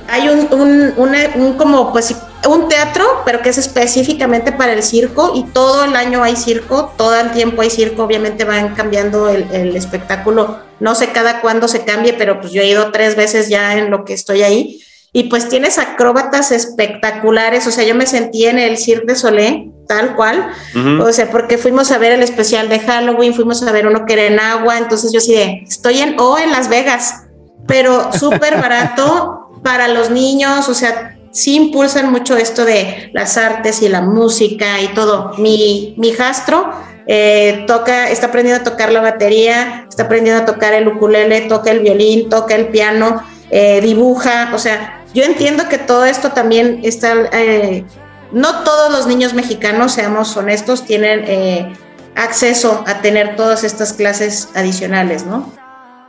hay 0.09 0.29
un, 0.29 0.49
un, 0.53 0.95
una- 0.97 1.31
un 1.37 1.55
como 1.55 1.93
pues 1.93 2.15
un 2.49 2.69
teatro, 2.69 3.05
pero 3.25 3.41
que 3.43 3.49
es 3.51 3.59
específicamente 3.59 4.53
para 4.53 4.73
el 4.73 4.83
circo 4.83 5.33
y 5.35 5.45
todo 5.45 5.85
el 5.85 5.97
año 5.97 6.23
hay 6.23 6.37
circo, 6.37 6.93
todo 6.97 7.19
el 7.19 7.33
tiempo 7.33 7.63
hay 7.63 7.71
circo, 7.71 8.05
obviamente 8.05 8.45
van 8.45 8.75
cambiando 8.75 9.29
el, 9.29 9.51
el 9.53 9.77
espectáculo, 9.77 10.59
no 10.79 10.95
sé 10.95 11.09
cada 11.11 11.41
cuándo 11.41 11.67
se 11.67 11.85
cambie, 11.85 12.13
pero 12.15 12.41
pues 12.41 12.53
yo 12.53 12.63
he 12.63 12.67
ido 12.69 12.93
tres 12.93 13.17
veces 13.17 13.49
ya 13.49 13.77
en 13.77 13.91
lo 13.91 14.05
que 14.05 14.15
estoy 14.15 14.43
ahí 14.43 14.81
y 15.13 15.25
pues 15.25 15.49
tienes 15.49 15.79
acróbatas 15.79 16.53
espectaculares, 16.53 17.67
o 17.67 17.71
sea, 17.71 17.85
yo 17.85 17.95
me 17.95 18.07
sentí 18.07 18.47
en 18.47 18.59
el 18.59 18.77
Cirque 18.77 19.07
de 19.07 19.15
Soleil, 19.17 19.73
tal 19.87 20.15
cual, 20.15 20.51
Ujú. 20.75 21.03
o 21.03 21.13
sea, 21.13 21.31
porque 21.31 21.57
fuimos 21.57 21.91
a 21.91 21.99
ver 21.99 22.13
el 22.13 22.23
especial 22.23 22.69
de 22.69 22.81
Halloween, 22.81 23.35
fuimos 23.35 23.63
a 23.63 23.73
ver 23.73 23.87
uno 23.87 24.05
que 24.05 24.13
era 24.13 24.25
en 24.25 24.39
agua, 24.39 24.79
entonces 24.79 25.13
yo 25.13 25.21
sí 25.21 25.33
de, 25.33 25.65
estoy 25.67 25.99
en, 26.01 26.19
o 26.21 26.39
en 26.39 26.51
Las 26.51 26.69
Vegas, 26.69 27.25
pero 27.67 28.13
súper 28.13 28.57
barato 28.61 29.51
para 29.63 29.89
los 29.89 30.11
niños, 30.11 30.69
o 30.69 30.75
sea, 30.75 31.17
sí 31.31 31.55
impulsan 31.57 32.11
mucho 32.11 32.37
esto 32.37 32.65
de 32.65 33.11
las 33.13 33.37
artes 33.37 33.83
y 33.83 33.89
la 33.89 34.01
música 34.01 34.81
y 34.81 34.89
todo. 34.89 35.33
Mi, 35.39 35.95
mi 35.97 36.09
hijastro 36.09 36.71
eh, 37.07 37.65
toca, 37.67 38.11
está 38.11 38.27
aprendiendo 38.27 38.63
a 38.63 38.65
tocar 38.71 38.93
la 38.93 39.01
batería, 39.01 39.87
está 39.89 40.05
aprendiendo 40.05 40.43
a 40.43 40.47
tocar 40.47 40.75
el 40.75 40.89
ukulele, 40.89 41.43
toca 41.43 41.71
el 41.71 41.81
violín, 41.81 42.29
toca 42.29 42.55
el 42.55 42.69
piano, 42.69 43.23
eh, 43.51 43.81
dibuja, 43.81 44.51
o 44.55 44.59
sea, 44.59 44.98
yo 45.15 45.25
entiendo 45.25 45.69
que 45.69 45.79
todo 45.79 46.05
esto 46.05 46.33
también 46.33 46.81
está, 46.83 47.15
eh, 47.33 47.85
no 48.33 48.63
todos 48.63 48.93
los 48.93 49.07
niños 49.07 49.35
mexicanos, 49.35 49.93
seamos 49.93 50.37
honestos, 50.37 50.85
tienen 50.85 51.25
eh, 51.27 51.73
acceso 52.15 52.85
a 52.87 53.01
tener 53.01 53.37
todas 53.37 53.65
estas 53.65 53.93
clases 53.93 54.49
adicionales, 54.55 55.25
¿no? 55.25 55.53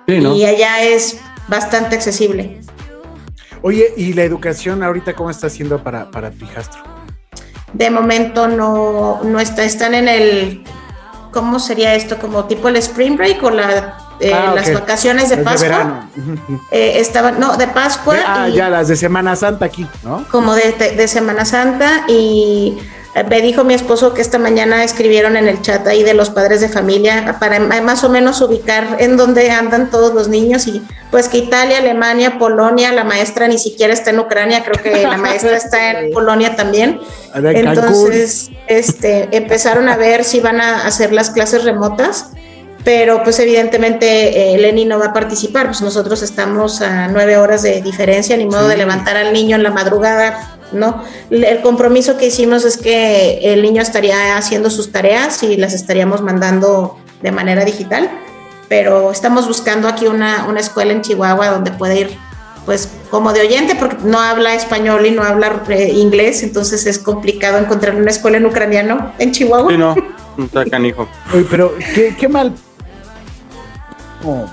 Sí, 0.07 0.19
¿no? 0.19 0.35
Y 0.35 0.45
allá 0.45 0.81
es 0.83 1.19
bastante 1.47 1.95
accesible. 1.95 2.61
Oye, 3.61 3.93
¿y 3.97 4.13
la 4.13 4.23
educación 4.23 4.83
ahorita 4.83 5.13
cómo 5.13 5.29
está 5.29 5.47
haciendo 5.47 5.83
para, 5.83 6.09
para 6.11 6.31
tu 6.31 6.45
hijastro? 6.45 6.81
De 7.73 7.89
momento 7.89 8.47
no, 8.47 9.21
no 9.23 9.39
está, 9.39 9.63
están 9.63 9.93
en 9.93 10.07
el, 10.07 10.63
¿cómo 11.31 11.59
sería 11.59 11.93
esto? 11.93 12.17
Como 12.17 12.45
tipo 12.45 12.67
el 12.67 12.77
spring 12.77 13.15
break 13.15 13.43
o 13.43 13.51
la, 13.51 14.09
eh, 14.20 14.32
Ah, 14.34 14.51
las 14.55 14.67
ok. 14.70 14.74
vacaciones 14.76 15.30
de 15.30 15.38
Las 15.38 15.45
Pascua. 15.45 15.67
verano. 15.70 16.09
Eh, 16.72 16.93
estaban, 16.99 17.39
no, 17.39 17.57
de 17.57 17.67
Pascua. 17.67 18.17
Ah, 18.26 18.49
y- 18.49 18.53
ya, 18.53 18.70
las 18.70 18.88
de 18.88 18.95
Semana 18.95 19.36
Santa 19.36 19.65
aquí, 19.65 19.86
¿no? 20.03 20.26
como 20.30 20.53
de, 20.55 20.72
de- 20.74 20.91
de 20.95 21.07
Semana 21.07 21.45
Santa 21.45 22.03
y 22.07 22.78
eh, 23.15 23.24
me 23.24 23.41
dijo 23.41 23.63
mi 23.63 23.74
esposo 23.74 24.13
que 24.13 24.22
esta 24.22 24.38
mañana 24.38 24.84
escribieron 24.84 25.36
en 25.36 25.47
el 25.47 25.61
chat 25.61 25.86
ahí 25.88 26.03
de 26.03 26.13
los 26.13 26.30
padres 26.30 26.61
de 26.61 26.70
familia 26.70 27.38
para 27.39 27.59
más 27.59 28.03
o 28.03 28.09
menos 28.09 28.39
ubicar 28.41 28.97
en 28.99 29.17
dónde 29.17 29.49
andan 29.51 29.89
todos 29.89 30.13
los 30.13 30.28
niños 30.28 30.67
y 30.67 30.82
pues 31.09 31.28
que 31.28 31.39
Italia, 31.39 31.80
Alemania, 31.80 32.38
Polonia, 32.38 32.91
la 32.91 33.03
maestra 33.03 33.47
ni 33.47 33.57
siquiera 33.57 33.93
está 33.93 34.11
en 34.11 34.20
Ucrania, 34.20 34.63
creo 34.63 34.84
que 34.84 35.07
la 35.07 35.17
maestra 35.17 35.57
está 35.57 35.91
en 36.01 36.11
Polonia 36.13 36.55
también. 36.55 36.99
Entonces, 37.34 38.49
este, 38.67 39.28
empezaron 39.36 39.89
a 39.89 39.97
ver 39.97 40.24
si 40.24 40.39
van 40.39 40.61
a 40.61 40.86
hacer 40.86 41.11
las 41.11 41.32
clases 41.32 41.63
remotas, 41.63 42.32
pero 42.89 43.21
pues 43.21 43.37
evidentemente 43.37 44.55
eh, 44.55 44.57
Lenny 44.57 44.83
no 44.83 44.97
va 44.97 45.09
a 45.09 45.13
participar, 45.13 45.67
pues 45.67 45.79
nosotros 45.83 46.23
estamos 46.23 46.81
a 46.81 47.07
nueve 47.07 47.37
horas 47.37 47.61
de 47.61 47.83
diferencia, 47.83 48.35
ni 48.35 48.47
modo 48.47 48.67
de 48.67 48.77
levantar 48.77 49.15
al 49.15 49.31
niño 49.31 49.57
en 49.57 49.61
la 49.61 49.69
madrugada, 49.69 50.57
¿no? 50.71 51.03
El 51.29 51.61
compromiso 51.61 52.17
que 52.17 52.25
hicimos 52.25 52.65
es 52.65 52.77
que 52.77 53.53
el 53.53 53.61
niño 53.61 53.83
estaría 53.83 54.35
haciendo 54.35 54.71
sus 54.71 54.91
tareas 54.91 55.43
y 55.43 55.55
las 55.55 55.75
estaríamos 55.75 56.23
mandando 56.23 56.97
de 57.21 57.31
manera 57.31 57.63
digital, 57.63 58.09
pero 58.69 59.11
estamos 59.11 59.47
buscando 59.47 59.87
aquí 59.87 60.07
una, 60.07 60.47
una 60.49 60.59
escuela 60.59 60.91
en 60.91 61.03
Chihuahua 61.03 61.49
donde 61.49 61.69
pueda 61.69 61.93
ir 61.93 62.09
pues 62.65 62.89
como 63.11 63.33
de 63.33 63.41
oyente 63.41 63.75
porque 63.75 63.97
no 64.03 64.19
habla 64.19 64.55
español 64.55 65.05
y 65.05 65.11
no 65.11 65.21
habla 65.21 65.61
eh, 65.69 65.91
inglés, 65.93 66.41
entonces 66.41 66.87
es 66.87 66.97
complicado 66.97 67.59
encontrar 67.59 67.95
una 67.95 68.09
escuela 68.09 68.37
en 68.37 68.47
ucraniano 68.47 69.13
en 69.19 69.31
Chihuahua. 69.31 69.71
Sí, 69.71 69.77
no, 69.77 69.93
no 70.37 70.45
está 70.45 70.65
canijo. 70.65 71.07
Oye, 71.31 71.45
pero 71.51 71.75
qué, 71.93 72.15
qué 72.19 72.27
mal. 72.27 72.55
O 74.24 74.47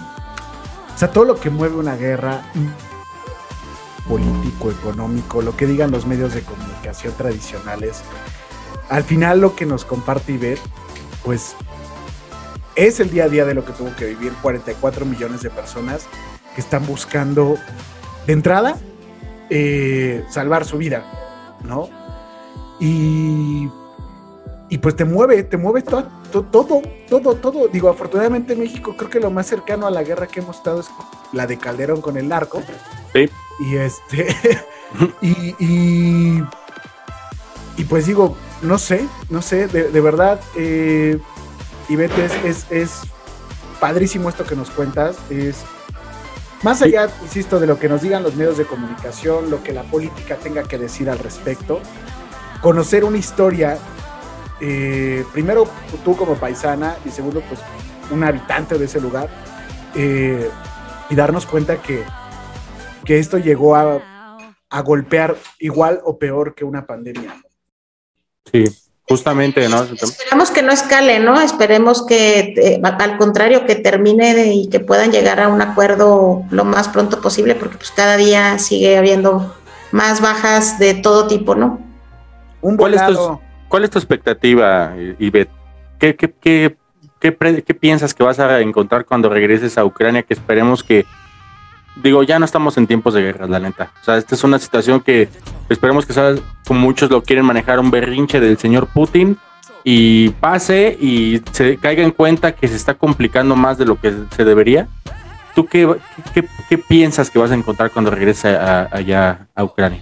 sea, 0.96 1.10
todo 1.10 1.24
lo 1.24 1.40
que 1.40 1.50
mueve 1.50 1.76
una 1.76 1.96
guerra 1.96 2.50
político, 4.08 4.70
económico, 4.70 5.42
lo 5.42 5.56
que 5.56 5.66
digan 5.66 5.90
los 5.90 6.06
medios 6.06 6.34
de 6.34 6.42
comunicación 6.42 7.12
tradicionales, 7.14 8.02
al 8.88 9.04
final 9.04 9.40
lo 9.40 9.56
que 9.56 9.66
nos 9.66 9.84
comparte 9.84 10.32
Ivette, 10.32 10.60
pues 11.24 11.56
es 12.76 13.00
el 13.00 13.10
día 13.10 13.24
a 13.24 13.28
día 13.28 13.44
de 13.44 13.54
lo 13.54 13.64
que 13.64 13.72
tuvo 13.72 13.94
que 13.96 14.06
vivir 14.06 14.32
44 14.42 15.04
millones 15.04 15.42
de 15.42 15.50
personas 15.50 16.06
que 16.54 16.60
están 16.60 16.86
buscando, 16.86 17.56
de 18.26 18.32
entrada, 18.32 18.76
eh, 19.50 20.24
salvar 20.30 20.64
su 20.64 20.78
vida, 20.78 21.04
¿no? 21.64 21.88
Y 22.78 23.68
y 24.68 24.78
pues 24.78 24.96
te 24.96 25.04
mueve, 25.04 25.42
te 25.44 25.56
mueve 25.56 25.82
to- 25.82 26.06
to- 26.32 26.42
todo, 26.44 26.82
todo, 27.08 27.34
todo. 27.36 27.68
Digo, 27.68 27.88
afortunadamente 27.88 28.56
México 28.56 28.94
creo 28.96 29.10
que 29.10 29.20
lo 29.20 29.30
más 29.30 29.46
cercano 29.46 29.86
a 29.86 29.90
la 29.90 30.02
guerra 30.02 30.26
que 30.26 30.40
hemos 30.40 30.56
estado 30.56 30.80
es 30.80 30.86
la 31.32 31.46
de 31.46 31.56
Calderón 31.58 32.00
con 32.00 32.16
el 32.16 32.28
narco. 32.28 32.62
Sí. 33.12 33.28
Y 33.60 33.76
este, 33.76 34.26
y, 35.22 35.54
y, 35.58 36.44
y 37.76 37.84
pues 37.84 38.06
digo, 38.06 38.36
no 38.62 38.78
sé, 38.78 39.06
no 39.30 39.40
sé, 39.42 39.68
de, 39.68 39.90
de 39.90 40.00
verdad, 40.00 40.40
eh, 40.56 41.18
Ivette, 41.88 42.18
es, 42.18 42.32
es, 42.44 42.66
es 42.70 43.00
padrísimo 43.80 44.28
esto 44.28 44.44
que 44.44 44.56
nos 44.56 44.70
cuentas, 44.70 45.16
es 45.30 45.56
más 46.62 46.82
allá, 46.82 47.08
insisto, 47.22 47.60
de 47.60 47.66
lo 47.66 47.78
que 47.78 47.88
nos 47.88 48.00
digan 48.02 48.22
los 48.22 48.34
medios 48.34 48.56
de 48.58 48.64
comunicación, 48.64 49.50
lo 49.50 49.62
que 49.62 49.72
la 49.72 49.82
política 49.84 50.36
tenga 50.36 50.64
que 50.64 50.78
decir 50.78 51.08
al 51.10 51.18
respecto, 51.18 51.80
conocer 52.62 53.04
una 53.04 53.18
historia, 53.18 53.78
eh, 54.60 55.24
primero 55.32 55.68
tú 56.04 56.16
como 56.16 56.34
paisana 56.34 56.96
y 57.04 57.10
segundo 57.10 57.40
pues 57.48 57.60
un 58.10 58.22
habitante 58.24 58.78
de 58.78 58.84
ese 58.84 59.00
lugar, 59.00 59.28
eh, 59.94 60.48
y 61.10 61.14
darnos 61.14 61.46
cuenta 61.46 61.76
que, 61.82 62.04
que 63.04 63.18
esto 63.18 63.38
llegó 63.38 63.74
a, 63.76 64.00
a 64.70 64.80
golpear 64.82 65.36
igual 65.58 66.00
o 66.04 66.18
peor 66.18 66.54
que 66.54 66.64
una 66.64 66.86
pandemia. 66.86 67.34
Sí, 68.52 68.64
justamente, 69.08 69.68
¿no? 69.68 69.82
Esperamos 69.82 70.50
que 70.50 70.62
no 70.62 70.72
escale, 70.72 71.18
¿no? 71.18 71.40
Esperemos 71.40 72.06
que, 72.06 72.54
eh, 72.56 72.80
al 72.82 73.18
contrario, 73.18 73.66
que 73.66 73.74
termine 73.74 74.34
de- 74.34 74.52
y 74.52 74.68
que 74.68 74.80
puedan 74.80 75.10
llegar 75.12 75.40
a 75.40 75.48
un 75.48 75.60
acuerdo 75.62 76.44
lo 76.50 76.64
más 76.64 76.88
pronto 76.88 77.20
posible, 77.20 77.54
porque 77.54 77.76
pues 77.76 77.90
cada 77.90 78.16
día 78.16 78.58
sigue 78.58 78.96
habiendo 78.98 79.54
más 79.92 80.20
bajas 80.20 80.78
de 80.78 80.94
todo 80.94 81.26
tipo, 81.26 81.54
¿no? 81.54 81.80
Un 82.60 82.76
¿Cuál 82.76 82.94
es, 82.94 83.00
tu, 83.00 83.06
volado. 83.14 83.40
Cuál 83.68 83.84
es 83.84 83.90
tu 83.90 83.98
expectativa, 83.98 84.92
Ivette? 85.18 85.50
¿Qué, 85.98 86.14
qué, 86.16 86.32
qué, 86.40 86.76
qué, 87.20 87.32
piensas 87.74 88.14
que 88.14 88.22
vas 88.22 88.38
a 88.38 88.60
encontrar 88.60 89.04
cuando 89.04 89.28
regreses 89.28 89.78
a 89.78 89.84
Ucrania? 89.84 90.22
Que 90.22 90.34
esperemos 90.34 90.84
que, 90.84 91.06
digo, 92.02 92.22
ya 92.22 92.38
no 92.38 92.44
estamos 92.44 92.76
en 92.76 92.86
tiempos 92.86 93.14
de 93.14 93.22
guerra, 93.22 93.46
la 93.46 93.58
neta. 93.60 93.92
O 94.02 94.04
sea, 94.04 94.16
esta 94.16 94.34
es 94.34 94.44
una 94.44 94.58
situación 94.58 95.00
que 95.00 95.28
esperemos 95.68 96.04
que 96.06 96.12
sea, 96.12 96.34
como 96.66 96.80
muchos 96.80 97.10
lo 97.10 97.22
quieren 97.22 97.44
manejar, 97.44 97.80
un 97.80 97.90
berrinche 97.90 98.40
del 98.40 98.58
señor 98.58 98.86
Putin 98.88 99.38
y 99.84 100.30
pase 100.30 100.96
y 101.00 101.40
se 101.52 101.76
caiga 101.78 102.02
en 102.02 102.10
cuenta 102.10 102.52
que 102.52 102.68
se 102.68 102.76
está 102.76 102.94
complicando 102.94 103.56
más 103.56 103.78
de 103.78 103.86
lo 103.86 103.98
que 104.00 104.12
se 104.36 104.44
debería. 104.44 104.88
¿Tú 105.54 105.64
qué, 105.66 105.88
qué, 106.34 106.44
qué 106.68 106.76
piensas 106.76 107.30
que 107.30 107.38
vas 107.38 107.50
a 107.50 107.54
encontrar 107.54 107.90
cuando 107.90 108.10
regreses 108.10 108.44
a- 108.44 108.88
allá 108.94 109.46
a 109.54 109.64
Ucrania? 109.64 110.00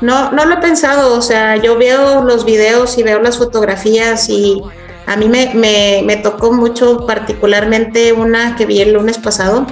No, 0.00 0.30
no 0.30 0.44
lo 0.44 0.54
he 0.54 0.58
pensado, 0.58 1.16
o 1.16 1.22
sea, 1.22 1.56
yo 1.56 1.76
veo 1.76 2.22
los 2.22 2.44
videos 2.44 2.96
y 2.98 3.02
veo 3.02 3.20
las 3.20 3.38
fotografías 3.38 4.28
y 4.28 4.62
a 5.06 5.16
mí 5.16 5.28
me, 5.28 5.52
me, 6.04 6.16
tocó 6.16 6.52
mucho 6.52 7.06
particularmente 7.06 8.12
una 8.12 8.54
que 8.56 8.66
vi 8.66 8.80
el 8.80 8.92
lunes 8.92 9.18
pasado. 9.18 9.66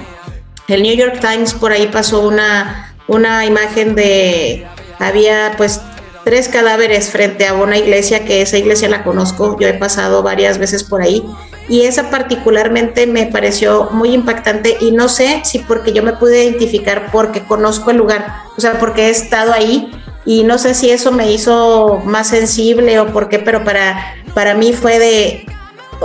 El 0.67 0.83
New 0.83 0.95
York 0.95 1.19
Times 1.21 1.53
por 1.53 1.71
ahí 1.71 1.87
pasó 1.87 2.27
una, 2.27 2.95
una 3.07 3.45
imagen 3.45 3.95
de, 3.95 4.67
había 4.99 5.53
pues 5.55 5.79
tres 6.25 6.49
cadáveres 6.49 7.09
frente 7.09 7.47
a 7.47 7.53
una 7.53 7.77
iglesia, 7.77 8.25
que 8.25 8.41
esa 8.41 8.57
iglesia 8.57 8.89
la 8.89 9.05
conozco, 9.05 9.57
yo 9.59 9.67
he 9.67 9.73
pasado 9.73 10.23
varias 10.23 10.57
veces 10.57 10.83
por 10.83 11.01
ahí, 11.01 11.23
y 11.69 11.83
esa 11.83 12.09
particularmente 12.09 13.07
me 13.07 13.27
pareció 13.27 13.89
muy 13.91 14.13
impactante 14.13 14.75
y 14.81 14.91
no 14.91 15.07
sé 15.07 15.41
si 15.45 15.59
porque 15.59 15.93
yo 15.93 16.03
me 16.03 16.13
pude 16.13 16.43
identificar 16.43 17.11
porque 17.13 17.45
conozco 17.45 17.91
el 17.91 17.97
lugar, 17.97 18.41
o 18.57 18.61
sea, 18.61 18.77
porque 18.77 19.07
he 19.07 19.09
estado 19.09 19.53
ahí 19.53 19.89
y 20.27 20.43
no 20.43 20.57
sé 20.57 20.73
si 20.73 20.89
eso 20.89 21.13
me 21.13 21.31
hizo 21.31 22.01
más 22.03 22.27
sensible 22.27 22.99
o 22.99 23.13
por 23.13 23.29
qué, 23.29 23.39
pero 23.39 23.63
para, 23.63 24.17
para 24.33 24.55
mí 24.55 24.73
fue 24.73 24.99
de, 24.99 25.45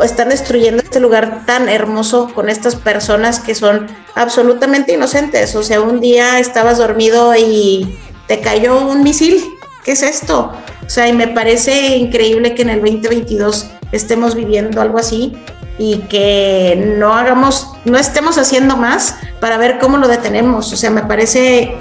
están 0.05 0.29
destruyendo 0.29 0.81
este 0.81 1.01
lugar 1.01 1.45
tan 1.45 1.69
hermoso 1.69 2.31
con 2.33 2.49
estas 2.49 2.77
personas 2.77 3.41
que 3.41 3.57
son 3.57 3.89
absolutamente 4.15 4.95
inocentes. 4.95 5.57
O 5.57 5.65
sea, 5.65 5.81
un 5.81 6.01
día 6.01 6.39
estabas 6.39 6.79
dormido 6.79 7.35
y 7.35 7.99
te 8.29 8.41
cayó 8.41 8.87
un 8.87 9.03
misil. 9.03 9.43
¿Qué 9.85 9.91
es 9.91 10.05
esto? 10.05 10.53
O 10.87 10.89
sea, 10.89 11.09
y 11.09 11.13
me 11.13 11.27
parece 11.27 11.97
increíble 11.97 12.55
que 12.55 12.63
en 12.63 12.71
el 12.71 12.81
2022 12.81 13.71
estemos 13.91 14.37
viviendo 14.37 14.81
algo 14.81 14.99
así 14.99 15.37
y 15.79 15.99
que 16.03 16.95
no 16.97 17.13
hagamos, 17.15 17.73
no 17.85 17.99
estemos 17.99 18.39
haciendo 18.39 18.77
más 18.77 19.17
para 19.41 19.57
ver 19.57 19.81
cómo 19.81 19.97
lo 19.97 20.07
detenemos. 20.07 20.73
O 20.73 20.77
sea, 20.77 20.91
me 20.91 21.03
parece 21.03 21.75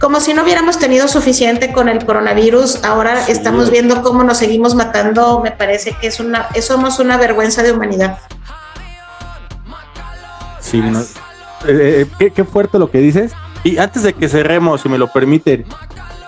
como 0.00 0.18
si 0.18 0.32
no 0.32 0.42
hubiéramos 0.42 0.78
tenido 0.78 1.06
suficiente 1.08 1.72
con 1.72 1.88
el 1.88 2.04
coronavirus, 2.04 2.84
ahora 2.84 3.26
estamos 3.28 3.70
viendo 3.70 4.02
cómo 4.02 4.24
nos 4.24 4.38
seguimos 4.38 4.74
matando, 4.74 5.40
me 5.40 5.52
parece 5.52 5.94
que 6.00 6.06
es 6.06 6.20
una, 6.20 6.48
somos 6.62 6.98
una 6.98 7.18
vergüenza 7.18 7.62
de 7.62 7.72
humanidad. 7.72 8.18
Sí, 10.58 10.80
no, 10.80 11.00
eh, 11.00 11.04
eh, 11.66 12.06
qué, 12.18 12.30
qué 12.30 12.44
fuerte 12.44 12.78
lo 12.78 12.90
que 12.90 12.98
dices. 12.98 13.32
Y 13.62 13.76
antes 13.76 14.02
de 14.02 14.14
que 14.14 14.28
cerremos, 14.28 14.80
si 14.80 14.88
me 14.88 14.96
lo 14.96 15.12
permiten, 15.12 15.66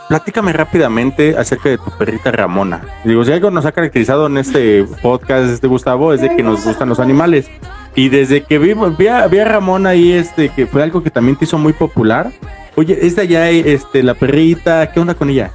platícame 0.09 0.53
rápidamente 0.53 1.35
acerca 1.39 1.71
de 1.71 1.79
tu 1.79 1.91
perrita 1.97 2.31
Ramona. 2.31 2.85
Digo, 3.05 3.25
si 3.25 3.33
algo 3.33 3.51
nos 3.51 3.65
ha 3.65 3.73
caracterizado 3.73 4.27
en 4.27 4.37
este 4.37 4.85
podcast, 5.01 5.51
este 5.51 5.67
Gustavo, 5.67 6.13
es 6.13 6.21
de 6.21 6.37
que 6.37 6.43
nos 6.43 6.63
gustan 6.63 6.91
los 6.91 7.01
animales. 7.01 7.47
Y 7.95 8.11
desde 8.11 8.45
que 8.45 8.59
vi, 8.59 8.75
vi, 8.99 9.07
a, 9.07 9.27
vi 9.29 9.39
a 9.39 9.47
Ramona 9.47 9.91
ahí, 9.91 10.13
este, 10.13 10.51
que 10.51 10.67
fue 10.67 10.83
algo 10.83 11.03
que 11.03 11.11
también 11.11 11.37
te 11.37 11.47
hizo 11.47 11.57
muy 11.57 11.73
popular. 11.73 12.31
Oye, 12.77 12.99
esta 13.03 13.25
ya, 13.25 13.49
este, 13.51 14.03
la 14.03 14.15
perrita, 14.15 14.91
¿qué 14.93 15.01
onda 15.01 15.15
con 15.15 15.31
ella? 15.31 15.53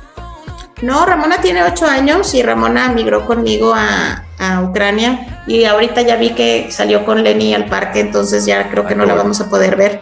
No, 0.81 1.05
Ramona 1.05 1.41
tiene 1.41 1.63
ocho 1.63 1.87
años 1.87 2.33
y 2.35 2.43
Ramona 2.43 2.89
migró 2.89 3.25
conmigo 3.25 3.73
a, 3.75 4.25
a, 4.37 4.61
Ucrania 4.61 5.43
y 5.47 5.63
ahorita 5.63 6.03
ya 6.03 6.17
vi 6.17 6.31
que 6.31 6.67
salió 6.69 7.03
con 7.03 7.23
Lenny 7.23 7.55
al 7.55 7.65
parque, 7.65 7.99
entonces 7.99 8.45
ya 8.45 8.69
creo 8.69 8.85
que 8.85 8.93
no 8.93 9.05
la 9.05 9.15
vamos 9.15 9.41
a 9.41 9.49
poder 9.49 9.75
ver. 9.75 10.01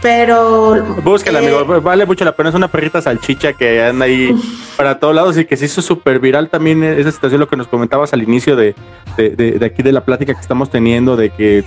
Pero. 0.00 0.84
Búsquela, 1.02 1.40
eh, 1.40 1.46
amigo. 1.48 1.80
Vale 1.80 2.06
mucho 2.06 2.24
la 2.24 2.34
pena. 2.36 2.50
Es 2.50 2.54
una 2.54 2.68
perrita 2.68 3.00
salchicha 3.00 3.54
que 3.54 3.82
anda 3.82 4.04
ahí 4.04 4.34
para 4.76 4.98
todos 4.98 5.14
lados 5.14 5.36
y 5.38 5.44
que 5.44 5.56
se 5.56 5.66
hizo 5.66 5.82
súper 5.82 6.20
viral 6.20 6.48
también 6.48 6.82
esa 6.84 7.10
situación, 7.10 7.40
lo 7.40 7.48
que 7.48 7.56
nos 7.56 7.68
comentabas 7.68 8.12
al 8.12 8.22
inicio 8.22 8.56
de, 8.56 8.74
de, 9.16 9.30
de, 9.30 9.52
de, 9.52 9.66
aquí 9.66 9.82
de 9.82 9.92
la 9.92 10.04
plática 10.04 10.34
que 10.34 10.40
estamos 10.40 10.70
teniendo, 10.70 11.16
de 11.16 11.30
que 11.30 11.64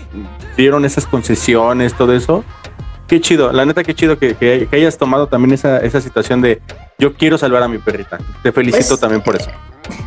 dieron 0.58 0.86
esas 0.86 1.06
concesiones, 1.06 1.94
todo 1.96 2.14
eso. 2.14 2.44
Qué 3.10 3.20
chido, 3.20 3.52
la 3.52 3.66
neta, 3.66 3.84
qué 3.84 3.96
chido 3.96 4.20
que, 4.20 4.36
que, 4.36 4.68
que 4.70 4.76
hayas 4.76 4.98
tomado 4.98 5.28
también 5.28 5.54
esa, 5.54 5.80
esa 5.80 6.00
situación 6.00 6.42
de 6.42 6.62
yo 7.00 7.14
quiero 7.16 7.38
salvar 7.38 7.64
a 7.64 7.68
mi 7.68 7.80
perrita. 7.80 8.20
Te 8.44 8.52
felicito 8.52 8.90
Pues, 8.90 9.00
también 9.00 9.22
por 9.22 9.36
eso. 9.36 9.50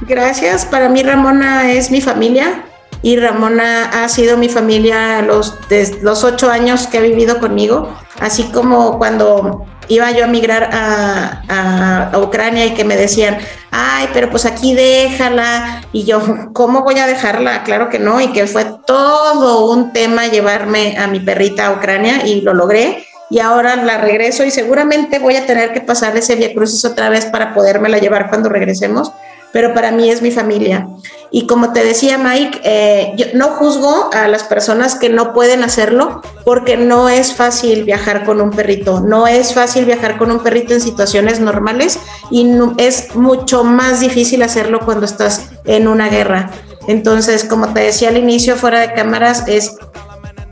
Gracias. 0.03 0.65
Para 0.65 0.89
mí, 0.89 1.03
Ramona 1.03 1.73
es 1.73 1.91
mi 1.91 2.01
familia 2.01 2.63
y 3.03 3.19
Ramona 3.19 4.05
ha 4.05 4.09
sido 4.09 4.37
mi 4.37 4.49
familia 4.49 5.23
los, 5.23 5.59
los 6.01 6.25
ocho 6.25 6.51
años 6.51 6.87
que 6.87 6.99
ha 6.99 7.01
vivido 7.01 7.41
conmigo, 7.41 7.93
así 8.21 8.45
como 8.45 8.97
cuando 8.99 9.67
iba 9.89 10.11
yo 10.13 10.25
a 10.25 10.29
migrar 10.29 10.71
a, 10.73 12.13
Ucrania 12.23 12.67
y 12.67 12.75
que 12.75 12.85
me 12.85 12.97
decían, 12.97 13.39
ay, 13.71 14.09
pero 14.15 14.31
pues 14.31 14.47
aquí 14.47 14.75
déjala, 14.75 15.83
y 15.93 16.05
yo, 16.05 16.23
¿cómo 16.53 16.83
voy 16.83 16.99
a 16.99 17.07
dejarla? 17.07 17.65
Claro 17.65 17.89
que 17.89 17.99
no, 17.99 18.21
y 18.21 18.29
que 18.29 18.47
fue 18.47 18.65
todo 18.87 19.71
un 19.71 19.93
tema 19.93 20.29
llevarme 20.29 20.97
a 20.97 21.09
mi 21.09 21.21
perrita 21.21 21.67
a 21.67 21.73
Ucrania 21.73 22.27
y 22.27 22.43
lo 22.43 22.55
logré. 22.55 23.07
Y 23.29 23.41
ahora 23.41 23.77
la 23.77 23.97
regreso 23.97 24.45
y 24.45 24.51
seguramente 24.51 25.19
voy 25.19 25.37
a 25.37 25.47
tener 25.47 25.73
que 25.73 25.81
pasar 25.81 26.17
ese 26.17 26.37
Via 26.37 26.53
Crucis 26.53 26.85
otra 26.85 27.09
vez 27.09 27.25
para 27.25 27.55
podérmela 27.55 27.99
llevar 27.99 28.29
cuando 28.29 28.51
regresemos 28.51 29.11
pero 29.53 29.75
para 29.75 29.91
mí 29.91 30.11
es 30.11 30.23
mi 30.23 30.31
familia. 30.31 30.89
Y 31.31 31.47
como 31.47 31.73
te 31.73 31.85
decía 31.85 32.19
Mike, 32.19 32.61
eh, 32.65 33.13
yo 33.17 33.27
no 33.35 33.49
juzgo 33.49 34.11
a 34.13 34.29
las 34.29 34.45
personas 34.45 34.95
que 34.95 35.09
no 35.09 35.33
pueden 35.33 35.63
hacerlo 35.63 36.21
porque 36.45 36.77
no 36.77 37.09
es 37.09 37.35
fácil 37.35 37.85
viajar 37.85 38.25
con 38.25 38.41
un 38.41 38.51
perrito, 38.51 39.01
no 39.01 39.27
es 39.27 39.55
fácil 39.55 39.85
viajar 39.85 40.19
con 40.19 40.31
un 40.31 40.41
perrito 40.41 40.75
en 40.75 40.81
situaciones 40.81 41.41
normales 41.41 41.99
y 42.31 42.45
no, 42.45 42.75
es 42.79 43.15
mucho 43.15 43.65
más 43.65 44.01
difícil 44.01 44.43
hacerlo 44.43 44.81
cuando 44.81 45.07
estás 45.07 45.51
en 45.65 45.89
una 45.89 46.09
guerra. 46.09 46.51
Entonces, 46.89 47.45
como 47.45 47.73
te 47.73 47.81
decía 47.81 48.09
al 48.09 48.19
inicio, 48.19 48.57
fuera 48.57 48.81
de 48.81 48.93
cámaras, 48.93 49.45
es 49.47 49.77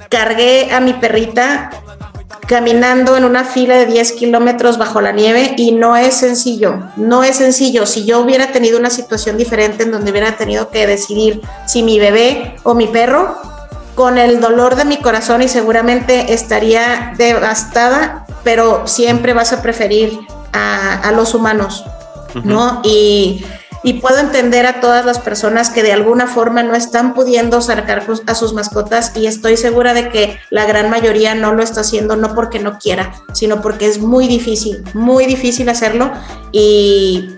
cargué 0.09 0.72
a 0.72 0.81
mi 0.81 0.93
perrita 0.94 1.70
caminando 2.51 3.16
en 3.16 3.24
una 3.24 3.44
fila 3.44 3.77
de 3.77 3.86
10 3.86 4.10
kilómetros 4.14 4.77
bajo 4.77 5.01
la 5.01 5.12
nieve 5.12 5.55
y 5.56 5.70
no 5.70 5.97
es 5.97 6.14
sencillo, 6.14 6.81
no 6.97 7.22
es 7.22 7.36
sencillo. 7.36 7.86
Si 7.86 8.05
yo 8.05 8.18
hubiera 8.18 8.51
tenido 8.51 8.77
una 8.77 8.90
situación 8.90 9.36
diferente 9.39 9.85
en 9.85 9.93
donde 9.93 10.10
hubiera 10.10 10.36
tenido 10.36 10.68
que 10.68 10.85
decidir 10.89 11.43
si 11.68 11.85
mi 11.85 12.01
bebé 12.01 12.56
o 12.64 12.74
mi 12.74 12.89
perro, 12.89 13.36
con 13.94 14.18
el 14.18 14.40
dolor 14.40 14.74
de 14.74 14.85
mi 14.85 14.97
corazón 14.97 15.43
y 15.43 15.48
seguramente 15.48 16.35
estaría 16.35 17.14
devastada, 17.16 18.27
pero 18.43 18.85
siempre 18.89 19.32
vas 19.32 19.52
a 19.52 19.62
preferir 19.62 20.18
a, 20.52 20.94
a 21.09 21.12
los 21.12 21.35
humanos, 21.35 21.85
¿no? 22.35 22.64
Uh 22.64 22.72
-huh. 22.72 22.81
Y 22.82 23.44
y 23.82 23.94
puedo 23.94 24.19
entender 24.19 24.66
a 24.66 24.81
todas 24.81 25.05
las 25.05 25.19
personas 25.19 25.70
que 25.70 25.82
de 25.82 25.93
alguna 25.93 26.27
forma 26.27 26.62
no 26.62 26.74
están 26.74 27.15
pudiendo 27.15 27.61
sacar 27.61 28.05
a 28.27 28.35
sus 28.35 28.52
mascotas 28.52 29.16
y 29.16 29.27
estoy 29.27 29.57
segura 29.57 29.94
de 29.94 30.09
que 30.09 30.39
la 30.51 30.66
gran 30.66 30.90
mayoría 30.90 31.35
no 31.35 31.55
lo 31.55 31.62
está 31.62 31.81
haciendo 31.81 32.16
no 32.16 32.35
porque 32.35 32.59
no 32.59 32.78
quiera, 32.78 33.12
sino 33.32 33.61
porque 33.61 33.86
es 33.86 33.98
muy 33.98 34.28
difícil, 34.28 34.82
muy 34.94 35.27
difícil 35.27 35.69
hacerlo 35.69 36.11
y 36.52 37.31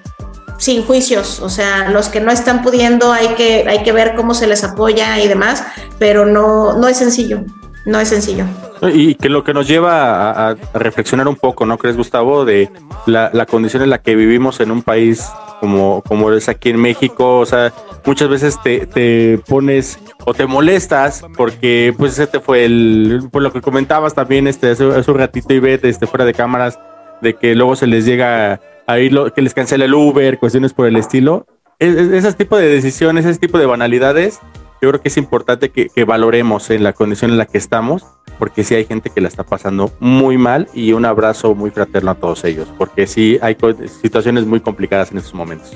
sin 0.59 0.85
juicios, 0.85 1.41
o 1.41 1.49
sea, 1.49 1.89
los 1.91 2.09
que 2.09 2.21
no 2.21 2.31
están 2.31 2.63
pudiendo 2.63 3.13
hay 3.13 3.29
que, 3.31 3.65
hay 3.69 3.83
que 3.83 3.93
ver 3.93 4.15
cómo 4.15 4.35
se 4.35 4.47
les 4.47 4.63
apoya 4.63 5.19
y 5.21 5.29
demás, 5.29 5.65
pero 5.99 6.25
no, 6.25 6.79
no 6.79 6.87
es 6.87 6.97
sencillo, 6.99 7.45
no 7.85 7.99
es 7.99 8.09
sencillo. 8.09 8.45
Y 8.83 9.15
que 9.15 9.29
lo 9.29 9.45
que 9.45 9.55
nos 9.55 9.69
lleva 9.69 10.51
a, 10.51 10.55
reflexionar 10.75 11.29
un 11.29 11.37
poco, 11.37 11.67
¿no 11.67 11.79
crees, 11.79 11.97
Gustavo? 11.97 12.45
De 12.45 12.71
la, 13.07 13.31
la 13.33 13.47
condición 13.47 13.83
en 13.83 13.91
la 13.91 13.99
que 13.99 14.17
vivimos 14.17 14.61
en 14.61 14.73
un 14.73 14.83
país 14.83 15.25
como, 15.63 16.03
como 16.03 16.33
es 16.33 16.49
aquí 16.49 16.71
en 16.71 16.81
México, 16.81 17.39
o 17.39 17.47
sea, 17.47 17.73
muchas 18.05 18.29
veces 18.29 18.61
te, 18.65 18.85
te 18.85 19.39
pones 19.47 19.97
o 20.25 20.35
te 20.35 20.45
molestas 20.45 21.25
porque 21.37 21.95
pues 21.97 22.15
ese 22.15 22.27
te 22.27 22.41
fue 22.41 22.65
el, 22.65 23.29
por 23.31 23.43
lo 23.43 23.53
que 23.53 23.61
comentabas 23.61 24.13
también 24.13 24.49
este, 24.49 24.71
hace, 24.71 24.85
un 24.85 25.19
ratito 25.19 25.55
y 25.55 25.61
vete 25.61 25.89
este, 25.89 26.09
fuera 26.09 26.25
de 26.25 26.35
cámaras, 26.35 26.81
de 27.21 27.35
que 27.35 27.55
luego 27.55 27.77
se 27.77 27.87
les 27.87 28.05
llega 28.05 28.61
a 28.89 28.99
ir, 28.99 29.13
lo, 29.13 29.33
que 29.33 29.41
les 29.41 29.55
cancela 29.55 29.85
el 29.85 29.95
Uber, 29.95 30.37
cuestiones 30.41 30.73
por 30.73 30.89
el 30.89 30.97
estilo. 30.97 31.47
Es, 31.79 31.95
es, 31.95 32.11
ese 32.11 32.33
tipo 32.33 32.57
de 32.57 32.67
decisiones, 32.67 33.25
ese 33.25 33.39
tipo 33.39 33.57
de 33.57 33.67
banalidades, 33.67 34.41
yo 34.83 34.89
creo 34.89 35.01
que 35.01 35.11
es 35.11 35.17
importante 35.17 35.71
que, 35.71 35.91
que, 35.91 36.03
valoremos 36.03 36.71
en 36.71 36.83
la 36.83 36.93
condición 36.93 37.31
en 37.31 37.39
la 37.39 37.47
que 37.47 37.59
estamos, 37.59 38.05
porque 38.39 38.65
sí 38.65 38.75
hay 38.75 38.85
gente 38.85 39.11
que 39.11 39.21
la 39.21 39.29
está 39.29 39.45
pasando 39.45 39.93
muy 40.01 40.39
mal 40.39 40.69
y 40.75 40.93
un 40.93 41.05
abrazo 41.05 41.55
muy 41.55 41.71
fraterno 41.71 42.11
a 42.11 42.15
todos 42.15 42.45
ellos, 42.45 42.69
porque 42.77 43.07
sí 43.07 43.39
hay 43.43 43.57
situaciones 44.01 44.47
muy 44.47 44.61
complicadas 44.61 45.13
en 45.13 45.19
estos 45.19 45.35
momentos. 45.35 45.73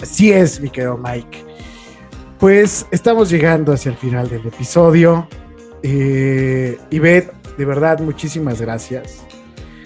Así 0.00 0.32
es, 0.32 0.60
mi 0.60 0.70
querido 0.70 0.96
Mike. 0.96 1.44
Pues 2.38 2.86
estamos 2.90 3.28
llegando 3.28 3.72
hacia 3.72 3.90
el 3.90 3.98
final 3.98 4.28
del 4.28 4.46
episodio. 4.46 5.28
Eh, 5.82 6.78
Ivette, 6.90 7.32
de 7.58 7.64
verdad, 7.64 8.00
muchísimas 8.00 8.60
gracias. 8.60 9.22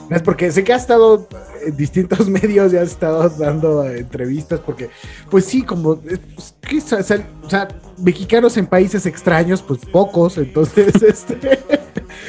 Gracias 0.09 0.23
porque 0.23 0.53
sé 0.53 0.63
que 0.63 0.73
has 0.73 0.83
estado 0.83 1.27
en 1.67 1.77
distintos 1.77 2.29
medios 2.29 2.73
y 2.73 2.77
has 2.77 2.91
estado 2.91 3.29
dando 3.29 3.85
entrevistas 3.85 4.61
porque, 4.65 4.91
pues 5.31 5.45
sí, 5.45 5.63
como, 5.63 5.97
pues, 5.97 6.55
¿qué, 6.61 6.79
o, 6.79 7.03
sea, 7.03 7.27
o 7.43 7.51
sea, 7.51 7.69
mexicanos 7.99 8.57
en 8.57 8.67
países 8.67 9.07
extraños, 9.07 9.63
pues 9.63 9.81
pocos, 9.87 10.39
entonces, 10.39 11.03
este... 11.03 11.59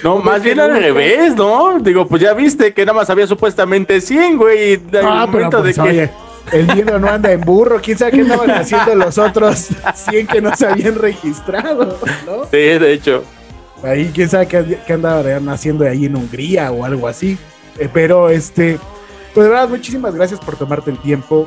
No, 0.04 0.20
más 0.20 0.44
bien 0.44 0.60
al 0.60 0.78
revés, 0.78 1.36
¿no? 1.36 1.80
Digo, 1.80 2.08
pues 2.08 2.22
ya 2.22 2.34
viste 2.34 2.74
que 2.74 2.86
nada 2.86 3.00
más 3.00 3.10
había 3.10 3.26
supuestamente 3.26 4.02
100, 4.02 4.38
güey. 4.38 4.82
Ah, 5.02 5.28
pero 5.32 5.50
pues, 5.50 5.64
de 5.64 5.74
que... 5.74 5.82
oye, 5.82 6.12
el 6.52 6.68
dinero 6.68 7.00
no 7.00 7.08
anda 7.08 7.32
en 7.32 7.42
burro, 7.42 7.80
quién 7.82 7.98
sabe 7.98 8.12
qué 8.12 8.22
estaban 8.22 8.52
haciendo 8.52 8.96
los 8.96 9.18
otros 9.18 9.70
100 9.96 10.28
que 10.28 10.42
no 10.42 10.56
se 10.56 10.68
habían 10.68 10.96
registrado, 10.96 11.98
¿no? 12.26 12.44
Sí, 12.46 12.58
de 12.58 12.94
hecho. 12.94 13.24
Ahí 13.84 14.12
quién 14.14 14.30
sabe 14.30 14.48
qué, 14.48 14.80
qué 14.86 14.94
andaban 14.94 15.50
haciendo 15.50 15.86
ahí 15.86 16.06
en 16.06 16.16
Hungría 16.16 16.72
o 16.72 16.86
algo 16.86 17.08
así. 17.08 17.38
Eh, 17.78 17.90
pero 17.92 18.30
este, 18.30 18.80
pues 19.36 19.46
de 19.46 19.50
verdad, 19.52 19.70
muchísimas 19.70 20.16
gracias 20.16 20.40
por 20.40 20.56
tomarte 20.56 20.90
el 20.90 20.98
tiempo, 20.98 21.46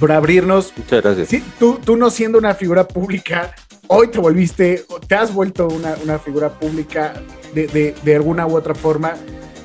por 0.00 0.10
abrirnos. 0.10 0.72
Muchas 0.76 1.02
gracias. 1.02 1.28
Sí, 1.28 1.44
tú, 1.58 1.78
tú 1.84 1.96
no 1.96 2.10
siendo 2.10 2.38
una 2.38 2.54
figura 2.54 2.88
pública, 2.88 3.54
hoy 3.88 4.08
te 4.08 4.18
volviste, 4.18 4.86
te 5.06 5.14
has 5.14 5.32
vuelto 5.32 5.68
una, 5.68 5.96
una 6.02 6.18
figura 6.18 6.48
pública 6.48 7.12
de, 7.54 7.66
de, 7.66 7.94
de, 8.02 8.16
alguna 8.16 8.46
u 8.46 8.56
otra 8.56 8.74
forma. 8.74 9.14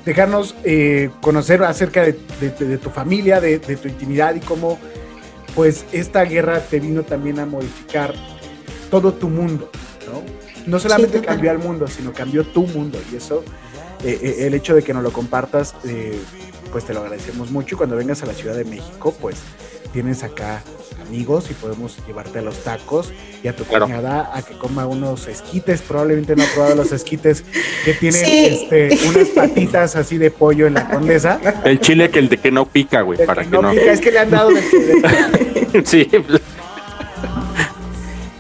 Dejarnos 0.04 0.54
eh, 0.66 1.10
conocer 1.22 1.64
acerca 1.64 2.04
de, 2.04 2.20
de 2.42 2.78
tu 2.78 2.90
familia, 2.90 3.40
de, 3.40 3.58
tu 3.60 3.88
intimidad 3.88 4.36
y 4.36 4.42
cómo 4.42 4.78
pues 5.56 5.86
esta 5.94 6.24
guerra 6.26 6.60
te 6.60 6.82
vino 6.82 7.04
también 7.04 7.40
a 7.40 7.46
modificar 7.46 8.14
todo 8.92 9.14
tu 9.14 9.30
mundo, 9.30 9.70
¿no? 10.12 10.22
No 10.66 10.80
solamente 10.80 11.20
Sí, 11.20 11.26
cambió 11.26 11.52
al 11.52 11.60
mundo, 11.60 11.88
sino 11.88 12.12
cambió 12.12 12.46
tu 12.46 12.68
mundo. 12.68 13.00
Y 13.12 13.16
eso, 13.16 13.44
eh, 14.04 14.20
eh, 14.22 14.48
el 14.48 14.54
hecho 14.54 14.76
de 14.76 14.84
que 14.84 14.94
nos 14.94 15.04
lo 15.04 15.12
compartas, 15.12 15.76
eh, 15.86 16.20
pues 16.72 16.86
te 16.86 16.94
lo 16.94 17.02
agradecemos 17.02 17.52
mucho. 17.52 17.76
Y 17.76 17.78
cuando 17.78 17.96
vengas 17.96 18.22
a 18.24 18.26
la 18.26 18.34
Ciudad 18.34 18.56
de 18.56 18.66
México, 18.66 19.16
pues 19.20 19.38
tienes 19.94 20.24
acá 20.24 20.62
amigos 21.08 21.50
y 21.50 21.54
podemos 21.56 21.98
llevarte 22.06 22.38
a 22.40 22.42
los 22.44 22.64
tacos 22.64 23.12
y 23.44 23.48
a 23.48 23.56
tu 23.56 23.64
Claro. 23.64 23.86
cuñada 23.86 24.30
a 24.36 24.44
que 24.44 24.56
coma 24.58 24.86
unos 24.86 25.28
esquites. 25.28 25.82
Probablemente 25.82 26.36
no 26.36 26.44
ha 26.44 26.48
probado 26.54 26.76
los 26.76 26.92
esquites 26.92 27.44
que 27.84 27.94
tienen 27.94 28.24
Sí. 28.26 28.46
este, 28.70 28.90
unas 29.08 29.30
patitas 29.30 29.96
así 29.96 30.18
de 30.20 30.30
pollo 30.30 30.68
en 30.68 30.76
la 30.76 30.88
condesa. 30.90 31.40
El 31.64 31.80
chile 31.80 32.10
que 32.12 32.20
el 32.20 32.30
de 32.30 32.38
que 32.38 32.52
no 32.52 32.66
pica, 32.68 33.02
güey, 33.02 33.26
para 33.26 33.44
que 33.44 33.50
No, 33.50 33.62
no. 33.64 33.72
pica, 33.72 33.92
es 33.92 34.02
que 34.02 34.12
le 34.12 34.20
han 34.20 34.30
dado 34.30 34.50
de- 34.50 34.62
de- 34.62 35.84
Sí, 35.86 36.08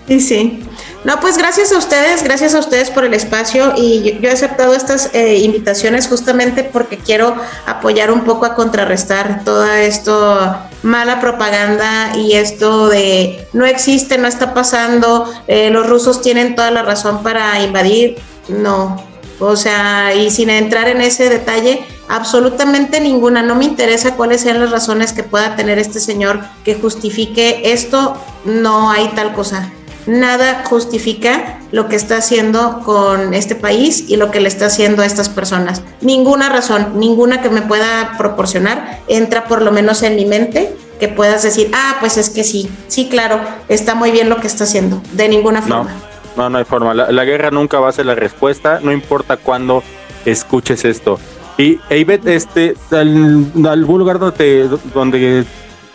Sí, 0.07 0.19
sí. 0.19 0.63
No, 1.05 1.19
pues 1.21 1.37
gracias 1.37 1.71
a 1.71 1.77
ustedes, 1.77 2.23
gracias 2.23 2.53
a 2.55 2.59
ustedes 2.59 2.89
por 2.89 3.05
el 3.05 3.13
espacio 3.13 3.73
y 3.77 4.19
yo, 4.19 4.29
he 4.29 4.31
aceptado 4.31 4.73
estas 4.73 5.11
eh, 5.13 5.37
invitaciones 5.37 6.07
justamente 6.09 6.63
porque 6.65 6.97
quiero 6.97 7.35
apoyar 7.65 8.11
un 8.11 8.25
poco 8.25 8.45
a 8.45 8.53
contrarrestar 8.53 9.45
toda 9.45 9.81
esto 9.81 10.57
mala 10.83 11.21
propaganda 11.21 12.17
y 12.17 12.33
esto 12.33 12.89
de 12.89 13.47
no 13.53 13.65
existe, 13.65 14.17
no 14.17 14.27
está 14.27 14.53
pasando, 14.53 15.31
eh, 15.47 15.69
los 15.69 15.87
rusos 15.87 16.21
tienen 16.21 16.55
toda 16.55 16.69
la 16.69 16.83
razón 16.83 17.23
para 17.23 17.61
invadir, 17.63 18.17
no. 18.49 19.01
O 19.39 19.55
sea, 19.55 20.13
y 20.13 20.31
sin 20.31 20.49
entrar 20.49 20.89
en 20.89 20.99
ese 20.99 21.29
detalle, 21.29 21.85
absolutamente 22.09 22.99
ninguna. 22.99 23.41
No 23.41 23.55
me 23.55 23.63
interesa 23.63 24.15
cuáles 24.15 24.41
sean 24.41 24.59
las 24.59 24.69
razones 24.69 25.13
que 25.13 25.23
pueda 25.23 25.55
tener 25.55 25.79
este 25.79 26.01
señor 26.01 26.41
que 26.65 26.75
justifique 26.75 27.61
esto. 27.71 28.21
No 28.43 28.91
hay 28.91 29.07
tal 29.15 29.33
cosa. 29.33 29.71
Nada 30.09 30.63
justifica 30.65 31.59
lo 31.71 31.87
que 31.87 31.95
está 31.95 32.17
haciendo 32.17 32.81
con 32.83 33.33
este 33.35 33.53
país 33.55 34.05
y 34.09 34.15
lo 34.17 34.31
que 34.31 34.39
le 34.39 34.47
está 34.49 34.65
haciendo 34.65 35.03
a 35.03 35.05
estas 35.05 35.29
personas. 35.29 35.83
Ninguna 36.01 36.49
razón, 36.49 36.93
ninguna 36.95 37.41
que 37.41 37.49
me 37.49 37.61
pueda 37.61 38.15
proporcionar 38.17 38.99
entra 39.07 39.45
por 39.45 39.61
lo 39.61 39.71
menos 39.71 40.01
en 40.03 40.15
mi 40.15 40.25
mente 40.25 40.73
que 40.99 41.07
puedas 41.09 41.43
decir, 41.43 41.69
ah, 41.73 41.97
pues 41.99 42.17
es 42.17 42.29
que 42.31 42.43
sí, 42.43 42.69
sí, 42.87 43.07
claro, 43.07 43.39
está 43.69 43.93
muy 43.95 44.11
bien 44.11 44.29
lo 44.29 44.37
que 44.37 44.47
está 44.47 44.63
haciendo. 44.65 45.01
De 45.13 45.29
ninguna 45.29 45.61
forma. 45.61 45.91
no, 46.35 46.49
no 46.49 46.57
hay 46.57 46.65
forma. 46.65 46.93
La, 46.93 47.11
la 47.11 47.23
guerra 47.23 47.51
nunca 47.51 47.79
va 47.79 47.89
a 47.89 47.91
ser 47.91 48.05
la 48.07 48.15
respuesta, 48.15 48.79
no 48.81 48.91
importa 48.91 49.37
cuándo 49.37 49.83
escuches 50.25 50.83
esto. 50.85 51.19
Y 51.57 51.79
Ivette, 51.89 52.27
este, 52.29 52.75
al- 52.91 53.45
algún 53.69 53.99
lugar 53.99 54.17
donde, 54.19 54.37
te- 54.37 54.67
donde 54.93 55.45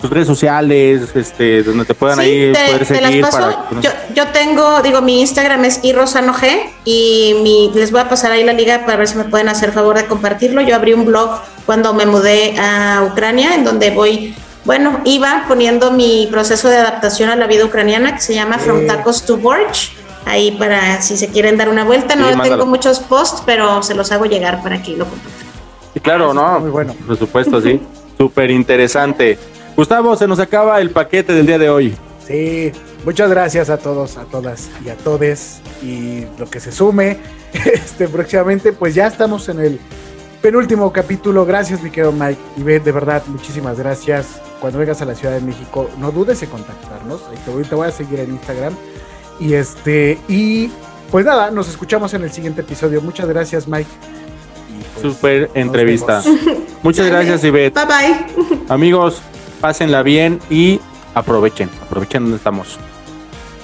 tus 0.04 0.12
redes 0.12 0.26
sociales, 0.26 1.00
este, 1.14 1.62
donde 1.62 1.86
te 1.86 1.94
puedan 1.94 2.18
Sí, 2.18 2.24
ahí 2.24 2.52
te, 2.52 2.66
poder 2.66 2.86
te 2.86 3.00
las 3.00 3.10
seguir 3.10 3.20
paso. 3.22 3.38
para. 3.38 3.80
Yo, 3.80 3.90
yo 4.14 4.26
tengo, 4.28 4.82
digo, 4.82 5.00
mi 5.00 5.22
Instagram 5.22 5.64
es 5.64 5.80
irrosanog 5.82 6.36
y 6.84 7.36
mi, 7.42 7.70
les 7.74 7.90
voy 7.90 8.02
a 8.02 8.08
pasar 8.10 8.30
ahí 8.30 8.44
la 8.44 8.52
liga 8.52 8.84
para 8.84 8.98
ver 8.98 9.08
si 9.08 9.16
me 9.16 9.24
pueden 9.24 9.48
hacer 9.48 9.72
favor 9.72 9.96
de 9.96 10.04
compartirlo. 10.04 10.60
Yo 10.60 10.76
abrí 10.76 10.92
un 10.92 11.06
blog 11.06 11.40
cuando 11.64 11.94
me 11.94 12.04
mudé 12.04 12.54
a 12.58 13.02
Ucrania, 13.10 13.54
en 13.54 13.64
donde 13.64 13.92
voy, 13.92 14.34
bueno, 14.66 15.00
iba 15.06 15.46
poniendo 15.48 15.90
mi 15.90 16.28
proceso 16.30 16.68
de 16.68 16.76
adaptación 16.76 17.30
a 17.30 17.36
la 17.36 17.46
vida 17.46 17.64
ucraniana 17.64 18.14
que 18.14 18.20
se 18.20 18.34
llama 18.34 18.58
From 18.58 18.86
Tacos 18.86 19.24
to 19.24 19.38
Borch. 19.38 19.92
Ahí 20.26 20.50
para 20.50 21.00
si 21.00 21.16
se 21.16 21.28
quieren 21.28 21.56
dar 21.56 21.70
una 21.70 21.84
vuelta. 21.84 22.14
No 22.14 22.30
Sí, 22.30 22.38
tengo 22.42 22.66
muchos 22.66 22.98
posts, 22.98 23.42
pero 23.46 23.82
se 23.82 23.94
los 23.94 24.12
hago 24.12 24.26
llegar 24.26 24.62
para 24.62 24.82
que 24.82 24.98
lo 24.98 25.06
compartan. 25.06 25.48
Y 25.94 26.00
claro, 26.00 26.34
no, 26.34 26.60
muy 26.60 26.68
bueno. 26.68 26.94
por 27.06 27.16
supuesto, 27.18 27.58
sí. 27.62 27.80
Súper 28.18 28.50
interesante. 28.50 29.38
Gustavo, 29.76 30.16
se 30.16 30.26
nos 30.28 30.38
acaba 30.38 30.80
el 30.80 30.90
paquete 30.90 31.32
del 31.32 31.46
día 31.46 31.58
de 31.58 31.68
hoy. 31.68 31.96
Sí, 32.26 32.72
muchas 33.04 33.28
gracias 33.28 33.70
a 33.70 33.76
todos, 33.76 34.16
a 34.16 34.24
todas 34.24 34.70
y 34.84 34.88
a 34.88 34.96
todes. 34.96 35.60
Y 35.82 36.24
lo 36.38 36.48
que 36.48 36.60
se 36.60 36.72
sume 36.72 37.18
este, 37.52 38.08
próximamente, 38.08 38.72
pues 38.72 38.94
ya 38.94 39.06
estamos 39.06 39.48
en 39.48 39.60
el 39.60 39.80
penúltimo 40.40 40.92
capítulo. 40.92 41.44
Gracias, 41.44 41.82
mi 41.82 41.90
querido 41.90 42.12
Mike. 42.12 42.40
Y 42.56 42.62
ve, 42.62 42.80
de 42.80 42.92
verdad, 42.92 43.22
muchísimas 43.26 43.78
gracias. 43.78 44.40
Cuando 44.60 44.78
vengas 44.78 45.02
a 45.02 45.04
la 45.04 45.14
Ciudad 45.14 45.34
de 45.34 45.40
México, 45.40 45.90
no 45.98 46.10
dudes 46.12 46.42
en 46.42 46.50
contactarnos. 46.50 47.22
Te 47.44 47.50
voy, 47.50 47.64
te 47.64 47.74
voy 47.74 47.88
a 47.88 47.90
seguir 47.90 48.20
en 48.20 48.30
Instagram. 48.30 48.74
Y 49.40 49.54
este, 49.54 50.18
y 50.28 50.70
pues 51.10 51.26
nada, 51.26 51.50
nos 51.50 51.68
escuchamos 51.68 52.14
en 52.14 52.22
el 52.22 52.30
siguiente 52.30 52.60
episodio. 52.60 53.02
Muchas 53.02 53.26
gracias, 53.26 53.66
Mike. 53.68 53.90
Y, 54.70 55.00
pues, 55.00 55.14
Súper 55.14 55.50
entrevista. 55.54 56.22
vemos. 56.24 56.58
Muchas 56.82 57.06
gracias, 57.06 57.44
Ivette. 57.44 57.74
Bye 57.74 57.86
bye. 57.86 58.58
Amigos, 58.68 59.20
pásenla 59.64 60.02
bien 60.02 60.40
y 60.50 60.78
aprovechen, 61.14 61.70
aprovechen 61.80 62.24
donde 62.24 62.36
estamos. 62.36 62.78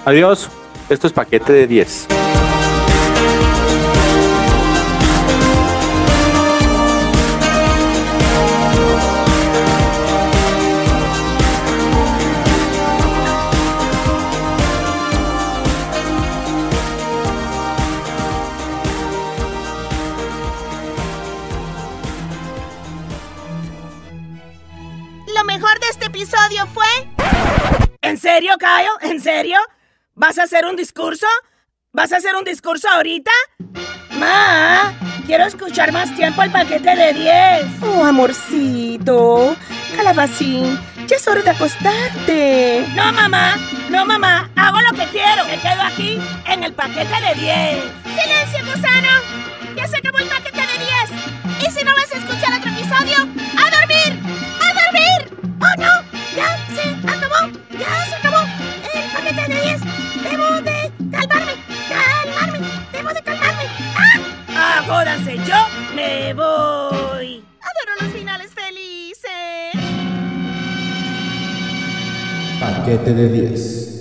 Adiós, 0.07 0.49
esto 0.89 1.07
es 1.07 1.13
paquete 1.13 1.53
de 1.53 1.67
10. 1.67 2.07
¿En 28.11 28.19
serio, 28.19 28.57
Cayo? 28.59 28.91
¿En 29.03 29.21
serio? 29.21 29.57
¿Vas 30.17 30.37
a 30.39 30.43
hacer 30.43 30.67
un 30.67 30.75
discurso? 30.75 31.29
¿Vas 31.93 32.13
a 32.13 32.17
hacer 32.17 32.35
un 32.35 32.43
discurso 32.43 32.89
ahorita? 32.89 33.31
Ma, 34.19 34.93
quiero 35.27 35.45
escuchar 35.45 35.93
más 35.93 36.13
tiempo 36.17 36.43
el 36.43 36.51
paquete 36.51 36.97
de 36.97 37.13
10. 37.13 37.83
Oh, 37.85 38.05
amorcito. 38.05 39.55
Calabacín, 39.95 40.77
ya 41.07 41.15
es 41.15 41.29
hora 41.29 41.41
de 41.41 41.51
acostarte. 41.51 42.85
No, 42.97 43.13
mamá, 43.13 43.57
no, 43.91 44.05
mamá, 44.05 44.51
hago 44.57 44.81
lo 44.81 44.91
que 44.91 45.07
quiero. 45.13 45.45
Me 45.45 45.61
quedo 45.61 45.81
aquí 45.81 46.21
en 46.47 46.65
el 46.65 46.73
paquete 46.73 47.15
de 47.15 47.35
10. 47.41 47.85
¡Silencio, 48.07 48.75
gusano! 48.75 49.13
¡Ya 49.77 49.87
se 49.87 49.99
acabó 49.99 50.19
el 50.19 50.27
paquete 50.27 50.61
de 50.61 50.79
10! 51.13 51.69
Y 51.69 51.79
si 51.79 51.85
no 51.85 51.95
vas 51.95 52.13
a 52.13 52.19
escuchar 52.19 52.59
otro 52.59 52.73
episodio, 52.73 53.19
¡a 53.57 53.71
dormir! 53.71 54.19
¡A 54.61 54.83
dormir! 54.83 55.61
¡Oh, 55.61 55.81
no! 55.81 56.00
¡Ya 56.37 56.57
se 56.75 56.83
acabó! 57.09 57.53
¡Ya 57.73 58.07
se 58.07 58.15
acabó 58.17 58.41
el 58.95 59.11
paquete 59.13 59.53
de 59.53 59.61
10! 59.63 59.81
¡Debo 60.23 60.47
de 60.63 60.93
calmarme! 61.11 61.55
¡Calmarme! 61.89 62.59
¡Debo 62.93 63.09
de 63.13 63.23
calmarme! 63.23 63.65
¡Ah! 63.97 64.19
Ah, 64.49 64.83
jódanse, 64.87 65.37
yo 65.39 65.67
me 65.95 66.33
voy. 66.35 67.45
¡Adoro 67.61 67.93
los 68.03 68.13
finales 68.13 68.53
felices! 68.53 69.75
Paquete 72.61 73.15
de 73.15 73.29
10. 73.29 74.00